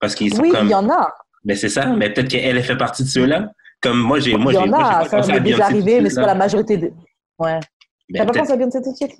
Parce 0.00 0.16
qu'ils 0.16 0.34
sont 0.34 0.42
Oui, 0.42 0.50
comme. 0.50 0.66
il 0.66 0.70
y 0.72 0.74
en 0.74 0.90
a. 0.90 1.14
Mais 1.44 1.54
c'est 1.54 1.68
ça. 1.68 1.86
Mais 1.86 2.12
peut-être 2.12 2.28
qu'elle 2.28 2.56
elle 2.56 2.62
fait 2.64 2.76
partie 2.76 3.04
de 3.04 3.08
ceux-là. 3.08 3.50
Comme 3.80 3.98
moi, 4.00 4.18
j'ai. 4.18 4.36
Moi, 4.36 4.52
il 4.52 4.56
y 4.56 4.58
en 4.58 4.72
a, 4.72 5.04
ça 5.08 5.20
m'est 5.32 5.40
déjà 5.40 5.66
arrivé, 5.66 6.00
mais 6.00 6.10
c'est 6.10 6.20
pas 6.20 6.26
la 6.26 6.34
majorité 6.34 6.76
de. 6.76 6.90
Ouais. 7.38 7.60
Mais 8.08 8.18
T'as 8.18 8.24
pas 8.26 8.32
peut-être- 8.32 8.42
pensé 8.42 8.52
à 8.52 8.56
Beyoncé 8.56 8.82
tout 8.82 8.90
de 8.90 8.96
suite? 8.96 9.12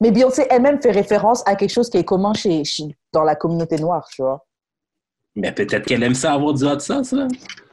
Mais 0.00 0.10
Beyoncé 0.12 0.46
elle-même 0.50 0.80
fait 0.80 0.90
référence 0.92 1.42
à 1.46 1.56
quelque 1.56 1.70
chose 1.72 1.88
qui 1.90 1.96
est 1.96 2.04
commun 2.04 2.32
chez, 2.34 2.62
chez- 2.64 2.94
dans 3.12 3.24
la 3.24 3.34
communauté 3.34 3.76
noire, 3.76 4.06
tu 4.14 4.22
vois. 4.22 4.44
Mais 5.34 5.50
peut-être 5.50 5.86
qu'elle 5.86 6.02
aime 6.02 6.14
ça 6.14 6.34
avoir 6.34 6.52
du 6.54 6.64
hot 6.64 6.78
sauce, 6.78 7.12
là. 7.12 7.26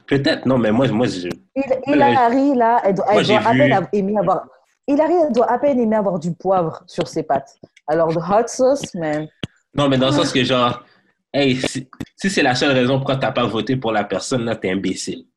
Peut-être. 0.09 0.45
Non, 0.45 0.57
mais 0.57 0.71
moi, 0.71 0.87
moi 0.87 1.05
je... 1.05 1.29
Hil- 1.55 1.81
Hilary, 1.85 2.55
là, 2.55 2.81
elle 2.83 2.95
doit, 2.95 3.05
elle 3.09 3.13
Moi, 3.13 3.23
j'ai 3.23 3.33
doit 3.37 3.47
à 3.47 3.53
peine 3.53 3.87
aimer 3.93 4.17
avoir. 4.17 4.45
Hilary, 4.87 5.13
elle 5.27 5.31
doit 5.31 5.51
à 5.51 5.59
peine 5.59 5.79
aimer 5.79 5.95
avoir 5.95 6.17
du 6.17 6.33
poivre 6.33 6.83
sur 6.87 7.07
ses 7.07 7.21
pâtes. 7.23 7.59
Alors, 7.87 8.07
de 8.07 8.17
hot 8.17 8.47
sauce, 8.47 8.93
man. 8.95 9.27
Non, 9.75 9.87
mais 9.87 9.97
dans 9.99 10.07
le 10.07 10.13
sens 10.13 10.33
que, 10.33 10.43
genre, 10.43 10.83
hey, 11.31 11.55
si, 11.55 11.87
si 12.15 12.29
c'est 12.29 12.41
la 12.41 12.55
seule 12.55 12.71
raison 12.71 12.97
pourquoi 12.97 13.17
t'as 13.17 13.31
pas 13.31 13.45
voté 13.45 13.75
pour 13.77 13.91
la 13.91 14.03
personne, 14.03 14.45
là, 14.45 14.55
t'es 14.55 14.71
imbécile. 14.71 15.27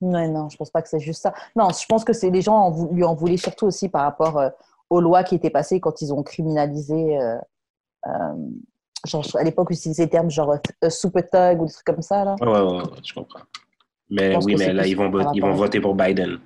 Non, 0.00 0.28
non, 0.32 0.48
je 0.48 0.56
pense 0.56 0.70
pas 0.70 0.82
que 0.82 0.88
c'est 0.88 0.98
juste 0.98 1.22
ça. 1.22 1.32
Non, 1.54 1.68
je 1.70 1.86
pense 1.86 2.04
que 2.04 2.12
c'est 2.12 2.30
les 2.30 2.40
gens 2.40 2.56
en 2.56 2.92
lui 2.92 3.04
en 3.04 3.14
voulaient 3.14 3.36
surtout 3.36 3.66
aussi 3.66 3.88
par 3.88 4.02
rapport 4.02 4.38
euh, 4.38 4.48
aux 4.88 5.00
lois 5.00 5.22
qui 5.22 5.34
étaient 5.36 5.50
passées 5.50 5.78
quand 5.78 6.00
ils 6.02 6.12
ont 6.12 6.22
criminalisé. 6.22 7.18
euh, 7.18 7.36
euh, 8.06 8.34
genre, 9.06 9.24
à 9.36 9.42
l'époque, 9.44 9.68
ils 9.70 9.74
utilisaient 9.74 10.06
des 10.06 10.10
termes 10.10 10.30
genre 10.30 10.56
euh, 10.84 10.90
super 10.90 11.28
thug 11.28 11.60
ou 11.62 11.66
des 11.66 11.72
trucs 11.72 11.86
comme 11.86 12.02
ça, 12.02 12.24
là. 12.24 12.34
Ouais, 12.40 12.48
ouais, 12.48 12.60
ouais, 12.60 12.82
ouais, 12.82 13.00
je 13.04 13.12
comprends. 13.12 13.40
Mais 14.10 14.36
oui, 14.44 14.56
mais 14.58 14.72
là, 14.72 14.86
ils 14.86 14.96
vont, 14.96 15.10
ils 15.32 15.40
vont 15.40 15.52
voter 15.52 15.80
pour 15.80 15.94
Biden. 15.94 16.38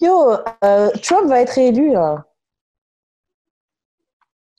Yo, 0.00 0.32
euh, 0.64 0.90
Trump 1.02 1.28
va 1.28 1.40
être 1.40 1.56
élu, 1.58 1.92
là. 1.92 2.24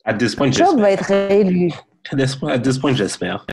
À 0.06 0.14
this 0.14 0.36
point, 0.36 0.50
Trump 0.50 0.78
j'espère. 0.80 0.82
va 0.82 0.92
être 0.92 1.06
réélu. 1.06 1.72
À 2.12 2.16
this 2.18 2.36
point- 2.36 2.52
à 2.52 2.60
this 2.60 2.78
point, 2.78 2.94
j'espère. 2.94 3.46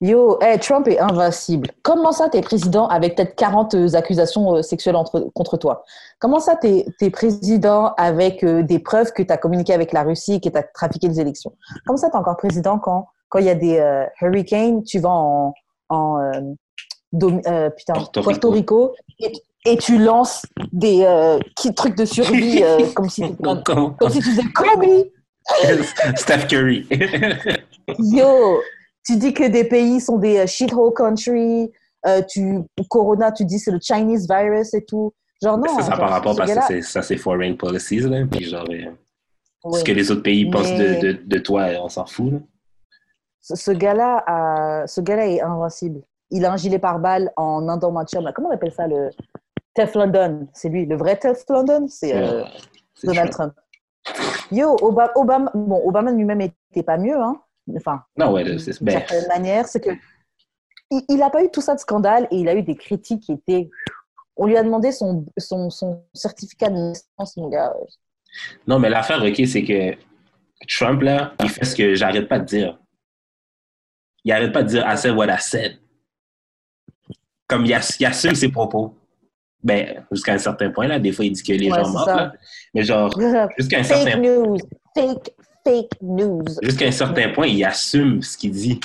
Yo, 0.00 0.38
hey, 0.40 0.58
Trump 0.60 0.86
est 0.88 0.98
invincible. 0.98 1.70
Comment 1.82 2.12
ça, 2.12 2.28
t'es 2.28 2.40
président 2.40 2.86
avec 2.86 3.16
peut-être 3.16 3.34
40 3.34 3.74
euh, 3.74 3.94
accusations 3.94 4.54
euh, 4.54 4.62
sexuelles 4.62 4.94
entre- 4.96 5.28
contre 5.34 5.56
toi? 5.56 5.84
Comment 6.20 6.38
ça, 6.38 6.54
t'es 6.56 6.86
es 7.00 7.10
président 7.10 7.94
avec 7.96 8.44
euh, 8.44 8.62
des 8.62 8.78
preuves 8.78 9.12
que 9.12 9.22
t'as 9.22 9.36
communiqué 9.36 9.74
avec 9.74 9.92
la 9.92 10.04
Russie 10.04 10.34
et 10.34 10.40
que 10.40 10.48
t'as 10.48 10.62
trafiqué 10.62 11.08
les 11.08 11.20
élections? 11.20 11.52
Comment 11.84 11.96
ça, 11.96 12.08
t'es 12.10 12.16
encore 12.16 12.36
président 12.36 12.78
quand 12.78 13.06
quand 13.30 13.40
il 13.40 13.44
y 13.46 13.50
a 13.50 13.54
des 13.54 13.78
euh, 13.78 14.06
hurricanes, 14.22 14.82
tu 14.84 15.00
vas 15.00 15.10
en, 15.10 15.52
en 15.88 16.18
euh, 16.18 16.40
Dom- 17.12 17.40
euh, 17.46 17.70
putain, 17.70 17.94
Porto 17.94 18.22
Puerto, 18.22 18.50
Rico, 18.50 18.94
et, 19.18 19.32
et 19.66 19.76
tu 19.78 19.98
lances 19.98 20.44
des 20.72 21.02
euh, 21.04 21.38
qui- 21.56 21.74
trucs 21.74 21.96
de 21.96 22.04
survie 22.04 22.62
euh, 22.62 22.86
comme, 22.94 23.08
si, 23.08 23.22
Donc, 23.40 23.64
comme, 23.64 23.96
comme- 23.96 24.10
si 24.10 24.18
tu 24.20 24.30
faisais 24.30 24.42
Kobe 24.54 24.84
Steph 26.16 26.46
Curry. 26.48 26.86
Yo, 27.98 28.60
tu 29.04 29.16
dis 29.16 29.32
que 29.32 29.48
des 29.48 29.64
pays 29.64 30.00
sont 30.00 30.18
des 30.18 30.38
euh, 30.38 30.46
shithole 30.46 30.92
country. 30.92 31.70
euh, 32.06 32.22
tu 32.28 32.58
Corona, 32.90 33.32
tu 33.32 33.44
dis 33.44 33.58
c'est 33.58 33.70
le 33.70 33.78
Chinese 33.80 34.28
virus 34.28 34.74
et 34.74 34.84
tout. 34.84 35.12
Genre 35.42 35.56
non. 35.56 35.68
ça, 35.68 35.82
ça 35.82 35.90
genre, 35.90 35.98
par 36.00 36.10
rapport 36.10 36.32
ce 36.34 36.38
parce 36.38 36.52
que 36.52 36.60
c'est- 36.66 36.82
ça, 36.82 37.00
c'est 37.02 37.16
foreign 37.16 37.56
policies, 37.56 38.00
là. 38.00 38.24
Puis 38.30 38.44
genre, 38.44 38.66
euh, 38.70 38.90
Oui. 39.64 39.78
ce 39.78 39.84
que 39.84 39.92
les 39.92 40.10
autres 40.10 40.22
pays 40.22 40.44
Mais- 40.44 40.50
pensent 40.50 40.72
de, 40.74 41.00
de, 41.00 41.18
de 41.24 41.38
toi, 41.38 41.68
on 41.82 41.88
s'en 41.88 42.04
fout, 42.06 42.32
là. 42.32 42.38
Ce, 43.48 43.54
ce 43.56 43.70
gars-là, 43.70 44.22
a- 44.26 44.86
ce 44.86 45.00
gars-là 45.00 45.26
est 45.26 45.40
invincible. 45.40 46.02
Il 46.30 46.44
a 46.44 46.52
un 46.52 46.56
gilet 46.58 46.78
pare-balles 46.78 47.32
en 47.36 47.66
indomantium. 47.68 48.24
là. 48.24 48.32
Comment 48.32 48.50
on 48.50 48.52
appelle 48.52 48.72
ça 48.72 48.86
le 48.86 49.08
Teflon 49.74 50.46
C'est 50.52 50.68
lui, 50.68 50.84
le 50.84 50.96
vrai 50.96 51.16
Teflon 51.16 51.88
C'est 51.88 52.14
euh, 52.14 52.44
c'est 52.94 53.06
Donald 53.06 53.30
Trump. 53.30 53.54
Yo, 54.52 54.76
Obama, 54.82 55.12
Obama, 55.14 55.50
bon, 55.54 55.80
Obama 55.86 56.10
lui-même 56.12 56.40
était 56.42 56.82
pas 56.82 56.98
mieux, 56.98 57.16
hein. 57.16 57.40
Enfin, 57.76 58.02
Non, 58.18 58.32
ouais, 58.32 58.58
c'est 58.58 58.76
d'une 58.78 58.86
ben, 58.86 58.98
certaine 58.98 59.28
manière, 59.28 59.66
c'est 59.66 59.80
que 59.80 59.90
il 60.90 61.16
n'a 61.18 61.28
pas 61.30 61.42
eu 61.44 61.50
tout 61.50 61.60
ça 61.60 61.74
de 61.74 61.80
scandale 61.80 62.26
et 62.30 62.36
il 62.36 62.48
a 62.48 62.54
eu 62.54 62.62
des 62.62 62.76
critiques 62.76 63.22
qui 63.22 63.32
étaient. 63.32 63.68
On 64.36 64.46
lui 64.46 64.56
a 64.56 64.62
demandé 64.62 64.92
son, 64.92 65.26
son, 65.36 65.68
son 65.70 66.02
certificat 66.14 66.68
de 66.70 66.76
naissance, 66.76 67.36
mon 67.36 67.48
gars. 67.48 67.74
Non, 68.66 68.78
mais 68.78 68.88
l'affaire, 68.88 69.22
OK, 69.22 69.40
c'est 69.46 69.64
que 69.64 69.94
Trump, 70.68 71.02
là, 71.02 71.32
il 71.42 71.48
fait 71.50 71.64
ce 71.64 71.74
que 71.76 71.94
j'arrête 71.94 72.28
pas 72.28 72.38
de 72.38 72.44
dire. 72.44 72.78
Il 74.24 74.32
arrête 74.32 74.52
pas 74.52 74.62
de 74.62 74.68
dire 74.68 74.84
«I 74.88 74.96
said 74.98 75.14
what 75.16 75.26
I 75.28 75.40
said». 75.40 75.78
Comme 77.48 77.64
il, 77.64 77.72
ass- 77.72 77.96
il 77.98 78.06
assume 78.06 78.34
ses 78.34 78.48
propos. 78.50 78.94
Ben, 79.62 80.04
jusqu'à 80.12 80.34
un 80.34 80.38
certain 80.38 80.70
point, 80.70 80.86
là. 80.86 80.98
Des 80.98 81.12
fois, 81.12 81.24
il 81.24 81.32
dit 81.32 81.42
que 81.42 81.52
les 81.52 81.70
Ouais, 81.70 81.78
gens 81.82 81.88
mentent, 81.90 82.06
là. 82.06 82.32
Mais 82.74 82.84
genre, 82.84 83.10
jusqu'à 83.58 83.78
un 83.80 83.82
fake 83.82 84.02
certain 84.04 84.18
news, 84.20 84.56
fake, 84.94 85.30
fake 85.64 85.90
news. 86.02 86.44
jusqu'à 86.62 86.86
un 86.86 86.92
certain 86.92 87.30
point, 87.30 87.46
il 87.46 87.64
assume 87.64 88.22
ce 88.22 88.36
qu'il 88.36 88.52
dit. 88.52 88.78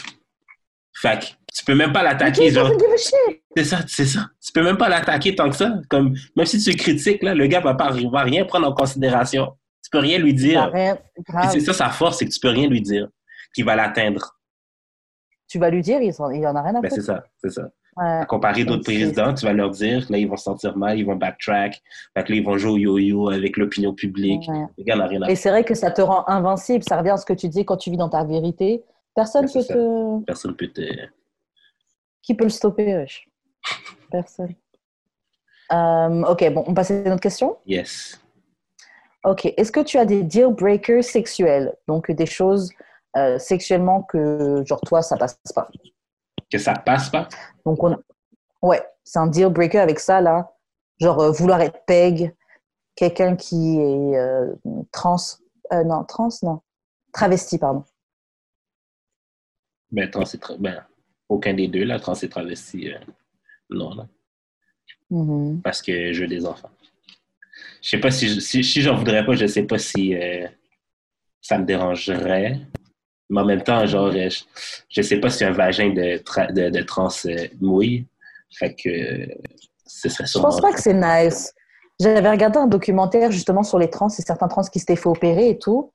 Fait 0.96 1.20
que 1.20 1.26
tu 1.54 1.66
peux 1.66 1.76
même 1.76 1.92
pas 1.92 2.02
l'attaquer, 2.04 2.50
genre... 2.50 2.72
C'est 3.56 3.64
ça, 3.66 3.80
c'est 3.88 4.06
ça. 4.06 4.28
Tu 4.44 4.52
peux 4.52 4.64
même 4.64 4.78
pas 4.78 4.90
l'attaquer 4.90 5.36
tant 5.36 5.50
que 5.50 5.56
ça. 5.56 5.76
Comme, 5.90 6.16
même 6.36 6.46
si 6.46 6.58
tu 6.60 6.72
le 6.72 6.78
critiques, 6.78 7.22
là, 7.22 7.36
le 7.36 7.46
gars 7.48 7.60
va 7.60 7.76
pas 7.76 7.92
va 7.92 8.24
rien 8.24 8.46
prendre 8.46 8.68
en 8.68 8.74
considération. 8.74 9.52
Tu 9.84 9.90
peux 9.92 10.00
rien 10.00 10.18
lui 10.18 10.34
dire. 10.34 10.72
c'est 11.52 11.60
ça 11.60 11.74
sa 11.74 11.90
force, 11.90 12.18
c'est 12.18 12.26
que 12.26 12.32
tu 12.32 12.40
peux 12.40 12.50
rien 12.50 12.68
lui 12.68 12.82
dire 12.82 13.08
qui 13.54 13.62
va 13.62 13.76
l'atteindre. 13.76 14.36
Tu 15.54 15.60
vas 15.60 15.70
lui 15.70 15.84
dire, 15.84 16.02
il 16.02 16.08
il 16.36 16.48
en 16.48 16.56
a 16.56 16.64
rien 16.64 16.74
à 16.74 16.82
Ben, 16.82 16.90
c'est 16.90 16.96
foutre. 16.96 17.06
ça, 17.06 17.24
c'est 17.38 17.52
ça. 17.52 17.70
Ouais. 17.96 18.22
À 18.22 18.26
comparer 18.26 18.66
d'autres 18.66 18.82
C'est- 18.88 18.92
présidents, 18.98 19.36
tu 19.36 19.46
vas 19.46 19.54
leur 19.54 19.70
dire, 19.70 20.04
là, 20.10 20.18
ils 20.18 20.28
vont 20.28 20.36
se 20.36 20.46
sentir 20.46 20.76
mal, 20.76 20.98
ils 20.98 21.06
vont 21.06 21.16
backtrack. 21.16 21.80
Fait 22.18 22.24
que 22.24 22.32
là, 22.32 22.38
ils 22.40 22.44
vont 22.44 22.58
jouer 22.58 22.72
au 22.72 22.78
yo-yo 22.98 23.30
avec 23.30 23.56
l'opinion 23.58 23.94
publique. 23.94 24.50
Ouais. 24.50 24.66
Le 24.80 24.84
gars 24.84 24.96
rien 25.06 25.22
à 25.22 25.30
Et 25.30 25.36
c'est 25.36 25.52
vrai 25.52 25.64
que 25.64 25.76
ça 25.76 25.92
te 25.92 26.02
rend 26.02 26.28
invincible. 26.28 26.84
Ça 26.84 26.98
revient 26.98 27.12
à 27.12 27.18
ce 27.18 27.26
que 27.28 27.34
tu 27.34 27.50
dis 27.50 27.66
quand 27.66 27.78
tu 27.78 27.92
vis 27.92 27.98
dans 27.98 28.10
ta 28.10 28.24
vérité. 28.24 28.84
Personne 29.16 29.44
Ouais, 29.46 29.48
c'est 29.62 29.68
peut 29.68 29.76
te... 29.76 30.26
Personne 30.26 30.56
peut 30.56 30.70
te. 30.70 30.82
Qui 32.24 32.34
peut 32.34 32.46
le 32.46 32.50
stopper 32.50 32.96
wesh? 32.96 33.30
Personne. 34.10 34.56
Euh, 35.72 36.24
ok, 36.24 36.52
bon, 36.52 36.64
on 36.66 36.74
passe 36.74 36.90
à 36.90 36.96
une 36.96 37.12
autre 37.12 37.22
question? 37.22 37.58
Yes. 37.68 38.20
Ok, 39.24 39.54
est-ce 39.56 39.72
que 39.72 39.82
tu 39.82 40.00
as 40.00 40.06
des 40.06 40.24
deal 40.24 40.48
breakers 40.48 41.04
sexuels? 41.04 41.76
Donc 41.88 42.10
des 42.10 42.26
choses 42.26 42.72
euh, 43.18 43.38
sexuellement 43.40 44.04
que, 44.04 44.64
genre 44.66 44.82
toi, 44.82 45.02
ça 45.02 45.18
passe 45.18 45.38
pas. 45.54 45.70
Que 46.52 46.58
ça 46.58 46.74
passe 46.74 47.10
pas? 47.10 47.28
Donc 47.66 47.84
on... 47.84 47.98
Ouais, 48.62 48.82
c'est 49.04 49.20
un 49.20 49.28
deal 49.28 49.50
breaker 49.50 49.80
avec 49.80 50.00
ça, 50.00 50.22
là. 50.22 50.52
Genre 51.00 51.20
euh, 51.20 51.32
vouloir 51.32 51.62
être 51.62 51.84
peg, 51.86 52.34
quelqu'un 52.96 53.36
qui 53.36 53.78
est 53.80 54.18
euh, 54.18 54.54
trans... 54.92 55.18
non, 55.72 56.04
trans, 56.06 56.30
non. 56.44 56.62
Travesti, 57.12 57.58
pardon. 57.58 57.84
Ben, 59.92 60.10
trans 60.10 60.24
et 60.24 60.38
tra- 60.38 60.58
ben, 60.58 60.84
aucun 61.30 61.54
des 61.54 61.68
deux, 61.68 61.84
là, 61.84 62.00
trans 62.00 62.16
et 62.16 62.30
travesti. 62.30 62.92
non, 63.70 63.94
là. 63.94 64.08
Mhm. 65.10 65.62
Parce 65.62 65.82
que 65.82 66.12
je 66.14 66.22
veux 66.22 66.28
des 66.28 66.46
enfants. 66.46 66.70
Je 67.82 67.90
sais 67.90 68.00
pas 68.00 68.10
si, 68.12 68.28
je- 68.30 68.40
si, 68.40 68.64
si 68.64 68.82
j'en 68.82 68.96
voudrais 68.96 69.26
pas, 69.26 69.34
je 69.36 69.46
sais 69.46 69.64
pas 69.64 69.78
si 69.78 70.16
ça 71.42 71.58
me 71.60 71.66
dérangerait. 71.66 72.62
Mais 73.30 73.42
en 73.42 73.46
même 73.46 73.62
temps, 73.64 73.86
genre, 73.86 74.08
euh, 74.14 74.30
je, 74.30 74.42
je 74.90 75.02
sais 75.02 75.18
pas 75.18 75.30
si 75.30 75.44
un 75.44 75.52
vagin 75.52 75.90
de, 75.90 76.18
tra- 76.18 76.52
de, 76.52 76.70
de 76.70 76.82
trans 76.84 77.10
euh, 77.26 77.36
mouille. 77.62 78.06
Fait 78.52 78.74
que 78.76 78.90
euh, 78.90 79.26
ce 79.86 80.10
serait 80.10 80.26
Je 80.26 80.32
sûrement. 80.32 80.50
pense 80.50 80.62
pas 80.62 80.72
que 80.74 80.82
c'est 80.82 80.94
nice. 80.94 81.54
J'avais 82.00 82.30
regardé 82.30 82.60
un 82.60 82.68
documentaire 82.68 83.32
justement 83.32 83.64
sur 83.64 83.80
les 83.80 83.90
trans 83.90 84.10
et 84.10 84.22
certains 84.22 84.48
trans 84.48 84.64
qui 84.64 84.80
s'étaient 84.80 84.96
fait 84.96 85.08
opérer 85.10 85.50
et 85.50 85.58
tout. 85.58 85.92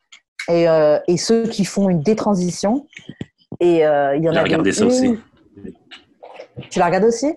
Et, 0.49 0.69
euh, 0.69 0.99
et 1.07 1.17
ceux 1.17 1.47
qui 1.49 1.65
font 1.65 1.89
une 1.91 2.01
détransition. 2.03 2.87
Et 3.61 3.87
euh, 3.87 4.17
il 4.17 4.25
y 4.25 4.29
en 4.29 4.33
J'ai 4.33 4.39
a 4.39 4.43
regardé 4.43 4.73
ça 4.73 4.87
aussi. 4.87 5.19
Tu 6.71 6.79
l'as 6.79 6.87
regardé 6.87 7.07
aussi? 7.09 7.35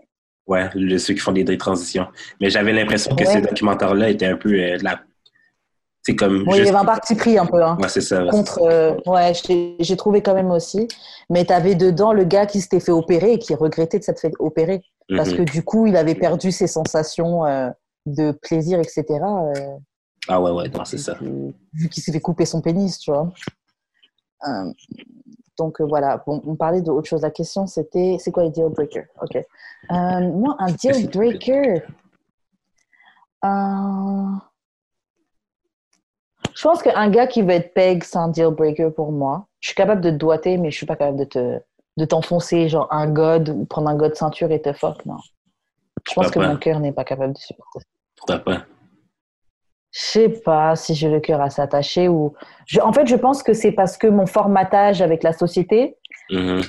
Ouais, 0.48 0.70
ceux 0.98 1.14
qui 1.14 1.20
font 1.20 1.32
des 1.32 1.58
transitions. 1.58 2.08
Mais 2.40 2.50
j'avais 2.50 2.74
l'impression 2.74 3.16
que 3.16 3.24
Ouais. 3.24 3.34
ce 3.34 3.40
documentaire-là 3.40 4.10
était 4.10 4.26
un 4.28 4.38
peu 4.38 4.54
euh, 4.54 4.78
la. 4.82 5.02
C'est 6.04 6.16
comme. 6.16 6.44
Oui, 6.48 6.58
il 6.58 6.66
y 6.66 6.70
avait 6.70 6.78
un 6.78 6.86
parti 6.86 7.14
pris 7.16 7.38
un 7.38 7.46
peu. 7.46 7.62
Hein. 7.64 7.78
Ouais, 7.80 7.88
c'est 7.90 8.02
ça. 8.02 8.26
Contre, 8.26 8.60
euh, 8.64 8.96
ouais, 9.06 9.34
j'ai 9.80 9.96
trouvé 9.98 10.22
quand 10.24 10.34
même 10.34 10.50
aussi. 10.52 10.88
Mais 11.30 11.46
tu 11.46 11.54
avais 11.54 11.76
dedans 11.76 12.12
le 12.14 12.24
gars 12.24 12.46
qui 12.48 12.60
s'était 12.62 12.80
fait 12.80 12.92
opérer 12.92 13.34
et 13.34 13.40
qui 13.40 13.54
regrettait 13.54 14.00
de 14.00 14.04
s'être 14.04 14.20
fait 14.20 14.34
opérer. 14.40 14.82
Parce 15.16 15.30
Mhm. 15.32 15.38
que 15.38 15.42
du 15.44 15.64
coup, 15.64 15.86
il 15.88 15.96
avait 15.98 16.16
perdu 16.16 16.52
ses 16.52 16.68
sensations 16.68 17.46
euh, 17.46 17.70
de 18.08 18.32
plaisir, 18.32 18.80
etc. 18.80 19.04
euh, 19.10 19.54
Ah 20.28 20.42
ouais, 20.42 20.52
ouais, 20.52 20.72
c'est 20.86 20.98
ça. 20.98 21.16
vu 21.74 21.88
qu'il 21.90 22.02
s'est 22.02 22.12
fait 22.12 22.20
couper 22.22 22.46
son 22.46 22.62
pénis, 22.62 22.98
tu 22.98 23.12
vois. 23.12 23.32
Donc 25.58 25.80
voilà, 25.82 26.24
bon, 26.26 26.42
on 26.48 26.56
parlait 26.56 26.82
d'autre 26.82 27.08
chose. 27.08 27.22
La 27.22 27.30
question 27.30 27.68
c'était, 27.68 28.18
c'est 28.20 28.32
quoi 28.32 28.44
les 28.44 28.50
deal 28.50 28.70
breakers? 28.70 29.06
Ok. 29.22 29.38
Moi, 29.90 30.56
un 30.58 30.72
deal 30.72 31.10
breaker. 31.10 31.84
euh, 33.44 33.48
Je 36.62 36.68
pense 36.68 36.84
qu'un 36.84 37.10
gars 37.10 37.26
qui 37.26 37.42
veut 37.42 37.50
être 37.50 37.74
peg, 37.74 38.04
c'est 38.04 38.20
un 38.20 38.28
deal 38.28 38.50
breaker 38.52 38.92
pour 38.96 39.12
moi. 39.12 39.48
Je 39.62 39.70
suis 39.70 39.76
capable 39.76 40.00
de 40.00 40.12
te 40.12 40.16
doiter, 40.16 40.60
mais 40.60 40.70
je 40.70 40.78
suis 40.78 40.86
pas 40.86 40.96
capable 40.96 41.18
de 41.18 41.24
te 41.24 41.60
de 41.98 42.06
t'enfoncer 42.06 42.70
genre 42.70 42.88
un 42.92 43.08
god 43.10 43.50
ou 43.50 43.66
prendre 43.66 43.90
un 43.90 43.96
god 43.96 44.14
ceinture 44.16 44.52
et 44.52 44.62
te 44.62 44.72
fuck. 44.72 45.04
Non. 45.08 45.18
Je 46.08 46.14
pense 46.14 46.30
que 46.30 46.38
mon 46.38 46.58
cœur 46.58 46.80
n'est 46.80 46.92
pas 46.92 47.04
capable 47.04 47.34
de 47.34 47.40
supporter. 47.40 47.80
Pourquoi 48.16 48.38
pas? 48.38 48.66
Je 49.90 50.00
sais 50.02 50.30
pas 50.30 50.76
si 50.76 50.94
j'ai 50.94 51.10
le 51.10 51.20
cœur 51.20 51.42
à 51.42 51.50
s'attacher 51.50 52.08
ou. 52.08 52.36
Je- 52.68 52.80
en 52.80 52.94
fait, 52.94 53.08
je 53.08 53.16
pense 53.16 53.42
que 53.42 53.54
c'est 53.54 53.72
parce 53.72 53.98
que 53.98 54.06
mon 54.06 54.28
formatage 54.28 55.02
avec 55.02 55.24
la 55.24 55.34
société 55.34 55.98
Mhm. 56.30 56.62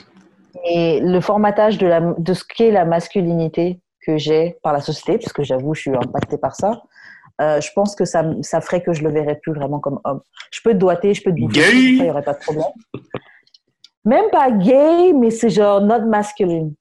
et 0.64 1.00
le 1.00 1.20
formatage 1.20 1.76
de, 1.76 1.86
la, 1.86 2.00
de 2.00 2.32
ce 2.32 2.44
qu'est 2.44 2.70
la 2.70 2.86
masculinité 2.86 3.78
que 4.06 4.16
j'ai 4.16 4.56
par 4.62 4.72
la 4.72 4.80
société, 4.80 5.18
parce 5.18 5.34
que 5.34 5.42
j'avoue, 5.42 5.74
je 5.74 5.82
suis 5.82 5.94
impactée 5.94 6.38
par 6.38 6.56
ça. 6.56 6.82
Euh, 7.40 7.60
je 7.60 7.70
pense 7.74 7.94
que 7.94 8.04
ça, 8.04 8.24
ça 8.42 8.60
ferait 8.60 8.82
que 8.82 8.92
je 8.92 9.02
le 9.02 9.10
verrais 9.10 9.36
plus 9.36 9.52
vraiment 9.52 9.80
comme 9.80 10.00
homme. 10.04 10.20
Je 10.52 10.60
peux 10.62 10.72
te 10.72 10.78
doiter, 10.78 11.14
je 11.14 11.22
peux 11.22 11.30
te 11.30 11.40
bouffer, 11.40 11.60
Gay? 11.60 11.72
il 11.72 12.02
n'y 12.02 12.10
aurait 12.10 12.22
pas 12.22 12.34
de 12.34 12.38
problème. 12.38 12.66
Même 14.04 14.30
pas 14.30 14.50
gay, 14.50 15.12
mais 15.12 15.30
c'est 15.30 15.50
genre 15.50 15.80
not 15.80 16.06
masculine. 16.06 16.74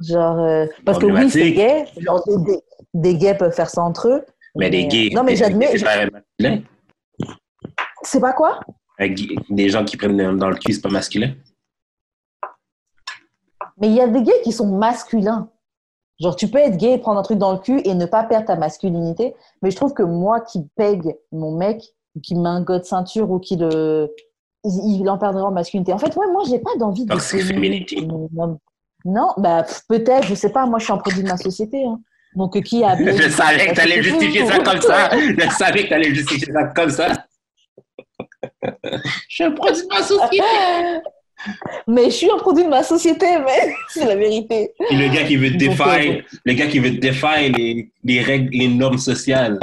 Genre, 0.00 0.38
euh, 0.38 0.66
parce 0.84 0.98
que 0.98 1.06
oui, 1.06 1.30
c'est 1.30 1.52
gay. 1.52 1.84
Genre, 1.98 2.22
des, 2.94 3.16
gays 3.16 3.34
peuvent 3.34 3.52
faire 3.52 3.68
ça 3.68 3.82
entre 3.82 4.08
eux. 4.08 4.24
Mais 4.56 4.70
des 4.70 4.86
gays. 4.86 5.10
Non, 5.12 5.24
mais 5.24 5.36
j'admets. 5.36 5.76
C'est 8.02 8.20
pas 8.20 8.32
quoi? 8.32 8.60
Des 9.50 9.68
gens 9.68 9.84
qui 9.84 9.96
prennent 9.96 10.38
dans 10.38 10.50
le 10.50 10.56
cul, 10.56 10.72
c'est 10.72 10.80
pas 10.80 10.88
masculin. 10.88 11.34
Mais 13.80 13.88
il 13.88 13.94
y 13.94 14.00
a 14.00 14.08
des 14.08 14.22
gays 14.22 14.40
qui 14.42 14.52
sont 14.52 14.66
masculins. 14.66 15.50
Genre, 16.20 16.34
tu 16.34 16.48
peux 16.48 16.58
être 16.58 16.76
gay 16.76 16.94
et 16.94 16.98
prendre 16.98 17.20
un 17.20 17.22
truc 17.22 17.38
dans 17.38 17.52
le 17.52 17.58
cul 17.58 17.80
et 17.84 17.94
ne 17.94 18.06
pas 18.06 18.24
perdre 18.24 18.46
ta 18.46 18.56
masculinité. 18.56 19.34
Mais 19.62 19.70
je 19.70 19.76
trouve 19.76 19.94
que 19.94 20.02
moi 20.02 20.40
qui 20.40 20.64
pègue 20.76 21.16
mon 21.30 21.52
mec, 21.56 21.82
ou 22.16 22.20
qui 22.20 22.34
met 22.34 22.48
un 22.48 22.62
gars 22.64 22.80
de 22.80 22.84
ceinture 22.84 23.30
ou 23.30 23.38
qui 23.38 23.56
le. 23.56 24.12
Il, 24.64 25.08
en 25.08 25.18
perdrait 25.18 25.42
en 25.42 25.52
masculinité. 25.52 25.92
En 25.92 25.98
fait, 25.98 26.14
ouais, 26.16 26.26
moi, 26.32 26.42
j'ai 26.48 26.58
pas 26.58 26.74
d'envie 26.76 27.04
de. 27.04 27.14
Mon 28.06 28.28
homme. 28.36 28.58
Non, 29.04 29.28
bah, 29.36 29.64
peut-être, 29.88 30.26
je 30.26 30.34
sais 30.34 30.50
pas. 30.50 30.66
Moi, 30.66 30.80
je 30.80 30.84
suis 30.84 30.92
un 30.92 30.98
produit 30.98 31.22
de 31.22 31.28
ma 31.28 31.36
société. 31.36 31.84
hein. 31.84 32.00
Donc, 32.34 32.56
euh, 32.56 32.60
qui 32.60 32.82
a. 32.82 32.96
Je 32.96 33.28
savais 33.30 33.68
que 33.68 33.74
t'allais 33.74 34.02
justifier 34.02 34.44
ça 34.46 34.58
comme 34.58 34.80
ça. 34.80 35.10
Je 35.16 35.50
savais 35.56 35.84
que 35.84 35.88
t'allais 35.90 36.14
justifier 36.14 36.52
ça 36.52 36.64
comme 36.64 36.90
ça. 36.90 37.12
Je 38.62 38.98
suis 39.28 39.44
un 39.44 39.52
produit 39.52 39.82
de 39.82 39.88
ma 39.88 40.02
société. 40.02 40.42
Mais 41.86 42.04
je 42.06 42.10
suis 42.16 42.30
un 42.30 42.36
produit 42.38 42.64
de 42.64 42.68
ma 42.68 42.82
société, 42.82 43.26
mais 43.38 43.72
c'est 43.88 44.04
la 44.06 44.16
vérité. 44.16 44.72
Puis 44.88 44.96
le 44.96 45.08
gars 45.14 45.24
qui 45.24 45.36
veut 45.36 45.50
défier, 45.50 46.24
le 46.44 46.52
gars 46.54 46.66
qui 46.66 46.78
veut 46.78 46.90
défier 46.90 47.48
les, 47.50 47.90
les 48.04 48.20
règles, 48.20 48.50
les 48.56 48.68
normes 48.68 48.98
sociales. 48.98 49.58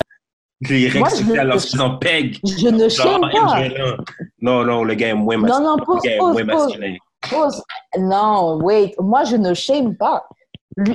Les 0.69 0.87
règles 0.87 0.99
Moi, 0.99 1.09
sociales 1.09 1.47
lorsqu'ils 1.47 1.81
en 1.81 1.97
pèguent. 1.97 2.37
Je 2.45 2.69
ne 2.69 2.87
chaîne 2.87 3.19
pas. 3.21 3.97
Non, 4.41 4.63
non, 4.63 4.83
le 4.83 4.93
gars 4.95 5.09
est 5.09 5.13
moins 5.13 5.35
Non, 5.35 5.41
masculin. 5.41 5.59
non, 5.69 5.75
Le 5.77 5.83
pause, 5.85 6.01
gars 6.03 6.11
est 6.15 6.17
moins 6.19 6.43
masculin. 6.43 6.95
Non, 7.97 8.57
wait. 8.63 8.95
Moi, 8.99 9.23
je 9.25 9.35
ne 9.35 9.53
shame 9.53 9.95
pas. 9.95 10.25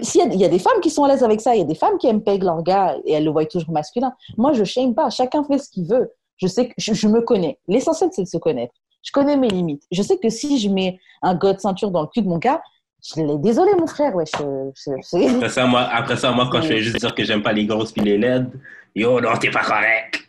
S'il 0.02 0.20
y 0.20 0.24
a- 0.24 0.32
il 0.32 0.40
y, 0.40 0.44
a 0.44 0.48
des 0.48 0.59
femmes 0.59 0.81
qui 0.82 0.90
sont 0.90 1.05
à 1.05 1.09
l'aise 1.09 1.23
avec 1.23 1.40
ça. 1.40 1.55
Il 1.55 1.59
y 1.59 1.62
a 1.62 1.66
des 1.66 1.74
femmes 1.74 1.97
qui 1.98 2.07
aiment 2.07 2.23
peg 2.23 2.43
leur 2.43 2.62
gars 2.62 2.97
et 3.05 3.12
elles 3.12 3.24
le 3.24 3.31
voient 3.31 3.47
toujours 3.47 3.70
masculin. 3.73 4.12
Moi, 4.36 4.52
je 4.52 4.65
shame 4.65 4.94
pas. 4.94 5.09
Chacun 5.11 5.43
fait 5.44 5.59
ce 5.59 5.69
qu'il 5.70 5.86
veut. 5.86 6.11
Je 6.36 6.47
sais 6.47 6.69
que 6.69 6.74
je, 6.78 6.93
je 6.94 7.07
me 7.09 7.20
connais. 7.23 7.59
L'essentiel, 7.69 8.11
c'est 8.12 8.23
de 8.23 8.28
se 8.28 8.36
connaître. 8.39 8.74
Je 9.03 9.13
connais 9.13 9.37
mes 9.37 9.49
limites. 9.49 9.83
Je 9.91 10.03
sais 10.03 10.19
que 10.19 10.29
si 10.29 10.59
je 10.59 10.69
mets 10.69 10.99
un 11.23 11.35
de 11.35 11.59
ceinture 11.59 11.91
dans 11.91 12.03
le 12.03 12.09
cul 12.09 12.23
de 12.23 12.29
mon 12.29 12.39
gars, 12.39 12.63
je 13.03 13.23
l'ai 13.23 13.39
désolé, 13.39 13.73
mon 13.79 13.87
frère. 13.87 14.15
Ouais, 14.15 14.25
je, 14.27 14.71
je- 14.77 15.19
je- 15.19 15.37
Après 15.37 15.49
ça, 15.49 15.67
moi, 15.67 15.83
après 15.83 16.17
ça, 16.17 16.31
moi, 16.33 16.49
quand 16.53 16.61
je 16.61 16.69
fais 16.69 16.81
juste 16.81 16.99
dire 16.99 17.15
que 17.15 17.25
j'aime 17.25 17.43
pas 17.43 17.53
les 17.53 17.65
grosses 17.65 17.93
puis 17.93 18.03
les 18.03 18.19
laides, 18.19 18.51
yo, 18.95 19.21
non, 19.21 19.37
t'es 19.41 19.51
pas 19.51 19.65
correct. 19.65 20.21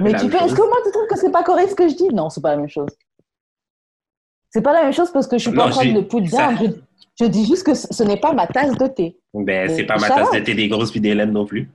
Mais 0.00 0.14
tu 0.14 0.28
peux. 0.28 0.36
Est-ce 0.36 0.54
que 0.54 0.62
moi, 0.66 0.76
tu 0.84 0.90
trouves 0.90 1.06
que 1.08 1.16
c'est 1.16 1.30
pas 1.30 1.44
correct 1.44 1.70
ce 1.70 1.74
que 1.76 1.88
je 1.88 1.94
dis? 1.94 2.08
Non, 2.08 2.28
c'est 2.30 2.40
pas 2.40 2.50
la 2.50 2.56
même 2.56 2.68
chose. 2.68 2.88
C'est 4.50 4.62
pas 4.62 4.72
la 4.72 4.82
même 4.84 4.92
chose 4.92 5.12
parce 5.12 5.26
que 5.28 5.38
je 5.38 5.42
suis 5.48 5.52
pas 5.56 5.64
Non, 5.66 5.68
en 5.68 5.70
train 5.70 5.92
de 5.92 6.26
ça- 6.28 6.52
down. 6.56 6.82
Je, 7.18 7.24
je 7.24 7.30
dis 7.30 7.46
juste 7.46 7.64
que 7.64 7.74
ce 7.74 8.02
n'est 8.02 8.16
pas 8.18 8.32
ma 8.32 8.46
tasse 8.48 8.76
de 8.76 8.86
thé. 8.88 9.16
Ben, 9.32 9.68
c'est 9.70 9.84
pas 9.84 9.98
ma 9.98 10.08
tasse 10.08 10.30
de 10.32 10.40
thé 10.40 10.54
des 10.54 10.68
grosses 10.68 10.90
puis 10.90 11.00
des 11.00 11.14
laides 11.14 11.32
non 11.32 11.46
plus. 11.46 11.70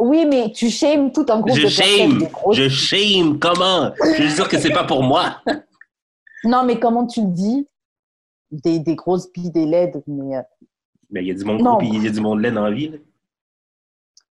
Oui, 0.00 0.26
mais 0.26 0.50
tu 0.52 0.70
shames 0.70 1.12
tout 1.12 1.24
un 1.28 1.40
groupe 1.40 1.54
Je 1.56 1.62
de 1.62 1.66
personnes. 1.76 1.86
shame. 2.20 2.28
grosses- 2.32 2.56
Je 2.56 2.68
shame. 2.68 3.38
Comment? 3.38 3.92
Je 4.16 4.22
veux 4.24 4.34
dire 4.34 4.48
que 4.48 4.58
c'est 4.58 4.72
pas 4.72 4.84
pour 4.84 5.02
moi. 5.02 5.40
Non, 6.46 6.62
mais 6.62 6.78
comment 6.78 7.06
tu 7.06 7.22
le 7.22 7.28
dis? 7.28 7.66
Des, 8.50 8.78
des 8.78 8.94
grosses 8.96 9.32
billes, 9.32 9.50
des 9.50 9.64
LED. 9.64 10.02
Mais, 10.06 10.36
euh, 10.36 10.42
Mais 11.10 11.22
il 11.22 11.28
y 11.28 11.30
a 11.30 11.34
du 11.34 11.42
monde 11.42 11.62
gros 11.62 11.80
il 11.80 12.04
y 12.04 12.06
a 12.06 12.10
du 12.10 12.20
monde 12.20 12.40
laid 12.42 12.50
dans 12.52 12.64
la 12.64 12.70
vie. 12.70 12.88
là. 12.90 12.98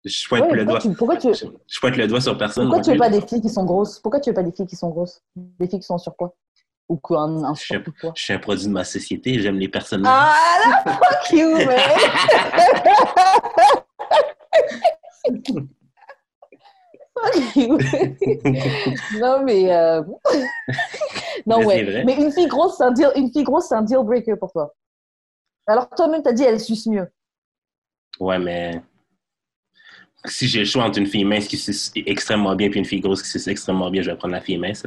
Je 0.03 0.27
pointe 0.27 0.43
ouais, 0.49 0.55
le 0.57 0.65
doigt. 0.65 0.79
tu, 0.79 0.91
pourquoi, 0.93 1.15
tu, 1.15 1.33
Je, 1.33 1.45
je 1.67 1.79
pointe 1.79 1.95
le 1.95 2.07
doigt 2.07 2.19
sur 2.19 2.37
personne. 2.37 2.65
pourquoi 2.65 2.81
tu 2.83 2.91
veux 2.91 2.97
pas 2.97 3.09
des 3.09 3.21
filles 3.21 3.39
qui 3.41 3.47
sont 3.49 3.63
grosses? 3.63 3.97
Pourquoi 3.99 4.19
tu 4.19 4.29
veux 4.29 4.33
pas 4.33 4.43
des 4.43 4.51
filles 4.51 4.67
qui 4.67 4.75
sont 4.75 4.89
grosses? 4.89 5.23
Des 5.37 5.69
filles 5.69 5.79
qui 5.79 5.85
sont 5.85 5.97
sur 5.99 6.13
quoi? 6.17 6.35
Ou 6.89 6.97
quoi 6.97 7.21
un, 7.21 7.43
un 7.45 7.53
Je 7.53 7.59
sais 7.61 7.65
surpoids, 7.75 7.93
quoi? 8.01 8.11
Je 8.13 8.23
suis 8.23 8.33
un 8.33 8.39
produit 8.39 8.65
de 8.67 8.71
ma 8.73 8.83
société. 8.83 9.39
J'aime 9.39 9.57
les 9.57 9.69
personnes. 9.69 10.03
Ah 10.05 10.33
là, 10.65 10.83
fuck 10.95 11.31
you, 11.31 11.55
man 11.55 11.67
Non, 19.13 19.43
mais. 19.43 19.71
euh, 19.73 20.01
non, 21.45 21.59
Mais 21.59 21.65
ouais. 21.65 22.03
Mais 22.05 22.15
une 22.15 22.31
fille 22.31 22.47
grosse, 22.47 22.77
c'est 22.77 22.83
un 22.83 22.91
deal, 22.91 23.09
une 23.15 23.31
fille 23.31 23.43
grosse, 23.43 23.67
c'est 23.69 23.75
un 23.75 23.81
deal 23.83 23.99
breaker 24.03 24.35
pour 24.37 24.51
toi. 24.51 24.73
Alors, 25.67 25.89
toi-même, 25.89 26.23
t'as 26.23 26.33
dit, 26.33 26.43
elle 26.43 26.59
suce 26.59 26.87
mieux. 26.87 27.07
Ouais, 28.19 28.39
mais 28.39 28.81
si 30.25 30.47
j'ai 30.47 30.59
le 30.59 30.65
choix 30.65 30.83
entre 30.85 30.99
une 30.99 31.07
fille 31.07 31.23
mince 31.25 31.47
qui 31.47 31.57
suce 31.57 31.91
extrêmement 31.95 32.55
bien 32.55 32.69
et 32.69 32.77
une 32.77 32.85
fille 32.85 32.99
grosse 33.01 33.21
qui 33.23 33.29
suce 33.29 33.47
extrêmement 33.47 33.89
bien, 33.89 34.01
je 34.01 34.11
vais 34.11 34.17
prendre 34.17 34.33
la 34.33 34.41
fille 34.41 34.57
mince. 34.57 34.85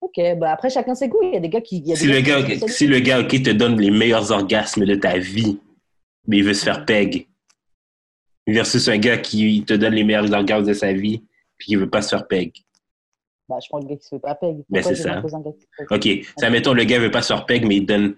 Ok, 0.00 0.20
bah 0.38 0.52
après, 0.52 0.70
chacun 0.70 0.94
ses 0.94 1.08
goûts. 1.08 1.22
Il 1.22 1.34
y 1.34 1.36
a 1.36 1.40
des 1.40 1.48
gars 1.48 1.60
qui. 1.60 1.78
il 1.78 1.86
y 1.88 1.92
a 1.92 1.96
Si 1.96 2.06
le 2.06 2.20
gars, 2.20 2.42
qui- 2.42 2.68
si 2.68 2.86
le 2.86 2.98
gars 3.00 3.20
ok, 3.20 3.28
te 3.42 3.50
donne 3.50 3.80
les 3.80 3.90
meilleurs 3.90 4.30
orgasmes 4.30 4.84
de 4.84 4.94
ta 4.96 5.18
vie, 5.18 5.58
mais 6.26 6.38
il 6.38 6.44
veut 6.44 6.54
se 6.54 6.64
faire 6.64 6.84
peg, 6.84 7.28
versus 8.46 8.88
un 8.88 8.98
gars 8.98 9.18
qui 9.18 9.64
te 9.64 9.74
donne 9.74 9.94
les 9.94 10.04
meilleurs 10.04 10.32
orgasmes 10.32 10.66
de 10.66 10.74
sa 10.74 10.92
vie 10.92 11.24
puis 11.56 11.68
qui 11.68 11.76
veut 11.76 11.90
pas 11.90 12.02
se 12.02 12.10
faire 12.10 12.26
peg. 12.26 12.52
Bah, 13.48 13.58
je 13.62 13.68
prends 13.68 13.78
le 13.78 13.86
gars 13.86 13.96
qui 13.96 14.04
se 14.04 14.08
fait 14.08 14.20
pas 14.20 14.34
peg. 14.34 14.64
Mais 14.70 14.80
Pourquoi 14.80 14.96
c'est 14.96 15.02
ça. 15.02 15.22
Ok, 15.90 16.08
ça 16.38 16.50
mettons 16.50 16.72
le 16.72 16.84
gars 16.84 16.98
veut 16.98 17.10
pas 17.10 17.22
se 17.22 17.32
faire 17.32 17.46
peg, 17.46 17.66
mais 17.66 17.76
il 17.76 17.86
donne 17.86 18.16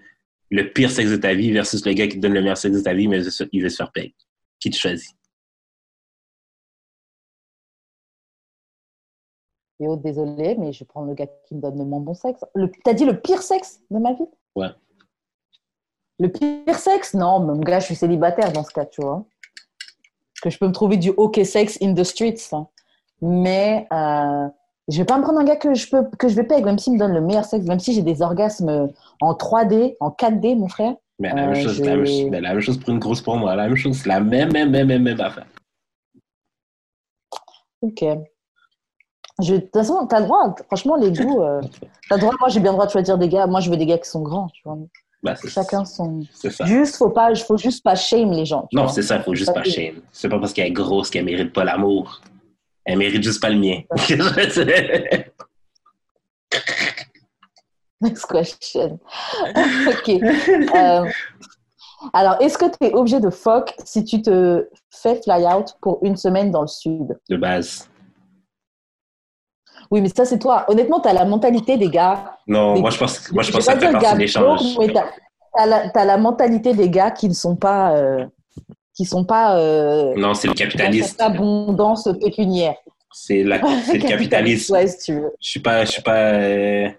le 0.49 0.71
pire 0.71 0.89
sexe 0.89 1.11
de 1.11 1.17
ta 1.17 1.33
vie 1.33 1.51
versus 1.51 1.85
le 1.85 1.93
gars 1.93 2.07
qui 2.07 2.15
te 2.15 2.21
donne 2.21 2.33
le 2.33 2.41
meilleur 2.41 2.57
sexe 2.57 2.77
de 2.77 2.81
ta 2.81 2.93
vie, 2.93 3.07
mais 3.07 3.21
il 3.51 3.63
veut 3.63 3.69
se 3.69 3.75
faire 3.75 3.91
peg. 3.91 4.13
Qui 4.59 4.69
tu 4.69 4.79
choisis? 4.79 5.13
Yo, 9.79 9.95
désolé, 9.95 10.55
mais 10.57 10.73
je 10.73 10.79
vais 10.79 10.85
prendre 10.85 11.07
le 11.07 11.13
gars 11.13 11.27
qui 11.47 11.53
me 11.53 11.61
donne 11.61 11.77
le 11.77 11.85
moins 11.85 11.99
bon 11.99 12.15
sexe. 12.15 12.43
Le... 12.55 12.71
T'as 12.83 12.93
dit 12.93 13.05
le 13.05 13.19
pire 13.19 13.43
sexe 13.43 13.81
de 13.91 13.99
ma 13.99 14.13
vie? 14.13 14.25
Ouais. 14.55 14.69
Le 16.19 16.29
pire 16.29 16.77
sexe 16.79 17.13
Non, 17.13 17.39
mon 17.39 17.57
gars, 17.59 17.79
je 17.79 17.85
suis 17.85 17.95
célibataire 17.95 18.51
dans 18.51 18.63
ce 18.63 18.71
cas, 18.71 18.85
tu 18.85 19.01
vois. 19.01 19.23
Que 20.41 20.49
je 20.49 20.57
peux 20.57 20.67
me 20.67 20.71
trouver 20.73 20.97
du 20.97 21.09
OK 21.11 21.39
sex 21.43 21.77
in 21.81 21.93
the 21.93 22.03
streets. 22.03 22.49
hein. 22.53 22.67
Mais 23.21 23.87
euh, 23.91 24.47
je 24.87 24.97
vais 24.97 25.05
pas 25.05 25.17
me 25.17 25.23
prendre 25.23 25.39
un 25.39 25.43
gars 25.43 25.55
que 25.55 25.73
je, 25.73 25.87
peux, 25.89 26.03
que 26.17 26.27
je 26.27 26.35
vais 26.35 26.43
peg, 26.43 26.63
même 26.63 26.77
s'il 26.79 26.93
me 26.93 26.99
donne 26.99 27.13
le 27.13 27.21
meilleur 27.21 27.45
sexe, 27.45 27.65
même 27.65 27.79
si 27.79 27.93
j'ai 27.93 28.03
des 28.03 28.21
orgasmes 28.21 28.89
en 29.21 29.33
3D, 29.33 29.95
en 29.99 30.09
4D, 30.09 30.55
mon 30.55 30.67
frère. 30.67 30.93
Mais 31.19 31.29
la, 31.29 31.35
même 31.47 31.51
Euh, 31.51 31.55
chose, 31.55 31.79
la, 31.81 31.95
même, 31.95 32.05
chose- 32.05 32.27
mais 32.29 32.41
la 32.41 32.49
même 32.53 32.59
chose 32.61 32.77
pour 32.79 32.89
une 32.89 32.99
grosse 32.99 33.21
pour 33.21 33.35
moi. 33.37 33.55
La 33.55 33.67
même 33.67 33.75
chose, 33.75 34.05
la 34.05 34.19
même, 34.19 34.51
même, 34.51 34.69
même, 34.69 34.87
même, 34.87 35.01
même 35.03 35.19
affaire. 35.21 35.47
Ok. 37.81 38.03
Je, 39.41 39.53
de 39.53 39.59
toute 39.59 39.73
façon, 39.73 40.05
t'as 40.07 40.19
le 40.19 40.25
droit. 40.25 40.55
Franchement, 40.67 40.95
les 40.95 41.11
goûts. 41.11 41.41
euh, 41.43 41.61
t'as 42.09 42.15
le 42.15 42.21
droit. 42.21 42.33
Moi, 42.39 42.49
j'ai 42.49 42.59
bien 42.59 42.71
le 42.71 42.75
droit 42.75 42.85
de 42.87 42.91
choisir 42.91 43.17
des 43.17 43.29
gars. 43.29 43.45
Moi, 43.47 43.59
je 43.59 43.69
veux 43.69 43.77
des 43.77 43.85
gars 43.85 43.97
qui 43.99 44.09
sont 44.09 44.21
grands. 44.21 44.47
Tu 44.49 44.61
vois. 44.65 44.77
Bah, 45.33 45.49
Chacun 45.49 45.85
son. 45.85 46.23
C'est 46.33 46.51
ça. 46.51 46.65
Juste, 46.65 46.97
faut 46.97 47.09
pas, 47.09 47.33
faut 47.35 47.57
juste 47.57 47.83
pas 47.83 47.95
shame 47.95 48.31
les 48.31 48.45
gens. 48.45 48.67
Non, 48.73 48.87
c'est 48.87 49.01
ça, 49.01 49.17
il 49.17 49.23
faut 49.23 49.35
juste 49.35 49.53
pas 49.53 49.61
que- 49.61 49.69
shame. 49.69 50.01
C'est 50.11 50.29
pas 50.29 50.39
parce 50.39 50.53
qu'elle 50.53 50.67
est 50.67 50.71
grosse 50.71 51.09
qu'elle 51.09 51.25
mérite 51.25 51.53
pas 51.53 51.63
l'amour. 51.63 52.21
Elle 52.85 52.97
mérite 52.99 53.23
juste 53.23 53.41
pas 53.41 53.49
le 53.49 53.57
mien. 53.59 53.81
Next 58.01 58.25
question. 58.27 58.99
ok. 59.87 60.09
Euh, 60.09 61.05
alors, 62.13 62.39
est-ce 62.41 62.57
que 62.57 62.65
tu 62.65 62.77
es 62.87 62.93
obligé 62.93 63.19
de 63.19 63.29
fuck 63.29 63.73
si 63.83 64.03
tu 64.03 64.21
te 64.21 64.69
fais 64.91 65.19
fly 65.21 65.45
out 65.45 65.75
pour 65.81 65.99
une 66.03 66.15
semaine 66.15 66.51
dans 66.51 66.61
le 66.61 66.67
sud? 66.67 67.17
De 67.29 67.37
base. 67.37 67.89
Oui, 69.91 70.01
mais 70.01 70.09
ça, 70.09 70.25
c'est 70.25 70.39
toi. 70.39 70.65
Honnêtement, 70.67 70.99
tu 70.99 71.07
as 71.07 71.13
la 71.13 71.25
mentalité 71.25 71.77
des 71.77 71.89
gars. 71.89 72.37
Non, 72.47 72.79
moi 72.79 72.89
je 72.89 72.97
pense, 72.97 73.31
moi, 73.31 73.43
je 73.43 73.47
vais 73.47 73.53
pense 73.53 73.65
que 73.65 73.71
ça 73.71 73.77
pas 73.77 73.85
fait 73.85 73.91
partie 73.91 74.13
de 74.13 74.19
l'échange. 74.19 74.61
mais 74.79 74.93
t'as 74.93 75.05
as 75.55 76.05
la, 76.05 76.17
mentalité 76.17 76.73
des 76.73 76.89
gars 76.89 77.11
qui 77.11 77.27
ne 77.29 77.33
sont 77.33 77.55
pas. 77.55 77.95
euh, 77.95 78.25
qui 78.93 79.05
sont 79.05 79.23
pas. 79.23 79.57
Euh, 79.57 80.13
Non, 80.17 80.33
c'est 80.33 80.47
le 80.47 80.55
cette 81.03 81.21
abondance 81.21 82.09
pécuniaire. 82.19 82.75
C'est 83.13 83.43
le 83.43 84.07
capitalisme. 84.07 84.73
Ouais, 84.73 84.87
si 84.87 84.97
tu 84.97 85.13
veux. 85.13 85.31
Je 85.41 85.49
suis 85.49 85.59
pas, 85.59 85.85
je 85.85 85.91
suis 85.91 86.01
pas. 86.01 86.33
euh, 86.33 86.89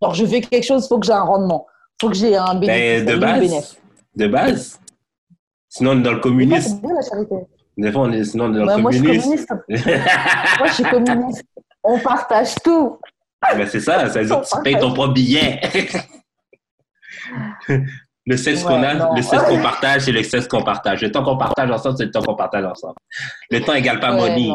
Alors, 0.00 0.14
je 0.14 0.24
fais 0.26 0.40
quelque 0.40 0.64
chose, 0.64 0.84
il 0.84 0.88
faut 0.88 0.98
que 0.98 1.06
j'ai 1.06 1.12
un 1.12 1.22
rendement. 1.22 1.66
Il 1.68 2.06
faut 2.06 2.10
que 2.10 2.16
j'ai 2.16 2.36
un 2.36 2.54
bénéfice. 2.54 3.04
ben, 3.04 3.14
de 3.14 3.20
base. 3.20 3.40
bénéfice. 3.40 3.76
De 4.16 4.26
base. 4.26 4.80
Sinon, 5.68 5.92
on 5.92 6.00
est 6.00 6.02
dans 6.02 6.12
le 6.12 6.20
communisme. 6.20 6.80
c'est 6.80 6.86
bien 6.86 6.94
la 6.94 7.02
charité. 7.08 7.34
Des 7.78 7.92
fois, 7.92 8.02
on 8.02 8.12
est, 8.12 8.24
sinon, 8.24 8.44
on 8.46 8.54
est 8.54 8.58
dans 8.58 8.76
le 8.76 8.76
moi, 8.82 8.90
je 8.90 8.96
suis 8.98 9.06
communiste. 9.06 9.50
Moi, 10.58 10.66
je 10.66 10.72
suis 10.72 10.84
communiste. 10.84 11.44
On 11.84 11.98
partage 11.98 12.54
tout. 12.62 12.98
ben, 13.40 13.66
c'est 13.66 13.80
ça, 13.80 14.08
ça 14.08 14.20
veut 14.20 14.26
dire 14.26 14.40
que 14.40 14.56
tu 14.56 14.62
payes 14.62 14.78
ton 14.78 14.92
propre 14.92 15.14
billet. 15.14 15.60
Le 18.24 18.36
sexe 18.36 18.62
qu'on 18.62 18.80
a, 18.84 19.16
le 19.16 19.22
sexe 19.22 19.42
qu'on 19.42 19.60
partage, 19.60 20.02
c'est 20.02 20.12
le 20.12 20.22
sexe 20.22 20.46
qu'on 20.46 20.62
partage. 20.62 21.02
Le 21.02 21.10
temps 21.10 21.24
qu'on 21.24 21.36
partage 21.36 21.68
ensemble, 21.70 21.96
c'est 21.98 22.04
le 22.04 22.12
temps 22.12 22.22
qu'on 22.22 22.36
partage 22.36 22.64
ensemble. 22.64 22.94
Le 23.50 23.60
temps 23.60 23.74
égale 23.74 23.98
pas 23.98 24.12
money. 24.12 24.48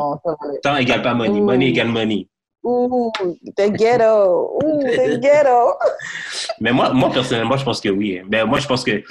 temps 0.64 0.78
égale 0.78 1.02
pas 1.02 1.14
money. 1.14 1.42
Money 1.42 1.68
égale 1.68 1.90
money. 1.90 2.30
Ouh, 2.64 3.12
the 3.58 3.70
ghetto. 3.72 4.58
Ouh, 4.64 4.80
the 4.84 5.20
ghetto. 5.22 5.74
mais 6.62 6.72
moi, 6.72 6.94
moi, 6.94 7.12
personnellement, 7.12 7.58
je 7.58 7.66
pense 7.66 7.82
que 7.82 7.90
oui. 7.90 8.22
Mais 8.30 8.46
moi, 8.46 8.60
je 8.60 8.68
pense 8.68 8.86
que 8.86 9.04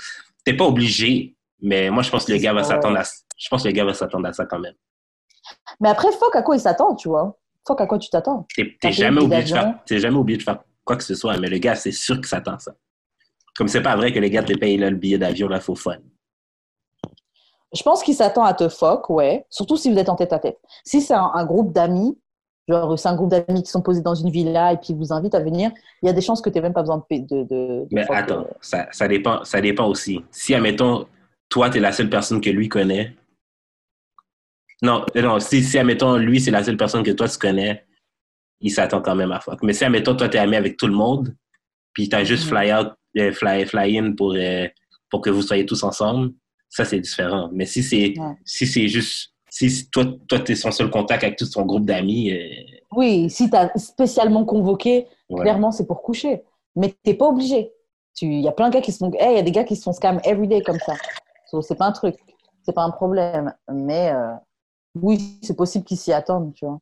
t'es 0.43 0.57
pas 0.57 0.65
obligé, 0.65 1.37
mais 1.61 1.91
moi, 1.91 2.03
je 2.03 2.11
pense 2.11 2.25
que 2.25 2.33
le 2.33 2.39
gars 2.39 2.55
va 2.55 2.65
s'attendre 2.65 2.99
à, 2.99 3.03
je 3.37 3.49
pense 3.51 3.63
que 3.63 3.69
le 3.69 3.75
gars 3.75 3.85
va 3.85 3.93
s'attendre 3.93 4.27
à 4.27 4.33
ça 4.33 4.47
quand 4.47 4.59
même. 4.59 4.75
Mais 5.81 5.91
après, 5.91 6.11
fuck 6.13 6.35
à 6.35 6.43
quoi 6.43 6.57
il 6.57 6.61
s'attend, 6.61 6.95
tu 6.95 7.09
vois? 7.09 7.37
Fuck 7.67 7.81
à 7.81 7.87
quoi 7.87 7.99
tu 7.99 8.09
t'attends? 8.11 8.47
T'es 8.55 8.93
jamais 8.93 9.21
obligé 9.21 9.43
de 9.43 9.49
faire, 9.49 9.81
jamais 9.91 10.17
obligé 10.17 10.39
de 10.39 10.43
faire 10.43 10.59
quoi 10.85 10.97
que 10.97 11.05
ce 11.05 11.15
soit, 11.15 11.37
mais 11.39 11.49
le 11.49 11.59
gars, 11.59 11.75
c'est 11.75 11.93
sûr 11.93 12.17
qu'il 12.17 12.27
s'attend 12.27 12.59
ça. 12.59 12.73
Comme 13.57 13.69
c'est 13.69 13.83
pas 13.83 13.97
vrai 13.97 14.13
que 14.13 14.21
les 14.21 14.31
gars 14.31 14.43
te 14.43 14.57
payent 14.57 14.77
là, 14.77 14.91
le 14.91 14.97
billet 14.97 15.19
d'avion, 15.19 15.49
là, 15.49 15.61
faut 15.61 15.75
fun. 15.75 15.97
Je 17.75 17.83
pense 17.83 18.03
qu'il 18.03 18.15
s'attend 18.15 18.45
à 18.45 18.55
te 18.55 18.69
fuck, 18.69 19.11
ouais. 19.11 19.45
Surtout 19.51 19.77
si 19.77 19.91
vous 19.91 19.99
êtes 19.99 20.09
en 20.09 20.15
tête 20.15 20.33
à 20.33 20.39
tête. 20.39 20.59
Si 20.85 21.01
c'est 21.01 21.15
un, 21.15 21.45
groupe 21.45 21.73
d'amis, 21.73 22.17
genre 22.69 22.99
c'est 22.99 23.09
un 23.09 23.17
groupe 23.17 23.31
d'amis 23.31 23.63
qui 23.63 23.71
sont 23.71 23.83
posés 23.83 24.03
dans 24.03 24.15
une 24.15 24.31
villa 24.31 24.73
et 24.73 24.77
puis 24.77 24.89
ils 24.91 24.97
vous 24.97 25.13
invitent 25.13 25.35
à 25.35 25.41
venir, 25.41 25.73
il 26.03 26.07
y 26.07 26.09
a 26.09 26.13
des 26.13 26.21
chances 26.21 26.41
que 26.41 26.49
tu 26.49 26.57
n'aies 26.57 26.63
même 26.63 26.73
pas 26.73 26.83
besoin 26.83 27.05
de. 27.11 27.19
de, 27.19 27.43
de, 27.45 27.87
Mais 27.91 28.07
attends, 28.11 28.43
euh. 28.43 28.55
ça, 28.61 28.87
ça, 28.93 29.09
dépend, 29.09 29.43
ça 29.45 29.61
dépend 29.61 29.89
aussi. 29.89 30.25
Si, 30.31 30.55
admettons, 30.55 31.07
toi, 31.49 31.71
tu 31.71 31.79
es 31.79 31.81
la 31.81 31.93
seule 31.93 32.11
personne 32.11 32.41
que 32.41 32.51
lui 32.51 32.69
connaît. 32.69 33.17
Non, 34.83 35.05
non 35.15 35.41
si, 35.41 35.63
si, 35.63 35.79
admettons, 35.79 36.17
lui, 36.17 36.41
c'est 36.41 36.51
la 36.51 36.63
seule 36.63 36.77
personne 36.77 37.03
que 37.03 37.11
toi, 37.11 37.29
tu 37.29 37.39
connais, 37.39 37.87
il 38.61 38.71
s'attend 38.71 39.01
quand 39.01 39.15
même 39.15 39.33
à 39.33 39.41
fuck. 39.41 39.63
Mais 39.63 39.73
si, 39.73 39.85
admettons, 39.85 40.15
toi, 40.15 40.29
tu 40.29 40.37
es 40.37 40.41
ami 40.41 40.57
avec 40.57 40.77
tout 40.77 40.87
le 40.87 40.95
monde, 40.95 41.35
puis 41.93 42.09
tu 42.09 42.17
as 42.17 42.25
juste 42.25 42.45
mm-hmm. 42.45 42.49
fly 42.49 42.73
out 42.75 42.93
euh, 43.19 43.33
fly, 43.33 43.65
fly 43.65 43.99
in 43.99 44.13
pour, 44.13 44.35
euh, 44.37 44.67
pour 45.11 45.23
que 45.23 45.31
vous 45.31 45.43
soyez 45.43 45.65
tous 45.65 45.83
ensemble, 45.83 46.33
ça, 46.69 46.85
c'est 46.85 47.01
différent. 47.01 47.49
Mais 47.53 47.65
si 47.65 47.83
c'est 47.83 48.15
si 48.45 48.67
c'est 48.67 48.89
juste, 48.89 49.33
si 49.49 49.89
toi, 49.89 50.05
toi 50.29 50.41
tu 50.41 50.53
es 50.53 50.55
son 50.55 50.71
seul 50.71 50.91
contact 50.91 51.25
avec 51.25 51.39
tout 51.39 51.47
ton 51.47 51.65
groupe 51.65 51.87
d'amis. 51.87 52.33
Euh, 52.33 52.49
oui, 52.95 53.31
si 53.31 53.49
tu 53.49 53.57
as 53.57 53.71
spécialement 53.77 54.45
convoqué, 54.45 55.07
clairement, 55.31 55.71
c'est 55.71 55.87
pour 55.87 56.03
coucher. 56.03 56.43
Mais 56.75 56.91
tu 56.91 56.97
n'es 57.07 57.15
pas 57.15 57.27
obligé. 57.27 57.73
Il 58.21 58.41
y 58.41 58.49
a 58.49 58.53
plein 58.53 58.69
de 58.69 58.75
gars 58.75 58.81
qui 58.81 58.93
se 58.93 58.99
font. 58.99 59.11
Il 59.11 59.37
y 59.37 59.39
a 59.39 59.43
des 59.43 59.53
gars 59.53 59.65
qui 59.65 59.77
se 59.77 59.83
font 59.83 59.93
scam 59.93 60.21
everyday 60.25 60.63
comme 60.63 60.79
ça. 60.79 60.95
So, 61.51 61.63
c'est 61.63 61.77
pas 61.77 61.87
un 61.87 61.93
truc. 61.93 62.17
C'est 62.63 62.75
pas 62.75 62.83
un 62.83 62.91
problème. 62.91 63.55
Mais 63.73 64.13
oui, 65.03 65.39
c'est 65.43 65.57
possible 65.57 65.85
qu'ils 65.85 65.99
s'y 65.99 66.13
attendent, 66.13 66.53
tu 66.55 66.65
vois. 66.65 66.79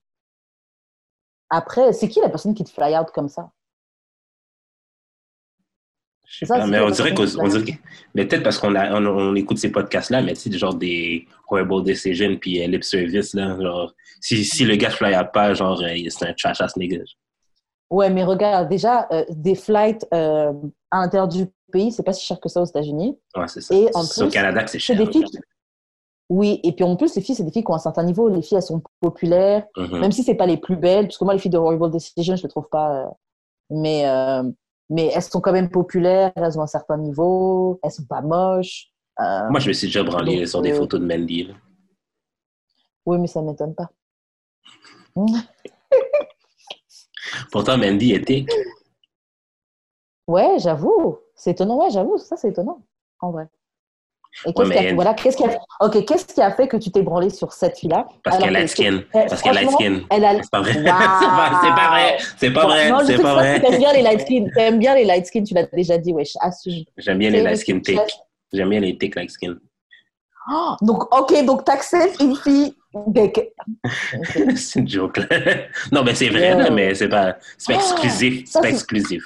Après, 1.50 1.92
c'est 1.92 2.08
qui 2.08 2.20
la 2.20 2.28
personne 2.28 2.54
qui 2.54 2.64
te 2.64 2.70
fly 2.70 2.96
out 2.96 3.08
comme 3.12 3.28
ça? 3.28 3.50
Mais 6.68 6.80
on 6.80 6.90
dirait 6.90 7.14
qu'on 7.14 7.26
mais 8.14 8.26
peut-être 8.26 8.42
parce 8.42 8.58
qu'on 8.58 8.74
on, 8.74 9.34
écoute 9.36 9.58
ces 9.58 9.70
podcasts-là, 9.70 10.22
mais 10.22 10.32
tu 10.34 10.50
sais, 10.50 10.58
genre 10.58 10.74
des 10.74 11.28
Horrible 11.48 11.84
Decision 11.84 12.36
puis 12.40 12.62
euh, 12.62 12.66
Lip 12.66 12.82
Service, 12.82 13.34
là, 13.34 13.56
genre, 13.60 13.94
si, 14.20 14.44
si 14.44 14.64
le 14.64 14.74
gars 14.76 14.88
ne 14.88 14.94
fly 14.94 15.14
pas, 15.32 15.54
genre, 15.54 15.80
euh, 15.82 15.94
c'est 16.08 16.26
un 16.26 16.32
trash 16.32 16.60
ass 16.60 16.76
nigga. 16.76 16.98
Ouais, 17.90 18.10
mais 18.10 18.24
regarde, 18.24 18.68
déjà, 18.68 19.06
euh, 19.12 19.24
des 19.30 19.54
flights 19.54 20.06
à 20.10 20.52
l'intérieur 20.92 21.28
du 21.28 21.46
pays, 21.70 21.92
c'est 21.92 22.02
pas 22.02 22.12
si 22.12 22.24
cher 22.24 22.40
que 22.40 22.48
ça 22.48 22.62
aux 22.62 22.66
États-Unis. 22.66 23.16
Ouais, 23.36 23.46
c'est 23.46 23.60
ça. 23.60 23.74
Et 23.74 23.88
en 23.94 24.04
plus, 24.04 24.22
au 24.22 24.28
Canada, 24.28 24.66
c'est 24.66 24.78
cher. 24.78 24.96
Des 24.96 25.06
filles 25.06 25.24
Oui, 26.34 26.60
et 26.64 26.72
puis 26.72 26.84
en 26.84 26.96
plus, 26.96 27.14
les 27.14 27.22
filles, 27.22 27.36
c'est 27.36 27.44
des 27.44 27.52
filles 27.52 27.62
qui 27.62 27.70
ont 27.70 27.76
un 27.76 27.78
certain 27.78 28.02
niveau. 28.02 28.28
Les 28.28 28.42
filles, 28.42 28.56
elles 28.56 28.62
sont 28.62 28.82
populaires, 29.00 29.64
mm-hmm. 29.76 30.00
même 30.00 30.10
si 30.12 30.24
c'est 30.24 30.34
pas 30.34 30.46
les 30.46 30.56
plus 30.56 30.76
belles, 30.76 31.06
parce 31.06 31.18
que 31.18 31.24
moi, 31.24 31.34
les 31.34 31.38
filles 31.38 31.50
de 31.50 31.58
Horrible 31.58 31.90
Decision, 31.90 32.34
je 32.36 32.42
les 32.42 32.48
trouve 32.48 32.68
pas. 32.68 33.08
mais 33.70 34.04
mais 34.90 35.10
elles 35.14 35.22
sont 35.22 35.40
quand 35.40 35.52
même 35.52 35.70
populaires, 35.70 36.32
elles 36.36 36.58
ont 36.58 36.62
un 36.62 36.66
certain 36.66 36.98
niveau, 36.98 37.78
elles 37.82 37.90
sont 37.90 38.04
pas 38.04 38.20
moches. 38.20 38.88
Euh, 39.20 39.48
Moi, 39.50 39.60
je 39.60 39.68
me 39.68 39.72
suis 39.72 39.86
déjà 39.86 40.02
branlé 40.02 40.44
sur 40.46 40.60
des 40.60 40.72
euh, 40.72 40.76
photos 40.76 41.00
de 41.00 41.06
Mandy. 41.06 41.52
Oui, 43.06 43.18
mais 43.18 43.26
ça 43.26 43.40
ne 43.40 43.46
m'étonne 43.46 43.74
pas. 43.74 43.90
Pourtant, 47.52 47.78
Mandy 47.78 48.12
était. 48.12 48.44
Ouais, 50.26 50.58
j'avoue. 50.58 51.18
C'est 51.34 51.52
étonnant, 51.52 51.78
ouais, 51.78 51.90
j'avoue. 51.90 52.18
Ça, 52.18 52.36
c'est 52.36 52.48
étonnant, 52.50 52.82
en 53.20 53.30
vrai. 53.30 53.48
Et 54.46 54.52
qu'est-ce 54.52 54.70
qui, 54.70 54.78
a... 54.78 54.94
voilà, 54.94 55.14
qu'est-ce 55.14 55.36
qui 55.36 55.44
a... 55.44 55.58
Ok, 55.80 56.04
qu'est-ce 56.04 56.26
qui 56.26 56.40
a 56.40 56.50
fait 56.50 56.66
que 56.66 56.76
tu 56.76 56.90
t'es 56.90 57.02
branlé 57.02 57.30
sur 57.30 57.52
cette 57.52 57.78
fille-là 57.78 58.06
Parce 58.22 58.38
qu'elle 58.38 58.56
a 58.56 58.66
skin. 58.66 59.02
Parce 59.12 59.40
qu'elle 59.42 59.58
a 59.58 59.68
skin. 59.68 60.00
Elle 60.10 60.24
a... 60.24 60.34
C'est 60.42 60.50
pas 60.50 60.60
vrai. 60.60 60.72
c'est 60.80 60.82
pas, 60.82 61.88
vrai. 61.88 62.18
C'est 62.36 62.50
pas 62.50 62.64
vrai. 62.66 63.04
C'est 63.06 63.22
pas 63.22 63.34
vrai. 63.34 63.60
T'aimes 63.60 63.78
bien 63.78 63.92
les 63.92 64.02
light 64.02 64.20
skin. 64.20 64.46
T'aimes 64.54 64.78
bien 64.78 64.94
les 64.94 65.04
light 65.04 65.26
skin. 65.26 65.44
Tu 65.44 65.54
l'as 65.54 65.66
déjà 65.66 65.98
dit, 65.98 66.12
wesh. 66.12 66.34
Assume. 66.40 66.84
J'aime 66.96 67.18
bien 67.18 67.30
les 67.30 67.42
light 67.42 67.58
skin 67.58 67.80
thick. 67.80 68.00
J'aime 68.52 68.70
bien 68.70 68.80
les 68.80 68.98
thick 68.98 69.14
light 69.14 69.30
skin. 69.30 69.56
Oh, 70.50 70.74
donc, 70.82 71.14
ok, 71.16 71.44
donc 71.44 71.64
t'acceptes 71.64 72.20
une 72.20 72.36
fille 72.36 72.74
c'est 74.56 74.80
une 74.80 74.88
joke. 74.88 75.20
non, 75.92 76.04
mais 76.04 76.14
c'est 76.14 76.28
vrai, 76.28 76.54
là, 76.54 76.70
mais 76.70 76.94
c'est 76.94 77.08
pas, 77.08 77.32
pas 77.32 77.38
ah, 77.68 77.72
exclusif. 77.74 78.44
C'est 78.46 78.60
pas 78.60 78.70
exclusif. 78.70 79.24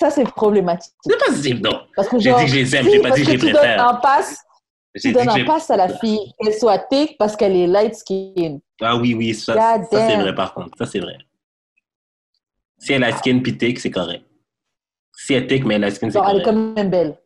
Ça, 0.00 0.10
c'est 0.10 0.24
problématique. 0.24 0.92
C'est 1.04 1.18
pas 1.18 1.26
exclusif, 1.26 1.60
non. 1.60 1.80
J'ai 2.18 2.32
dit 2.34 2.44
que 2.44 2.46
je 2.50 2.54
les 2.56 2.76
aime, 2.76 2.86
j'ai 2.90 3.00
pas 3.00 3.10
dit 3.10 3.22
que 3.22 3.26
je 3.26 3.30
les 3.32 3.38
préfère. 3.38 3.88
Un 3.88 3.94
pass, 3.94 4.44
tu 5.00 5.12
donnes 5.12 5.28
un 5.28 5.44
pass 5.44 5.70
à 5.70 5.76
la 5.76 5.88
fille, 5.88 6.32
qu'elle 6.38 6.54
soit 6.54 6.78
thick 6.90 7.16
parce 7.18 7.36
qu'elle 7.36 7.56
est 7.56 7.66
light 7.66 7.94
skin. 7.94 8.58
Ah 8.80 8.96
oui, 8.96 9.14
oui, 9.14 9.34
ça, 9.34 9.54
ça 9.54 9.78
c'est 9.90 10.16
vrai 10.16 10.34
par 10.34 10.52
contre. 10.54 10.76
Ça, 10.76 10.86
c'est 10.86 11.00
vrai. 11.00 11.16
Si 12.78 12.92
elle 12.92 13.02
est 13.02 13.06
light 13.06 13.18
skin 13.18 13.40
puis 13.42 13.56
thick, 13.56 13.78
c'est 13.80 13.90
correct. 13.90 14.24
Si 15.16 15.34
elle 15.34 15.44
est 15.44 15.46
thick, 15.46 15.64
mais 15.64 15.76
elle 15.76 15.84
est 15.84 15.86
light 15.86 15.96
skin, 15.96 16.10
c'est 16.10 16.18
correct. 16.18 16.34
Elle 16.34 16.40
est 16.40 16.44
quand 16.44 16.52
même 16.52 16.90
belle. 16.90 17.18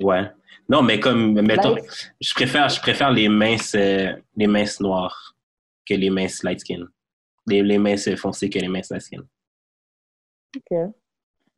Ouais. 0.00 0.30
Non, 0.68 0.82
mais 0.82 0.98
comme, 0.98 1.40
mettons, 1.42 1.76
je 2.20 2.34
préfère, 2.34 2.68
je 2.68 2.80
préfère 2.80 3.10
les 3.10 3.28
minces, 3.28 3.74
euh, 3.74 4.12
les 4.36 4.46
minces 4.46 4.80
noires 4.80 5.34
que 5.86 5.94
les 5.94 6.10
minces 6.10 6.42
light 6.42 6.60
skin. 6.60 6.86
Les, 7.46 7.62
les 7.62 7.78
minces 7.78 8.14
foncées 8.16 8.48
que 8.48 8.58
les 8.58 8.68
minces 8.68 8.90
light 8.90 9.02
skin. 9.02 9.22
OK. 10.56 10.78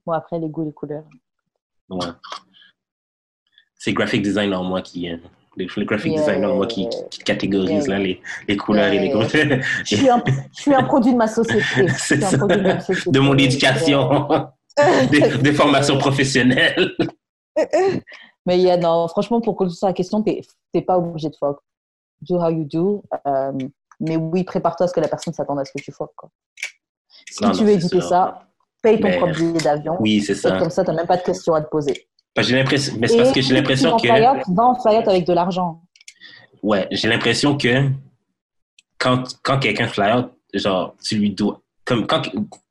Bon, 0.04 0.12
après, 0.12 0.38
les 0.38 0.48
goûts, 0.48 0.64
les 0.64 0.72
couleurs. 0.72 1.04
Ouais. 1.88 2.06
C'est 3.74 3.92
graphic 3.92 4.22
design 4.22 4.52
en 4.54 4.64
moi 4.64 4.82
qui. 4.82 5.08
Euh, 5.10 5.16
le 5.56 5.84
graphic 5.84 6.14
design 6.14 6.44
en 6.44 6.54
moi 6.54 6.66
qui, 6.66 6.86
qui 7.10 7.20
catégorise 7.20 7.88
là, 7.88 7.98
les, 7.98 8.20
les 8.46 8.56
couleurs 8.58 8.92
et 8.92 8.98
les 8.98 9.08
goûts. 9.08 9.22
je, 9.22 9.96
suis 9.96 10.08
un, 10.08 10.22
je 10.54 10.60
suis 10.60 10.74
un 10.74 10.82
produit 10.82 11.12
de 11.12 11.16
ma 11.16 11.28
société. 11.28 11.88
C'est 11.96 12.20
ça. 12.20 12.36
De, 12.36 13.10
de, 13.10 13.20
mon 13.20 13.38
éducation, 13.38 14.28
des, 15.10 15.38
des 15.38 15.52
formations 15.52 15.96
professionnelles. 15.96 16.94
Mais 18.46 18.58
yeah, 18.58 18.76
non, 18.76 19.08
franchement, 19.08 19.40
pour 19.40 19.70
sur 19.70 19.86
la 19.86 19.92
question, 19.92 20.22
tu 20.22 20.40
n'es 20.72 20.82
pas 20.82 20.96
obligé 20.96 21.28
de 21.28 21.36
fuck. 21.36 21.58
Do 22.22 22.40
how 22.40 22.48
you 22.48 22.64
do. 22.64 23.02
Euh, 23.26 23.52
mais 24.00 24.16
oui, 24.16 24.44
prépare-toi 24.44 24.84
à 24.84 24.88
ce 24.88 24.94
que 24.94 25.00
la 25.00 25.08
personne 25.08 25.34
s'attende 25.34 25.58
à 25.58 25.64
ce 25.64 25.72
que 25.72 25.82
tu 25.82 25.92
fuck. 25.92 26.12
Quoi. 26.16 26.30
Si 27.28 27.40
tu 27.50 27.64
veux 27.64 27.70
éviter 27.70 28.00
ça, 28.00 28.46
paye 28.82 29.00
ton 29.00 29.10
propre 29.18 29.36
billet 29.36 29.58
d'avion. 29.58 29.96
Oui, 30.00 30.20
c'est 30.20 30.34
ça. 30.34 30.58
Comme 30.58 30.70
ça, 30.70 30.84
tu 30.84 30.90
n'as 30.90 30.96
même 30.96 31.06
pas 31.06 31.16
de 31.16 31.22
questions 31.22 31.54
à 31.54 31.60
te 31.60 31.68
poser. 31.68 32.06
j'ai 32.38 32.56
l'impression, 32.56 32.94
mais 32.98 33.08
c'est 33.08 33.18
parce 33.18 33.32
que 33.32 33.40
j'ai 33.40 33.54
l'impression 33.54 33.96
que. 33.96 34.08
Va 34.54 34.64
en 34.64 34.74
fly 34.80 34.96
avec 34.96 35.26
de 35.26 35.32
l'argent. 35.32 35.82
Ouais, 36.62 36.86
j'ai 36.90 37.08
l'impression 37.08 37.56
que 37.56 37.90
quand, 38.98 39.24
quand 39.42 39.58
quelqu'un 39.58 39.88
fly 39.88 40.12
out, 40.12 40.32
genre, 40.54 40.94
tu 41.02 41.16
lui 41.16 41.30
dois. 41.30 41.60
Comme 41.84 42.06
quand, 42.06 42.22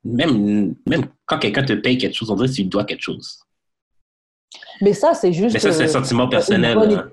même, 0.04 0.76
même 0.86 1.06
quand 1.26 1.40
quelqu'un 1.40 1.64
te 1.64 1.74
paye 1.74 1.98
quelque 1.98 2.16
chose, 2.16 2.30
on 2.30 2.36
dirait 2.36 2.50
que 2.50 2.54
tu 2.54 2.62
lui 2.64 2.70
dois 2.70 2.84
quelque 2.84 3.04
chose. 3.04 3.45
Mais 4.82 4.94
ça, 4.94 5.14
c'est 5.14 5.34
juste. 5.34 5.54
Mais 5.54 5.60
ça, 5.60 5.72
c'est 5.72 5.84
un 5.84 5.88
sentiment 5.88 6.28
personnel. 6.28 6.78
Hein. 6.78 7.10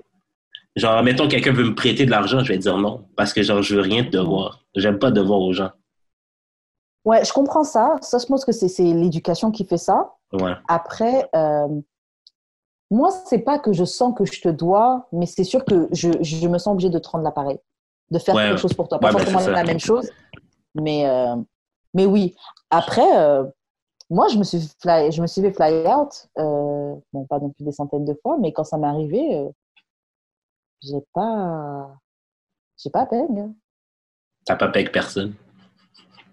Genre, 0.75 1.03
mettons, 1.03 1.27
quelqu'un 1.27 1.53
veut 1.53 1.65
me 1.65 1.75
prêter 1.75 2.05
de 2.05 2.11
l'argent, 2.11 2.43
je 2.43 2.51
vais 2.51 2.57
dire 2.57 2.77
non. 2.77 3.05
Parce 3.15 3.33
que, 3.33 3.43
genre, 3.43 3.61
je 3.61 3.75
veux 3.75 3.81
rien 3.81 4.03
te 4.03 4.09
devoir. 4.09 4.63
J'aime 4.75 4.97
pas 4.97 5.11
devoir 5.11 5.39
aux 5.39 5.53
gens. 5.53 5.71
Ouais, 7.05 7.23
je 7.23 7.33
comprends 7.33 7.63
ça. 7.63 7.97
Ça, 8.01 8.17
je 8.17 8.25
pense 8.25 8.45
que 8.45 8.51
c'est 8.51 8.83
l'éducation 8.83 9.51
qui 9.51 9.65
fait 9.65 9.77
ça. 9.77 10.13
Ouais. 10.31 10.53
Après, 10.67 11.29
euh, 11.35 11.67
moi, 12.89 13.11
c'est 13.25 13.39
pas 13.39 13.59
que 13.59 13.73
je 13.73 13.83
sens 13.83 14.13
que 14.17 14.25
je 14.25 14.41
te 14.41 14.49
dois, 14.49 15.07
mais 15.11 15.25
c'est 15.25 15.43
sûr 15.43 15.65
que 15.65 15.87
je, 15.91 16.09
je, 16.21 16.47
me 16.47 16.57
sens 16.57 16.73
obligée 16.73 16.89
de 16.89 16.99
te 16.99 17.09
rendre 17.09 17.23
l'appareil, 17.23 17.59
de 18.09 18.19
faire 18.19 18.35
quelque 18.35 18.57
chose 18.57 18.73
pour 18.73 18.87
toi. 18.87 18.99
Pas 18.99 19.11
ben, 19.11 19.19
forcément 19.19 19.51
la 19.51 19.63
même 19.63 19.79
chose, 19.79 20.09
mais, 20.75 21.07
euh, 21.07 21.35
mais 21.93 22.05
oui. 22.05 22.35
Après, 22.69 23.17
euh, 23.17 23.43
moi, 24.09 24.27
je 24.27 24.37
me 24.37 24.43
suis, 24.43 24.69
fly, 24.81 25.11
je 25.11 25.21
me 25.21 25.27
suis 25.27 25.41
fait 25.41 25.53
fly 25.53 25.85
out, 25.87 26.27
euh, 26.37 26.95
bon, 27.11 27.25
pas 27.25 27.39
non 27.39 27.49
plus 27.49 27.63
des 27.63 27.71
centaines 27.71 28.05
de 28.05 28.13
fois, 28.21 28.37
mais 28.39 28.51
quand 28.51 28.63
ça 28.63 28.77
m'est 28.77 28.87
arrivé, 28.87 29.37
euh, 29.37 29.49
j'ai 30.81 31.01
pas, 31.13 31.89
j'ai 32.81 32.89
pas 32.89 33.05
bang. 33.05 33.51
T'as 34.45 34.55
pas 34.55 34.67
bang 34.67 34.91
personne? 34.91 35.33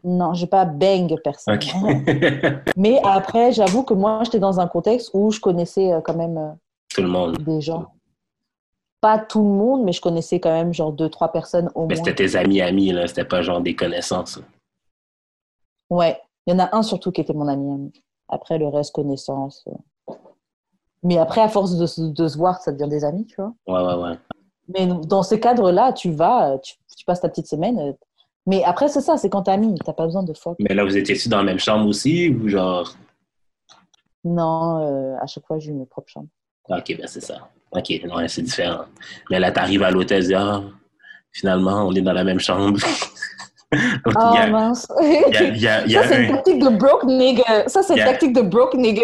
Non, 0.03 0.35
j'ai 0.35 0.47
pas 0.47 0.65
bang 0.65 1.15
personne. 1.23 1.59
mais 2.77 3.01
après, 3.05 3.53
j'avoue 3.53 3.83
que 3.83 3.95
moi, 3.95 4.23
j'étais 4.25 4.39
dans 4.39 4.59
un 4.61 4.67
contexte 4.67 5.11
où 5.15 5.31
je 5.31 5.41
connaissais 5.41 5.93
euh, 5.93 6.01
quand 6.01 6.15
même 6.15 6.57
tout 6.91 7.03
le 7.03 7.09
monde. 7.09 7.39
Des 7.39 7.61
gens. 7.61 7.93
Pas 9.01 9.19
tout 9.19 9.43
le 9.43 9.49
monde, 9.49 9.85
mais 9.85 9.93
je 9.93 10.01
connaissais 10.01 10.41
quand 10.41 10.53
même 10.53 10.75
genre 10.75 10.93
deux, 10.93 11.09
trois 11.09 11.33
personnes 11.33 11.71
au 11.75 11.81
moins. 11.81 11.89
Mais 11.89 11.97
c'était 11.97 12.15
tes 12.15 12.37
amis 12.37 12.61
amis, 12.61 12.93
là. 12.93 13.07
C'était 13.07 13.25
pas 13.25 13.41
genre 13.41 13.61
des 13.61 13.75
connaissances. 13.75 14.39
Ouais. 15.89 16.21
Il 16.51 16.55
y 16.55 16.57
en 16.61 16.65
a 16.65 16.77
un 16.77 16.83
surtout 16.83 17.13
qui 17.13 17.21
était 17.21 17.33
mon 17.33 17.47
ami. 17.47 17.93
Après, 18.29 18.59
le 18.59 18.67
reste, 18.67 18.93
connaissance. 18.93 19.65
Mais 21.05 21.17
après, 21.17 21.41
à 21.43 21.49
force 21.49 21.77
de, 21.77 21.87
se- 21.87 22.01
de 22.01 22.27
se 22.27 22.37
voir, 22.37 22.61
ça 22.61 22.73
devient 22.73 22.89
des 22.91 23.05
amis, 23.05 23.25
tu 23.25 23.37
vois. 23.37 23.55
Ouais, 23.69 23.87
ouais, 23.95 24.03
ouais. 24.03 24.19
Mais 24.67 24.87
dans 25.07 25.23
ces 25.23 25.39
cadres-là, 25.39 25.93
tu 25.93 26.11
vas, 26.11 26.59
tu, 26.59 26.75
tu 26.97 27.05
passes 27.05 27.21
ta 27.21 27.29
petite 27.29 27.47
semaine. 27.47 27.79
euh, 27.79 27.93
Mais 28.47 28.65
après, 28.65 28.89
c'est 28.89 29.01
ça, 29.01 29.17
c'est 29.17 29.31
quand 29.31 29.43
t'es 29.45 29.53
ami, 29.53 29.77
t'as 29.85 29.93
pas 29.93 30.07
besoin 30.07 30.25
de 30.25 30.33
fuck. 30.35 30.57
Mais 30.59 30.75
là, 30.75 30.85
vous 30.85 30.97
étiez-tu 30.97 31.29
dans 31.29 31.37
la 31.39 31.45
même 31.45 31.61
chambre 31.61 31.87
aussi 31.87 32.29
ou 32.31 32.49
genre? 32.49 32.93
Non, 34.25 34.81
euh, 34.81 35.17
à 35.21 35.27
chaque 35.29 35.47
fois, 35.47 35.61
j'ai 35.61 35.71
eu 35.71 35.75
mes 35.75 35.87
propres 35.87 36.09
chambres. 36.11 36.29
Ok, 36.69 36.97
ben 36.99 37.07
c'est 37.07 37.21
ça. 37.23 37.49
Ok, 37.71 37.93
non, 38.09 38.17
c'est 38.27 38.43
différent. 38.43 38.87
Mais 39.31 39.39
là, 39.39 39.53
t'arrives 39.53 39.85
à 39.85 39.93
l'hôtel, 39.93 40.25
dis, 40.25 40.35
ah, 40.35 40.63
finalement, 41.31 41.85
on 41.87 41.93
est 41.93 42.03
dans 42.03 42.13
la 42.13 42.25
même 42.25 42.41
chambre. 42.41 42.81
Donc, 43.73 44.15
Oh 44.17 44.31
il 44.33 44.35
y 44.35 44.39
a, 44.39 44.47
mince. 44.51 44.87
il 45.01 45.07
y 45.33 45.37
a, 45.37 45.43
il 45.49 45.61
y 45.63 45.69
a, 45.69 45.85
il 45.85 45.93
y 45.93 45.97
a 45.97 46.03
Ça, 46.03 46.09
c'est 46.09 46.25
une 46.25 46.33
un. 46.33 46.37
tactique 46.37 46.59
de 46.63 46.69
broke 46.71 47.05
nigga. 47.05 47.69
Ça, 47.69 47.83
c'est 47.85 47.97
une 47.97 48.05
tactique 48.05 48.33
de 48.33 48.41
broke 48.43 48.75
nigga. 48.75 49.03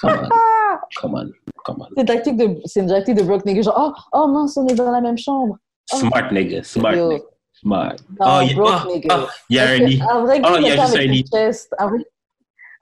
Come 0.00 0.10
on, 0.12 0.28
come 1.00 1.14
on, 1.14 1.30
come 1.64 1.76
on. 1.80 1.86
C'est 1.94 2.00
une 2.02 2.06
tactique 2.06 2.36
de, 2.36 2.60
c'est 2.66 2.80
une 2.80 2.88
tactique 2.88 3.14
de 3.16 3.22
broke 3.22 3.46
nigga. 3.46 3.62
Genre, 3.62 3.74
oh, 3.76 4.18
oh 4.24 4.28
mince, 4.28 4.56
on 4.58 4.66
est 4.66 4.74
dans 4.74 4.90
la 4.90 5.00
même 5.00 5.16
chambre. 5.16 5.56
Smart 5.86 6.30
nigga, 6.32 6.62
smart 6.62 6.94
Yo. 6.94 7.08
nigga. 7.08 7.24
Smart. 7.54 7.94
Non, 8.20 8.26
Oh, 8.26 8.40
il 8.42 8.48
y 8.48 8.52
a, 8.52 8.54
broke 8.56 8.72
oh, 8.84 8.88
oh, 9.10 9.26
il 9.48 9.56
y 9.56 9.58
a 9.58 9.68
un 9.68 9.76
lit. 9.78 9.96
Vrai 9.98 10.40
gars, 10.40 10.48
Oh, 10.52 10.56
il 10.58 10.66
y 10.66 10.70
a 10.70 10.76
quelqu'un 10.76 10.82
juste 10.82 10.94
avec 10.96 10.96
un 10.96 11.02
une 11.04 11.10
lit. 11.12 11.24
chest, 11.32 11.74
un, 11.78 11.86
vrai- 11.88 12.06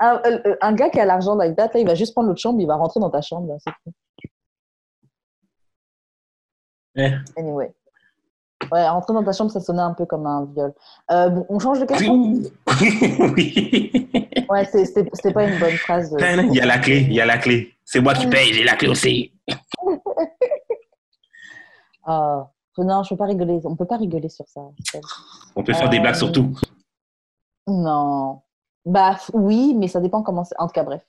un- 0.00 0.20
euh, 0.26 0.56
un 0.60 0.72
gars 0.72 0.90
qui 0.90 0.98
a 0.98 1.04
l'argent 1.04 1.36
like 1.36 1.54
that, 1.54 1.70
là, 1.72 1.78
il 1.80 1.86
va 1.86 1.94
juste 1.94 2.14
prendre 2.14 2.28
l'autre 2.30 2.40
chambre, 2.40 2.60
il 2.60 2.66
va 2.66 2.74
rentrer 2.74 2.98
dans 2.98 3.10
ta 3.10 3.20
chambre. 3.22 3.46
Là, 3.48 3.54
c'est 3.64 3.70
tout. 3.84 3.92
Eh. 6.96 7.12
Anyway. 7.36 7.72
Ouais, 8.72 8.88
rentrer 8.88 9.12
dans 9.12 9.22
ta 9.22 9.32
chambre, 9.32 9.50
ça 9.50 9.60
sonnait 9.60 9.82
un 9.82 9.92
peu 9.92 10.06
comme 10.06 10.26
un 10.26 10.46
viol. 10.46 10.72
Euh, 11.10 11.28
bon, 11.28 11.44
on 11.50 11.58
change 11.58 11.78
de 11.80 11.84
question 11.84 12.14
oui. 13.36 14.08
Ouais, 14.48 14.64
c'était 14.64 15.32
pas 15.32 15.44
une 15.44 15.58
bonne 15.58 15.76
phrase. 15.76 16.14
euh, 16.14 16.42
Il 16.42 16.54
y 16.54 16.60
a 16.60 16.64
la 16.66 16.78
clé, 16.78 17.00
il 17.00 17.12
y 17.12 17.20
a 17.20 17.26
la 17.26 17.36
clé. 17.36 17.74
C'est 17.84 18.00
moi 18.00 18.14
qui 18.14 18.26
paye, 18.28 18.52
j'ai 18.54 18.64
la 18.64 18.74
clé 18.76 18.88
aussi. 18.88 19.32
Ah, 22.04 22.48
non, 22.78 23.02
je 23.04 23.10
peux 23.10 23.16
pas 23.16 23.26
rigoler. 23.26 23.60
On 23.64 23.76
peut 23.76 23.84
pas 23.86 23.96
rigoler 23.96 24.28
sur 24.28 24.44
ça. 24.48 24.60
On 25.54 25.62
peut 25.62 25.72
faire 25.72 25.88
des 25.88 25.98
Euh, 25.98 26.00
blagues 26.00 26.14
sur 26.16 26.32
tout. 26.32 26.52
Non. 27.68 28.40
Bah 28.84 29.16
oui, 29.32 29.74
mais 29.78 29.86
ça 29.88 30.00
dépend 30.00 30.22
comment 30.22 30.42
c'est. 30.44 30.58
En 30.58 30.66
tout 30.66 30.72
cas, 30.72 30.82
bref. 30.82 31.02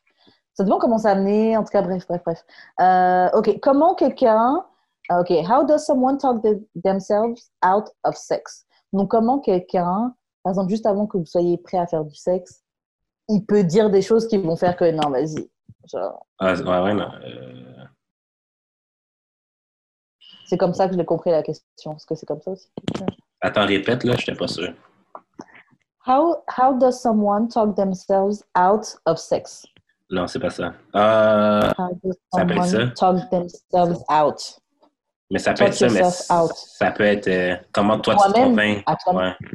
Ça 0.53 0.63
dépend 0.63 0.77
comment 0.77 0.99
c'est 0.99 1.09
amené. 1.09 1.57
En 1.57 1.63
tout 1.63 1.71
cas, 1.71 1.81
bref, 1.81 2.05
bref, 2.07 2.21
bref. 2.23 2.45
Euh, 2.79 3.29
ok, 3.33 3.59
comment 3.59 3.95
quelqu'un. 3.95 4.63
Ah, 5.09 5.19
Ok, 5.21 5.29
how 5.47 5.65
does 5.65 5.85
someone 5.85 6.17
talk 6.17 6.41
the- 6.41 6.63
themselves 6.83 7.51
out 7.63 7.89
of 8.03 8.15
sex? 8.15 8.65
Donc, 8.91 9.09
comment 9.11 9.39
quelqu'un, 9.39 10.15
par 10.43 10.51
exemple, 10.51 10.69
juste 10.69 10.85
avant 10.85 11.07
que 11.07 11.17
vous 11.17 11.25
soyez 11.25 11.57
prêt 11.57 11.77
à 11.77 11.87
faire 11.87 12.03
du 12.05 12.15
sexe, 12.15 12.63
il 13.29 13.45
peut 13.45 13.63
dire 13.63 13.89
des 13.89 14.01
choses 14.01 14.27
qui 14.27 14.37
vont 14.37 14.55
faire 14.55 14.75
que 14.75 14.89
non, 14.91 15.09
vas-y. 15.09 15.49
Genre, 15.91 16.25
Ah, 16.39 16.53
ouais, 16.53 16.81
ouais, 16.83 16.93
non. 16.93 17.09
euh, 17.23 17.83
c'est 20.45 20.57
comme 20.57 20.73
ça 20.73 20.87
que 20.87 20.93
je 20.93 20.97
l'ai 20.99 21.05
compris 21.05 21.31
la 21.31 21.41
question. 21.43 21.95
Est-ce 21.95 22.05
que 22.05 22.15
c'est 22.15 22.25
comme 22.25 22.41
ça 22.41 22.51
aussi? 22.51 22.69
Attends, 23.41 23.65
répète, 23.65 24.03
là, 24.03 24.13
je 24.15 24.21
n'étais 24.21 24.35
pas 24.35 24.47
sûr. 24.47 24.73
How, 26.05 26.43
how 26.57 26.77
does 26.77 27.01
someone 27.01 27.47
talk 27.47 27.75
themselves 27.75 28.43
out 28.55 28.85
of 29.05 29.17
sex? 29.17 29.65
Non, 30.09 30.27
c'est 30.27 30.39
pas 30.39 30.49
ça. 30.49 30.73
Euh, 30.95 31.71
How 31.77 31.93
does 32.03 32.17
someone 32.33 32.67
ça? 32.67 32.87
talk 32.95 33.29
themselves 33.29 34.03
out? 34.09 34.59
Mais 35.33 35.39
ça 35.39 35.53
peut 35.55 35.63
être 35.63 35.73
ça, 35.73 35.87
mais 35.89 36.03
ça 36.03 36.91
peut 36.91 37.03
être 37.03 37.27
euh, 37.27 37.55
comment 37.71 37.99
toi 37.99 38.15
tu 38.15 38.31
te 38.31 38.37
convaincs? 38.37 38.83
à 38.85 38.95
toi-même. 38.95 39.33
Ouais. 39.41 39.49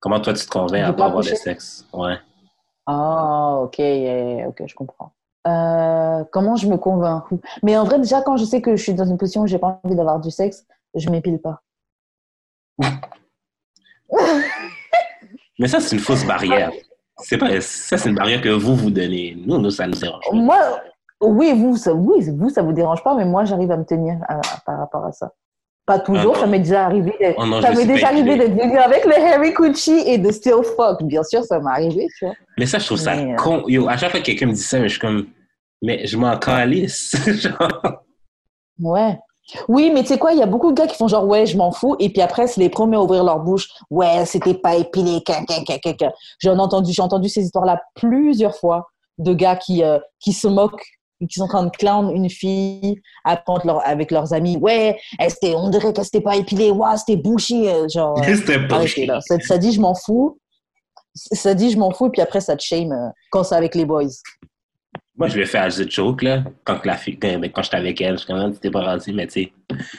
Comment 0.00 0.20
toi 0.20 0.34
tu 0.34 0.44
te 0.44 0.50
convaincs 0.50 0.84
à 0.84 0.92
pas 0.92 1.06
avoir 1.06 1.24
de 1.24 1.34
sexe? 1.34 1.86
Ouais. 1.94 2.16
Ah, 2.84 3.56
ok, 3.62 3.80
ok, 4.48 4.62
je 4.66 4.74
comprends. 4.74 5.12
Euh, 5.46 6.24
comment 6.30 6.56
je 6.56 6.68
me 6.68 6.76
convainc? 6.76 7.24
Mais 7.62 7.74
en 7.78 7.84
vrai, 7.84 7.98
déjà, 7.98 8.20
quand 8.20 8.36
je 8.36 8.44
sais 8.44 8.60
que 8.60 8.76
je 8.76 8.82
suis 8.82 8.92
dans 8.92 9.06
une 9.06 9.16
position 9.16 9.40
où 9.40 9.46
j'ai 9.46 9.58
pas 9.58 9.80
envie 9.82 9.96
d'avoir 9.96 10.20
du 10.20 10.30
sexe, 10.30 10.66
je 10.94 11.08
m'épile 11.08 11.40
pas. 11.40 11.62
Mais 15.58 15.68
ça, 15.68 15.80
c'est 15.80 15.96
une 15.96 16.02
fausse 16.02 16.26
barrière. 16.26 16.70
C'est 17.16 17.38
pas, 17.38 17.48
ça, 17.62 17.96
c'est 17.96 18.10
une 18.10 18.14
barrière 18.14 18.42
que 18.42 18.50
vous 18.50 18.76
vous 18.76 18.90
donnez. 18.90 19.38
Nous, 19.38 19.56
nous, 19.56 19.70
ça 19.70 19.86
nous 19.86 19.98
dérange. 19.98 20.24
Moi, 20.32 20.82
oui, 21.20 21.52
vous, 21.54 21.76
ça, 21.76 21.92
oui, 21.92 22.28
vous, 22.36 22.48
ça 22.50 22.62
vous 22.62 22.72
dérange 22.72 23.02
pas, 23.02 23.14
mais 23.14 23.24
moi, 23.24 23.44
j'arrive 23.44 23.70
à 23.70 23.76
me 23.76 23.84
tenir 23.84 24.16
à- 24.28 24.36
à- 24.36 24.60
par 24.64 24.78
rapport 24.78 25.04
à 25.04 25.12
ça. 25.12 25.30
Pas 25.86 25.98
toujours, 25.98 26.34
Ah, 26.36 26.40
ça 26.40 26.46
m'est 26.46 26.58
déjà 26.58 26.84
arrivé. 26.84 27.14
Oh 27.38 27.46
non, 27.46 27.62
ça 27.62 27.70
m'est 27.72 27.86
déjà 27.86 28.08
arrivé 28.08 28.36
d'être 28.36 28.52
venu 28.52 28.76
avec 28.76 29.06
le 29.06 29.14
Harry 29.14 29.54
Coochie 29.54 30.02
et 30.06 30.18
de 30.18 30.30
still 30.30 30.62
fuck. 30.76 31.02
Bien 31.02 31.22
sûr, 31.22 31.42
ça 31.44 31.58
m'est 31.60 31.70
arrivé, 31.70 32.06
tu 32.18 32.26
vois. 32.26 32.34
Mais 32.58 32.66
ça, 32.66 32.78
je 32.78 32.84
trouve 32.86 32.98
ça 32.98 33.16
Mais, 33.16 33.32
euh, 33.32 33.36
con. 33.36 33.62
Yo, 33.68 33.88
à 33.88 33.96
chaque 33.96 34.10
fois 34.10 34.20
que 34.20 34.26
quelqu'un 34.26 34.46
me 34.46 34.52
dit 34.52 34.60
ça, 34.60 34.82
je 34.82 34.88
suis 34.88 34.98
comme, 35.00 35.28
mais 35.80 36.06
je 36.06 36.16
m'en 36.18 36.36
calisse. 36.38 37.12
Genre, 37.26 38.02
Ouais. 38.80 39.18
Oui, 39.66 39.90
mais 39.92 40.02
tu 40.02 40.08
sais 40.08 40.18
quoi, 40.18 40.32
il 40.32 40.38
y 40.38 40.42
a 40.42 40.46
beaucoup 40.46 40.72
de 40.72 40.76
gars 40.76 40.86
qui 40.86 40.94
font 40.94 41.08
genre, 41.08 41.26
ouais, 41.26 41.46
je 41.46 41.56
m'en 41.56 41.72
fous, 41.72 41.96
et 41.98 42.10
puis 42.10 42.20
après, 42.20 42.46
c'est 42.48 42.60
les 42.60 42.68
premiers 42.68 42.98
à 42.98 43.00
ouvrir 43.02 43.24
leur 43.24 43.38
bouche. 43.40 43.66
Ouais, 43.90 44.26
c'était 44.26 44.52
pas 44.52 44.76
épilé. 44.76 45.22
J'en 46.40 46.56
ai 46.56 46.60
entendu, 46.60 46.92
j'ai 46.92 47.00
entendu 47.00 47.30
ces 47.30 47.44
histoires-là 47.44 47.80
plusieurs 47.94 48.54
fois 48.56 48.88
de 49.16 49.32
gars 49.32 49.56
qui, 49.56 49.82
euh, 49.82 49.98
qui 50.20 50.34
se 50.34 50.46
moquent, 50.48 50.84
qui 51.26 51.34
sont 51.38 51.44
en 51.44 51.48
train 51.48 51.64
de 51.64 51.70
clown 51.70 52.14
une 52.14 52.30
fille 52.30 53.00
apprendre 53.24 53.66
leur, 53.66 53.86
avec 53.88 54.10
leurs 54.10 54.32
amis. 54.32 54.56
Ouais, 54.58 54.98
elle, 55.18 55.32
on 55.56 55.68
dirait 55.70 55.92
qu'elle 55.92 56.04
s'était 56.04 56.20
pas 56.20 56.36
épilée, 56.36 56.70
ouais, 56.70 56.96
c'était 56.96 57.20
bouché. 57.20 57.70
euh, 57.72 57.88
Genre, 57.88 58.18
euh, 58.22 58.34
c'était 58.36 58.66
pas 58.68 58.76
arrêtez, 58.76 59.06
là. 59.06 59.20
Ça, 59.20 59.38
ça 59.40 59.58
dit, 59.58 59.72
je 59.72 59.80
m'en 59.80 59.94
fous. 59.94 60.38
Ça 61.14 61.54
dit, 61.54 61.70
je 61.70 61.78
m'en 61.78 61.90
fous, 61.90 62.06
et 62.06 62.10
puis 62.10 62.20
après, 62.22 62.40
ça 62.40 62.56
te 62.56 62.62
shame 62.62 62.92
euh, 62.92 63.08
quand 63.30 63.42
c'est 63.42 63.56
avec 63.56 63.74
les 63.74 63.84
boys. 63.84 64.04
Moi, 65.16 65.26
je 65.26 65.34
vais 65.34 65.46
faire 65.46 65.66
The 65.74 65.90
Joke, 65.90 66.22
là, 66.22 66.44
quand, 66.62 66.84
la 66.84 66.96
fille, 66.96 67.18
quand, 67.18 67.40
quand 67.52 67.62
j'étais 67.64 67.76
avec 67.76 68.00
elle. 68.00 68.12
Je 68.18 68.18
suis 68.24 68.26
comme, 68.32 68.52
tu 68.52 68.60
t'es 68.60 68.70
pas 68.70 68.84
rendu, 68.84 69.12
mais 69.12 69.26
tu 69.26 69.32
sais, 69.32 69.52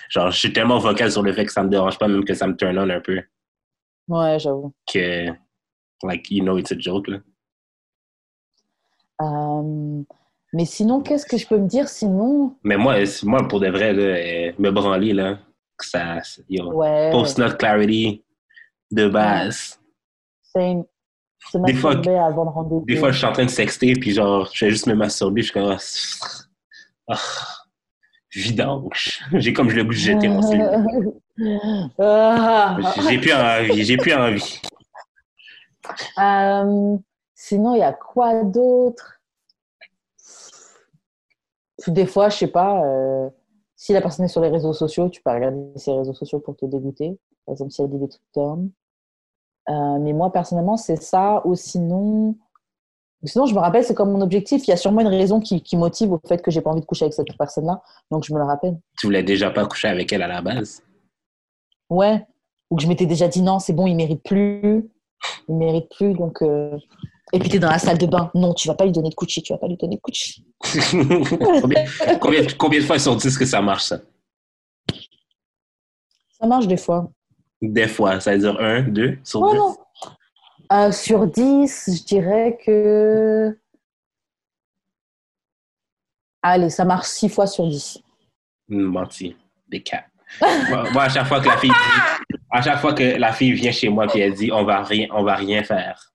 genre, 0.09 0.31
je 0.31 0.37
suis 0.37 0.53
tellement 0.53 0.77
vocal 0.79 1.11
sur 1.11 1.21
le 1.23 1.33
fait 1.33 1.45
que 1.45 1.51
ça 1.51 1.61
me 1.63 1.69
dérange 1.69 1.97
pas, 1.99 2.07
même 2.07 2.23
que 2.23 2.33
ça 2.33 2.47
me 2.47 2.55
turn 2.55 2.77
on 2.79 2.89
un 2.89 3.01
peu, 3.01 3.19
Ouais, 4.07 4.39
j'avoue. 4.39 4.71
que, 4.91 5.25
like, 6.03 6.31
you 6.31 6.41
know 6.41 6.57
it's 6.57 6.71
a 6.71 6.75
joke, 6.79 7.09
là. 7.09 7.17
Euh, 9.21 10.03
mais 10.53 10.65
sinon, 10.65 11.01
qu'est-ce 11.01 11.25
que 11.25 11.37
je 11.37 11.47
peux 11.47 11.57
me 11.57 11.67
dire 11.67 11.87
sinon? 11.89 12.55
Mais 12.63 12.77
moi, 12.77 12.95
moi 13.23 13.47
pour 13.47 13.59
de 13.59 13.69
vrai, 13.69 13.93
là, 13.93 14.03
euh, 14.03 14.51
me 14.57 14.71
branler, 14.71 15.13
là, 15.13 15.37
que 15.77 15.85
ça, 15.85 16.17
yo, 16.49 16.71
Ouais. 16.73 17.09
post-nut 17.11 17.55
clarity 17.57 18.23
de 18.91 19.07
base. 19.07 19.79
C'est 20.43 20.75
Des 21.53 21.73
fois- 21.73 21.91
avant 21.93 22.63
de. 22.63 22.85
Des 22.85 22.97
fois, 22.97 23.11
je 23.11 23.17
suis 23.17 23.25
en 23.27 23.31
train 23.31 23.45
de 23.45 23.49
sexter, 23.49 23.93
puis 23.93 24.11
genre, 24.11 24.49
je 24.53 24.65
vais 24.65 24.71
juste 24.71 24.87
me 24.87 24.93
masturber, 24.95 25.41
je 25.41 25.51
suis 25.51 25.53
comme, 25.53 25.77
ah, 27.07 27.17
vidange. 28.33 29.19
J'ai 29.33 29.53
comme 29.53 29.69
je 29.69 29.75
le 29.77 29.83
goût 29.83 29.89
de 29.89 29.95
jeter 29.95 30.27
mon. 30.27 30.41
Ah. 31.99 32.77
J'ai 33.09 33.17
plus 33.17 33.31
envie, 33.33 33.83
j'ai 33.85 33.95
plus 33.95 34.13
envie. 34.13 34.59
Euh, 36.19 36.97
sinon, 37.33 37.75
il 37.75 37.79
y 37.79 37.83
a 37.83 37.93
quoi 37.93 38.43
d'autre? 38.43 39.18
Des 41.87 42.05
fois, 42.05 42.29
je 42.29 42.37
sais 42.37 42.47
pas, 42.47 42.83
euh, 42.83 43.29
si 43.75 43.93
la 43.93 44.01
personne 44.01 44.25
est 44.25 44.29
sur 44.29 44.41
les 44.41 44.49
réseaux 44.49 44.73
sociaux, 44.73 45.09
tu 45.09 45.21
peux 45.21 45.31
regarder 45.31 45.57
ses 45.77 45.93
réseaux 45.93 46.13
sociaux 46.13 46.39
pour 46.39 46.55
te 46.55 46.65
dégoûter. 46.65 47.17
Par 47.45 47.53
exemple, 47.53 47.71
si 47.71 47.81
elle 47.81 47.89
dit 47.89 47.97
des 47.97 48.09
trucs 48.09 48.21
d'hommes. 48.35 48.71
Euh, 49.69 49.99
mais 49.99 50.13
moi, 50.13 50.31
personnellement, 50.31 50.77
c'est 50.77 51.01
ça. 51.01 51.41
Ou 51.45 51.55
sinon, 51.55 52.35
sinon, 53.23 53.45
je 53.45 53.53
me 53.53 53.59
rappelle, 53.59 53.83
c'est 53.83 53.93
comme 53.93 54.11
mon 54.11 54.21
objectif. 54.21 54.67
Il 54.67 54.71
y 54.71 54.73
a 54.73 54.77
sûrement 54.77 55.01
une 55.01 55.07
raison 55.07 55.39
qui, 55.39 55.61
qui 55.61 55.77
motive 55.77 56.11
au 56.11 56.19
fait 56.27 56.41
que 56.41 56.51
j'ai 56.51 56.61
pas 56.61 56.71
envie 56.71 56.81
de 56.81 56.85
coucher 56.85 57.05
avec 57.05 57.13
cette 57.13 57.37
personne-là. 57.37 57.81
Donc, 58.11 58.23
je 58.25 58.33
me 58.33 58.39
le 58.39 58.45
rappelle. 58.45 58.77
Tu 58.97 59.07
voulais 59.07 59.23
déjà 59.23 59.51
pas 59.51 59.65
coucher 59.65 59.87
avec 59.87 60.11
elle 60.11 60.23
à 60.23 60.27
la 60.27 60.41
base? 60.41 60.83
Ouais. 61.89 62.25
Ou 62.69 62.75
que 62.75 62.83
je 62.83 62.87
m'étais 62.87 63.05
déjà 63.05 63.27
dit 63.27 63.41
non, 63.41 63.59
c'est 63.59 63.73
bon, 63.73 63.87
il 63.87 63.95
mérite 63.95 64.23
plus. 64.23 64.89
Il 65.47 65.55
mérite 65.55 65.89
plus. 65.95 66.13
Donc, 66.13 66.41
euh, 66.41 66.77
Et 67.31 67.39
puis, 67.39 67.49
tu 67.49 67.57
es 67.57 67.59
dans 67.59 67.69
la 67.69 67.79
salle 67.79 67.97
de 67.97 68.05
bain. 68.07 68.31
Non, 68.33 68.53
tu 68.53 68.67
vas 68.67 68.73
pas 68.75 68.85
lui 68.85 68.91
donner 68.91 69.09
de 69.09 69.15
coucher. 69.15 69.41
Tu 69.41 69.53
vas 69.53 69.59
pas 69.59 69.67
lui 69.67 69.77
donner 69.77 69.97
de 69.97 70.01
coucher. 70.01 70.43
combien, 71.61 71.85
combien, 72.19 72.41
combien 72.57 72.79
de 72.79 72.85
fois 72.85 72.97
sur 72.99 73.15
10 73.15 73.37
que 73.37 73.45
ça 73.45 73.61
marche, 73.61 73.83
ça? 73.83 73.99
Ça 76.39 76.47
marche 76.47 76.67
des 76.67 76.77
fois. 76.77 77.11
Des 77.61 77.87
fois, 77.87 78.19
ça 78.19 78.31
veut 78.33 78.39
dire 78.39 78.59
1, 78.59 78.83
2 78.83 79.19
sur 79.23 79.41
Oh 79.41 79.51
10? 79.51 79.57
non. 79.57 79.77
Euh, 80.71 80.91
sur 80.91 81.27
10, 81.27 81.89
je 81.97 82.03
dirais 82.03 82.57
que. 82.65 83.57
Allez, 86.41 86.69
ça 86.69 86.85
marche 86.85 87.07
6 87.07 87.29
fois 87.29 87.47
sur 87.47 87.67
10. 87.67 87.99
Menti. 88.69 89.35
Des 89.67 89.81
cap. 89.83 90.05
moi, 90.69 90.89
moi, 90.91 91.03
à 91.03 91.09
chaque 91.09 91.27
fois 91.27 91.41
que 91.41 91.47
la 91.47 91.57
fille 91.57 91.71
dit, 91.71 92.35
à 92.51 92.61
chaque 92.61 92.79
fois 92.79 92.93
que 92.93 93.03
la 93.03 93.33
fille 93.33 93.53
vient 93.53 93.71
chez 93.71 93.89
moi 93.89 94.05
et 94.15 94.19
elle 94.19 94.33
dit 94.33 94.51
on 94.51 94.63
va 94.63 94.83
rien, 94.83 95.07
on 95.11 95.23
va 95.23 95.35
rien 95.35 95.63
faire. 95.63 96.11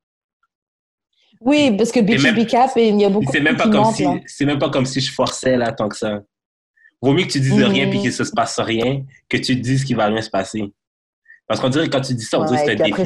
Oui, 1.41 1.77
parce 1.77 1.93
que 1.93 2.01
be 2.01 2.47
cap 2.47 2.71
et 2.77 2.89
il 2.89 3.01
y 3.01 3.05
a 3.05 3.11
beaucoup 3.11 3.31
de 3.33 3.39
même 3.41 3.57
pas 3.57 3.65
qui 3.65 3.71
comme 3.71 3.85
si, 3.93 4.07
c'est 4.27 4.45
même 4.45 4.59
pas 4.59 4.71
comme 4.71 4.87
si 4.87 5.01
je 5.01 5.13
forçais 5.13 5.57
là 5.57 5.73
tant 5.73 5.89
que 5.89 5.97
ça. 5.97 6.21
Vaut 7.03 7.13
mieux 7.13 7.25
que 7.25 7.33
tu 7.33 7.41
dises 7.41 7.63
rien 7.63 7.85
Mhm. 7.85 7.91
puis 7.91 8.01
qu'il 8.01 8.13
se 8.13 8.23
passe 8.35 8.59
rien 8.61 9.03
que 9.29 9.37
tu 9.37 9.57
dises 9.57 9.85
qu'il 9.85 9.97
va 9.97 10.07
rien 10.07 10.23
se 10.23 10.31
passer. 10.31 10.73
Parce 11.47 11.61
qu'on 11.61 11.69
dirait 11.69 11.87
que 11.89 11.93
quand 11.93 12.01
tu 12.01 12.15
dis 12.15 12.25
ça, 12.25 12.41
on 12.41 12.45
dirait 12.45 12.61
Ouais, 12.61 12.65
que 12.67 12.71
et 12.73 12.77
c'est 12.77 12.83
un 12.83 12.87
défi. 12.87 12.93
que- 12.93 12.97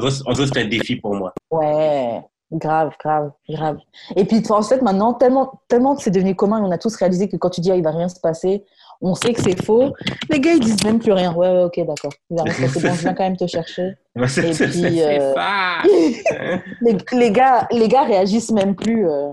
dirait, 0.00 0.22
on 0.26 0.32
dirait 0.32 0.46
que 0.48 0.54
c'est 0.54 0.60
un 0.62 0.68
défi 0.68 0.96
pour 0.96 1.14
moi. 1.14 1.32
Ouais. 1.50 2.20
Grave, 2.52 2.92
grave, 3.02 3.30
grave. 3.48 3.78
Et 4.16 4.24
puis, 4.24 4.42
en 4.50 4.62
fait, 4.62 4.80
maintenant, 4.82 5.12
tellement, 5.14 5.60
tellement 5.68 5.94
que 5.96 6.02
c'est 6.02 6.10
devenu 6.10 6.34
commun, 6.34 6.62
on 6.62 6.70
a 6.70 6.78
tous 6.78 6.94
réalisé 6.96 7.28
que 7.28 7.36
quand 7.36 7.50
tu 7.50 7.60
dis, 7.60 7.70
ah, 7.70 7.76
il 7.76 7.82
va 7.82 7.90
rien 7.90 8.08
se 8.08 8.20
passer, 8.20 8.64
on 9.00 9.14
sait 9.14 9.32
que 9.32 9.40
c'est 9.40 9.62
faux. 9.62 9.92
Les 10.28 10.40
gars, 10.40 10.52
ils 10.54 10.60
disent 10.60 10.82
même 10.84 10.98
plus 10.98 11.12
rien. 11.12 11.32
Ouais, 11.32 11.48
ouais, 11.50 11.64
ok, 11.64 11.80
d'accord. 11.86 12.12
Bon, 12.30 12.44
je 12.46 12.78
viens 13.00 13.14
quand 13.14 13.24
même 13.24 13.36
te 13.36 13.46
chercher. 13.46 13.92
Et 14.16 14.20
puis, 14.20 15.02
euh, 15.02 15.34
les, 16.82 16.96
les 17.12 17.30
gars, 17.30 17.68
les 17.70 17.88
gars 17.88 18.02
réagissent 18.02 18.50
même 18.50 18.74
plus. 18.74 19.08
euh, 19.08 19.32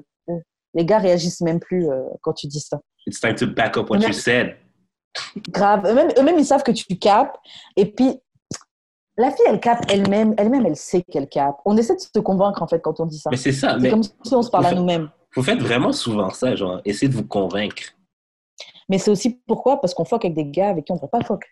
les 0.75 0.85
gars 0.85 0.99
réagissent 0.99 1.41
même 1.41 1.59
plus 1.59 1.89
euh, 1.89 2.03
quand 2.21 2.33
tu 2.33 2.47
dis 2.47 2.59
ça. 2.59 2.79
It's 3.07 3.19
time 3.19 3.35
to 3.35 3.47
back 3.47 3.77
up 3.77 3.89
what 3.89 3.99
you 3.99 4.13
said. 4.13 4.57
Grave. 5.49 5.85
Eux-mêmes, 5.87 6.37
ils 6.37 6.45
savent 6.45 6.63
que 6.63 6.71
tu 6.71 6.85
capes. 6.97 7.37
Et 7.77 7.85
puis, 7.85 8.19
la 9.17 9.31
fille, 9.31 9.45
elle 9.47 9.61
capte 9.61 9.89
elle-même. 9.89 10.35
Elle-même, 10.37 10.65
elle 10.65 10.75
sait 10.75 11.01
qu'elle 11.03 11.29
capte. 11.29 11.59
On 11.65 11.77
essaie 11.77 11.95
de 11.95 12.01
se 12.01 12.19
convaincre, 12.19 12.61
en 12.61 12.67
fait, 12.67 12.81
quand 12.81 12.99
on 12.99 13.05
dit 13.05 13.17
ça. 13.19 13.29
Mais 13.31 13.37
c'est 13.37 13.53
ça. 13.53 13.75
C'est 13.75 13.79
Mais 13.79 13.89
comme 13.89 14.03
si 14.03 14.11
on 14.33 14.41
se 14.41 14.49
parlait 14.49 14.67
à 14.67 14.73
nous-mêmes. 14.73 15.09
vous 15.35 15.43
faites 15.43 15.59
vraiment 15.59 15.93
souvent 15.93 16.29
ça, 16.31 16.55
genre, 16.55 16.81
essayez 16.83 17.07
de 17.09 17.15
vous 17.15 17.25
convaincre. 17.25 17.94
Mais 18.89 18.97
c'est 18.97 19.11
aussi 19.11 19.41
pourquoi? 19.47 19.81
Parce 19.81 19.93
qu'on 19.93 20.05
fuck 20.05 20.25
avec 20.25 20.35
des 20.35 20.45
gars 20.45 20.69
avec 20.69 20.85
qui 20.85 20.91
on 20.91 20.95
ne 20.95 20.99
devrait 20.99 21.09
pas 21.19 21.23
fuck. 21.23 21.43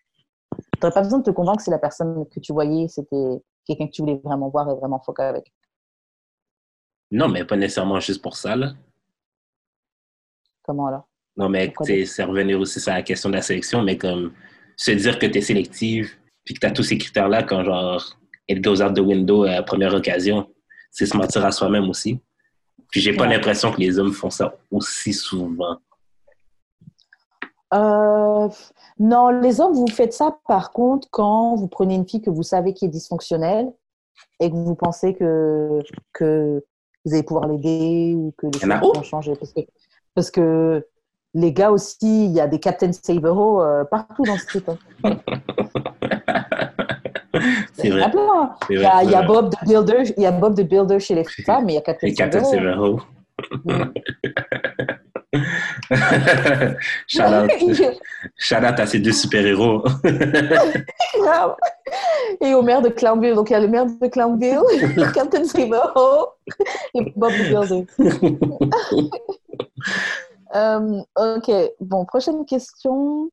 Tu 0.51 0.59
n'aurais 0.81 0.93
pas 0.93 1.01
besoin 1.01 1.19
de 1.19 1.23
te 1.23 1.31
convaincre 1.31 1.61
si 1.61 1.69
la 1.71 1.79
personne 1.79 2.25
que 2.29 2.39
tu 2.39 2.53
voyais, 2.53 2.87
c'était 2.87 3.41
quelqu'un 3.65 3.87
que 3.87 3.91
tu 3.91 4.01
voulais 4.03 4.19
vraiment 4.23 4.49
voir 4.49 4.69
et 4.69 4.75
vraiment 4.75 4.99
fuck 4.99 5.19
avec. 5.19 5.51
Non, 7.11 7.27
mais 7.27 7.45
pas 7.45 7.55
nécessairement 7.55 7.99
juste 7.99 8.21
pour 8.21 8.35
ça, 8.35 8.55
là. 8.55 8.73
Comment 10.63 10.87
alors? 10.87 11.07
Non, 11.35 11.49
mais 11.49 11.73
c'est 12.05 12.23
revenir 12.23 12.59
aussi 12.59 12.79
sur 12.79 12.91
la 12.93 13.01
question 13.01 13.29
de 13.29 13.35
la 13.35 13.41
sélection, 13.41 13.81
mais 13.81 13.97
comme 13.97 14.33
se 14.77 14.91
dire 14.91 15.17
que 15.17 15.25
tu 15.25 15.39
es 15.39 15.41
sélective, 15.41 16.11
puis 16.45 16.53
que 16.53 16.59
tu 16.59 16.65
as 16.67 16.71
tous 16.71 16.83
ces 16.83 16.97
critères-là 16.97 17.43
quand 17.43 17.63
genre 17.63 18.17
it 18.47 18.63
goes 18.63 18.81
out 18.81 18.93
the 18.95 18.99
window 18.99 19.43
à 19.43 19.51
la 19.51 19.63
première 19.63 19.93
occasion, 19.93 20.51
c'est 20.91 21.05
se 21.07 21.17
mentir 21.17 21.43
à 21.45 21.51
soi-même 21.51 21.89
aussi. 21.89 22.19
Puis 22.91 23.01
j'ai 23.01 23.15
pas 23.15 23.23
Ouais. 23.23 23.29
l'impression 23.35 23.71
que 23.71 23.79
les 23.79 23.97
hommes 23.97 24.11
font 24.13 24.29
ça 24.29 24.55
aussi 24.69 25.13
souvent. 25.13 25.77
Euh, 27.73 28.47
Non, 28.99 29.29
les 29.29 29.59
hommes, 29.61 29.73
vous 29.73 29.87
faites 29.87 30.13
ça 30.13 30.37
par 30.47 30.71
contre 30.71 31.07
quand 31.11 31.55
vous 31.55 31.67
prenez 31.67 31.95
une 31.95 32.07
fille 32.07 32.21
que 32.21 32.29
vous 32.29 32.43
savez 32.43 32.73
qui 32.73 32.85
est 32.85 32.89
dysfonctionnelle 32.89 33.71
et 34.39 34.49
que 34.49 34.55
vous 34.55 34.75
pensez 34.75 35.13
que, 35.15 35.79
que 36.13 36.63
vous 37.05 37.13
allez 37.13 37.23
pouvoir 37.23 37.47
l'aider 37.47 38.13
ou 38.15 38.33
que 38.37 38.47
les 38.47 38.59
choses 38.59 38.93
vont 38.95 39.03
changer. 39.03 39.33
Parce 39.35 39.53
que, 39.53 39.61
parce 40.15 40.31
que 40.31 40.85
les 41.33 41.51
gars 41.51 41.71
aussi, 41.71 42.25
il 42.25 42.31
y 42.31 42.39
a 42.39 42.47
des 42.47 42.59
Captain 42.59 42.91
Savero 42.93 43.61
euh, 43.63 43.83
partout 43.85 44.23
dans 44.23 44.37
ce 44.37 44.45
truc. 44.45 44.65
hein. 44.69 44.77
C'est 47.73 47.87
Il 47.87 47.89
y 47.89 47.91
vrai. 47.91 48.03
a 48.03 48.09
plein. 48.09 48.55
C'est 48.67 48.73
Il 48.75 48.79
y 48.79 48.83
vrai, 48.83 48.91
a, 48.93 49.03
il 49.03 49.09
y 49.11 49.15
a 49.15 49.21
c'est 49.21 49.25
vrai. 49.25 49.41
Bob 49.41 49.49
the 49.49 49.65
Builder, 49.67 50.13
il 50.15 50.23
y 50.23 50.25
a 50.27 50.31
Bob 50.31 50.55
the 50.55 50.61
Builder 50.61 50.99
chez 50.99 51.15
les 51.15 51.23
femmes, 51.45 51.65
mais 51.65 51.73
il 51.73 51.75
y 51.75 51.79
a 51.79 51.81
Captain 51.81 52.13
Captain. 52.13 52.43
Severo. 52.43 52.99
Shout, 57.07 57.23
out, 57.23 57.49
shout 58.37 58.63
out 58.63 58.79
à 58.79 58.85
ces 58.85 58.99
deux 58.99 59.11
super-héros. 59.11 59.83
Grave. 61.19 61.55
Et 62.41 62.53
au 62.53 62.61
maire 62.61 62.81
de 62.81 62.89
Clownville. 62.89 63.35
Donc, 63.35 63.49
il 63.49 63.53
y 63.53 63.55
a 63.55 63.59
le 63.59 63.67
maire 63.67 63.85
de 63.85 64.07
Clownville, 64.07 64.61
Captain 65.13 65.43
Savero 65.45 66.29
et 66.93 67.13
Bob 67.15 67.31
the 67.31 67.49
Builder. 67.49 67.85
Euh, 70.55 71.01
ok, 71.15 71.51
bon, 71.79 72.05
prochaine 72.05 72.45
question. 72.45 73.27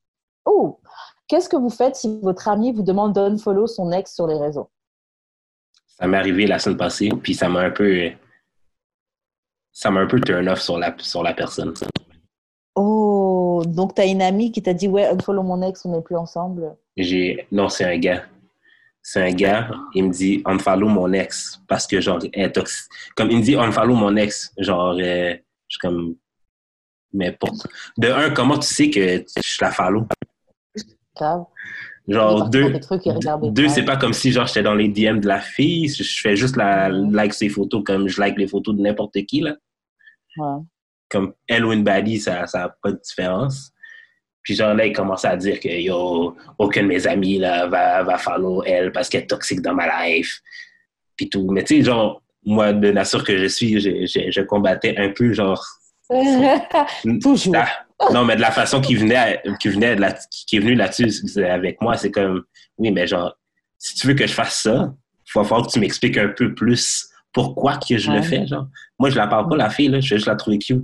Oh, 0.46 0.80
qu'est-ce 1.28 1.50
que 1.50 1.56
vous 1.56 1.68
faites 1.68 1.94
si 1.94 2.18
votre 2.22 2.48
ami 2.48 2.72
vous 2.72 2.82
demande 2.82 3.12
d'unfollow 3.12 3.66
son 3.66 3.92
ex 3.92 4.14
sur 4.14 4.26
les 4.26 4.38
réseaux? 4.38 4.70
Ça 5.86 6.06
m'est 6.06 6.16
arrivé 6.16 6.46
la 6.46 6.58
semaine 6.58 6.78
passée, 6.78 7.10
puis 7.22 7.34
ça 7.34 7.50
m'a 7.50 7.60
un 7.60 7.70
peu. 7.70 8.10
Ça 9.70 9.90
m'a 9.90 10.00
un 10.00 10.06
peu 10.06 10.18
turn 10.18 10.48
off 10.48 10.62
sur 10.62 10.78
la, 10.78 10.94
sur 10.98 11.22
la 11.22 11.34
personne. 11.34 11.74
Donc 13.64 13.94
tu 13.94 14.02
as 14.02 14.06
une 14.06 14.22
amie 14.22 14.52
qui 14.52 14.62
t'a 14.62 14.74
dit 14.74 14.88
Ouais, 14.88 15.06
unfollow 15.06 15.42
mon 15.42 15.62
ex, 15.62 15.84
on 15.84 15.92
n'est 15.92 16.02
plus 16.02 16.16
ensemble. 16.16 16.76
J'ai. 16.96 17.46
Non, 17.52 17.68
c'est 17.68 17.84
un 17.84 17.98
gars. 17.98 18.24
C'est 19.02 19.22
un 19.22 19.32
gars, 19.32 19.70
il 19.94 20.04
me 20.04 20.10
dit 20.12 20.42
unfollow 20.44 20.86
mon 20.86 21.12
ex 21.12 21.60
parce 21.66 21.86
que 21.86 22.00
genre 22.00 22.18
est 22.32 22.52
toxique. 22.52 22.90
Comme 23.16 23.30
il 23.30 23.38
me 23.38 23.42
dit 23.42 23.56
unfollow 23.56 23.94
mon 23.94 24.14
ex, 24.16 24.52
genre 24.58 24.94
euh, 24.98 25.34
je 25.68 25.76
suis 25.76 25.78
comme 25.80 26.16
mais 27.12 27.32
pour 27.32 27.50
de 27.98 28.08
un 28.08 28.30
comment 28.30 28.58
tu 28.58 28.66
sais 28.66 28.90
que 28.90 29.24
je 29.26 29.58
la 29.60 29.70
follow? 29.70 30.06
Grave. 31.16 31.44
Genre 32.08 32.48
deux 32.50 32.72
deux 33.50 33.68
c'est 33.68 33.84
pas 33.84 33.96
comme 33.96 34.12
si 34.12 34.32
genre 34.32 34.46
j'étais 34.46 34.62
dans 34.62 34.74
les 34.74 34.88
DM 34.88 35.20
de 35.20 35.26
la 35.26 35.40
fille, 35.40 35.88
je 35.88 36.02
je 36.02 36.20
fais 36.20 36.36
juste 36.36 36.56
la 36.56 36.88
like 36.88 37.34
ses 37.34 37.48
photos 37.48 37.82
comme 37.84 38.08
je 38.08 38.20
like 38.20 38.38
les 38.38 38.46
photos 38.46 38.74
de 38.74 38.82
n'importe 38.82 39.20
qui 39.26 39.40
là. 39.40 39.56
Ouais. 40.36 40.62
Comme 41.10 41.34
elle 41.48 41.64
ou 41.64 41.72
une 41.72 41.82
baddie, 41.84 42.20
ça 42.20 42.46
ça 42.46 42.64
a 42.64 42.68
pas 42.82 42.92
de 42.92 43.00
différence. 43.02 43.72
Puis 44.42 44.54
genre 44.54 44.74
là, 44.74 44.86
il 44.86 44.92
commençait 44.94 45.28
à 45.28 45.36
dire 45.36 45.60
que 45.60 45.68
yo, 45.68 46.36
aucun 46.58 46.82
de 46.82 46.86
mes 46.86 47.06
amis 47.06 47.38
là 47.38 47.66
va, 47.66 48.02
va 48.02 48.16
follow 48.16 48.62
elle 48.64 48.90
parce 48.92 49.08
qu'elle 49.08 49.22
est 49.24 49.26
toxique 49.26 49.60
dans 49.60 49.74
ma 49.74 50.06
life. 50.06 50.40
Puis 51.16 51.28
tout. 51.28 51.50
Mais 51.50 51.62
tu 51.64 51.76
sais, 51.76 51.82
genre, 51.82 52.22
moi, 52.44 52.72
de 52.72 52.90
nature 52.90 53.22
que 53.24 53.36
je 53.36 53.44
suis, 53.46 53.78
je, 53.80 54.06
je, 54.06 54.30
je 54.30 54.40
combattais 54.40 54.94
un 54.96 55.10
peu, 55.10 55.32
genre. 55.34 55.62
Toujours. 57.22 57.52
la- 57.54 57.68
non, 58.12 58.24
mais 58.24 58.34
de 58.36 58.40
la 58.40 58.50
façon 58.50 58.80
qui 58.80 58.94
venait, 58.94 59.42
qui 59.60 59.68
venait 59.68 59.94
de 59.96 60.00
la- 60.00 60.16
qui 60.46 60.56
est 60.56 60.60
venue 60.60 60.74
là-dessus 60.74 61.12
avec 61.44 61.80
moi, 61.82 61.96
c'est 61.98 62.10
comme, 62.10 62.44
oui, 62.78 62.90
mais 62.90 63.06
genre, 63.06 63.36
si 63.78 63.94
tu 63.94 64.06
veux 64.06 64.14
que 64.14 64.26
je 64.26 64.32
fasse 64.32 64.62
ça, 64.62 64.92
il 65.26 65.30
va 65.34 65.44
falloir 65.44 65.66
que 65.66 65.72
tu 65.72 65.78
m'expliques 65.80 66.16
un 66.16 66.28
peu 66.28 66.54
plus 66.54 67.08
pourquoi 67.32 67.76
que 67.76 67.98
je 67.98 68.10
le 68.10 68.22
fais, 68.22 68.46
genre. 68.46 68.66
Moi, 68.98 69.10
je 69.10 69.16
la 69.16 69.26
parle 69.26 69.48
pas, 69.50 69.56
la 69.56 69.68
fille, 69.70 69.88
là, 69.88 70.00
je 70.00 70.08
vais 70.14 70.16
juste 70.16 70.26
la 70.28 70.34
trouver 70.36 70.58
cute. 70.58 70.82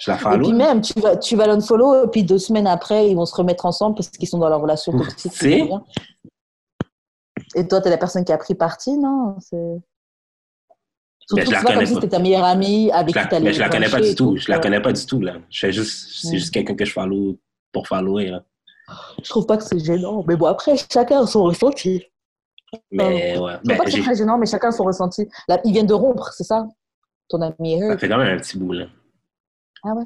Je 0.00 0.10
la 0.10 0.16
Et 0.16 0.20
follow. 0.20 0.48
puis 0.48 0.52
même, 0.56 0.80
tu 0.80 0.98
vas, 1.00 1.16
tu 1.16 1.36
vas 1.36 1.46
l'unfollow, 1.46 2.04
et 2.04 2.08
puis 2.08 2.22
deux 2.22 2.38
semaines 2.38 2.66
après, 2.66 3.10
ils 3.10 3.16
vont 3.16 3.26
se 3.26 3.34
remettre 3.34 3.66
ensemble 3.66 3.96
parce 3.96 4.08
qu'ils 4.08 4.28
sont 4.28 4.38
dans 4.38 4.48
leur 4.48 4.60
relation 4.60 4.92
toxique. 4.92 5.32
C'est-. 5.34 5.68
Et 7.56 7.66
toi, 7.66 7.80
t'es 7.80 7.90
la 7.90 7.98
personne 7.98 8.24
qui 8.24 8.32
a 8.32 8.38
pris 8.38 8.54
parti, 8.54 8.96
non? 8.96 9.36
C'est- 9.40 9.56
Ben, 11.32 11.42
Surtout 11.44 11.50
je 11.52 11.56
la 11.56 11.62
pas 11.62 11.74
comme 11.74 11.86
si 11.86 11.94
c'était 11.94 12.08
ta 12.08 12.18
meilleure 12.18 12.44
amie 12.44 12.90
avec 12.90 13.14
qui 13.14 13.28
t'allais 13.28 13.44
mais 13.44 13.52
je 13.52 13.60
la 13.60 13.68
connais 13.68 13.88
pas 13.88 14.00
du 14.00 14.08
et 14.08 14.14
tout. 14.16 14.36
Je 14.36 14.50
la 14.50 14.58
connais 14.58 14.80
pas 14.82 14.92
du 14.92 15.06
tout, 15.06 15.20
là. 15.20 15.34
Je 15.48 15.60
fais 15.60 15.72
juste, 15.72 16.08
c'est 16.22 16.36
juste 16.38 16.52
quelqu'un 16.52 16.74
que 16.74 16.84
je 16.84 16.92
follow 16.92 17.38
pour 17.72 17.86
follower, 17.86 18.30
là. 18.30 18.42
Je 19.22 19.28
trouve 19.28 19.46
pas 19.46 19.56
que 19.56 19.62
c'est 19.62 19.78
gênant. 19.78 20.24
Mais 20.26 20.34
bon, 20.34 20.46
après, 20.46 20.74
chacun 20.92 21.22
a 21.22 21.26
son 21.28 21.44
ressenti. 21.44 22.02
Mais 22.90 23.04
ouais. 23.04 23.28
Je 23.30 23.34
trouve 23.36 23.50
Ben, 23.64 23.76
pas 23.78 23.84
que 23.84 23.90
c'est 23.92 24.00
très 24.02 24.16
gênant, 24.16 24.38
mais 24.38 24.46
chacun 24.46 24.68
a 24.70 24.72
son 24.72 24.82
ressenti. 24.84 25.28
Là, 25.46 25.60
ils 25.64 25.72
viennent 25.72 25.86
de 25.86 25.94
rompre, 25.94 26.32
c'est 26.32 26.42
ça? 26.42 26.66
Ton 27.28 27.40
ami 27.42 27.74
est 27.74 27.78
ça 27.78 27.86
hurt. 27.86 28.00
fait 28.00 28.08
quand 28.08 28.18
même 28.18 28.36
un 28.36 28.40
petit 28.40 28.58
bout, 28.58 28.72
là. 28.72 28.86
Ah 29.84 29.94
ouais? 29.94 30.04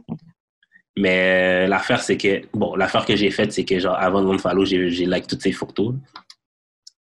Mais 0.97 1.65
euh, 1.65 1.67
l'affaire, 1.67 2.03
c'est 2.03 2.17
que, 2.17 2.43
bon, 2.53 2.77
l'affaire 2.77 3.05
que 3.05 3.17
j'ai 3.17 3.31
faite, 3.31 3.53
c'est 3.53 3.65
que, 3.65 3.79
genre, 3.79 3.97
avant 3.97 4.23
de 4.23 4.29
me 4.29 4.39
follow, 4.39 4.65
j'ai, 4.65 4.91
j'ai 4.91 5.07
like 5.07 5.27
toutes 5.27 5.43
ses 5.43 5.53
photos. 5.53 5.95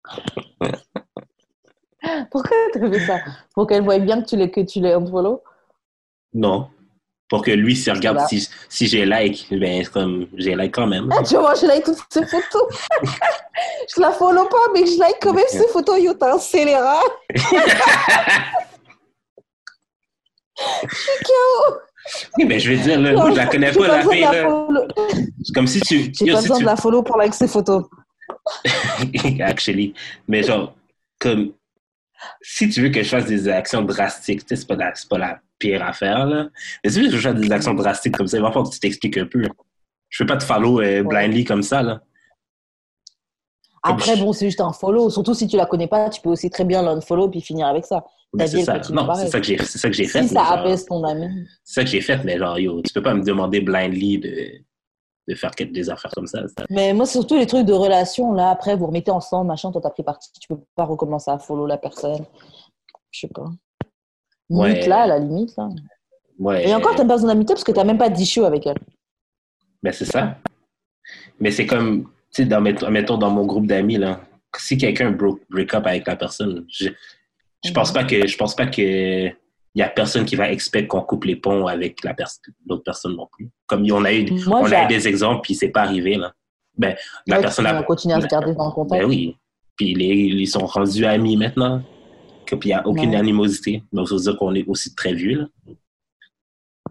Pourquoi 2.30 2.56
t'as 2.72 2.90
fait 2.90 3.06
ça? 3.06 3.18
Pour 3.54 3.66
qu'elle 3.66 3.82
voie 3.82 3.98
bien 3.98 4.22
que 4.22 4.28
tu 4.28 4.36
les, 4.36 4.50
que 4.50 4.60
tu 4.60 4.80
les 4.80 4.92
unfollow? 4.92 5.42
Non. 6.32 6.70
Pour 7.28 7.42
que 7.42 7.50
lui, 7.50 7.76
s'il 7.76 7.92
regarde 7.92 8.20
si, 8.28 8.48
si 8.68 8.86
j'ai 8.86 9.04
like, 9.04 9.46
ben, 9.50 9.84
c'est 9.84 9.92
comme, 9.92 10.26
j'ai 10.34 10.54
like 10.54 10.74
quand 10.74 10.86
même. 10.86 11.08
Ah, 11.12 11.22
tu 11.22 11.36
vois, 11.36 11.54
je 11.54 11.66
like 11.66 11.84
toutes 11.84 11.98
ces 12.10 12.26
photos. 12.26 12.62
je 13.94 14.00
la 14.00 14.12
follow 14.12 14.46
pas, 14.46 14.56
mais 14.72 14.86
je 14.86 14.98
like 14.98 15.18
quand 15.20 15.32
même 15.32 15.44
ces 15.48 15.68
photos. 15.68 16.00
Yo, 16.00 16.14
t'es 16.14 16.26
un 16.26 16.38
scélérat. 16.38 17.02
oui, 22.38 22.44
mais 22.46 22.58
je 22.58 22.70
vais 22.70 22.78
dire, 22.78 23.00
là, 23.00 23.12
moi, 23.12 23.30
je 23.30 23.36
la 23.36 23.46
connais 23.46 23.72
pas, 23.72 23.86
la 23.88 24.08
fille, 24.08 24.20
là. 24.20 24.68
C'est 25.44 25.54
comme 25.54 25.66
si 25.66 25.80
tu. 25.80 26.12
J'ai 26.14 26.32
pas 26.32 26.40
besoin 26.40 26.58
de 26.60 26.64
la 26.64 26.76
follow 26.76 27.02
pour 27.02 27.16
like 27.16 27.34
ces 27.34 27.48
photos. 27.48 27.84
Actually. 29.40 29.94
Mais 30.28 30.42
genre, 30.42 30.74
comme, 31.18 31.52
si 32.42 32.68
tu 32.68 32.82
veux 32.82 32.88
que 32.90 33.02
je 33.02 33.08
fasse 33.08 33.26
des 33.26 33.48
actions 33.48 33.82
drastiques, 33.82 34.40
tu 34.46 34.48
sais, 34.48 34.56
c'est 34.56 34.66
pas, 34.66 34.76
la- 34.76 34.92
pas 35.08 35.18
la 35.18 35.40
pire 35.58 35.82
affaire, 35.84 36.26
là. 36.26 36.48
Mais 36.84 36.90
si 36.90 36.96
tu 36.96 37.04
veux 37.04 37.10
que 37.10 37.16
je 37.16 37.28
fasse 37.28 37.40
des 37.40 37.52
actions 37.52 37.74
drastiques 37.74 38.16
comme 38.16 38.26
ça, 38.26 38.36
il 38.36 38.42
va 38.42 38.48
falloir 38.50 38.68
que 38.68 38.74
tu 38.74 38.80
t'expliques 38.80 39.18
un 39.18 39.26
peu. 39.26 39.42
Je 40.08 40.22
veux 40.22 40.26
pas 40.26 40.36
te 40.36 40.44
follow 40.44 40.80
euh, 40.80 41.02
blindly 41.02 41.44
comme 41.44 41.62
ça, 41.62 41.82
là. 41.82 42.00
Après, 43.82 44.16
bon, 44.16 44.32
c'est 44.32 44.46
juste 44.46 44.60
un 44.60 44.72
follow. 44.72 45.08
Surtout 45.08 45.32
si 45.32 45.46
tu 45.46 45.56
la 45.56 45.64
connais 45.64 45.86
pas, 45.88 46.10
tu 46.10 46.20
peux 46.20 46.28
aussi 46.28 46.50
très 46.50 46.64
bien 46.64 46.82
l'unfollow 46.82 47.28
puis 47.30 47.40
finir 47.40 47.66
avec 47.66 47.86
ça. 47.86 48.04
C'est 48.38 48.62
ça. 48.62 48.80
Non, 48.90 49.12
c'est 49.14 49.28
ça 49.28 49.40
que 49.40 49.46
j'ai, 49.46 49.58
c'est 49.58 49.78
ça 49.78 49.88
que 49.88 49.94
j'ai 49.94 50.06
fait. 50.06 50.22
Si 50.22 50.34
mais 50.34 50.40
ça 50.40 50.44
genre, 50.46 50.58
apaise 50.58 50.84
ton 50.84 51.02
ami. 51.04 51.26
C'est 51.64 51.80
ça 51.80 51.84
que 51.84 51.90
j'ai 51.90 52.00
fait, 52.00 52.22
mais 52.24 52.38
genre, 52.38 52.58
yo, 52.58 52.80
tu 52.82 52.92
peux 52.92 53.02
pas 53.02 53.14
me 53.14 53.24
demander 53.24 53.60
blindly 53.60 54.18
de, 54.18 54.62
de 55.28 55.34
faire 55.34 55.50
des 55.58 55.90
affaires 55.90 56.12
comme 56.12 56.26
ça. 56.26 56.46
ça. 56.46 56.64
Mais 56.70 56.92
moi, 56.92 57.06
surtout 57.06 57.36
les 57.36 57.46
trucs 57.46 57.66
de 57.66 57.72
relation, 57.72 58.32
là, 58.32 58.50
après, 58.50 58.76
vous 58.76 58.86
remettez 58.86 59.10
ensemble, 59.10 59.48
machin, 59.48 59.72
toi, 59.72 59.80
t'as 59.80 59.90
pris 59.90 60.04
parti, 60.04 60.30
tu 60.40 60.46
peux 60.46 60.60
pas 60.76 60.84
recommencer 60.84 61.30
à 61.30 61.38
follow 61.38 61.66
la 61.66 61.78
personne. 61.78 62.24
Je 63.10 63.20
sais 63.20 63.28
pas. 63.28 63.50
Ouais. 64.48 64.74
Mute, 64.74 64.86
là, 64.86 65.02
à 65.02 65.06
la 65.08 65.18
limite, 65.18 65.56
là. 65.56 65.68
Ouais. 66.38 66.68
Et 66.68 66.74
encore, 66.74 66.94
t'as 66.94 67.04
pas 67.04 67.14
besoin 67.14 67.28
d'amitié 67.28 67.54
parce 67.54 67.64
que 67.64 67.72
t'as 67.72 67.84
même 67.84 67.98
pas 67.98 68.08
d'issue 68.08 68.44
avec 68.44 68.66
elle. 68.66 68.78
Ben, 69.82 69.92
c'est 69.92 70.04
ça. 70.04 70.36
Mais 71.38 71.50
c'est 71.50 71.66
comme, 71.66 72.04
tu 72.32 72.48
sais, 72.48 72.60
mettons, 72.60 72.90
mettons 72.90 73.18
dans 73.18 73.30
mon 73.30 73.44
groupe 73.44 73.66
d'amis, 73.66 73.98
là, 73.98 74.20
si 74.56 74.78
quelqu'un 74.78 75.10
broke, 75.10 75.40
break 75.50 75.74
up 75.74 75.86
avec 75.86 76.06
la 76.06 76.16
personne, 76.16 76.64
je, 76.68 76.88
je 77.64 77.72
pense 77.72 77.90
Mhm. 77.90 77.94
pas 77.94 78.04
que, 78.04 78.26
je 78.26 78.36
pense 78.36 78.54
pas 78.54 78.66
que 78.66 79.30
il 79.72 79.78
y 79.78 79.82
a 79.82 79.88
personne 79.88 80.24
qui 80.24 80.34
va 80.34 80.50
expecter 80.50 80.88
qu'on 80.88 81.02
coupe 81.02 81.24
les 81.24 81.36
ponts 81.36 81.66
avec 81.68 82.02
la 82.02 82.14
l'autre 82.66 82.82
personne 82.82 83.14
non 83.14 83.28
plus. 83.30 83.50
Comme 83.66 83.86
on 83.92 84.04
a 84.04 84.12
eu, 84.12 84.26
on 84.48 84.64
a 84.64 84.84
eu 84.84 84.88
des 84.88 85.06
exemples, 85.06 85.42
puis 85.42 85.54
c'est 85.54 85.68
pas 85.68 85.82
arrivé, 85.82 86.16
là. 86.16 86.32
Ben, 86.76 86.96
la 87.26 87.40
personne 87.40 87.66
a... 87.66 87.82
continué 87.82 88.14
à 88.14 88.20
se 88.20 88.26
garder 88.26 88.54
dans 88.54 88.66
le 88.66 88.72
contact. 88.72 89.00
Ben 89.02 89.08
oui. 89.08 89.36
Puis 89.76 89.94
les, 89.94 90.06
ils 90.06 90.46
sont 90.46 90.66
rendus 90.66 91.04
amis 91.04 91.36
maintenant. 91.36 91.82
Puis 92.46 92.58
il 92.64 92.66
n'y 92.68 92.72
a 92.72 92.86
aucune 92.86 93.14
animosité. 93.14 93.84
Donc, 93.92 94.08
ça 94.08 94.16
veut 94.16 94.20
dire 94.22 94.36
qu'on 94.36 94.54
est 94.54 94.66
aussi 94.66 94.94
très 94.94 95.12
vieux, 95.12 95.38
là. 95.38 95.74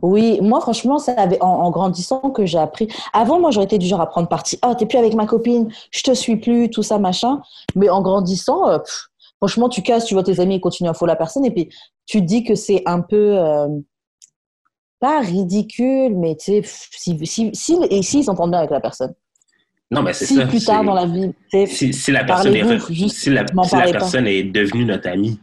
Oui, 0.01 0.39
moi 0.41 0.61
franchement, 0.61 0.97
ça 0.97 1.11
avait 1.13 1.41
en, 1.41 1.69
grandissant 1.71 2.31
que 2.31 2.45
j'ai 2.45 2.57
appris. 2.57 2.87
Avant, 3.11 3.39
moi, 3.39 3.51
j'aurais 3.51 3.65
été 3.65 3.77
du 3.77 3.85
genre 3.85 3.99
à 3.99 4.07
prendre 4.07 4.29
parti. 4.29 4.57
Oh, 4.65 4.73
t'es 4.73 4.85
plus 4.85 4.97
avec 4.97 5.13
ma 5.13 5.25
copine, 5.25 5.69
je 5.91 6.03
te 6.03 6.13
suis 6.13 6.37
plus, 6.37 6.69
tout 6.69 6.83
ça, 6.83 6.99
machin. 6.99 7.41
Mais 7.75 7.89
en 7.89 8.01
grandissant, 8.01 8.69
euh, 8.69 8.77
franchement, 9.39 9.69
tu 9.69 9.81
casses, 9.81 10.05
tu 10.05 10.13
vois 10.13 10.23
tes 10.23 10.39
amis 10.39 10.55
et 10.55 10.59
continuent 10.59 10.89
à 10.89 10.93
follow 10.93 11.11
la 11.11 11.15
personne, 11.15 11.45
et 11.45 11.51
puis 11.51 11.69
tu 12.05 12.21
dis 12.21 12.43
que 12.43 12.55
c'est 12.55 12.83
un 12.85 13.01
peu 13.01 13.37
euh, 13.37 13.67
pas 14.99 15.21
ridicule, 15.21 16.15
mais 16.15 16.35
tu 16.35 16.61
sais, 16.61 16.61
si, 16.65 17.17
si, 17.25 17.49
si, 17.53 17.77
et 17.89 18.01
s'ils 18.01 18.25
s'entendent 18.25 18.51
bien 18.51 18.59
avec 18.59 18.71
la 18.71 18.81
personne. 18.81 19.13
Non, 19.91 20.03
mais 20.03 20.13
c'est 20.13 20.25
si 20.25 20.39
plus 20.45 20.63
tard 20.63 20.83
dans 20.83 20.93
la 20.93 21.07
vie, 21.07 21.31
si, 21.65 21.93
si, 21.93 22.11
la 22.11 22.23
personne 22.23 22.55
est, 22.55 22.79
si 23.09 23.29
la, 23.31 23.45
si 23.63 23.75
la 23.75 23.91
personne 23.91 24.27
est 24.27 24.43
devenue 24.43 24.85
notre 24.85 25.09
amie, 25.09 25.39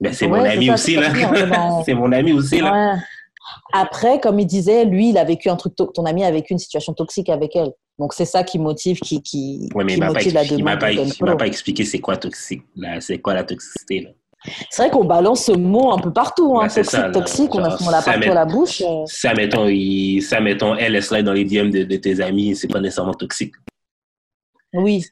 ben 0.00 0.12
c'est 0.12 0.26
mon 0.26 0.44
ami 0.44 0.70
aussi 0.70 0.96
là. 0.96 1.82
c'est 1.84 1.94
mon 1.94 2.10
ami 2.10 2.32
aussi 2.32 2.60
là. 2.60 2.98
Après, 3.72 4.20
comme 4.20 4.38
il 4.40 4.46
disait, 4.46 4.84
lui, 4.84 5.10
il 5.10 5.18
a 5.18 5.24
vécu 5.24 5.48
un 5.48 5.56
truc, 5.56 5.74
ton 5.76 6.04
ami 6.04 6.24
a 6.24 6.30
vécu 6.30 6.52
une 6.52 6.58
situation 6.58 6.92
toxique 6.92 7.28
avec 7.28 7.54
elle. 7.56 7.72
Donc, 7.98 8.12
c'est 8.12 8.24
ça 8.24 8.44
qui 8.44 8.58
motive, 8.58 9.00
qui, 9.00 9.22
qui, 9.22 9.68
ouais, 9.74 9.84
mais 9.84 9.94
qui 9.94 10.00
il 10.00 10.04
motive 10.04 10.34
la 10.34 10.44
demande. 10.44 10.58
Il 10.58 10.64
m'a 10.64 10.76
pas, 10.76 11.36
pas, 11.36 11.46
expliqué 11.46 11.84
c'est 11.84 12.00
quoi 12.00 12.16
toxique, 12.16 12.62
c'est 13.00 13.18
quoi 13.18 13.34
la 13.34 13.44
toxicité. 13.44 14.00
Là. 14.00 14.10
C'est 14.70 14.82
vrai 14.82 14.90
qu'on 14.90 15.04
balance 15.04 15.44
ce 15.44 15.52
mot 15.52 15.92
un 15.92 15.98
peu 15.98 16.12
partout, 16.12 16.58
hein, 16.60 16.68
toxique, 16.68 17.12
toxique, 17.12 17.54
on, 17.54 17.64
a, 17.64 17.76
on 17.82 17.90
l'a 17.90 18.02
partout 18.02 18.30
à 18.30 18.34
la 18.34 18.44
bouche. 18.44 18.82
Euh. 18.82 19.04
Ça, 19.06 19.34
mettons, 19.34 19.66
il, 19.66 20.20
ça, 20.22 20.40
mettons, 20.40 20.74
elle, 20.74 20.94
elle 20.94 21.02
slide 21.02 21.24
dans 21.24 21.32
les 21.32 21.44
DM 21.44 21.70
de, 21.70 21.84
de 21.84 21.96
tes 21.96 22.20
amis, 22.20 22.54
c'est 22.54 22.68
pas 22.68 22.80
nécessairement 22.80 23.14
toxique. 23.14 23.54
Oui, 24.72 25.04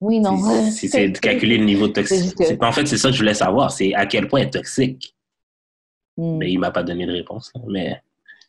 oui, 0.00 0.18
non. 0.18 0.36
Si 0.70 0.88
c'est 0.88 1.08
de 1.08 1.18
calculer 1.18 1.58
le 1.58 1.64
niveau 1.64 1.88
de 1.88 1.92
toxicité. 2.00 2.56
En 2.60 2.72
fait, 2.72 2.86
c'est 2.86 2.96
ça 2.96 3.08
que 3.08 3.14
je 3.14 3.20
voulais 3.20 3.34
savoir, 3.34 3.70
c'est 3.70 3.94
à 3.94 4.06
quel 4.06 4.28
point 4.28 4.40
elle 4.40 4.46
est 4.46 4.50
toxique. 4.50 5.14
Hmm. 6.20 6.36
Mais 6.36 6.52
il 6.52 6.58
m'a 6.58 6.70
pas 6.70 6.82
donné 6.82 7.06
de 7.06 7.12
réponse. 7.12 7.50
Mais... 7.66 7.98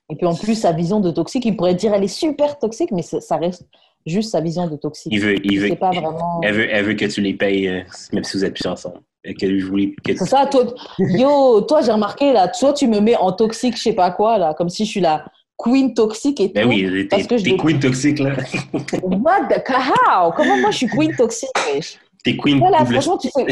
Et 0.10 0.16
puis 0.18 0.26
en 0.26 0.36
plus, 0.36 0.56
sa 0.56 0.74
vision 0.74 1.00
de 1.00 1.10
toxique, 1.10 1.46
il 1.46 1.56
pourrait 1.56 1.76
dire 1.76 1.94
elle 1.94 2.04
est 2.04 2.08
super 2.10 2.60
toxique, 2.60 2.92
mais 2.92 3.02
ça 3.02 3.38
reste 3.38 3.66
juste 4.06 4.32
sa 4.32 4.42
vision 4.42 4.68
de 4.68 4.76
toxique. 4.76 5.14
Il 5.14 5.22
veut, 5.22 5.46
il 5.46 5.60
veut, 5.60 5.76
pas 5.76 5.92
vraiment... 5.92 6.42
elle, 6.44 6.54
veut, 6.54 6.68
elle 6.70 6.86
veut 6.86 6.94
que 6.96 7.06
tu 7.06 7.22
les 7.22 7.34
payes, 7.34 7.70
euh, 7.70 7.82
même 8.12 8.26
si 8.26 8.36
vous 8.36 8.44
êtes 8.44 8.56
plus 8.56 8.68
ensemble. 8.68 9.00
C'est 9.24 10.18
ça, 10.18 10.48
toi, 10.48 10.66
yo, 10.98 11.62
toi, 11.62 11.82
j'ai 11.82 11.92
remarqué, 11.92 12.34
là, 12.34 12.48
toi, 12.48 12.74
tu 12.74 12.88
me 12.88 13.00
mets 13.00 13.16
en 13.16 13.32
toxique, 13.32 13.78
je 13.78 13.84
sais 13.84 13.94
pas 13.94 14.12
quoi, 14.12 14.38
là, 14.38 14.54
comme 14.56 14.70
si 14.70 14.84
je 14.84 14.90
suis 14.90 15.00
la 15.00 15.26
queen 15.56 15.94
toxique 15.94 16.42
et 16.42 16.50
ben 16.50 16.68
oui, 16.68 17.08
t'es 17.08 17.56
queen 17.56 17.80
toxique, 17.80 18.20
là. 18.20 18.36
What 19.04 19.48
the 19.50 19.62
how? 19.70 20.32
Comment 20.36 20.58
moi, 20.58 20.72
je 20.72 20.78
suis 20.78 20.88
queen 20.88 21.16
toxique, 21.16 21.52
T'es 22.24 22.38
queen 22.38 22.60
voilà, 22.60 22.86
franchement, 22.86 23.18
tu 23.18 23.30
sais. 23.30 23.46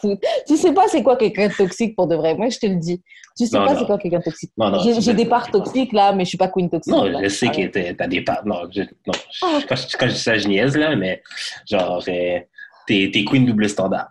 Foutre. 0.00 0.20
Tu 0.46 0.56
sais 0.56 0.72
pas 0.72 0.88
c'est 0.88 1.02
quoi 1.02 1.16
quelqu'un 1.16 1.48
de 1.48 1.52
toxique 1.52 1.94
pour 1.94 2.06
de 2.06 2.16
vrai. 2.16 2.34
Moi, 2.34 2.48
je 2.48 2.58
te 2.58 2.66
le 2.66 2.76
dis. 2.76 3.02
Tu 3.36 3.46
sais 3.46 3.58
pas 3.58 3.76
c'est 3.76 3.84
quoi 3.84 3.98
quelqu'un 3.98 4.18
de 4.18 4.24
toxique. 4.24 4.52
J'ai 5.00 5.14
des 5.14 5.26
parts 5.26 5.50
toxiques 5.50 5.92
là, 5.92 6.12
mais 6.12 6.24
je 6.24 6.30
suis 6.30 6.38
pas 6.38 6.48
queen 6.48 6.70
toxique. 6.70 6.92
Non, 6.92 7.06
je 7.22 7.28
sais 7.28 7.48
que 7.48 7.92
t'as 7.92 8.06
des 8.06 8.22
parts. 8.22 8.46
Non, 8.46 8.62
je, 8.70 8.82
non. 8.82 9.12
Ah. 9.42 9.60
Quand, 9.68 9.76
je, 9.76 9.96
quand, 9.96 10.08
je, 10.08 10.12
dis 10.12 10.18
ça, 10.20 10.38
je 10.38 10.48
niaise 10.48 10.76
là, 10.76 10.96
mais 10.96 11.22
genre, 11.68 12.02
euh, 12.08 12.38
t'es 12.86 13.24
queen 13.28 13.44
double 13.44 13.68
standard. 13.68 14.08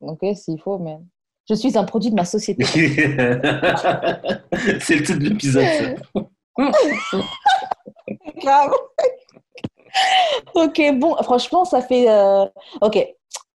Ok, 0.00 0.24
s'il 0.34 0.60
faut, 0.60 0.78
mais. 0.78 0.96
Je 1.48 1.54
suis 1.54 1.76
un 1.76 1.82
produit 1.84 2.10
de 2.10 2.14
ma 2.14 2.24
société. 2.24 2.64
c'est 2.64 2.82
le 4.94 5.02
titre 5.02 5.18
de 5.18 5.28
l'épisode, 5.28 5.64
ça. 5.64 5.94
Grave 8.40 8.70
ok, 10.54 10.98
bon, 10.98 11.16
franchement, 11.22 11.64
ça 11.64 11.82
fait. 11.82 12.08
Euh, 12.10 12.46
ok. 12.80 12.96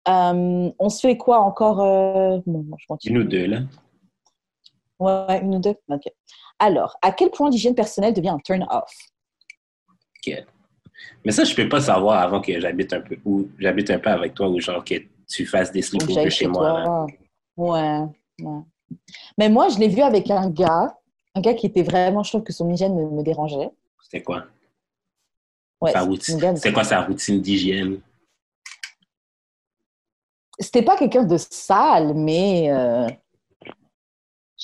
Euh, 0.08 0.70
on 0.78 0.88
se 0.88 1.00
fait 1.00 1.16
quoi 1.16 1.40
encore 1.40 1.80
euh, 1.80 2.38
Une 3.04 3.18
ou 3.18 3.24
deux, 3.24 3.46
là. 3.46 3.60
Ouais, 4.98 5.40
une 5.42 5.56
ou 5.56 5.58
deux. 5.58 5.74
Ok. 5.88 6.04
Alors, 6.58 6.96
à 7.02 7.12
quel 7.12 7.30
point 7.30 7.50
l'hygiène 7.50 7.74
personnelle 7.74 8.14
devient 8.14 8.30
un 8.30 8.38
turn-off 8.38 8.92
Ok. 9.88 10.44
Mais 11.24 11.32
ça, 11.32 11.44
je 11.44 11.54
peux 11.54 11.68
pas 11.68 11.80
savoir 11.80 12.22
avant 12.22 12.40
que 12.40 12.58
j'habite 12.58 12.92
un 12.92 13.00
peu 13.00 13.18
ou 13.24 13.48
j'habite 13.58 13.90
un 13.90 13.98
peu 13.98 14.10
avec 14.10 14.34
toi 14.34 14.48
ou 14.48 14.60
genre 14.60 14.84
que 14.84 14.94
tu 15.28 15.44
fasses 15.44 15.72
des 15.72 15.82
sleepovers 15.82 16.30
chez 16.30 16.46
moi. 16.46 17.06
Ouais, 17.56 18.00
ouais. 18.40 18.60
Mais 19.36 19.48
moi, 19.48 19.68
je 19.68 19.78
l'ai 19.78 19.88
vu 19.88 20.02
avec 20.02 20.30
un 20.30 20.48
gars, 20.50 20.96
un 21.34 21.40
gars 21.40 21.54
qui 21.54 21.66
était 21.66 21.82
vraiment, 21.82 22.22
je 22.22 22.30
trouve 22.30 22.42
que 22.42 22.52
son 22.52 22.70
hygiène 22.70 22.94
me 22.94 23.22
dérangeait. 23.22 23.70
C'était 24.02 24.22
quoi? 24.22 24.44
C'est 25.84 26.72
quoi 26.72 26.84
sa 26.84 27.02
routine 27.02 27.40
d'hygiène? 27.40 28.00
C'était 30.58 30.82
pas 30.82 30.96
quelqu'un 30.96 31.24
de 31.24 31.36
sale, 31.36 32.14
mais 32.14 32.70
euh, 32.72 33.06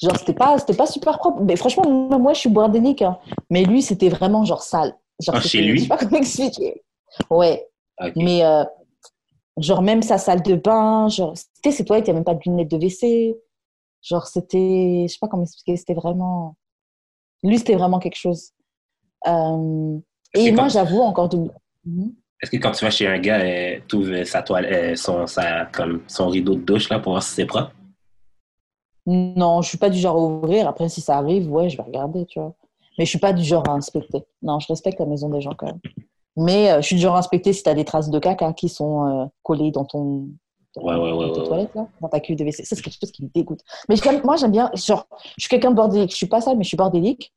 genre 0.00 0.16
c'était 0.18 0.32
pas 0.32 0.58
c'était 0.58 0.74
pas 0.74 0.86
super 0.86 1.18
propre. 1.18 1.42
Mais 1.42 1.56
franchement, 1.56 1.84
moi 2.18 2.32
je 2.32 2.40
suis 2.40 2.48
bordélique, 2.48 3.02
hein. 3.02 3.18
mais 3.50 3.64
lui 3.64 3.82
c'était 3.82 4.08
vraiment 4.08 4.44
genre 4.44 4.62
sale. 4.62 4.96
Genre, 5.20 5.36
ah, 5.36 5.40
chez 5.40 5.60
lui? 5.60 5.78
Je 5.78 5.82
sais 5.82 5.88
pas 5.88 5.96
comment 5.98 6.16
expliquer. 6.16 6.82
Ouais. 7.28 7.68
Mais 8.16 8.44
euh, 8.44 8.64
genre 9.58 9.82
même 9.82 10.02
sa 10.02 10.18
salle 10.18 10.42
de 10.42 10.54
bain, 10.54 11.08
genre 11.08 11.36
c'était 11.36 11.72
c'est 11.72 11.84
toi, 11.84 11.98
il 11.98 12.04
n'y 12.04 12.10
a 12.10 12.14
même 12.14 12.24
pas 12.24 12.34
de 12.34 12.40
lunettes 12.46 12.70
de 12.70 12.76
WC. 12.78 13.36
Genre 14.02 14.26
c'était, 14.26 15.06
je 15.08 15.12
sais 15.12 15.18
pas 15.20 15.28
comment 15.28 15.44
expliquer, 15.44 15.76
c'était 15.76 15.94
vraiment, 15.94 16.56
lui 17.42 17.58
c'était 17.58 17.76
vraiment 17.76 17.98
quelque 17.98 18.16
chose. 18.16 18.50
Euh, 19.28 19.98
et 20.34 20.52
moi, 20.52 20.68
j'avoue 20.68 21.00
encore 21.00 21.28
de. 21.28 21.38
Mhm. 21.84 22.14
Est-ce 22.40 22.50
que 22.50 22.56
quand 22.56 22.72
tu 22.72 22.84
vas 22.84 22.90
chez 22.90 23.06
un 23.06 23.18
gars, 23.18 23.40
euh, 23.40 23.78
tu 23.88 23.96
ouvres 23.96 24.24
sa 24.24 24.42
toile, 24.42 24.66
euh, 24.66 24.96
son, 24.96 25.26
sa, 25.26 25.66
comme 25.66 26.02
son 26.08 26.28
rideau 26.28 26.54
de 26.54 26.60
douche 26.60 26.88
là, 26.88 26.98
pour 26.98 27.12
voir 27.12 27.22
si 27.22 27.34
c'est 27.34 27.46
propre? 27.46 27.72
Non, 29.06 29.62
je 29.62 29.68
suis 29.68 29.78
pas 29.78 29.90
du 29.90 29.98
genre 29.98 30.16
à 30.16 30.20
ouvrir. 30.20 30.68
Après, 30.68 30.88
si 30.88 31.00
ça 31.00 31.16
arrive, 31.16 31.50
ouais, 31.50 31.68
je 31.68 31.76
vais 31.76 31.82
regarder, 31.82 32.26
tu 32.26 32.40
vois. 32.40 32.54
Mais 32.98 33.04
je 33.04 33.10
suis 33.10 33.18
pas 33.18 33.32
du 33.32 33.44
genre 33.44 33.68
à 33.68 33.72
inspecter. 33.72 34.24
Non, 34.42 34.58
je 34.58 34.66
respecte 34.68 34.98
la 34.98 35.06
maison 35.06 35.28
des 35.28 35.40
gens 35.40 35.54
quand 35.56 35.66
même. 35.66 35.80
Mais 36.36 36.70
euh, 36.70 36.80
je 36.80 36.86
suis 36.86 36.96
du 36.96 37.02
genre 37.02 37.16
à 37.16 37.18
inspecter 37.18 37.52
si 37.52 37.62
tu 37.62 37.68
as 37.68 37.74
des 37.74 37.84
traces 37.84 38.10
de 38.10 38.18
caca 38.18 38.52
qui 38.52 38.68
sont 38.68 39.30
collées 39.42 39.70
dans 39.70 39.84
ton, 39.84 40.28
ouais, 40.76 40.96
ouais, 40.96 41.12
ouais, 41.12 41.28
dans 41.28 41.44
toilette, 41.44 41.74
là, 41.74 41.86
dans 42.00 42.08
ta 42.08 42.20
cuve 42.20 42.36
de 42.36 42.44
WC. 42.44 42.64
Ça, 42.64 42.76
c'est 42.76 42.82
quelque 42.82 42.98
chose 43.00 43.12
qui 43.12 43.24
me 43.24 43.30
dégoûte. 43.34 43.60
Mais 43.88 43.96
moi, 44.24 44.36
j'aime 44.36 44.52
bien, 44.52 44.70
genre, 44.74 45.06
je 45.36 45.42
suis 45.42 45.48
quelqu'un 45.48 45.70
de 45.70 45.76
bordélique. 45.76 46.10
Je 46.10 46.16
suis 46.16 46.26
pas 46.26 46.40
ça, 46.40 46.54
mais 46.54 46.64
je 46.64 46.68
suis 46.68 46.76
bordélique. 46.76 47.32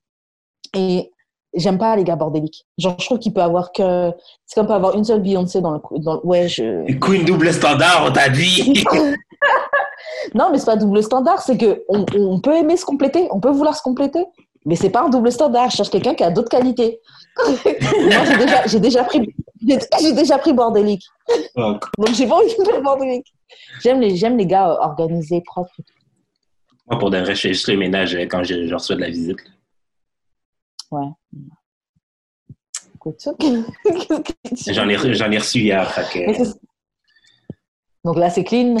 Et 0.74 1.12
j'aime 1.56 1.78
pas 1.78 1.96
les 1.96 2.04
gars 2.04 2.16
bordéliques. 2.16 2.66
Genre, 2.78 2.96
je 2.98 3.04
trouve 3.06 3.18
qu'il 3.18 3.32
peut 3.32 3.42
avoir 3.42 3.72
que. 3.72 4.12
C'est 4.46 4.54
comme 4.54 4.66
peut 4.66 4.74
avoir 4.74 4.94
une 4.96 5.04
seule 5.04 5.20
Beyoncé 5.20 5.60
dans 5.60 5.72
le. 5.72 5.80
Dans... 5.98 6.20
Ouais, 6.22 6.48
je. 6.48 6.92
Queen 6.98 7.24
double 7.24 7.52
standard, 7.52 8.04
on 8.06 8.12
t'a 8.12 8.28
dit 8.28 8.84
Non, 10.34 10.48
mais 10.50 10.58
c'est 10.58 10.66
pas 10.66 10.76
double 10.76 11.02
standard, 11.02 11.40
c'est 11.40 11.56
que 11.56 11.84
on, 11.88 12.04
on, 12.16 12.40
peut 12.40 12.54
aimer 12.54 12.76
se 12.76 12.84
compléter, 12.84 13.28
on 13.30 13.40
peut 13.40 13.50
vouloir 13.50 13.76
se 13.76 13.82
compléter, 13.82 14.24
mais 14.64 14.76
c'est 14.76 14.90
pas 14.90 15.02
un 15.02 15.08
double 15.08 15.32
standard. 15.32 15.70
Je 15.70 15.76
cherche 15.76 15.90
quelqu'un 15.90 16.14
qui 16.14 16.24
a 16.24 16.30
d'autres 16.30 16.48
qualités. 16.48 17.00
Moi, 17.46 18.24
j'ai 18.24 18.36
déjà, 18.36 18.66
j'ai 18.66 18.80
déjà 18.80 19.04
pris. 19.04 19.34
J'ai 20.00 20.12
déjà 20.12 20.38
pris 20.38 20.52
bordélique. 20.52 21.04
Donc, 21.56 21.84
j'ai 22.14 22.26
pas 22.26 22.36
envie 22.36 22.54
de 22.56 22.64
faire 22.64 22.82
bordélique. 22.82 23.26
J'aime 23.82 24.00
les, 24.00 24.16
j'aime 24.16 24.36
les 24.36 24.46
gars 24.46 24.68
organisés, 24.80 25.42
propres. 25.44 25.74
Moi, 26.88 26.98
pour 26.98 27.10
de 27.10 27.18
vrai, 27.18 27.34
je 27.34 27.40
fais 27.40 27.48
juste 27.48 27.68
les 27.68 27.76
ménages 27.76 28.16
quand 28.30 28.44
je, 28.44 28.66
je 28.66 28.74
reçois 28.74 28.96
de 28.96 29.00
la 29.00 29.08
visite. 29.08 29.38
Ouais. 30.90 31.08
J'en 34.68 34.88
ai, 34.88 35.14
j'en 35.14 35.30
ai 35.30 35.38
reçu 35.38 35.60
hier. 35.60 35.88
Donc 38.04 38.16
là, 38.16 38.30
c'est 38.30 38.42
clean? 38.42 38.76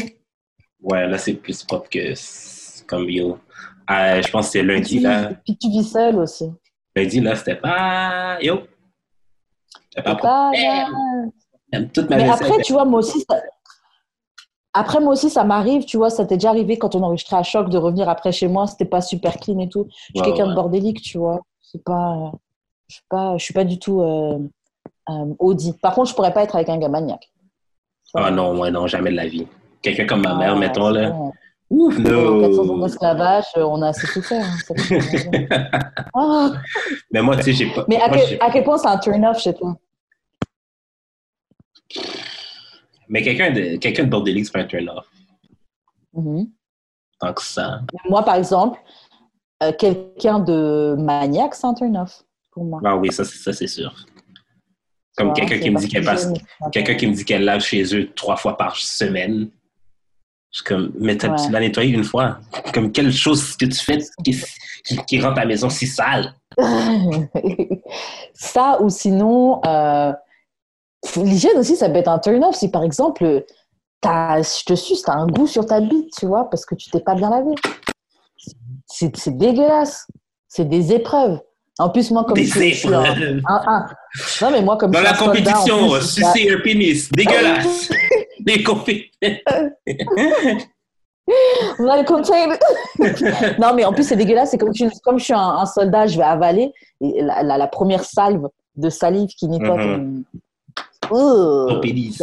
Ouais, 0.80 1.06
là, 1.06 1.16
c'est 1.18 1.34
plus 1.34 1.62
propre 1.62 1.88
que 1.88 2.14
comme 2.86 3.08
yo. 3.08 3.38
Euh, 3.90 4.20
je 4.22 4.30
pense 4.30 4.46
que 4.46 4.52
c'est 4.52 4.62
lundi, 4.62 4.98
là. 4.98 5.32
Puis 5.44 5.56
tu 5.56 5.68
vis 5.68 5.84
seul 5.84 6.16
aussi. 6.16 6.50
Lundi, 6.96 7.20
là, 7.20 7.36
c'était 7.36 7.56
pas. 7.56 8.38
Yo! 8.40 8.62
C'était 9.90 10.02
pas 10.02 10.16
propre. 10.16 10.56
Toute 11.92 12.10
ma 12.10 12.16
Mais 12.16 12.28
après, 12.28 12.62
tu 12.62 12.72
vois, 12.72 12.84
moi 12.84 13.00
aussi, 13.00 13.24
ça... 13.28 13.40
Après, 14.72 15.00
moi 15.00 15.12
aussi, 15.12 15.30
ça 15.30 15.44
m'arrive, 15.44 15.84
tu 15.84 15.96
vois, 15.96 16.10
ça 16.10 16.26
t'est 16.26 16.36
déjà 16.36 16.50
arrivé 16.50 16.78
quand 16.78 16.94
on 16.94 17.02
enregistrait 17.02 17.36
à 17.36 17.42
choc 17.42 17.70
de 17.70 17.78
revenir 17.78 18.08
après 18.08 18.32
chez 18.32 18.46
moi, 18.46 18.66
c'était 18.66 18.84
pas 18.84 19.00
super 19.00 19.38
clean 19.38 19.58
et 19.60 19.68
tout. 19.68 19.86
Je 20.14 20.22
suis 20.22 20.30
quelqu'un 20.30 20.48
de 20.48 20.54
bordélique, 20.54 21.00
tu 21.00 21.18
vois 21.18 21.42
c'est 21.70 21.82
pas, 21.82 22.32
je 22.88 22.94
suis 22.94 23.04
pas, 23.08 23.36
je 23.36 23.44
suis 23.44 23.54
pas 23.54 23.64
du 23.64 23.78
tout 23.78 24.00
euh, 24.00 24.38
euh, 25.10 25.34
Audi. 25.38 25.72
Par 25.82 25.94
contre, 25.94 26.10
je 26.10 26.14
pourrais 26.14 26.32
pas 26.32 26.42
être 26.42 26.54
avec 26.54 26.68
un 26.68 26.78
gars 26.78 26.88
maniaque. 26.88 27.28
Ah 28.14 28.30
non, 28.30 28.54
moi 28.54 28.70
non, 28.70 28.86
jamais 28.86 29.10
de 29.10 29.16
la 29.16 29.26
vie. 29.26 29.46
Quelqu'un 29.82 30.06
comme 30.06 30.22
ma 30.22 30.34
mère, 30.36 30.52
ah, 30.52 30.58
mettons 30.58 30.88
là. 30.90 31.12
Ouf, 31.68 31.98
non. 31.98 32.40
400 32.40 32.68
ans 32.68 32.78
d'esclavage, 32.78 33.44
euh, 33.56 33.64
on 33.64 33.82
a 33.82 33.88
assez 33.88 34.06
souffert. 34.06 34.46
Hein, 34.46 36.08
ah. 36.14 36.52
Mais 37.10 37.20
moi, 37.22 37.36
tu 37.36 37.42
sais, 37.42 37.52
j'ai 37.52 37.74
pas. 37.74 37.84
Mais 37.88 38.00
à, 38.00 38.08
quel, 38.08 38.38
à 38.40 38.50
quel 38.50 38.62
point 38.62 38.78
c'est 38.78 38.86
un 38.86 38.98
turn-off 38.98 39.40
chez 39.40 39.52
toi? 39.52 39.76
Mais 43.08 43.22
quelqu'un 43.22 43.50
de, 43.50 43.76
quelqu'un 43.76 44.04
de 44.04 44.10
bordélique, 44.10 44.46
c'est 44.46 44.52
pas 44.52 44.60
un 44.60 44.64
turn-off. 44.64 45.06
Mhm. 46.14 46.48
Tant 47.18 47.32
que 47.32 47.42
ça. 47.42 47.80
Moi, 48.08 48.24
par 48.24 48.36
exemple, 48.36 48.78
euh, 49.62 49.72
quelqu'un 49.72 50.38
de 50.38 50.94
maniaque, 50.98 51.54
c'est 51.54 51.66
un 51.66 51.74
turn-off 51.74 52.22
pour 52.52 52.64
moi. 52.64 52.80
Ah 52.84 52.96
oui, 52.96 53.12
ça, 53.12 53.24
c'est- 53.24 53.38
ça 53.38 53.52
c'est 53.52 53.66
sûr. 53.66 53.94
Comme 55.16 55.32
quelqu'un 55.32 55.58
qui 55.58 55.70
me 55.70 55.78
dit 55.78 55.88
passe, 56.00 56.28
quelqu'un 56.72 56.94
qui 56.94 57.06
me 57.06 57.14
dit 57.14 57.24
qu'elle 57.24 57.44
lave 57.44 57.62
chez 57.62 57.82
eux 57.94 58.10
trois 58.14 58.36
fois 58.36 58.56
par 58.56 58.76
semaine. 58.76 59.48
Je 60.52 60.58
suis 60.60 60.64
comme, 60.64 60.92
mais 60.98 61.16
t'as- 61.16 61.30
Ouais. 61.30 61.36
tu 61.44 61.50
l'as 61.50 61.60
nettoyé 61.60 61.92
une 61.94 62.04
fois. 62.04 62.38
Comme 62.74 62.92
quelle 62.92 63.12
chose 63.12 63.56
que 63.56 63.64
tu 63.66 63.74
fais 63.78 63.98
qui, 64.24 64.34
qui, 64.84 64.96
qui 65.06 65.20
rend 65.20 65.32
ta 65.34 65.44
maison 65.46 65.68
si 65.70 65.86
sale? 65.86 66.34
ça 68.34 68.80
ou 68.82 68.88
sinon, 68.90 69.60
euh, 69.66 70.12
l'hygiène 71.16 71.58
aussi, 71.58 71.76
ça 71.76 71.88
peut 71.88 71.96
être 71.96 72.08
un 72.08 72.18
turn-off. 72.18 72.54
Si 72.54 72.70
par 72.70 72.82
exemple, 72.84 73.44
t'as- 74.00 74.42
je 74.42 74.64
te 74.64 74.74
suce, 74.74 75.02
tu 75.02 75.10
as 75.10 75.14
un 75.14 75.26
goût 75.26 75.46
sur 75.46 75.66
ta 75.66 75.80
bite, 75.80 76.10
tu 76.18 76.26
vois, 76.26 76.48
parce 76.50 76.64
que 76.66 76.74
tu 76.74 76.90
t'es 76.90 77.00
pas 77.00 77.14
bien 77.14 77.30
lavé. 77.30 77.54
C'est 78.98 79.14
c'est 79.16 79.36
dégueulasse. 79.36 80.06
C'est 80.48 80.64
des 80.68 80.92
épreuves. 80.92 81.38
En 81.78 81.90
plus, 81.90 82.10
moi, 82.10 82.24
comme 82.24 82.34
Des 82.34 82.44
je, 82.46 82.58
je 82.58 82.74
suis 82.74 82.94
un, 82.94 83.04
épreuves. 83.04 83.42
un- 83.46 83.62
un- 83.66 83.86
Non, 84.40 84.50
mais 84.50 84.62
moi, 84.62 84.78
comme 84.78 84.90
Dans 84.92 85.00
je 85.00 85.04
suis 85.04 85.12
la 85.12 85.18
soldat, 85.18 85.52
compétition, 85.52 85.90
plus, 85.90 86.00
je- 86.00 86.06
sucer 86.06 86.50
un 86.50 86.60
pénis, 86.60 87.10
dégueulasse. 87.12 87.90
Des 88.40 88.62
non, 93.58 93.74
mais 93.74 93.84
en 93.84 93.92
plus, 93.92 94.04
c'est 94.04 94.16
dégueulasse. 94.16 94.50
C'est 94.52 94.58
comme, 94.58 94.74
je- 94.74 94.84
comme 95.02 95.18
je 95.18 95.24
suis 95.24 95.34
un, 95.34 95.38
un 95.58 95.66
soldat, 95.66 96.06
je 96.06 96.16
vais 96.16 96.24
avaler. 96.24 96.72
Et 97.02 97.20
la, 97.22 97.42
la- 97.42 97.58
la 97.58 97.66
première 97.66 98.04
salve 98.04 98.46
de 98.76 98.88
salive 98.88 99.28
qui 99.30 99.46
nettoie 99.48 99.76
Mhm. 99.76 100.24
ton. 100.24 101.14
Ugh, 101.14 101.68
Ton 101.68 101.80
pénis. 101.80 102.20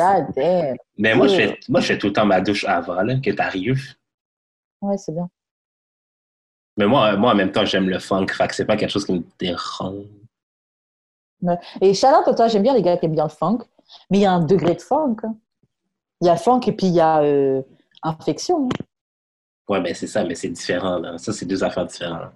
Mais 0.98 1.14
moi, 1.16 1.28
je 1.28 1.36
Ouais. 1.36 1.48
fais, 1.48 1.60
moi, 1.70 1.80
je 1.82 1.86
fais 1.88 1.98
tout 2.00 2.08
le 2.08 2.14
temps 2.14 2.26
ma 2.26 2.42
douche 2.42 2.66
avant 2.66 3.02
là, 3.02 3.16
que 3.24 3.30
t'arrives. 3.32 3.82
Ouais, 4.82 4.98
c'est 4.98 5.12
bien. 5.14 5.30
Mais 6.78 6.88
moi, 6.88 7.16
moi, 7.18 7.32
en 7.32 7.36
même 7.36 7.52
temps, 7.52 7.66
j'aime 7.66 7.90
le 7.90 8.00
funk. 8.00 8.28
Fait 8.32 8.48
que 8.48 8.56
c'est 8.56 8.66
pas 8.66 8.76
quelque 8.78 8.90
chose 8.90 9.06
qui 9.06 9.14
me 9.14 9.24
dérange. 9.40 10.06
Et 11.82 11.94
à 12.06 12.34
toi, 12.34 12.48
j'aime 12.48 12.64
bien 12.64 12.74
les 12.74 12.82
gars 12.82 12.98
qui 12.98 13.06
aiment 13.06 13.16
bien 13.16 13.26
le 13.26 13.30
funk. 13.30 13.60
Mais 14.10 14.20
il 14.20 14.22
y 14.22 14.26
a 14.26 14.32
un 14.32 14.44
degré 14.44 14.76
de 14.76 14.82
funk. 14.82 15.18
hein. 15.24 15.36
Il 16.22 16.28
y 16.28 16.30
a 16.30 16.38
funk 16.38 16.62
et 16.68 16.72
puis 16.72 16.88
il 16.88 16.94
y 16.94 17.02
a 17.02 17.22
euh, 17.22 17.62
infection. 18.02 18.66
hein. 18.68 18.84
Ouais, 19.70 19.82
ben 19.82 19.94
c'est 19.94 20.08
ça, 20.08 20.24
mais 20.24 20.36
c'est 20.36 20.50
différent. 20.50 20.98
Là. 21.00 21.18
Ça, 21.18 21.32
c'est 21.32 21.46
deux 21.46 21.64
affaires 21.64 21.86
différentes. 21.86 22.32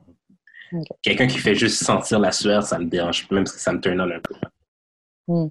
Quelqu'un 1.02 1.28
qui 1.28 1.38
fait 1.38 1.56
juste 1.56 1.84
sentir 1.84 2.20
la 2.20 2.32
sueur, 2.32 2.64
ça 2.64 2.78
me 2.78 2.86
dérange, 2.86 3.30
même 3.32 3.46
si 3.46 3.58
ça 3.60 3.72
me 3.72 3.80
turn 3.80 4.00
on 4.02 4.12
un 4.12 4.20
peu. 4.20 4.36
Hmm. 5.28 5.48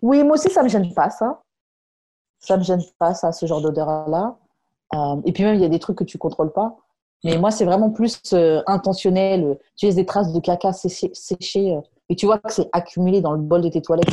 Oui, 0.00 0.22
moi 0.22 0.34
aussi, 0.34 0.50
ça 0.50 0.62
me 0.62 0.68
gêne 0.68 0.92
pas, 0.94 1.10
ça. 1.10 1.42
Ça 2.38 2.56
me 2.56 2.62
gêne 2.62 2.82
pas, 2.98 3.14
ça, 3.14 3.32
ce 3.32 3.46
genre 3.46 3.60
d'odeur-là. 3.60 4.36
Euh, 4.94 5.20
et 5.24 5.32
puis 5.32 5.44
même, 5.44 5.54
il 5.56 5.60
y 5.60 5.64
a 5.64 5.68
des 5.68 5.78
trucs 5.78 5.98
que 5.98 6.04
tu 6.04 6.18
contrôles 6.18 6.52
pas. 6.52 6.76
Mais 7.24 7.38
moi, 7.38 7.50
c'est 7.50 7.64
vraiment 7.64 7.90
plus 7.90 8.20
euh, 8.32 8.62
intentionnel. 8.66 9.58
Tu 9.76 9.86
laisses 9.86 9.94
des 9.94 10.06
traces 10.06 10.32
de 10.32 10.40
caca 10.40 10.72
séché, 10.72 11.10
séché, 11.14 11.72
euh, 11.72 11.80
et 12.08 12.16
tu 12.16 12.26
vois 12.26 12.38
que 12.38 12.52
c'est 12.52 12.68
accumulé 12.72 13.20
dans 13.20 13.32
le 13.32 13.38
bol 13.38 13.62
de 13.62 13.68
tes 13.68 13.80
toilettes. 13.80 14.08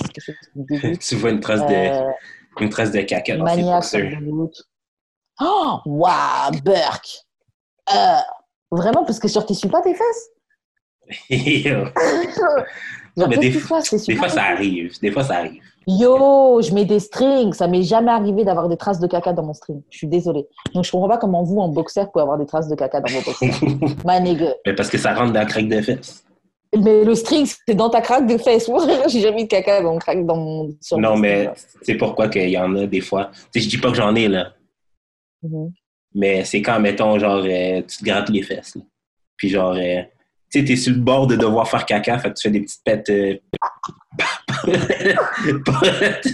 Tu 1.00 1.16
vois 1.16 1.32
une 1.32 1.40
trace, 1.40 1.66
de, 1.66 1.74
Euh, 1.74 2.12
une 2.60 2.70
trace 2.70 2.92
de 2.92 3.02
caca 3.02 3.36
dans 3.36 3.46
dégoûte. 3.46 4.64
Oh, 5.42 5.80
waouh, 5.86 6.52
Burk! 6.64 7.26
Euh, 7.94 8.18
vraiment, 8.72 9.04
parce 9.06 9.20
que 9.20 9.28
sur 9.28 9.46
tes 9.46 9.56
pas 9.70 9.82
tes 9.82 9.96
fesses? 9.96 10.30
Mais 13.28 13.38
des? 13.38 13.52
T'essuies 13.52 13.52
des 13.52 13.60
fois, 13.60 13.82
tes 13.82 14.36
ça 14.36 14.44
arrive. 14.44 15.00
Des 15.02 15.12
fois, 15.12 15.24
ça 15.24 15.38
arrive. 15.38 15.62
Yo, 15.92 16.62
je 16.62 16.72
mets 16.72 16.86
des 16.86 17.00
strings. 17.00 17.54
Ça 17.54 17.68
m'est 17.68 17.82
jamais 17.82 18.12
arrivé 18.12 18.44
d'avoir 18.46 18.70
des 18.70 18.78
traces 18.78 19.00
de 19.00 19.08
caca 19.08 19.34
dans 19.34 19.42
mon 19.42 19.54
string. 19.54 19.82
Je 19.90 19.98
suis 19.98 20.08
désolée. 20.08 20.46
Donc, 20.76 20.86
je 20.86 20.92
comprends 20.92 21.08
pas 21.08 21.18
comment 21.18 21.42
vous, 21.42 21.60
en 21.60 21.70
boxer, 21.70 22.06
pouvez 22.14 22.22
avoir 22.22 22.38
des 22.38 22.46
traces 22.46 22.68
de 22.70 22.76
caca 22.76 23.02
dans 23.02 23.12
vos 23.12 23.22
boxers. 23.22 23.60
My 24.06 24.22
nigga. 24.22 24.54
mais 24.68 24.76
parce 24.76 24.90
que 24.90 25.00
ça 25.00 25.16
rentre 25.16 25.34
dans 25.34 25.40
la 25.40 25.46
craque 25.48 25.68
de 25.68 25.82
fesses. 25.82 26.24
Mais 26.78 27.04
le 27.04 27.16
string, 27.16 27.48
c'est 27.66 27.74
dans 27.74 27.90
ta 27.90 28.02
craque 28.02 28.28
de 28.28 28.38
fesses. 28.38 28.68
Moi, 28.68 28.86
j'ai 29.08 29.22
jamais 29.22 29.42
eu 29.42 29.44
de 29.46 29.50
caca 29.50 29.82
dans, 29.82 29.98
craque, 29.98 30.24
dans 30.28 30.38
mon. 30.38 30.76
sur 30.80 31.00
Non, 31.00 31.12
mon 31.12 31.18
mais 31.18 31.50
c'est 31.82 31.96
pourquoi 31.96 32.28
qu'il 32.28 32.50
y 32.50 32.58
en 32.60 32.76
a 32.76 32.86
des 32.86 33.02
fois. 33.02 33.32
Tu 33.52 33.60
sais, 33.60 33.62
je 33.62 33.70
dis 33.70 33.78
pas 33.80 33.90
que 33.90 33.98
j'en 33.98 34.14
ai, 34.14 34.28
là. 34.28 34.54
Mhm. 35.42 35.72
Mais 36.14 36.44
c'est 36.44 36.62
quand, 36.62 36.80
mettons, 36.80 37.18
genre, 37.18 37.44
euh, 37.44 37.82
tu 37.82 37.98
te 37.98 38.04
grattes 38.04 38.30
les 38.30 38.44
fesses. 38.44 38.76
là. 38.76 38.82
Puis 39.38 39.50
genre, 39.50 39.76
euh, 39.76 40.02
tu 40.52 40.60
sais, 40.60 40.66
t'es 40.66 40.76
sur 40.76 40.94
le 40.94 41.00
bord 41.00 41.28
de 41.28 41.36
devoir 41.36 41.68
faire 41.68 41.86
caca, 41.86 42.18
fait 42.20 42.30
que 42.30 42.36
tu 42.36 42.42
fais 42.44 42.52
des 42.52 42.62
petites 42.62 42.84
pètes. 42.84 43.10
euh, 43.10 43.36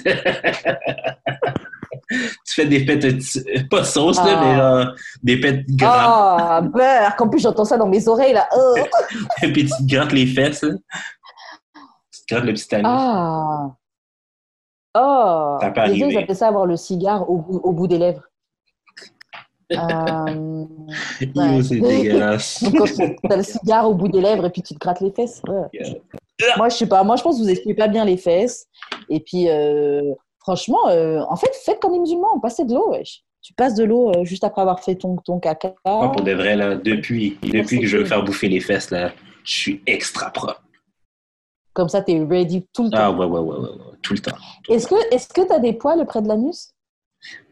tu 2.09 2.53
fais 2.53 2.65
des 2.65 2.85
pètes, 2.85 3.05
euh, 3.05 3.19
pas 3.69 3.83
sauce, 3.83 4.17
là, 4.17 4.23
Ah. 4.27 4.41
mais 4.43 4.55
genre, 4.57 4.95
des 5.23 5.39
pètes 5.39 5.65
graves. 5.69 6.39
Ah, 6.39 6.61
beurre. 6.61 7.15
En 7.19 7.29
plus, 7.29 7.39
j'entends 7.41 7.65
ça 7.65 7.77
dans 7.77 7.87
mes 7.87 8.07
oreilles, 8.07 8.33
là. 8.33 8.47
Oh. 8.55 8.75
Puis 9.41 9.65
tu 9.65 9.69
te 9.69 9.83
grattes 9.95 10.11
les 10.11 10.27
fesses, 10.27 10.63
là. 10.63 10.73
Tu 12.11 12.21
te 12.27 12.33
grattes 12.33 12.45
le 12.45 12.53
petit 12.53 12.75
anus. 12.75 12.87
Ah. 12.89 13.67
Oh. 14.97 15.57
Ça 15.61 15.71
peut 15.71 15.81
Les 15.81 15.87
gens, 15.87 15.93
ils 15.95 16.03
arriver. 16.03 16.23
appellent 16.23 16.35
ça 16.35 16.47
avoir 16.47 16.65
le 16.65 16.77
cigare 16.77 17.29
au 17.29 17.37
bout, 17.37 17.57
au 17.63 17.71
bout 17.73 17.87
des 17.87 17.97
lèvres. 17.97 18.21
Euh, 19.71 20.65
Yo, 21.21 21.61
c'est 21.63 21.79
dégueulasse. 21.79 22.63
T'as 23.27 23.37
le 23.37 23.43
cigare 23.43 23.89
au 23.89 23.93
bout 23.95 24.07
des 24.07 24.21
lèvres 24.21 24.45
et 24.45 24.49
puis 24.49 24.61
tu 24.61 24.73
te 24.73 24.79
grattes 24.79 25.01
les 25.01 25.11
fesses. 25.11 25.41
ouais. 25.47 25.67
Yeah. 25.73 26.57
Moi, 26.57 26.69
je 26.69 26.75
sais 26.75 26.87
pas. 26.87 27.03
Moi, 27.03 27.15
je 27.15 27.23
pense 27.23 27.37
que 27.37 27.43
vous 27.43 27.49
expliquez 27.49 27.75
pas 27.75 27.87
bien 27.87 28.05
les 28.05 28.17
fesses. 28.17 28.67
Et 29.09 29.19
puis, 29.21 29.49
euh, 29.49 30.13
franchement, 30.39 30.87
euh, 30.89 31.21
en 31.29 31.35
fait, 31.35 31.49
faites 31.63 31.79
comme 31.79 31.93
les 31.93 31.99
musulmans. 31.99 32.39
Passez 32.39 32.65
de 32.65 32.73
l'eau, 32.73 32.91
wesh. 32.91 33.23
Tu 33.41 33.53
passes 33.53 33.75
de 33.75 33.83
l'eau 33.83 34.09
euh, 34.09 34.25
juste 34.25 34.43
après 34.43 34.61
avoir 34.61 34.79
fait 34.81 34.95
ton, 34.95 35.15
ton 35.17 35.39
caca. 35.39 35.73
Moi, 35.85 36.11
pour 36.11 36.23
de 36.23 36.33
vrai, 36.33 36.55
là, 36.55 36.75
depuis, 36.75 37.37
depuis 37.41 37.79
que 37.79 37.87
je 37.87 37.97
veux 37.97 38.03
me 38.03 38.07
faire 38.07 38.23
bouffer 38.23 38.49
les 38.49 38.59
fesses, 38.59 38.91
là, 38.91 39.11
je 39.43 39.51
suis 39.51 39.81
extra 39.87 40.29
propre. 40.31 40.61
Comme 41.73 41.89
ça, 41.89 42.01
t'es 42.01 42.19
ready 42.19 42.65
tout 42.73 42.85
le 42.85 42.89
temps. 42.89 42.97
Ah 42.99 43.11
ouais, 43.11 43.25
ouais, 43.25 43.39
ouais, 43.39 43.57
ouais, 43.57 43.69
ouais, 43.69 43.97
tout 44.01 44.13
le 44.13 44.19
temps. 44.19 44.35
Est-ce 44.69 44.87
que 44.87 44.95
est-ce 45.13 45.27
que 45.27 45.41
t'as 45.41 45.59
des 45.59 45.73
poils 45.73 46.05
près 46.05 46.21
de 46.21 46.27
l'anus? 46.27 46.73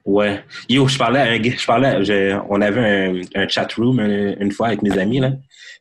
Ouais. 0.06 0.44
Yo, 0.70 0.88
je 0.88 0.98
parlais 0.98 1.20
à 1.20 1.24
un 1.32 1.40
gars, 1.40 1.54
je 1.58 1.66
parlais, 1.66 2.04
je- 2.04 2.38
on 2.50 2.60
avait 2.62 3.22
un, 3.36 3.42
un 3.42 3.48
chat 3.48 3.72
room 3.74 4.00
une, 4.00 4.36
une 4.40 4.52
fois 4.52 4.68
avec 4.68 4.82
mes 4.82 4.98
amis, 4.98 5.20
là. 5.20 5.32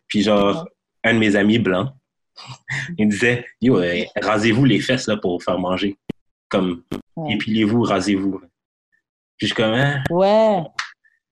Puis 0.07 0.23
genre, 0.23 0.67
un 1.05 1.15
de 1.15 1.19
mes 1.19 1.35
amis 1.37 1.59
blancs, 1.59 1.89
il 2.99 3.07
me 3.07 3.11
disait, 3.11 3.45
yo, 3.61 3.79
euh, 3.79 4.05
rasez-vous 4.21 4.65
les 4.65 4.81
fesses, 4.81 5.07
là, 5.09 5.17
pour 5.17 5.43
faire 5.43 5.59
manger. 5.59 5.97
Comme, 6.49 6.83
Ouais. 7.17 7.35
épilez-vous, 7.35 7.83
rasez-vous. 7.83 8.41
Puis 9.37 9.49
je 9.49 9.55
comme, 9.55 9.75
hein, 9.75 10.03
Ouais. 10.11 10.63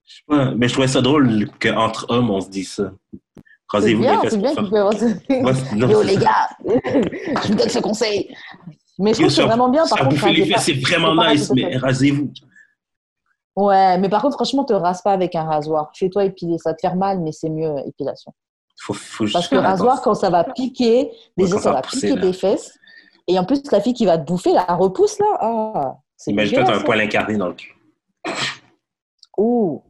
je 0.06 0.14
sais 0.16 0.22
pas. 0.26 0.50
Mais 0.56 0.66
je 0.68 0.72
trouvais 0.72 0.88
ça 0.88 1.00
drôle 1.00 1.48
qu'entre 1.60 2.06
hommes, 2.10 2.30
on 2.30 2.40
se 2.40 2.50
dise 2.50 2.72
ça. 2.72 2.92
Rasez-vous 3.68 4.02
les 4.02 4.08
fesses 4.18 4.30
c'est 4.32 4.38
bien 4.38 4.54
pour 4.54 4.68
faire... 4.68 5.40
Moi, 5.42 5.52
non, 5.76 5.88
Yo, 5.88 6.02
les 6.02 6.16
gars, 6.16 6.48
je 6.64 7.48
vous 7.48 7.54
donne 7.54 7.68
ce 7.68 7.78
conseil. 7.78 8.34
Mais 8.98 9.10
je 9.14 9.20
trouve 9.20 9.26
que 9.28 9.32
c'est 9.32 9.42
vraiment 9.44 9.68
bien. 9.70 9.84
Par 9.88 10.08
contre, 10.08 10.28
les 10.28 10.44
fesses, 10.44 10.64
c'est 10.64 10.80
vraiment 10.80 11.14
nice, 11.30 11.50
mais 11.54 11.76
rasez-vous. 11.76 12.32
Ouais, 13.56 13.98
mais 13.98 14.08
par 14.08 14.22
contre, 14.22 14.36
franchement, 14.36 14.64
te 14.64 14.72
rase 14.72 15.02
pas 15.02 15.12
avec 15.12 15.34
un 15.34 15.44
rasoir. 15.44 15.90
Fais-toi 15.94 16.24
épiler. 16.26 16.56
Ça 16.58 16.74
te 16.74 16.80
fait 16.86 16.94
mal, 16.94 17.20
mais 17.20 17.32
c'est 17.32 17.50
mieux 17.50 17.68
euh, 17.68 17.82
épilation. 17.86 18.32
Faut, 18.80 18.94
faut 18.94 19.26
juste 19.26 19.34
Parce 19.34 19.48
que 19.48 19.56
rasoir, 19.56 20.00
quand 20.02 20.14
ça 20.14 20.30
va 20.30 20.44
piquer, 20.44 21.10
déjà, 21.36 21.56
ça 21.56 21.62
ça 21.62 21.72
va 21.72 21.82
pousser, 21.82 22.08
piquer 22.08 22.16
là. 22.16 22.22
tes 22.22 22.32
fesses. 22.32 22.78
Et 23.28 23.38
en 23.38 23.44
plus, 23.44 23.60
la 23.70 23.80
fille 23.80 23.92
qui 23.92 24.06
va 24.06 24.18
te 24.18 24.24
bouffer, 24.24 24.52
la 24.52 24.64
repousse, 24.64 25.18
là. 25.18 25.26
Ah, 25.40 25.96
Imagine-toi, 26.26 26.64
t'as 26.64 26.78
un 26.78 26.82
poil 26.82 27.00
incarné 27.00 27.36
dans 27.36 27.48
le 27.48 27.54
cul. 27.54 27.74
Ouh. 29.36 29.82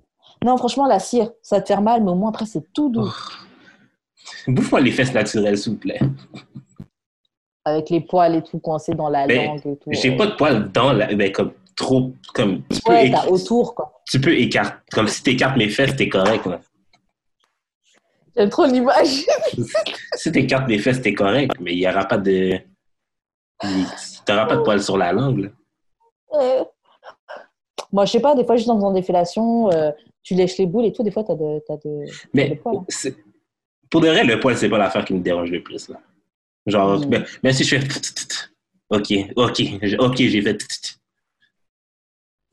Non, 0.44 0.56
franchement, 0.56 0.86
la 0.86 0.98
cire, 0.98 1.30
ça 1.42 1.60
te 1.60 1.66
faire 1.66 1.82
mal, 1.82 2.02
mais 2.02 2.10
au 2.10 2.14
moins, 2.14 2.30
après, 2.30 2.46
c'est 2.46 2.72
tout 2.72 2.88
doux. 2.88 3.12
Bouffe-moi 4.48 4.80
les 4.80 4.90
fesses 4.92 5.12
naturelles, 5.12 5.58
s'il 5.58 5.72
vous 5.72 5.78
plaît. 5.78 6.00
Avec 7.64 7.90
les 7.90 8.00
poils 8.00 8.34
et 8.36 8.42
tout 8.42 8.58
coincés 8.58 8.94
dans 8.94 9.08
la 9.08 9.26
Ben, 9.26 9.46
langue 9.48 9.66
et 9.66 9.76
tout. 9.76 9.90
J'ai 9.92 10.10
ouais. 10.10 10.16
pas 10.16 10.26
de 10.26 10.32
poils 10.32 10.72
dans 10.72 10.92
la. 10.92 11.14
Ben, 11.14 11.30
comme 11.30 11.52
trop. 11.80 12.14
Comme. 12.34 12.62
Tu 12.70 12.80
peux, 12.84 12.92
Ouais, 12.92 13.12
autour, 13.28 13.74
quoi. 13.74 14.00
tu 14.06 14.20
peux 14.20 14.34
écarter. 14.38 14.76
Comme 14.92 15.08
si 15.08 15.22
t'écartes 15.22 15.56
mes 15.56 15.68
fesses, 15.68 15.96
t'es 15.96 16.08
correct, 16.08 16.46
là. 16.46 16.60
J'aime 18.36 18.48
trop 18.48 18.64
l'image. 18.66 19.24
Si 20.16 20.30
t'écartes 20.32 20.68
mes 20.68 20.78
fesses, 20.78 21.02
t'es 21.02 21.14
correct, 21.14 21.52
mais 21.60 21.72
il 21.72 21.78
y 21.80 21.88
aura 21.88 22.04
pas 22.04 22.18
de. 22.18 22.58
T'auras 24.24 24.46
pas 24.46 24.56
de 24.56 24.62
poils 24.62 24.82
sur 24.82 24.96
la 24.96 25.12
langue, 25.12 25.38
là. 25.40 25.48
Euh. 26.34 26.64
Moi, 27.92 28.04
je 28.06 28.12
sais 28.12 28.20
pas, 28.20 28.34
des 28.36 28.44
fois, 28.44 28.56
juste 28.56 28.68
en 28.70 28.76
faisant 28.76 28.92
des 28.92 29.02
fellations, 29.02 29.68
euh, 29.72 29.90
tu 30.22 30.34
lèches 30.34 30.58
les 30.58 30.66
boules 30.66 30.84
et 30.86 30.92
tout, 30.92 31.02
des 31.02 31.10
fois, 31.10 31.24
t'as 31.24 31.34
de, 31.34 31.60
t'as 31.66 31.76
de, 31.84 32.04
Mais 32.32 32.50
de 32.50 32.54
poils. 32.54 32.76
hein. 32.78 33.10
pour 33.90 34.00
de 34.00 34.08
vrai, 34.08 34.22
le 34.22 34.38
poil, 34.38 34.56
c'est 34.56 34.68
pas 34.68 34.78
l'affaire 34.78 35.04
qui 35.04 35.12
me 35.14 35.20
dérange 35.20 35.50
le 35.50 35.62
plus, 35.62 35.88
là. 35.88 35.96
Genre, 36.66 37.00
Mm. 37.00 37.04
ben, 37.06 37.24
même 37.42 37.52
si 37.52 37.64
je 37.64 37.76
fais. 37.78 37.86
Ok, 38.90 39.12
ok, 39.36 39.62
ok, 39.98 40.16
j'ai 40.16 40.42
fait. 40.42 40.58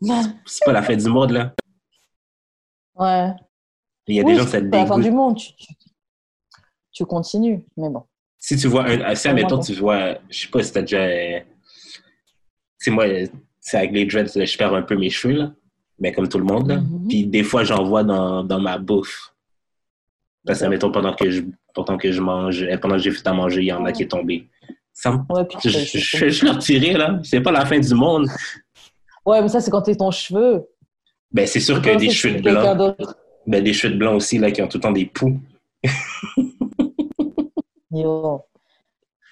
C'est 0.46 0.66
pas 0.66 0.74
la 0.74 0.82
fin 0.84 0.96
du 0.96 1.08
monde, 1.10 1.32
là. 1.32 1.54
Ouais. 2.96 3.32
Il 4.08 4.16
y 4.16 4.20
a 4.20 4.24
oui, 4.24 4.34
des 4.34 4.40
gens 4.40 4.48
ça 4.48 4.60
te 4.60 4.66
c'est 4.66 4.70
pas 4.70 4.78
la 4.78 4.86
fin 4.86 4.98
dégoûte. 4.98 5.12
du 5.12 5.16
monde. 5.16 5.38
Tu, 5.38 5.54
tu, 5.56 5.68
tu 6.92 7.06
continues, 7.06 7.66
mais 7.76 7.90
bon. 7.90 8.04
Si 8.38 8.56
tu 8.58 8.68
vois 8.68 8.86
un. 8.88 9.16
Si, 9.16 9.28
admettons, 9.28 9.60
tu 9.60 9.74
vois. 9.74 10.18
Je 10.30 10.40
sais 10.40 10.48
pas 10.48 10.64
si 10.64 10.72
t'as 10.72 10.82
déjà. 10.82 11.08
Tu 11.40 11.46
sais, 12.80 12.92
moi, 12.92 13.06
c'est 13.60 13.78
avec 13.78 13.92
les 13.92 14.06
dreads, 14.06 14.28
je 14.46 14.58
perds 14.58 14.74
un 14.74 14.82
peu 14.84 14.96
mes 14.96 15.10
cheveux, 15.10 15.34
là. 15.36 15.52
mais 16.00 16.14
comme 16.14 16.30
tout 16.30 16.38
le 16.38 16.46
monde. 16.46 16.68
Là. 16.70 16.78
Mhm. 16.78 17.08
Puis 17.08 17.26
des 17.26 17.44
fois, 17.44 17.64
j'en 17.64 17.84
vois 17.84 18.04
dans, 18.04 18.44
dans 18.44 18.60
ma 18.60 18.78
bouffe. 18.78 19.34
Parce 20.46 20.60
que, 20.60 20.64
D'accord. 20.66 20.72
mettons, 20.72 20.92
pendant 20.92 21.14
que 21.14 21.30
je, 21.30 21.42
pendant 21.74 21.98
que 21.98 22.12
je 22.12 22.22
mange, 22.22 22.64
euh, 22.64 22.78
pendant 22.78 22.96
que 22.96 23.02
j'ai 23.02 23.12
fait 23.12 23.28
à 23.28 23.34
manger, 23.34 23.62
il 23.62 23.68
y 23.68 23.74
en 23.74 23.84
a 23.86 23.92
qui 23.92 24.04
est 24.04 24.08
tombé. 24.08 24.48
Ça 24.94 25.12
Ouais, 25.30 25.46
je, 25.64 25.70
je, 25.70 25.98
je 26.00 26.18
juste 26.30 26.44
leur 26.44 26.58
tirer, 26.60 26.94
là. 26.94 27.20
C'est 27.24 27.42
pas 27.42 27.52
la 27.52 27.66
fin 27.66 27.80
du 27.80 27.94
monde. 27.94 28.28
Ouais, 29.28 29.42
mais 29.42 29.50
ça, 29.50 29.60
c'est 29.60 29.70
quand 29.70 29.82
t'es 29.84 29.96
ton 29.96 30.12
cheveu. 30.12 30.68
Ben, 31.32 31.46
c'est 31.46 31.60
sûr 31.60 31.82
que 31.82 31.90
Quand 31.90 31.98
des 31.98 32.10
cheveux 32.10 32.36
de 32.36 32.42
blanc, 32.42 32.96
ben, 33.46 33.64
des 33.64 33.74
cheveux 33.74 33.94
de 33.94 34.00
blanc 34.00 34.16
aussi, 34.16 34.40
là, 34.40 34.52
qui 34.52 34.62
ont 34.62 34.68
tout 34.68 34.78
le 34.78 34.84
temps 34.84 34.92
des 34.92 35.06
poux. 35.06 35.40
Yo. 37.92 38.42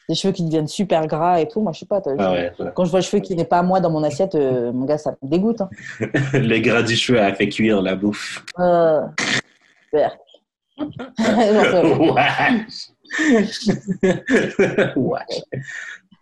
Des 0.08 0.16
cheveux 0.16 0.34
qui 0.34 0.44
deviennent 0.44 0.68
super 0.68 1.08
gras 1.08 1.40
et 1.42 1.48
tout. 1.48 1.62
Moi, 1.62 1.72
je 1.72 1.80
sais 1.80 1.86
pas. 1.88 2.02
Ah 2.20 2.32
ouais. 2.32 2.52
Quand 2.76 2.86
je 2.86 2.92
vois 2.92 3.00
le 3.00 3.06
cheveu 3.06 3.22
qui 3.22 3.36
n'est 3.36 3.46
pas 3.46 3.60
à 3.60 3.64
moi 3.64 3.80
dans 3.80 3.90
mon 3.90 4.04
assiette, 4.04 4.36
euh, 4.36 4.72
mon 4.72 4.86
gars, 4.86 5.00
ça 5.00 5.16
me 5.22 5.30
dégoûte. 5.30 5.62
Hein. 5.62 5.70
Le 6.34 6.60
gras 6.60 6.84
du 6.84 6.96
cheveu 6.96 7.20
a 7.20 7.34
fait 7.34 7.50
cuire 7.50 7.82
la 7.82 7.96
bouffe. 7.96 8.46
Euh... 8.60 9.02
super. 9.86 10.16
Genre, 11.18 12.14
Wesh. 12.14 12.92
Wesh. 14.96 15.42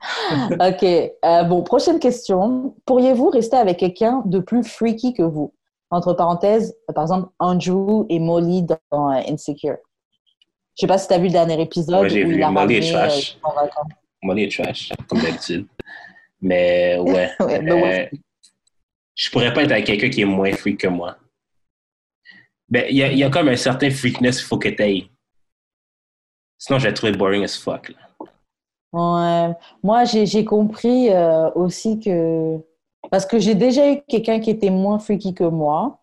ok. 0.52 0.84
Euh, 0.84 1.44
bon, 1.44 1.64
prochaine 1.64 2.00
question. 2.00 2.76
Pourriez-vous 2.86 3.30
rester 3.30 3.56
avec 3.56 3.78
quelqu'un 3.78 4.22
de 4.26 4.40
plus 4.40 4.64
freaky 4.64 5.14
que 5.14 5.24
vous? 5.24 5.54
Entre 5.90 6.14
parenthèses, 6.14 6.76
par 6.94 7.04
exemple, 7.04 7.30
Andrew 7.40 8.06
et 8.10 8.20
Molly 8.20 8.64
dans 8.64 9.12
euh, 9.12 9.22
Insecure. 9.28 9.78
Je 10.76 10.82
sais 10.82 10.88
pas 10.88 10.98
si 10.98 11.08
tu 11.08 11.14
as 11.14 11.20
vu 11.20 11.26
le 11.26 11.32
dernier 11.32 11.62
épisode 11.62 12.02
Ouais, 12.02 12.10
j'ai 12.10 12.24
vu. 12.24 12.36
il 12.36 12.44
a 12.44 12.50
Molly 12.50 12.76
est 12.78 12.92
trash. 12.92 13.38
euh. 13.46 13.68
Moi, 14.24 14.34
les 14.36 14.50
trash, 14.50 14.92
comme 15.08 15.22
d'habitude. 15.22 15.68
Mais 16.42 16.98
ouais. 17.00 17.30
Ouais. 17.40 18.10
Euh, 18.12 18.18
je 19.16 19.30
pourrais 19.30 19.54
pas 19.54 19.64
être 19.64 19.72
avec 19.72 19.86
quelqu'un 19.86 20.10
qui 20.10 20.22
est 20.22 20.26
moins 20.26 20.52
freak 20.54 20.80
que 20.80 20.88
moi. 20.88 21.18
Ben, 22.68 22.86
il 22.90 22.96
y 22.96 23.18
y 23.18 23.24
a 23.24 23.30
comme 23.30 23.50
un 23.50 23.56
certain 23.56 23.92
freakness 23.92 24.38
qu'il 24.40 24.48
faut 24.48 24.58
que 24.58 24.70
t'ailles. 24.70 25.10
Sinon, 26.58 26.80
je 26.80 26.88
vais 26.88 26.94
trouver 26.94 27.12
boring 27.12 27.44
as 27.44 27.56
fuck. 27.56 27.90
là. 27.90 27.96
Ouais. 28.94 29.50
Moi, 29.82 30.04
j'ai 30.06 30.46
compris 30.46 31.10
euh, 31.12 31.50
aussi 31.56 32.00
que. 32.00 32.58
Parce 33.12 33.26
que 33.26 33.38
j'ai 33.40 33.56
déjà 33.56 33.92
eu 33.92 34.02
quelqu'un 34.08 34.40
qui 34.40 34.50
était 34.50 34.70
moins 34.70 35.00
freaky 35.00 35.34
que 35.34 35.44
moi. 35.44 36.00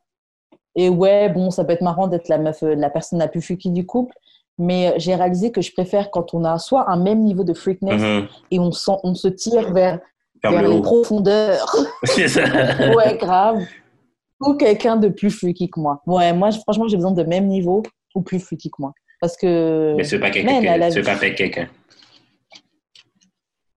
Et 0.76 0.88
ouais, 0.88 1.28
bon, 1.30 1.50
ça 1.50 1.64
peut 1.64 1.72
être 1.72 1.80
marrant 1.82 2.06
d'être 2.08 2.28
la 2.28 2.38
meuf, 2.38 2.62
euh, 2.62 2.74
la 2.74 2.90
personne 2.90 3.18
la 3.18 3.28
plus 3.28 3.40
freaky 3.40 3.70
du 3.70 3.86
couple. 3.86 4.14
Mais 4.58 4.88
euh, 4.88 4.92
j'ai 4.98 5.14
réalisé 5.14 5.50
que 5.52 5.62
je 5.62 5.72
préfère 5.72 6.10
quand 6.10 6.34
on 6.34 6.44
a 6.44 6.58
soit 6.58 6.90
un 6.90 6.96
même 6.98 7.20
niveau 7.22 7.44
de 7.44 7.54
freakness 7.54 8.00
Mhm. 8.02 8.28
et 8.50 8.58
on, 8.60 8.70
sent, 8.72 8.92
on 9.02 9.14
se 9.14 9.28
tire 9.28 9.72
vers, 9.72 9.98
Vers 10.42 10.52
vers 10.52 10.62
le 10.62 10.70
les 10.70 10.82
profondeurs. 10.82 11.74
C'est 12.04 12.28
ça. 12.28 12.42
ouais, 12.94 13.16
grave. 13.16 13.64
Ou 14.40 14.54
quelqu'un 14.54 14.96
de 14.96 15.08
plus 15.08 15.30
freaky 15.30 15.70
que 15.70 15.80
moi. 15.80 16.02
Ouais, 16.06 16.32
moi, 16.32 16.50
franchement, 16.52 16.88
j'ai 16.88 16.96
besoin 16.96 17.12
de 17.12 17.22
même 17.22 17.46
niveau 17.46 17.82
ou 18.14 18.22
plus 18.22 18.38
freaky 18.40 18.68
que 18.70 18.76
moi. 18.80 18.92
Parce 19.20 19.36
que. 19.36 19.94
Mais 19.96 20.02
veux 20.02 20.20
pas 20.20 20.30
quelqu'un 20.30 20.52
Man, 20.52 20.62
que- 20.62 20.68
elle 20.68 20.82
a- 20.82 20.90
tu 20.90 20.98
veux 20.98 21.04
pas 21.04 21.12
avec 21.12 21.36
quelqu'un. 21.36 21.68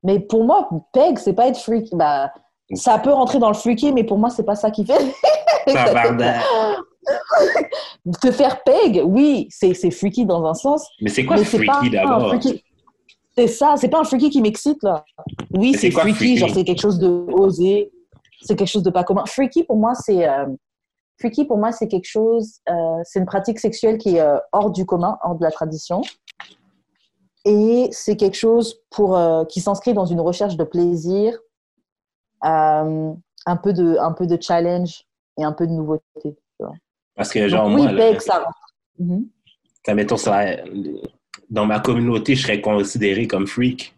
Mais 0.03 0.19
pour 0.19 0.43
moi, 0.43 0.69
Peg, 0.91 1.17
c'est 1.17 1.33
pas 1.33 1.47
être 1.47 1.57
freaky. 1.57 1.95
Bah, 1.95 2.31
ça 2.73 2.99
peut 2.99 3.11
rentrer 3.11 3.39
dans 3.39 3.49
le 3.49 3.53
freaky, 3.53 3.91
mais 3.93 4.03
pour 4.03 4.17
moi, 4.17 4.29
c'est 4.29 4.43
pas 4.43 4.55
ça 4.55 4.71
qui 4.71 4.85
fait. 4.85 4.99
Te 8.21 8.31
faire 8.31 8.63
Peg, 8.63 9.01
oui, 9.05 9.47
c'est 9.49 9.91
freaky 9.91 10.25
dans 10.25 10.45
un 10.45 10.53
sens. 10.53 10.87
Mais 11.01 11.09
c'est 11.09 11.25
quoi 11.25 11.37
mais 11.37 11.43
freaky 11.43 11.89
d'abord? 11.89 12.35
C'est 13.35 13.47
ça, 13.47 13.75
c'est 13.77 13.89
pas 13.89 13.99
un 13.99 14.03
freaky 14.03 14.29
qui 14.29 14.41
m'excite 14.41 14.83
là. 14.83 15.03
Oui, 15.51 15.73
c'est 15.73 15.89
freaky, 15.89 16.13
freaky? 16.13 16.37
genre 16.37 16.49
c'est 16.53 16.63
quelque 16.63 16.81
chose 16.81 16.99
de 16.99 17.07
osé, 17.07 17.91
c'est 18.41 18.55
quelque 18.55 18.67
chose 18.67 18.83
de 18.83 18.91
pas 18.91 19.03
commun. 19.03 19.23
Freaky 19.25 19.63
pour 19.63 19.77
moi, 19.77 19.95
c'est 19.95 20.27
euh, 20.27 20.45
freaky 21.19 21.45
pour 21.45 21.57
moi, 21.57 21.71
c'est 21.71 21.87
quelque 21.87 22.07
chose, 22.07 22.59
euh, 22.69 22.73
c'est 23.03 23.19
une 23.19 23.25
pratique 23.25 23.59
sexuelle 23.59 23.97
qui 23.97 24.17
est 24.17 24.21
euh, 24.21 24.37
hors 24.51 24.69
du 24.69 24.85
commun, 24.85 25.17
hors 25.23 25.35
de 25.35 25.43
la 25.43 25.51
tradition, 25.51 26.01
et 27.45 27.89
c'est 27.91 28.15
quelque 28.17 28.37
chose 28.37 28.79
pour 28.89 29.17
euh, 29.17 29.45
qui 29.45 29.59
s'inscrit 29.61 29.93
dans 29.93 30.05
une 30.05 30.19
recherche 30.21 30.55
de 30.57 30.63
plaisir, 30.63 31.37
euh, 32.45 33.13
un 33.45 33.57
peu 33.57 33.73
de 33.73 33.97
un 33.99 34.11
peu 34.13 34.27
de 34.27 34.37
challenge 34.41 35.03
et 35.37 35.43
un 35.43 35.51
peu 35.53 35.65
de 35.67 35.71
nouveauté. 35.71 36.03
tu 36.23 36.33
vois. 36.59 36.73
Parce 37.15 37.31
que, 37.31 37.47
genre, 37.47 37.69
Donc, 37.69 37.77
oui, 37.79 37.83
moi, 37.83 37.91
là, 37.91 38.19
ça. 38.19 38.45
Mhm. 38.99 39.27
ça, 39.85 39.93
mettons, 39.93 40.17
ça, 40.17 40.45
dans 41.49 41.65
ma 41.65 41.79
communauté, 41.79 42.35
je 42.35 42.43
serais 42.43 42.61
considéré 42.61 43.27
comme 43.27 43.47
freak. 43.47 43.95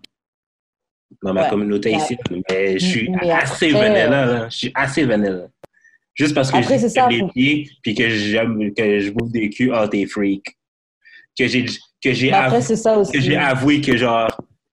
Dans 1.23 1.33
ma 1.33 1.43
Ouais. 1.43 1.49
communauté 1.49 1.91
Ouais. 1.91 1.97
ici. 1.97 2.17
Mais 2.49 2.77
je 2.79 2.85
suis 2.85 3.09
Mais 3.09 3.31
assez 3.31 3.69
vanilla, 3.69 4.25
là. 4.25 4.49
Je 4.49 4.57
suis 4.57 4.71
assez 4.75 5.05
vanilla. 5.05 5.47
Juste 6.13 6.33
parce 6.33 6.51
que 6.51 6.61
j'ai 6.61 7.19
faut- 7.19 7.27
pieds, 7.29 7.69
puis 7.81 7.93
que 7.95 8.09
j'aime, 8.09 8.73
que 8.73 8.99
je 8.99 9.11
bouffe 9.11 9.31
des 9.31 9.49
culs, 9.49 9.71
ah, 9.73 9.87
t'es 9.87 10.05
freak. 10.05 10.45
Que 11.37 11.47
j'ai, 11.47 11.65
que 12.09 12.13
j'ai, 12.13 12.31
Mais 12.31 12.37
après, 12.37 12.57
avou- 12.57 12.65
c'est 12.65 12.75
ça 12.75 12.97
aussi. 12.97 13.11
que 13.11 13.19
j'ai 13.19 13.35
avoué 13.37 13.81
que, 13.81 13.95
genre, 13.97 14.27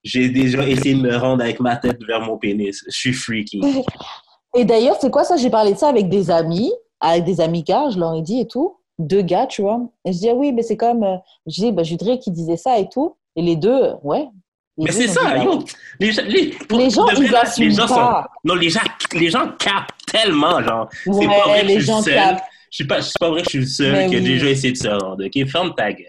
j'ai 0.05 0.29
déjà 0.29 0.67
essayé 0.69 0.95
de 0.95 1.01
me 1.01 1.17
rendre 1.17 1.43
avec 1.43 1.61
ma 1.61 1.77
tête 1.77 1.99
vers 2.07 2.21
mon 2.21 2.37
pénis. 2.39 2.83
Je 2.87 2.97
suis 2.97 3.13
freaky. 3.13 3.61
Et 4.55 4.65
d'ailleurs, 4.65 4.97
c'est 5.01 5.11
quoi 5.11 5.25
ça? 5.25 5.37
J'ai 5.37 5.51
parlé 5.51 5.73
de 5.73 5.79
ça 5.79 5.89
avec 5.89 6.09
des 6.09 6.31
amis, 6.31 6.73
avec 7.01 7.25
des 7.25 7.41
amis 7.41 7.63
gars, 7.63 7.89
je 7.91 7.99
leur 7.99 8.15
ai 8.15 8.21
dit 8.23 8.41
et 8.41 8.47
tout. 8.47 8.77
Deux 8.99 9.23
gars, 9.23 9.47
tu 9.47 9.63
vois. 9.63 9.81
Et 10.05 10.13
je 10.13 10.19
dis, 10.19 10.29
ah 10.29 10.35
oui, 10.35 10.53
mais 10.53 10.63
c'est 10.63 10.77
comme. 10.77 11.03
euh, 11.03 11.17
Je 11.47 11.63
dis, 11.63 11.73
bah, 11.73 11.83
je 11.83 11.93
voudrais 11.93 12.19
qu'ils 12.19 12.35
disaient 12.35 12.59
ça 12.59 12.79
et 12.79 12.89
tout. 12.89 13.17
Et 13.35 13.43
les 13.43 13.57
deux, 13.57 13.71
euh, 13.83 13.95
ouais. 14.03 14.29
Les 14.77 14.85
Mais 14.87 14.93
c'est 14.93 15.09
ça, 15.09 15.21
bah, 15.25 15.43
yo. 15.45 15.65
Les 16.01 16.13
gens, 16.13 16.23
les, 16.27 16.47
pour- 16.69 16.79
Les 16.79 16.91
gens, 16.91 17.07
ils 17.09 17.31
là, 17.31 17.43
les 17.59 17.71
gens 17.71 17.87
pas. 17.87 18.27
non, 18.45 18.55
les 18.55 18.69
gens, 18.71 18.81
les 19.15 19.31
gens 19.31 19.49
capent 19.59 19.93
tellement, 20.07 20.63
genre. 20.63 20.89
C'est 21.05 21.27
pas 21.27 21.49
vrai 21.49 21.63
que 21.63 21.69
je 21.69 21.73
suis 21.73 21.81
gens 21.81 22.03
seul. 22.03 22.15
capent. 22.15 22.43
Je 22.71 22.77
suis 22.77 22.87
pas, 22.87 22.99
pas 23.21 23.29
vrai 23.31 23.41
que 23.43 23.45
je 23.47 23.51
suis 23.51 23.59
le 23.61 23.67
seul 23.67 23.93
Mais 23.93 24.07
qui 24.09 24.17
a 24.17 24.21
déjà 24.21 24.47
essayé 24.49 24.73
de 24.73 24.79
se 24.79 24.89
rendre, 24.89 25.25
ok? 25.27 25.47
Ferme 25.49 25.75
ta 25.75 25.93
gueule, 25.93 26.07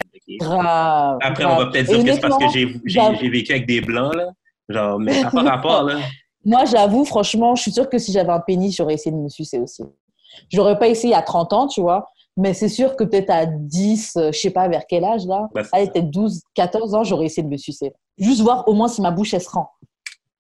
Après, 1.21 1.45
on 1.45 1.57
va 1.57 1.67
peut-être 1.67 1.87
dire 1.87 2.03
que 2.03 2.13
c'est 2.13 2.19
parce 2.21 2.37
que 2.37 2.47
j'ai, 2.49 3.29
vécu 3.29 3.51
avec 3.53 3.65
des 3.67 3.81
blancs, 3.81 4.13
là. 4.15 4.31
Genre, 4.69 4.99
mais 4.99 5.13
ça 5.13 5.23
n'a 5.23 5.31
pas 5.31 5.41
rapport, 5.51 5.83
là. 5.83 5.99
Moi, 6.45 6.65
j'avoue, 6.65 7.05
franchement, 7.05 7.55
je 7.55 7.61
suis 7.63 7.71
sûre 7.71 7.89
que 7.89 7.97
si 7.97 8.11
j'avais 8.11 8.31
un 8.31 8.39
pénis, 8.39 8.75
j'aurais 8.75 8.95
essayé 8.95 9.15
de 9.15 9.21
me 9.21 9.29
sucer 9.29 9.59
aussi. 9.59 9.83
Je 10.51 10.57
l'aurais 10.57 10.79
pas 10.79 10.87
essayé 10.87 11.13
à 11.13 11.21
30 11.21 11.53
ans, 11.53 11.67
tu 11.67 11.81
vois. 11.81 12.07
Mais 12.35 12.53
c'est 12.53 12.69
sûr 12.69 12.95
que 12.95 13.03
peut-être 13.03 13.29
à 13.29 13.45
10, 13.45 14.15
euh, 14.17 14.31
je 14.31 14.39
sais 14.39 14.49
pas 14.49 14.67
vers 14.67 14.83
quel 14.89 15.03
âge 15.03 15.25
là. 15.27 15.47
Bah, 15.53 15.61
Allez, 15.71 15.87
peut-être 15.91 16.09
12, 16.09 16.41
14 16.55 16.95
ans, 16.95 17.03
j'aurais 17.03 17.25
essayé 17.25 17.43
de 17.43 17.51
me 17.51 17.57
sucer. 17.57 17.91
Juste 18.17 18.41
voir 18.41 18.67
au 18.67 18.73
moins 18.73 18.87
si 18.87 19.01
ma 19.01 19.11
bouche, 19.11 19.33
elle 19.35 19.41
se 19.41 19.49
rend. 19.49 19.69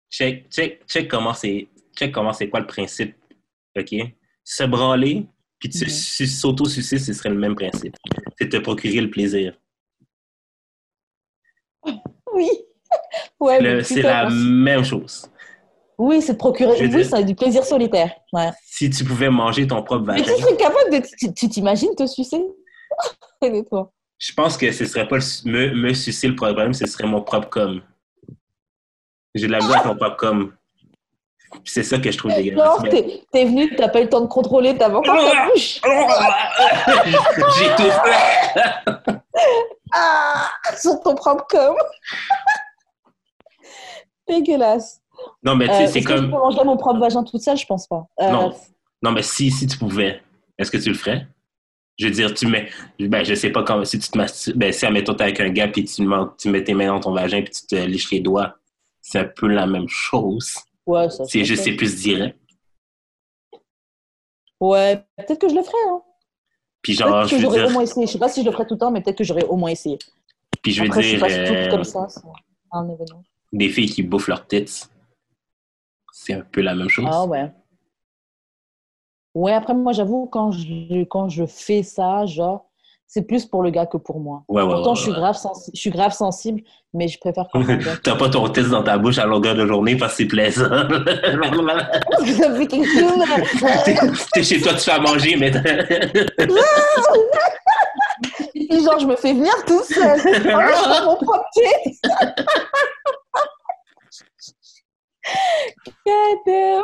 Check, 0.09 0.49
check, 0.49 0.85
check 0.87 1.07
comment 1.07 1.33
c'est, 1.33 1.67
check 1.95 2.11
comment 2.11 2.33
c'est 2.33 2.49
quoi 2.49 2.59
le 2.61 2.67
principe, 2.67 3.15
ok? 3.77 3.95
Se 4.43 4.63
branler, 4.63 5.27
puis 5.59 5.69
Mhm. 5.69 5.89
su- 5.89 6.27
s'auto-sucer, 6.27 6.97
ce 6.97 7.13
serait 7.13 7.29
le 7.29 7.37
même 7.37 7.55
principe. 7.55 7.95
C'est 8.39 8.49
te 8.49 8.57
procurer 8.57 8.99
le 9.01 9.09
plaisir. 9.09 9.53
Oui. 12.33 12.49
ouais, 13.39 13.61
mais 13.61 13.83
c'est 13.83 14.01
la 14.01 14.29
même 14.29 14.83
chose. 14.83 15.29
Oui, 15.97 16.21
c'est 16.21 16.35
procurer. 16.37 16.75
Je 16.77 16.83
veux 16.85 16.89
Oui, 16.89 17.03
dire- 17.03 17.05
c'est 17.17 17.23
du 17.23 17.35
plaisir 17.35 17.63
solitaire. 17.63 18.11
Ouais. 18.33 18.49
Si 18.65 18.89
tu 18.89 19.03
pouvais 19.03 19.29
manger 19.29 19.67
ton 19.67 19.83
propre 19.83 20.05
Mais 20.07 20.19
vagin, 20.21 20.33
tu 20.35 20.41
serais 20.41 20.57
capable 20.57 20.89
de. 20.91 21.31
tu- 21.33 21.49
t'imagines 21.49 21.93
te 21.95 22.07
sucer? 22.07 22.41
Je 23.41 24.33
pense 24.33 24.57
que 24.57 24.71
ce 24.71 24.85
serait 24.85 25.07
pas 25.07 25.17
le 25.17 25.49
me, 25.51 25.73
me 25.75 25.93
sucer 25.93 26.27
le 26.27 26.35
problème, 26.35 26.73
ce 26.73 26.85
serait 26.87 27.05
mon 27.07 27.21
propre 27.21 27.49
com. 27.49 27.81
J'ai 29.35 29.47
de 29.47 29.51
la 29.51 29.59
misère 29.59 29.75
avec 29.77 29.85
mon 29.87 29.95
propre 29.97 30.17
com. 30.17 30.53
C'est 31.65 31.83
ça 31.83 31.97
que 31.99 32.09
je 32.11 32.17
trouve 32.17 32.33
dégueulasse. 32.33 32.79
Mais- 32.83 32.89
t'es 32.89 33.23
t'es 33.31 33.45
venu, 33.45 33.75
t'as 33.75 33.89
pas 33.89 33.99
eu 33.99 34.03
le 34.03 34.09
temps 34.09 34.21
de 34.21 34.27
contrôler, 34.27 34.77
t'avais 34.77 34.95
encore 34.95 35.17
ta 35.31 35.45
bouche. 35.47 35.81
J'ai 37.57 37.75
tout 37.75 37.91
fait. 37.91 39.13
Ah 39.95 40.49
Sur 40.75 40.99
ton 41.01 41.13
propre 41.13 41.45
com. 41.49 41.75
Dégueulasse. 44.27 45.01
Non, 45.43 45.55
mais 45.55 45.65
tu 45.67 45.71
Euh, 45.71 45.75
sais, 45.77 45.83
Est-ce 45.83 45.93
c'est 45.93 46.01
que 46.01 46.09
je 46.09 46.15
comme. 46.15 46.25
peux 46.31 46.37
manger 46.37 46.63
mon 46.63 46.77
propre 46.77 46.99
vagin 46.99 47.23
toute 47.23 47.41
seule? 47.41 47.57
Je 47.57 47.65
pense 47.65 47.87
pas. 47.87 48.05
Euh, 48.21 48.29
Non. 48.29 48.53
Non, 49.01 49.11
mais 49.11 49.21
si, 49.21 49.51
si 49.51 49.67
tu 49.67 49.77
pouvais, 49.77 50.21
est-ce 50.57 50.71
que 50.71 50.77
tu 50.77 50.89
le 50.89 50.95
ferais? 50.95 51.27
Je 51.99 52.05
veux 52.07 52.11
dire, 52.11 52.33
tu 52.33 52.47
mets. 52.47 52.69
Ben, 52.99 53.23
je 53.23 53.35
sais 53.35 53.51
pas 53.51 53.63
comment. 53.63 53.85
Si 53.85 53.99
tu 53.99 54.09
te 54.09 54.17
masturbes. 54.17 54.57
Ben, 54.57 54.71
si, 54.73 54.85
admettons, 54.85 55.13
t'es 55.13 55.23
avec 55.25 55.39
un 55.41 55.49
gars, 55.49 55.67
puis 55.67 55.83
tu, 55.85 56.01
mets- 56.03 56.25
tu 56.39 56.49
mets 56.49 56.63
tes 56.63 56.73
mains 56.73 56.87
dans 56.87 56.99
ton 57.01 57.11
vagin, 57.13 57.41
puis 57.43 57.51
tu 57.53 57.67
te 57.67 57.75
liches 57.75 58.09
les 58.11 58.21
doigts, 58.21 58.55
c'est 59.01 59.19
un 59.19 59.25
peu 59.25 59.47
la 59.47 59.67
même 59.67 59.87
chose. 59.89 60.55
Ouais, 60.85 61.09
ça. 61.09 61.25
C'est 61.25 61.45
juste, 61.45 61.63
c'est 61.63 61.75
plus 61.75 61.95
direct. 62.01 62.37
Ouais, 64.59 64.97
peut-être 65.17 65.39
que 65.39 65.49
je 65.49 65.55
le 65.55 65.61
ferais. 65.63 65.77
Hein. 65.89 66.01
Puis 66.81 66.93
genre, 66.93 67.23
que 67.23 67.29
je 67.29 67.35
veux 67.35 67.41
j'aurais 67.41 67.61
au 67.61 67.65
dire. 67.65 67.71
moins 67.73 67.83
essayé. 67.83 68.07
Je 68.07 68.11
sais 68.11 68.19
pas 68.19 68.29
si 68.29 68.41
je 68.41 68.45
le 68.45 68.51
ferais 68.51 68.65
tout 68.65 68.75
le 68.75 68.79
temps, 68.79 68.91
mais 68.91 69.01
peut-être 69.01 69.17
que 69.17 69.23
j'aurais 69.23 69.45
au 69.45 69.55
moins 69.55 69.71
essayé. 69.71 69.97
Puis 70.61 70.71
je 70.71 70.81
veux 70.81 70.87
Après, 70.87 71.01
je 71.01 71.07
suis 71.09 71.17
dire, 71.17 71.27
pas 71.27 71.33
euh, 71.33 71.69
comme 71.69 71.83
ça. 71.83 72.07
Un 72.71 72.89
événement. 72.89 73.23
des 73.51 73.69
filles 73.69 73.89
qui 73.89 74.03
bouffent 74.03 74.27
leurs 74.27 74.47
tits, 74.47 74.85
c'est 76.11 76.33
un 76.33 76.41
peu 76.41 76.61
la 76.61 76.75
même 76.75 76.89
chose. 76.89 77.05
Ah 77.09 77.25
ouais. 77.25 77.51
Ouais, 79.33 79.53
après, 79.53 79.73
moi, 79.73 79.93
j'avoue, 79.93 80.27
quand 80.27 80.51
je, 80.51 81.03
quand 81.05 81.27
je 81.29 81.45
fais 81.45 81.83
ça, 81.83 82.25
genre, 82.25 82.69
c'est 83.13 83.21
plus 83.21 83.45
pour 83.45 83.61
le 83.61 83.69
gars 83.69 83.85
que 83.85 83.97
pour 83.97 84.19
moi. 84.19 84.43
Ouais, 84.47 84.63
ouais, 84.63 84.73
Pourtant, 84.73 84.89
ouais, 84.89 84.95
je, 84.95 85.01
suis 85.03 85.11
grave 85.11 85.37
je 85.71 85.79
suis 85.79 85.91
grave 85.91 86.13
sensible, 86.13 86.63
mais 86.95 87.07
je 87.07 87.19
préfère 87.19 87.45
quand 87.53 87.59
un 87.59 87.75
gars. 87.77 87.91
T'as 88.03 88.15
pas 88.15 88.27
ton 88.27 88.49
test 88.49 88.69
dans 88.69 88.81
ta 88.81 88.97
bouche 88.97 89.19
à 89.19 89.27
longueur 89.27 89.53
de 89.53 89.67
journée 89.67 89.95
parce 89.95 90.13
que 90.13 90.23
c'est 90.23 90.25
plaisant. 90.25 90.67
T'es 92.67 93.95
chose. 93.95 94.27
t'es 94.33 94.41
chez 94.41 94.59
toi, 94.61 94.73
tu 94.73 94.79
fais 94.79 94.91
à 94.91 94.99
manger, 94.99 95.35
mais. 95.35 95.51
Et 98.55 98.79
genre, 98.79 98.99
je 98.99 99.05
me 99.05 99.15
fais 99.15 99.33
venir 99.33 99.53
tout 99.67 99.83
seul. 99.83 100.19
Oh, 100.55 101.05
mon 101.05 101.15
propre. 101.17 101.45
God 106.05 106.37
damn. 106.47 106.83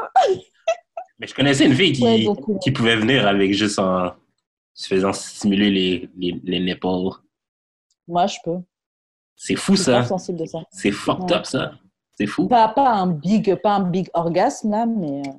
mais 1.18 1.26
je 1.26 1.34
connaissais 1.34 1.66
une 1.66 1.74
fille 1.74 1.94
qui, 1.94 2.26
donc, 2.26 2.60
qui 2.62 2.70
pouvait 2.72 2.98
venir 2.98 3.28
avec 3.28 3.52
juste 3.54 3.80
en 3.80 4.12
se 4.80 4.88
faisant 4.88 5.12
stimuler 5.12 5.70
les, 5.70 6.10
les, 6.18 6.40
les 6.42 6.60
nipples. 6.62 6.88
Moi, 8.08 8.28
je 8.28 8.38
peux. 8.46 8.60
C'est 9.36 9.58
fou, 9.58 9.76
Je 9.76 9.82
suis 9.84 9.92
grave 9.92 10.04
ça. 10.04 10.10
sensible 10.10 10.40
de 10.40 10.46
ça. 10.46 10.60
C'est 10.72 10.92
fucked 10.92 11.30
Ouais. 11.30 11.36
up, 11.38 11.46
ça. 11.46 11.74
C'est 12.18 12.28
fou. 12.28 12.48
Pas, 12.48 12.70
pas, 12.70 12.90
un 12.94 13.08
big, 13.08 13.56
pas 13.56 13.76
un 13.76 13.84
big 13.90 14.10
orgasme, 14.14 14.72
là, 14.72 14.86
mais 14.86 15.22
euh, 15.28 15.32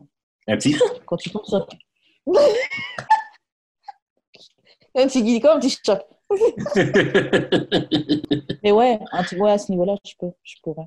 Un 0.47 0.57
petit. 0.59 0.77
quand 1.07 1.17
tu 1.17 1.31
tombes 1.31 1.47
sur... 1.47 1.67
un 4.95 5.07
petit 5.07 5.23
guilly, 5.23 5.41
un 5.47 5.59
petit 5.59 5.77
choc. 5.85 6.01
Mais 8.63 8.73
ouais, 8.73 8.99
un 9.13 9.23
petit, 9.25 9.37
ouais, 9.37 9.53
à 9.53 9.59
ce 9.59 9.71
niveau-là, 9.73 9.97
je 10.07 10.13
peux, 10.19 10.31
je 10.45 10.55
pourrais. 10.63 10.87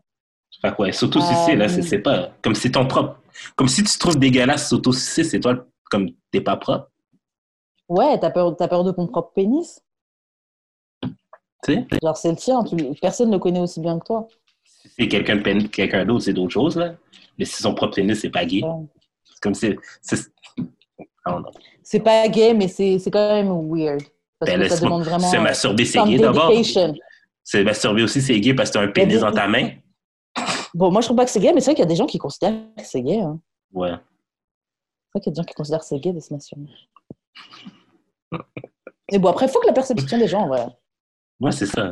Que 0.64 0.82
ouais, 0.82 0.92
s'auto-sucer, 0.92 1.54
Ah, 1.54 1.56
là, 1.56 1.68
c'est 1.68 1.82
oui. 1.82 1.88
c'est 1.88 2.00
pas. 2.00 2.30
Comme 2.44 2.54
c'est 2.56 2.72
ton 2.72 2.86
propre. 2.88 3.20
Comme 3.56 3.68
si 3.68 3.84
tu 3.84 3.92
te 3.92 4.00
trouves 4.00 4.18
dégueulasse, 4.20 4.70
s'auto-sucer, 4.70 5.24
c'est 5.24 5.40
toi, 5.40 5.66
comme 5.90 6.10
t'es 6.32 6.42
pas 6.42 6.56
propre. 6.56 6.90
Ouais, 7.94 8.20
t'as 8.20 8.32
peur, 8.32 8.56
peur 8.57 8.84
de 8.84 8.91
ton 8.91 9.06
propre 9.07 9.34
pénis. 9.34 9.82
Tu 11.03 11.10
sais? 11.65 11.88
Genre, 12.02 12.18
c'est 12.18 12.32
le 12.32 12.36
tien, 12.38 12.64
tu- 12.64 12.76
personne 12.99 13.28
ne 13.30 13.34
le 13.36 13.40
connaît 13.40 13.60
aussi 13.60 13.80
bien 13.80 13.99
que 13.99 14.06
toi. 14.06 14.28
Si 14.64 14.90
c'est 14.98 15.07
quelqu'un 15.07 15.41
quelqu'un 15.68 16.03
d'autre, 16.06 16.24
c'est 16.26 16.34
d'autres 16.34 16.52
choses, 16.52 16.76
là. 16.76 16.95
Mais 17.38 17.45
si 17.45 17.61
son 17.61 17.74
propre 17.76 17.95
pénis, 17.95 18.20
c'est 18.20 18.30
pas 18.32 18.45
gay. 18.45 18.64
Ouais. 18.64 18.86
C'est 19.24 19.40
comme 19.41 19.53
si. 19.53 19.76
c'est-. 20.02 20.32
C'est 21.84 21.99
pas 21.99 22.28
gay, 22.28 22.53
mais 22.53 22.68
c'est 22.68 22.98
c'est 22.99 23.11
quand 23.11 23.30
même 23.34 23.49
weird. 23.72 24.02
Parce 24.40 24.52
Ben, 24.52 24.60
que 24.61 24.68
ça 24.70 24.82
demande 24.82 25.03
vraiment 25.03 25.30
Se 25.30 25.38
masturber, 25.38 25.86
c'est 25.86 26.03
gay 26.03 26.18
d'abord. 26.18 26.52
Se 27.45 27.57
masturber 27.64 28.03
aussi, 28.03 28.22
c'est 28.22 28.40
gay 28.40 28.53
parce 28.56 28.70
que 28.72 28.74
t'as 28.80 28.82
un 28.84 28.88
pénis 28.90 29.15
des- 29.15 29.22
dans 29.22 29.32
ta 29.32 29.48
main. 29.48 29.70
Bon, 30.74 30.91
moi, 30.91 31.02
je 31.02 31.06
trouve 31.07 31.18
pas 31.18 31.26
que 31.26 31.30
c'est 31.32 31.40
gay, 31.40 31.53
mais 31.53 31.61
c'est 31.61 31.68
vrai 31.68 31.76
qu'il 31.76 31.84
y 31.84 31.86
a 31.86 31.90
des 31.90 31.95
gens 31.95 32.07
qui 32.07 32.18
considèrent 32.18 32.53
que 32.76 32.84
c'est 32.84 33.03
gay. 33.03 33.20
Hein. 33.20 33.40
Ouais. 33.72 33.91
C'est 33.91 33.95
vrai 35.14 35.22
qu'il 35.22 35.28
y 35.28 35.30
a 35.30 35.32
des 35.34 35.36
gens 35.41 35.44
qui 35.45 35.53
considèrent 35.53 35.80
que 35.82 35.86
c'est 35.86 35.99
gay 35.99 36.11
de 36.11 36.20
se 36.20 36.34
masturber. 36.34 36.68
Mais 39.11 39.19
bon, 39.19 39.30
après, 39.30 39.45
il 39.45 39.51
faut 39.51 39.60
que 39.60 39.68
la 39.68 39.73
perception 39.73 40.18
des 40.18 40.27
gens, 40.27 40.41
en 40.41 40.47
vrai. 40.47 40.65
Ouais, 41.39 41.51
c'est 41.51 41.65
ça. 41.65 41.91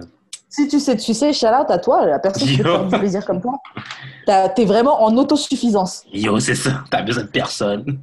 Si 0.50 0.68
tu 0.68 0.80
sais, 0.80 0.98
tu 0.98 1.14
sais, 1.14 1.32
shout 1.32 1.48
out 1.48 1.70
à 1.70 1.78
toi, 1.78 2.06
la 2.06 2.20
personne 2.20 2.48
qui 2.48 2.58
peut 2.58 2.64
faire 2.64 2.86
du 2.86 3.00
plaisir 3.00 3.26
comme 3.26 3.42
toi. 3.42 3.58
T'es 4.56 4.66
vraiment 4.66 5.04
en 5.04 5.16
autosuffisance. 5.18 6.04
Yo, 6.12 6.40
c'est 6.40 6.56
ça. 6.56 6.84
T'as 6.90 7.04
besoin 7.04 7.24
de 7.24 7.30
personne. 7.30 8.02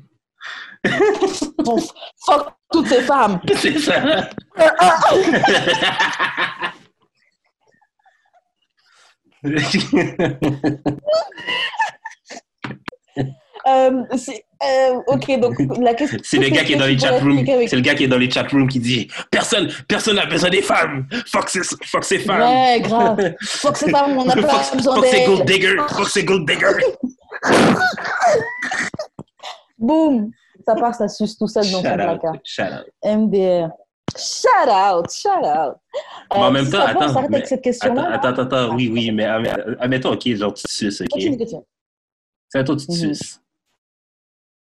Bon, 1.58 1.76
fuck 2.24 2.52
toutes 2.70 2.86
ces 2.86 3.02
femmes. 3.02 3.40
c'est 3.56 3.78
ça. 3.78 4.30
Euh, 13.68 14.02
c'est- 14.16 14.44
euh, 14.64 15.00
ok, 15.08 15.38
donc 15.40 15.54
la 15.80 15.94
question. 15.94 16.18
C'est 16.22 16.38
le 16.38 16.48
gars 16.48 16.64
qui 16.64 16.72
est 16.72 16.76
dans 16.76 16.86
les 16.86 16.98
chat 16.98 17.18
rooms. 17.18 17.44
C'est 17.66 17.76
le 17.76 17.82
gars 17.82 17.94
qui 17.94 18.04
est 18.04 18.08
dans 18.08 18.18
les 18.18 18.30
chat 18.30 18.48
rooms 18.50 18.68
qui 18.68 18.80
dit 18.80 19.08
Personne, 19.30 19.68
personne 19.86 20.16
n'a 20.16 20.26
besoin 20.26 20.50
des 20.50 20.62
femmes. 20.62 21.06
Fuck 21.26 21.48
ces, 21.50 21.60
fuck 21.84 22.04
ces 22.04 22.18
femmes. 22.20 22.40
Ouais, 22.40 22.80
grave. 22.80 23.34
Fuck 23.42 23.76
ces 23.76 23.90
femmes, 23.90 24.16
on 24.18 24.24
n'a 24.24 24.34
fuck, 24.34 24.46
pas 24.46 24.70
besoin 24.74 24.94
fuck 24.96 25.06
ces 25.06 25.24
gold 25.26 25.44
diggers. 25.44 25.76
Fuck 25.88 26.08
ces 26.08 26.24
gold 26.24 26.48
diggers. 26.48 26.84
Boum, 29.78 30.30
ça 30.66 30.74
part, 30.74 30.94
ça 30.94 31.08
suce 31.08 31.36
tout 31.38 31.46
seul 31.46 31.70
dans 31.70 31.78
out. 31.78 31.82
placard. 31.94 32.34
Shout 32.44 32.62
out. 32.62 32.86
MDR. 33.04 33.68
Shout 34.16 34.68
out, 34.68 35.06
shout 35.12 35.28
out. 35.44 35.76
Mais 36.32 36.38
en 36.40 36.46
Euh, 36.46 36.50
même 36.50 36.68
temps, 36.70 36.80
attends, 36.80 37.20
mais- 37.28 37.36
avec 37.36 37.46
cette. 37.46 37.64
Attends, 37.82 37.94
là. 37.94 38.14
attends, 38.14 38.42
attends, 38.42 38.74
oui, 38.74 38.90
oui, 38.92 39.10
mais 39.12 39.24
admet- 39.24 39.76
admettons, 39.78 40.12
ok, 40.12 40.34
genre 40.34 40.52
tu 40.54 40.64
suces, 40.68 41.00
ok. 41.02 41.20
C'est 42.48 42.58
à 42.58 42.64
toi, 42.64 42.74
tu 42.76 42.86
te 42.86 42.92
Mhm. 42.92 42.98
suces. 43.14 43.40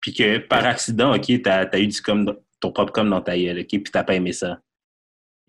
Puis 0.01 0.15
que 0.15 0.39
par 0.39 0.65
accident, 0.65 1.15
ok, 1.15 1.43
t'as 1.43 1.67
as 1.71 1.79
eu 1.79 1.87
du 1.87 2.01
dans- 2.03 2.35
ton 2.61 2.73
propre 2.73 2.93
com 2.93 3.09
dans 3.09 3.21
ta 3.21 3.37
gueule, 3.39 3.61
ok, 3.61 3.69
puis 3.69 3.83
t'as 3.93 4.05
pas 4.05 4.15
aimé 4.15 4.33
ça. 4.33 4.59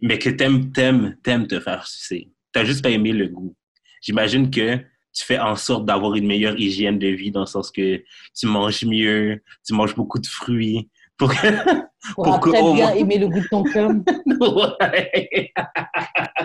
Mais 0.02 0.18
que 0.18 0.30
t'aimes, 0.30 0.72
t'aimes, 0.72 1.18
t'aimes 1.24 1.48
te 1.48 1.60
faire 1.60 1.86
sucer. 1.88 2.32
T'as 2.52 2.64
juste 2.66 2.82
pas 2.84 2.90
aimé 2.90 3.12
le 3.12 3.28
goût. 3.28 3.56
J'imagine 4.02 4.50
que 4.50 4.78
tu 5.14 5.24
fais 5.26 5.40
en 5.40 5.56
sorte 5.56 5.86
d'avoir 5.86 6.16
une 6.16 6.26
meilleure 6.26 6.58
hygiène 6.60 6.98
de 6.98 7.08
vie 7.08 7.32
dans 7.32 7.42
le 7.42 7.46
sens 7.46 7.70
que 7.72 8.04
tu 8.38 8.48
manges 8.48 8.84
mieux, 8.86 9.42
tu 9.66 9.74
manges 9.74 9.96
beaucoup 9.96 10.20
de 10.20 10.28
fruits. 10.28 10.90
Pour 11.18 11.30
que... 11.30 11.36
Pour 12.16 12.24
Pour 12.24 12.40
que 12.40 12.74
bien 12.74 12.94
aimer 12.96 13.20
le 13.20 13.28
goût 13.28 13.42
de 13.42 13.48
ton 13.48 13.64
cum. 13.64 14.04
Ouais. 14.42 15.54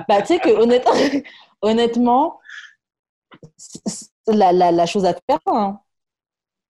Bah, 0.07 0.21
tu 0.21 0.27
sais 0.27 0.39
que 0.39 0.51
honnêtement, 0.61 0.93
honnêtement 1.63 2.39
la, 4.27 4.53
la, 4.53 4.73
la 4.73 4.87
chose 4.87 5.07
à 5.07 5.15
faire, 5.15 5.39
hein. 5.47 5.81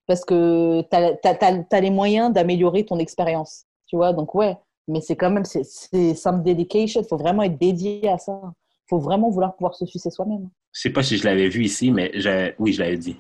Parce 0.07 0.25
que 0.25 0.83
tu 0.83 0.97
as, 0.97 1.81
les 1.81 1.91
moyens 1.91 2.33
d'améliorer 2.33 2.85
ton 2.85 2.99
expérience. 2.99 3.65
Tu 3.89 3.97
vois, 3.97 4.13
donc 4.13 4.35
ouais, 4.35 4.57
mais 4.89 5.01
c'est 5.01 5.17
quand 5.17 5.31
même, 5.31 5.45
c'est 5.45 5.65
c'est 5.65 6.15
some 6.15 6.43
dedication. 6.43 7.03
Il 7.03 7.09
faut 7.09 7.17
vraiment 7.17 7.43
être 7.43 7.59
dédié 7.59 8.09
à 8.09 8.19
ça. 8.19 8.41
Il 8.45 8.89
faut 8.89 8.99
vraiment 8.99 9.31
vouloir 9.31 9.55
pouvoir 9.57 9.75
se 9.75 9.87
sucer 9.87 10.11
soi-même. 10.11 10.49
Je 10.73 10.81
sais 10.81 10.91
pas 10.91 11.03
si 11.03 11.17
je 11.17 11.25
l'avais 11.25 11.49
vu 11.49 11.65
ici, 11.65 11.91
mais 11.91 12.13
oui, 12.59 12.73
je 12.73 12.81
l'avais 12.81 12.99
dit. 12.99 13.17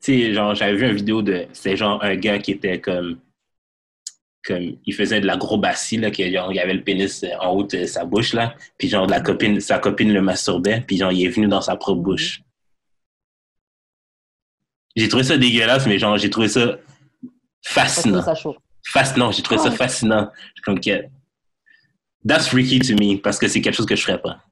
Tu 0.00 0.12
sais, 0.12 0.32
genre, 0.32 0.54
j'avais 0.54 0.74
vu 0.74 0.86
une 0.86 0.94
vidéo 0.94 1.22
de. 1.22 1.46
C'était 1.52 1.76
genre 1.76 2.02
un 2.02 2.14
gars 2.16 2.38
qui 2.38 2.52
était 2.52 2.80
comme. 2.80 3.18
Comme. 4.44 4.76
Il 4.84 4.94
faisait 4.94 5.20
de 5.20 5.26
la 5.26 5.36
grobassie, 5.36 5.96
là, 5.96 6.10
il 6.16 6.36
avait 6.36 6.74
le 6.74 6.82
pénis 6.82 7.24
en 7.40 7.50
haut 7.52 7.64
de 7.64 7.84
sa 7.86 8.04
bouche, 8.04 8.32
là. 8.32 8.54
Puis, 8.78 8.88
genre, 8.88 9.08
sa 9.60 9.78
copine 9.78 10.12
le 10.12 10.22
masturbait, 10.22 10.82
puis, 10.86 10.96
genre, 10.96 11.12
il 11.12 11.24
est 11.24 11.28
venu 11.28 11.48
dans 11.48 11.60
sa 11.60 11.76
propre 11.76 12.00
bouche. 12.00 12.42
J'ai 15.00 15.08
trouvé 15.08 15.24
ça 15.24 15.38
dégueulasse, 15.38 15.86
mais, 15.86 15.98
genre, 15.98 16.18
j'ai 16.18 16.28
trouvé 16.28 16.48
ça 16.48 16.76
fascinant. 17.64 18.18
trouve 18.20 18.24
ça 18.26 18.34
chaud. 18.34 18.56
Fascinant, 18.86 19.32
j'ai 19.32 19.42
trouvé 19.42 19.58
ça 19.58 19.68
Ah. 19.72 19.76
fascinant. 19.76 20.30
Je 20.34 20.52
suis 20.56 20.62
comme 20.62 20.78
que. 20.78 21.04
That's 22.26 22.48
freaky 22.48 22.80
to 22.80 22.92
me, 23.02 23.16
parce 23.16 23.38
que 23.38 23.48
c'est 23.48 23.62
quelque 23.62 23.74
chose 23.76 23.86
que 23.86 23.96
je 23.96 24.02
ferais 24.02 24.20
pas. 24.20 24.42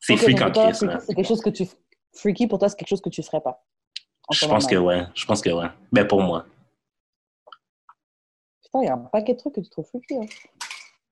C'est 0.00 0.16
freak 0.16 0.38
donc 0.38 0.48
en 0.48 0.52
toi, 0.52 0.72
c'est 0.72 1.14
quelque 1.14 1.26
chose 1.28 1.42
que 1.42 1.50
tu. 1.50 1.66
Freaky 2.14 2.46
pour 2.46 2.58
toi, 2.58 2.70
c'est 2.70 2.76
quelque 2.76 2.88
chose 2.88 3.02
que 3.02 3.10
tu 3.10 3.22
ferais 3.22 3.42
pas. 3.42 3.62
Je 4.32 4.46
pense 4.46 4.66
que 4.66 4.76
ouais. 4.76 5.06
Je 5.14 5.26
pense 5.26 5.42
que 5.42 5.50
ouais. 5.50 5.66
Ben 5.92 6.06
pour 6.06 6.22
moi. 6.22 6.46
Putain, 8.64 8.80
il 8.82 8.86
y 8.86 8.88
a 8.88 8.94
un 8.94 8.98
paquet 8.98 9.34
de 9.34 9.38
trucs 9.38 9.54
que 9.54 9.60
tu 9.60 9.68
trouves 9.68 9.86
freaky. 9.86 10.14
Hein. 10.14 10.26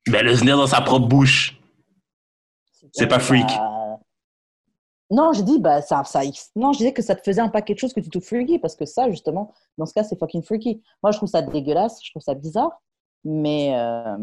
Ben 0.08 0.24
le 0.24 0.32
venir 0.32 0.56
dans 0.56 0.66
sa 0.66 0.80
propre 0.80 1.06
bouche. 1.06 1.58
C'est 2.92 3.06
pas 3.06 3.18
freak. 3.18 3.46
Bah, 3.48 3.85
Non, 5.10 5.32
je 5.32 5.42
dis, 5.42 5.60
bah, 5.60 5.82
ça, 5.82 6.02
ça, 6.04 6.22
non, 6.56 6.72
je 6.72 6.78
disais 6.78 6.92
que 6.92 7.02
ça 7.02 7.14
te 7.14 7.22
faisait 7.22 7.40
un 7.40 7.48
paquet 7.48 7.74
de 7.74 7.78
choses 7.78 7.92
que 7.94 8.00
tu 8.00 8.10
trouves 8.10 8.24
freaky, 8.24 8.58
parce 8.58 8.74
que 8.74 8.84
ça, 8.84 9.08
justement, 9.08 9.52
dans 9.78 9.86
ce 9.86 9.94
cas, 9.94 10.02
c'est 10.02 10.18
fucking 10.18 10.42
freaky. 10.42 10.82
Moi, 11.02 11.12
je 11.12 11.18
trouve 11.18 11.28
ça 11.28 11.42
dégueulasse, 11.42 12.00
je 12.04 12.10
trouve 12.10 12.22
ça 12.22 12.34
bizarre, 12.34 12.82
mais 13.24 13.74
euh, 13.78 14.16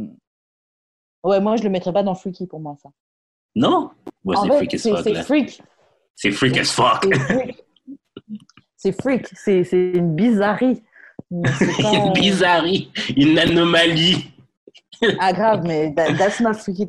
ouais, 1.24 1.40
moi, 1.40 1.56
je 1.56 1.64
le 1.64 1.70
mettrais 1.70 1.94
pas 1.94 2.04
dans 2.04 2.16
freaky 2.16 2.48
pour 2.48 2.60
moi, 2.60 2.76
ça. 2.84 2.90
Non? 3.56 3.92
Ouais, 4.26 4.36
c'est 4.42 4.48
freak 4.58 4.74
as 4.74 4.82
fuck, 4.82 5.04
c'est 5.04 5.24
freak. 5.24 5.62
C'est 6.16 6.32
freak 6.32 6.58
as 6.58 6.72
fuck. 6.72 7.06
C'est 8.76 8.92
freak. 9.02 9.28
C'est 9.36 9.64
une 9.72 10.14
bizarrerie. 10.16 10.84
Pas- 11.32 11.94
Une 11.94 12.14
bizarrerie. 12.14 12.92
Une 13.16 13.40
anomalie. 13.40 14.26
Ah, 15.20 15.32
grave, 15.34 15.64
mais 15.66 15.94
that- 15.96 16.18
that's 16.18 16.40
not 16.42 16.56
freaky. 16.56 16.88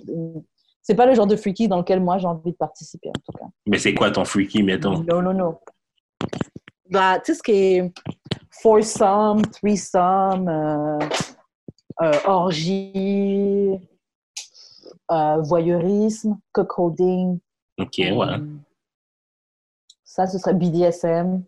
C'est 0.87 0.95
pas 0.95 1.07
le 1.07 1.15
genre 1.15 1.27
de 1.27 1.35
freaky 1.35 1.67
dans 1.67 1.79
lequel 1.79 2.01
moi 2.01 2.19
j'ai 2.19 2.27
envie 2.27 2.53
de 2.53 2.57
participer, 2.57 3.09
en 3.09 3.13
tout 3.13 3.33
cas. 3.39 3.47
Mais 3.67 3.79
c'est 3.79 3.95
quoi 3.95 4.11
ton 4.11 4.25
freaky, 4.27 4.63
mettons? 4.63 4.99
Non, 5.03 5.23
non, 5.23 5.33
non. 5.33 5.59
Bah, 6.91 7.19
tu 7.21 7.33
sais 7.33 7.39
ce 7.39 7.43
qui 7.43 7.53
est 7.53 7.93
foursome, 8.51 9.41
threesome, 9.47 10.47
euh, 10.47 10.99
euh, 12.03 12.13
orgie, 12.27 13.81
euh, 15.11 15.41
voyeurisme, 15.41 16.39
cuckolding. 16.53 17.39
Ok, 17.79 17.95
ouais. 17.99 18.11
euh, 18.13 18.47
Ça, 20.05 20.27
ce 20.27 20.37
serait 20.39 20.53
BDSM. 20.55 21.43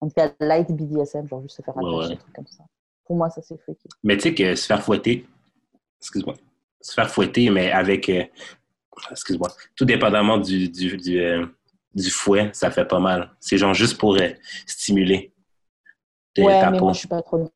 En 0.00 0.06
tout 0.06 0.14
cas, 0.14 0.30
light 0.38 0.70
BDSM, 0.70 1.26
genre 1.26 1.42
juste 1.42 1.56
se 1.56 1.62
faire 1.62 1.76
Ouais, 1.76 1.82
attacher, 1.96 2.08
ouais. 2.10 2.14
un 2.14 2.16
truc 2.20 2.34
comme 2.34 2.46
ça. 2.46 2.64
Pour 3.04 3.16
moi, 3.16 3.28
ça, 3.28 3.42
c'est 3.42 3.60
freaky. 3.60 3.88
Mais 4.04 4.16
tu 4.16 4.22
sais 4.22 4.34
que 4.34 4.54
se 4.54 4.66
faire 4.66 4.82
fouetter, 4.84 5.26
excuse-moi, 6.00 6.34
se 6.82 6.92
faire 6.94 7.08
fouetter, 7.08 7.48
mais 7.50 7.70
avec, 7.72 8.08
euh, 8.08 8.24
excuse-moi, 9.10 9.48
tout 9.76 9.84
dépendamment 9.84 10.38
du, 10.38 10.68
du, 10.68 10.96
du, 10.96 11.20
euh, 11.20 11.46
du 11.94 12.10
fouet, 12.10 12.50
ça 12.52 12.70
fait 12.70 12.84
pas 12.84 12.98
mal. 12.98 13.30
C'est 13.40 13.56
genre 13.58 13.72
juste 13.74 13.98
pour 13.98 14.16
euh, 14.16 14.28
stimuler 14.66 15.32
de 16.36 16.42
Ouais, 16.42 16.60
ta 16.60 16.70
mais 16.70 16.78
peau. 16.78 16.84
moi, 16.86 16.92
je 16.92 16.98
suis 17.00 17.08
pas 17.08 17.22
trop. 17.22 17.50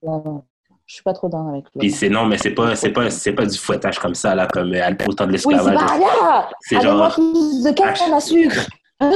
Je 0.87 0.95
suis 0.95 1.03
pas 1.03 1.13
trop 1.15 1.29
dans 1.29 1.49
avec 1.49 1.65
Puis 1.79 1.91
c'est 1.91 2.09
non, 2.09 2.27
mais 2.27 2.39
c'est 2.39 2.53
pas, 2.53 2.77
c'est 2.77 2.91
pas, 2.93 3.11
c'est 3.11 3.33
pas 3.33 3.45
du 3.45 3.59
fouettage 3.59 3.99
comme 3.99 4.15
ça, 4.15 4.35
là, 4.37 4.47
comme 4.47 4.73
euh, 4.73 4.91
au 5.09 5.13
temps 5.15 5.27
de 5.27 5.33
Oui, 5.33 5.39
c'est 5.39 5.49
l'esclavage. 5.51 6.01
pas. 6.01 6.51
C'est 6.61 6.81
genre- 6.81 7.13
plus 7.15 7.65
de 7.65 7.73
canne 7.75 8.13
à 8.15 8.21
sucre. 8.21 8.67
Ah. 9.01 9.11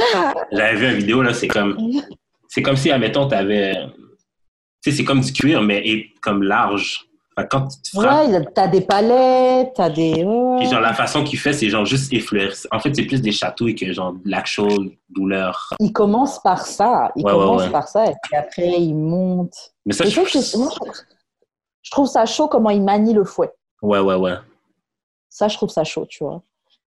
J'avais 0.53 0.77
vu 0.77 0.87
une 0.93 0.99
vidéo, 0.99 1.23
là, 1.23 1.33
c'est 1.33 1.47
comme, 1.49 1.79
c'est 2.49 2.61
comme 2.63 2.77
si, 2.77 2.91
admettons, 2.91 3.29
t'avais, 3.29 3.75
tu 4.83 4.91
sais, 4.91 4.97
c'est 4.97 5.05
comme 5.05 5.21
du 5.21 5.33
cuir, 5.33 5.63
mais 5.63 5.81
et- 5.87 6.13
comme 6.21 6.43
large. 6.43 7.07
Fait 7.39 7.47
quand 7.49 7.69
tu 7.69 7.93
frappes, 8.01 8.29
Ouais, 8.29 8.45
t'as 8.55 8.67
des 8.67 8.81
palettes, 8.81 9.73
t'as 9.77 9.89
des. 9.89 10.15
puis 10.59 10.69
genre, 10.69 10.81
la 10.81 10.93
façon 10.95 11.23
qu'il 11.25 11.39
fait, 11.39 11.53
c'est 11.53 11.69
genre 11.69 11.85
juste 11.85 12.13
effleurer. 12.13 12.53
En 12.73 12.81
fait, 12.81 12.95
c'est 12.95 13.05
plus 13.05 13.23
des 13.23 13.31
chatouilles 13.33 13.75
que 13.77 13.93
genre 13.93 14.15
l'actual 14.25 14.91
douleur. 15.09 15.71
Il 15.79 15.93
commence 15.93 16.43
par 16.43 16.67
ça. 16.67 17.13
Il 17.17 17.25
Ouais, 17.25 17.33
commence 17.33 17.63
ouais. 17.63 17.71
par 17.71 17.87
ça 17.89 18.07
et 18.07 18.15
puis 18.23 18.37
après 18.37 18.81
il 18.81 18.95
monte. 18.95 19.55
Mais 19.87 19.93
ça, 19.93 20.05
je 20.05 20.21
c'est- 20.41 20.57
moi, 20.59 20.71
je 21.83 21.91
trouve 21.91 22.07
ça 22.09 22.27
chaud 22.27 22.49
comment 22.49 22.71
il 22.71 22.83
manie 22.83 23.15
le 23.15 23.25
fouet. 23.25 23.53
Ouais, 23.81 24.01
ouais, 24.01 24.17
ouais. 24.17 24.35
Ça, 25.29 25.47
je 25.49 25.57
trouve 25.57 25.71
ça 25.71 25.85
chaud, 25.85 26.07
tu 26.09 26.25
vois. 26.25 26.43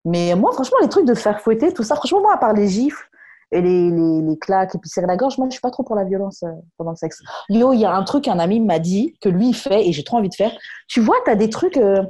Mais 0.06 0.34
moi, 0.34 0.52
franchement, 0.52 0.78
les 0.80 0.88
trucs 0.88 1.04
de 1.04 1.14
faire 1.14 1.40
fouetter, 1.42 1.74
tout 1.74 1.82
ça, 1.82 1.94
franchement, 1.94 2.22
moi, 2.22 2.32
à 2.34 2.38
part 2.38 2.54
les 2.54 2.66
gifles 2.68 3.09
et 3.52 3.60
les, 3.60 3.90
les, 3.90 4.22
les 4.22 4.38
claques 4.38 4.74
et 4.74 4.78
puis 4.78 4.88
serrer 4.90 5.06
la 5.06 5.16
gorge, 5.16 5.36
moi, 5.38 5.48
je 5.48 5.52
suis 5.54 5.60
pas 5.60 5.70
trop 5.70 5.82
pour 5.82 5.96
la 5.96 6.04
violence 6.04 6.42
euh, 6.44 6.50
pendant 6.78 6.90
le 6.92 6.96
sexe. 6.96 7.20
Yo, 7.48 7.72
il 7.72 7.80
y 7.80 7.84
a 7.84 7.94
un 7.94 8.02
truc, 8.04 8.28
un 8.28 8.38
ami 8.38 8.60
m'a 8.60 8.78
dit 8.78 9.14
que 9.20 9.28
lui, 9.28 9.48
il 9.48 9.54
fait 9.54 9.86
et 9.88 9.92
j'ai 9.92 10.04
trop 10.04 10.18
envie 10.18 10.28
de 10.28 10.34
faire. 10.34 10.52
Tu 10.88 11.00
vois, 11.00 11.16
tu 11.24 11.30
as 11.30 11.36
des 11.36 11.50
trucs 11.50 11.76
euh, 11.76 12.02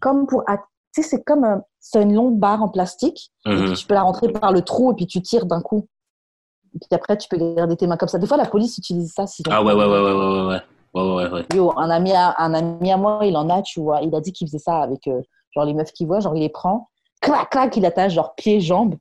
comme 0.00 0.26
pour. 0.26 0.44
Tu 0.94 1.02
sais, 1.02 1.08
c'est 1.08 1.22
comme. 1.24 1.44
euh, 1.44 1.56
c'est 1.80 2.02
une 2.02 2.14
longue 2.14 2.38
barre 2.38 2.62
en 2.62 2.68
plastique. 2.68 3.30
Et 3.46 3.50
Mhm. 3.50 3.64
puis, 3.64 3.72
tu 3.74 3.86
peux 3.86 3.94
la 3.94 4.02
rentrer 4.02 4.28
par 4.32 4.52
le 4.52 4.62
trou 4.62 4.92
et 4.92 4.94
puis 4.94 5.06
tu 5.06 5.22
tires 5.22 5.46
d'un 5.46 5.60
coup. 5.62 5.86
Et 6.74 6.78
puis 6.78 6.88
après, 6.92 7.16
tu 7.16 7.28
peux 7.28 7.38
garder 7.54 7.76
tes 7.76 7.86
mains 7.86 7.96
comme 7.96 8.08
ça. 8.08 8.18
Des 8.18 8.26
fois, 8.26 8.36
la 8.36 8.44
police 8.46 8.76
utilise 8.78 9.12
ça. 9.14 9.22
ont- 9.24 9.50
Ah 9.50 9.62
ouais, 9.62 9.72
ouais, 9.72 9.84
ouais, 9.84 9.90
ouais, 10.00 10.12
ouais, 10.12 10.12
ouais, 10.12 10.46
ouais. 10.48 10.60
Ouais, 10.94 11.02
ouais, 11.02 11.24
ouais, 11.24 11.30
ouais. 11.32 11.46
Yo, 11.54 11.72
un 11.78 11.88
ami, 11.90 12.12
à, 12.12 12.34
un 12.38 12.52
ami 12.54 12.90
à 12.92 12.96
moi, 12.96 13.20
il 13.24 13.36
en 13.36 13.48
a, 13.50 13.62
tu 13.62 13.80
vois. 13.80 14.00
Il 14.02 14.14
a 14.14 14.20
dit 14.20 14.32
qu'il 14.32 14.46
faisait 14.46 14.58
ça 14.58 14.80
avec 14.82 15.06
euh, 15.06 15.20
genre 15.54 15.64
les 15.64 15.74
meufs 15.74 15.92
qu'il 15.92 16.06
voit. 16.06 16.20
Genre, 16.20 16.34
il 16.36 16.40
les 16.40 16.48
prend, 16.48 16.88
clac, 17.20 17.50
clac, 17.50 17.76
il 17.76 17.84
attache 17.86 18.12
genre 18.14 18.34
pieds, 18.34 18.60
jambes. 18.60 18.94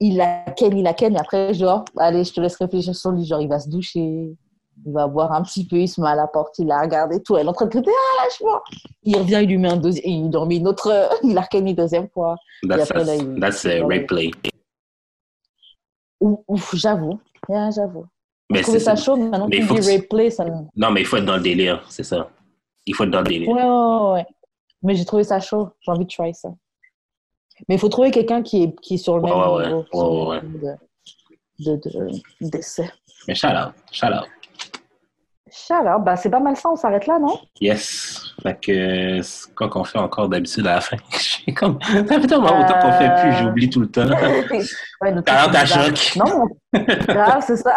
Il 0.00 0.16
la 0.16 0.44
ken, 0.56 0.76
il 0.76 0.82
la 0.84 0.94
ken. 0.94 1.14
Et 1.14 1.18
après, 1.18 1.54
genre, 1.54 1.84
allez, 1.96 2.24
je 2.24 2.32
te 2.32 2.40
laisse 2.40 2.56
réfléchir 2.56 2.94
sur 2.94 3.10
lui. 3.10 3.24
Genre, 3.24 3.40
il 3.40 3.48
va 3.48 3.58
se 3.58 3.68
doucher. 3.68 4.00
Il 4.86 4.92
va 4.92 5.08
boire 5.08 5.32
un 5.32 5.42
petit 5.42 5.66
peu. 5.66 5.76
Il 5.76 5.88
se 5.88 6.00
met 6.00 6.08
à 6.08 6.14
la 6.14 6.28
porte. 6.28 6.58
Il 6.60 6.68
la 6.68 6.80
regarde 6.82 7.12
et 7.12 7.22
tout. 7.22 7.36
Elle 7.36 7.46
est 7.46 7.48
en 7.48 7.52
train 7.52 7.66
de 7.66 7.70
crier, 7.70 7.84
ah, 7.88 8.24
lâche-moi. 8.24 8.62
Il 9.02 9.16
revient, 9.16 9.40
il 9.42 9.48
lui 9.48 9.58
met 9.58 9.70
un 9.72 9.76
deuxième. 9.76 10.04
Il 10.06 10.30
lui 10.30 10.46
met 10.46 10.56
une 10.56 10.68
autre. 10.68 11.10
il 11.24 11.34
la 11.34 11.42
ken 11.46 11.66
une 11.66 11.74
deuxième 11.74 12.08
fois. 12.10 12.36
That's, 12.68 12.90
après, 12.90 13.04
là, 13.04 13.16
il- 13.16 13.40
that's 13.40 13.66
a 13.66 13.84
rape 13.84 14.06
play. 14.06 14.30
Ouf, 16.20 16.38
ouf, 16.48 16.74
j'avoue. 16.76 17.20
Yeah, 17.48 17.70
j'avoue. 17.70 18.06
Mais 18.50 18.62
c'est 18.62 18.78
ça 18.78 18.96
ça. 18.96 19.02
chaud, 19.02 19.16
mais 19.16 19.28
maintenant 19.28 19.46
Mais 19.48 19.60
faut 19.60 19.74
que 19.74 19.92
replay, 19.92 20.30
ça. 20.30 20.44
Non, 20.76 20.90
mais 20.90 21.00
il 21.00 21.06
faut 21.06 21.16
être 21.18 21.24
dans 21.24 21.36
le 21.36 21.42
délire, 21.42 21.84
c'est 21.88 22.02
ça. 22.02 22.30
Il 22.86 22.94
faut 22.94 23.04
être 23.04 23.10
dans 23.10 23.20
le 23.20 23.26
délire. 23.26 23.48
Ouais, 23.48 23.62
ouais, 23.62 24.12
ouais. 24.14 24.26
Mais 24.82 24.94
j'ai 24.94 25.04
trouvé 25.04 25.24
ça 25.24 25.38
chaud. 25.38 25.68
J'ai 25.80 25.92
envie 25.92 26.04
de 26.06 26.10
try 26.10 26.32
ça. 26.34 26.48
Mais 27.68 27.74
il 27.76 27.78
faut 27.78 27.88
trouver 27.88 28.10
quelqu'un 28.10 28.42
qui 28.42 28.62
est, 28.64 28.80
qui 28.80 28.94
est 28.94 28.98
sur 28.98 29.16
le 29.16 29.22
Ouais, 29.22 29.30
même 29.30 29.74
ouais, 29.74 29.84
niveau 29.92 30.30
ouais. 30.30 30.40
de, 31.58 31.76
de. 31.76 32.08
Mais 33.26 33.34
shout 33.34 33.48
out, 33.48 33.72
shout 33.92 34.06
out. 34.06 34.24
Bah, 36.00 36.16
c'est 36.16 36.30
pas 36.30 36.40
mal 36.40 36.56
ça, 36.56 36.70
on 36.70 36.76
s'arrête 36.76 37.06
là, 37.06 37.18
non? 37.18 37.38
Yes. 37.60 38.34
Fait 38.42 38.58
que 38.60 39.20
c'est 39.22 39.54
quoi 39.54 39.68
qu'on 39.68 39.84
fait 39.84 39.98
encore 39.98 40.28
d'habitude 40.28 40.66
à 40.66 40.74
la 40.76 40.80
fin? 40.80 40.96
Comme. 41.56 41.78
Ça 41.82 42.04
fait 42.20 42.26
tellement 42.26 42.56
longtemps 42.58 42.78
qu'on 42.80 42.92
fait 42.92 43.12
plus, 43.22 43.32
j'oublie 43.38 43.68
tout 43.70 43.80
le 43.80 43.90
temps. 43.90 44.06
ouais, 45.02 45.22
Talent 45.22 45.52
à 45.52 45.66
choc. 45.66 46.16
Non, 46.16 46.46
grave, 46.72 47.42
c'est 47.46 47.56
ça. 47.56 47.74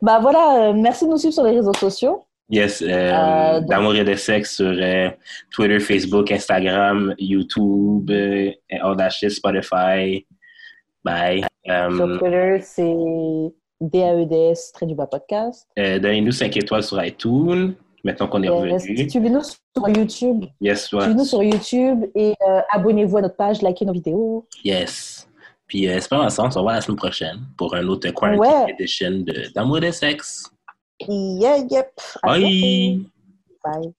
bah 0.00 0.18
voilà, 0.20 0.68
euh, 0.68 0.72
merci 0.72 1.04
de 1.04 1.10
nous 1.10 1.18
suivre 1.18 1.34
sur 1.34 1.44
les 1.44 1.56
réseaux 1.56 1.74
sociaux. 1.74 2.24
Yes. 2.50 2.82
Euh, 2.82 2.86
Euh, 2.88 3.60
donc- 3.60 3.68
D'amour 3.70 3.94
et 3.96 4.04
de 4.04 4.14
sexe 4.14 4.56
sur 4.56 4.66
euh, 4.66 5.08
Twitter, 5.50 5.80
Facebook, 5.80 6.30
Instagram, 6.30 7.14
YouTube, 7.18 8.10
euh, 8.10 8.50
all 8.82 8.96
that 8.96 9.10
shit, 9.10 9.30
Spotify. 9.30 10.26
Bye. 11.04 11.44
Euh, 11.68 11.96
Sur 11.96 12.18
Twitter, 12.18 12.58
c'est 12.62 12.94
DAEDS, 13.80 14.72
très 14.72 14.86
du 14.86 14.94
bas 14.94 15.06
podcast. 15.06 15.66
Donnez-nous 15.76 16.32
5 16.32 16.56
étoiles 16.56 16.82
sur 16.82 17.02
iTunes. 17.04 17.74
Maintenant 18.04 18.26
qu'on 18.26 18.42
est 18.42 18.48
revenu. 18.48 19.08
Suivez-nous 19.08 19.42
sur 19.42 19.88
YouTube. 19.88 20.44
Yes, 20.60 20.92
ouais. 20.92 21.02
Suivez-nous 21.02 21.24
sur 21.24 21.42
YouTube 21.42 22.04
et 22.16 22.34
euh, 22.48 22.60
abonnez-vous 22.72 23.18
à 23.18 23.22
notre 23.22 23.36
page, 23.36 23.62
likez 23.62 23.84
nos 23.84 23.92
vidéos. 23.92 24.44
Yes. 24.64 25.28
Puis, 25.68 25.88
euh, 25.88 25.94
espérons 25.96 26.22
ensemble, 26.24 26.48
on 26.48 26.50
se 26.50 26.58
revoit 26.58 26.72
la 26.74 26.80
semaine 26.80 26.96
prochaine 26.96 27.38
pour 27.56 27.74
un 27.76 27.86
autre 27.86 28.10
Quarantine 28.10 28.40
Ouais. 28.40 28.72
Edition 28.76 29.10
de 29.20 29.52
D'amour 29.54 29.78
et 29.78 29.80
de 29.82 29.90
sexe. 29.92 30.51
Yeah, 31.08 31.64
yep. 31.70 31.98
Bye! 32.24 32.98
Bye. 33.64 33.94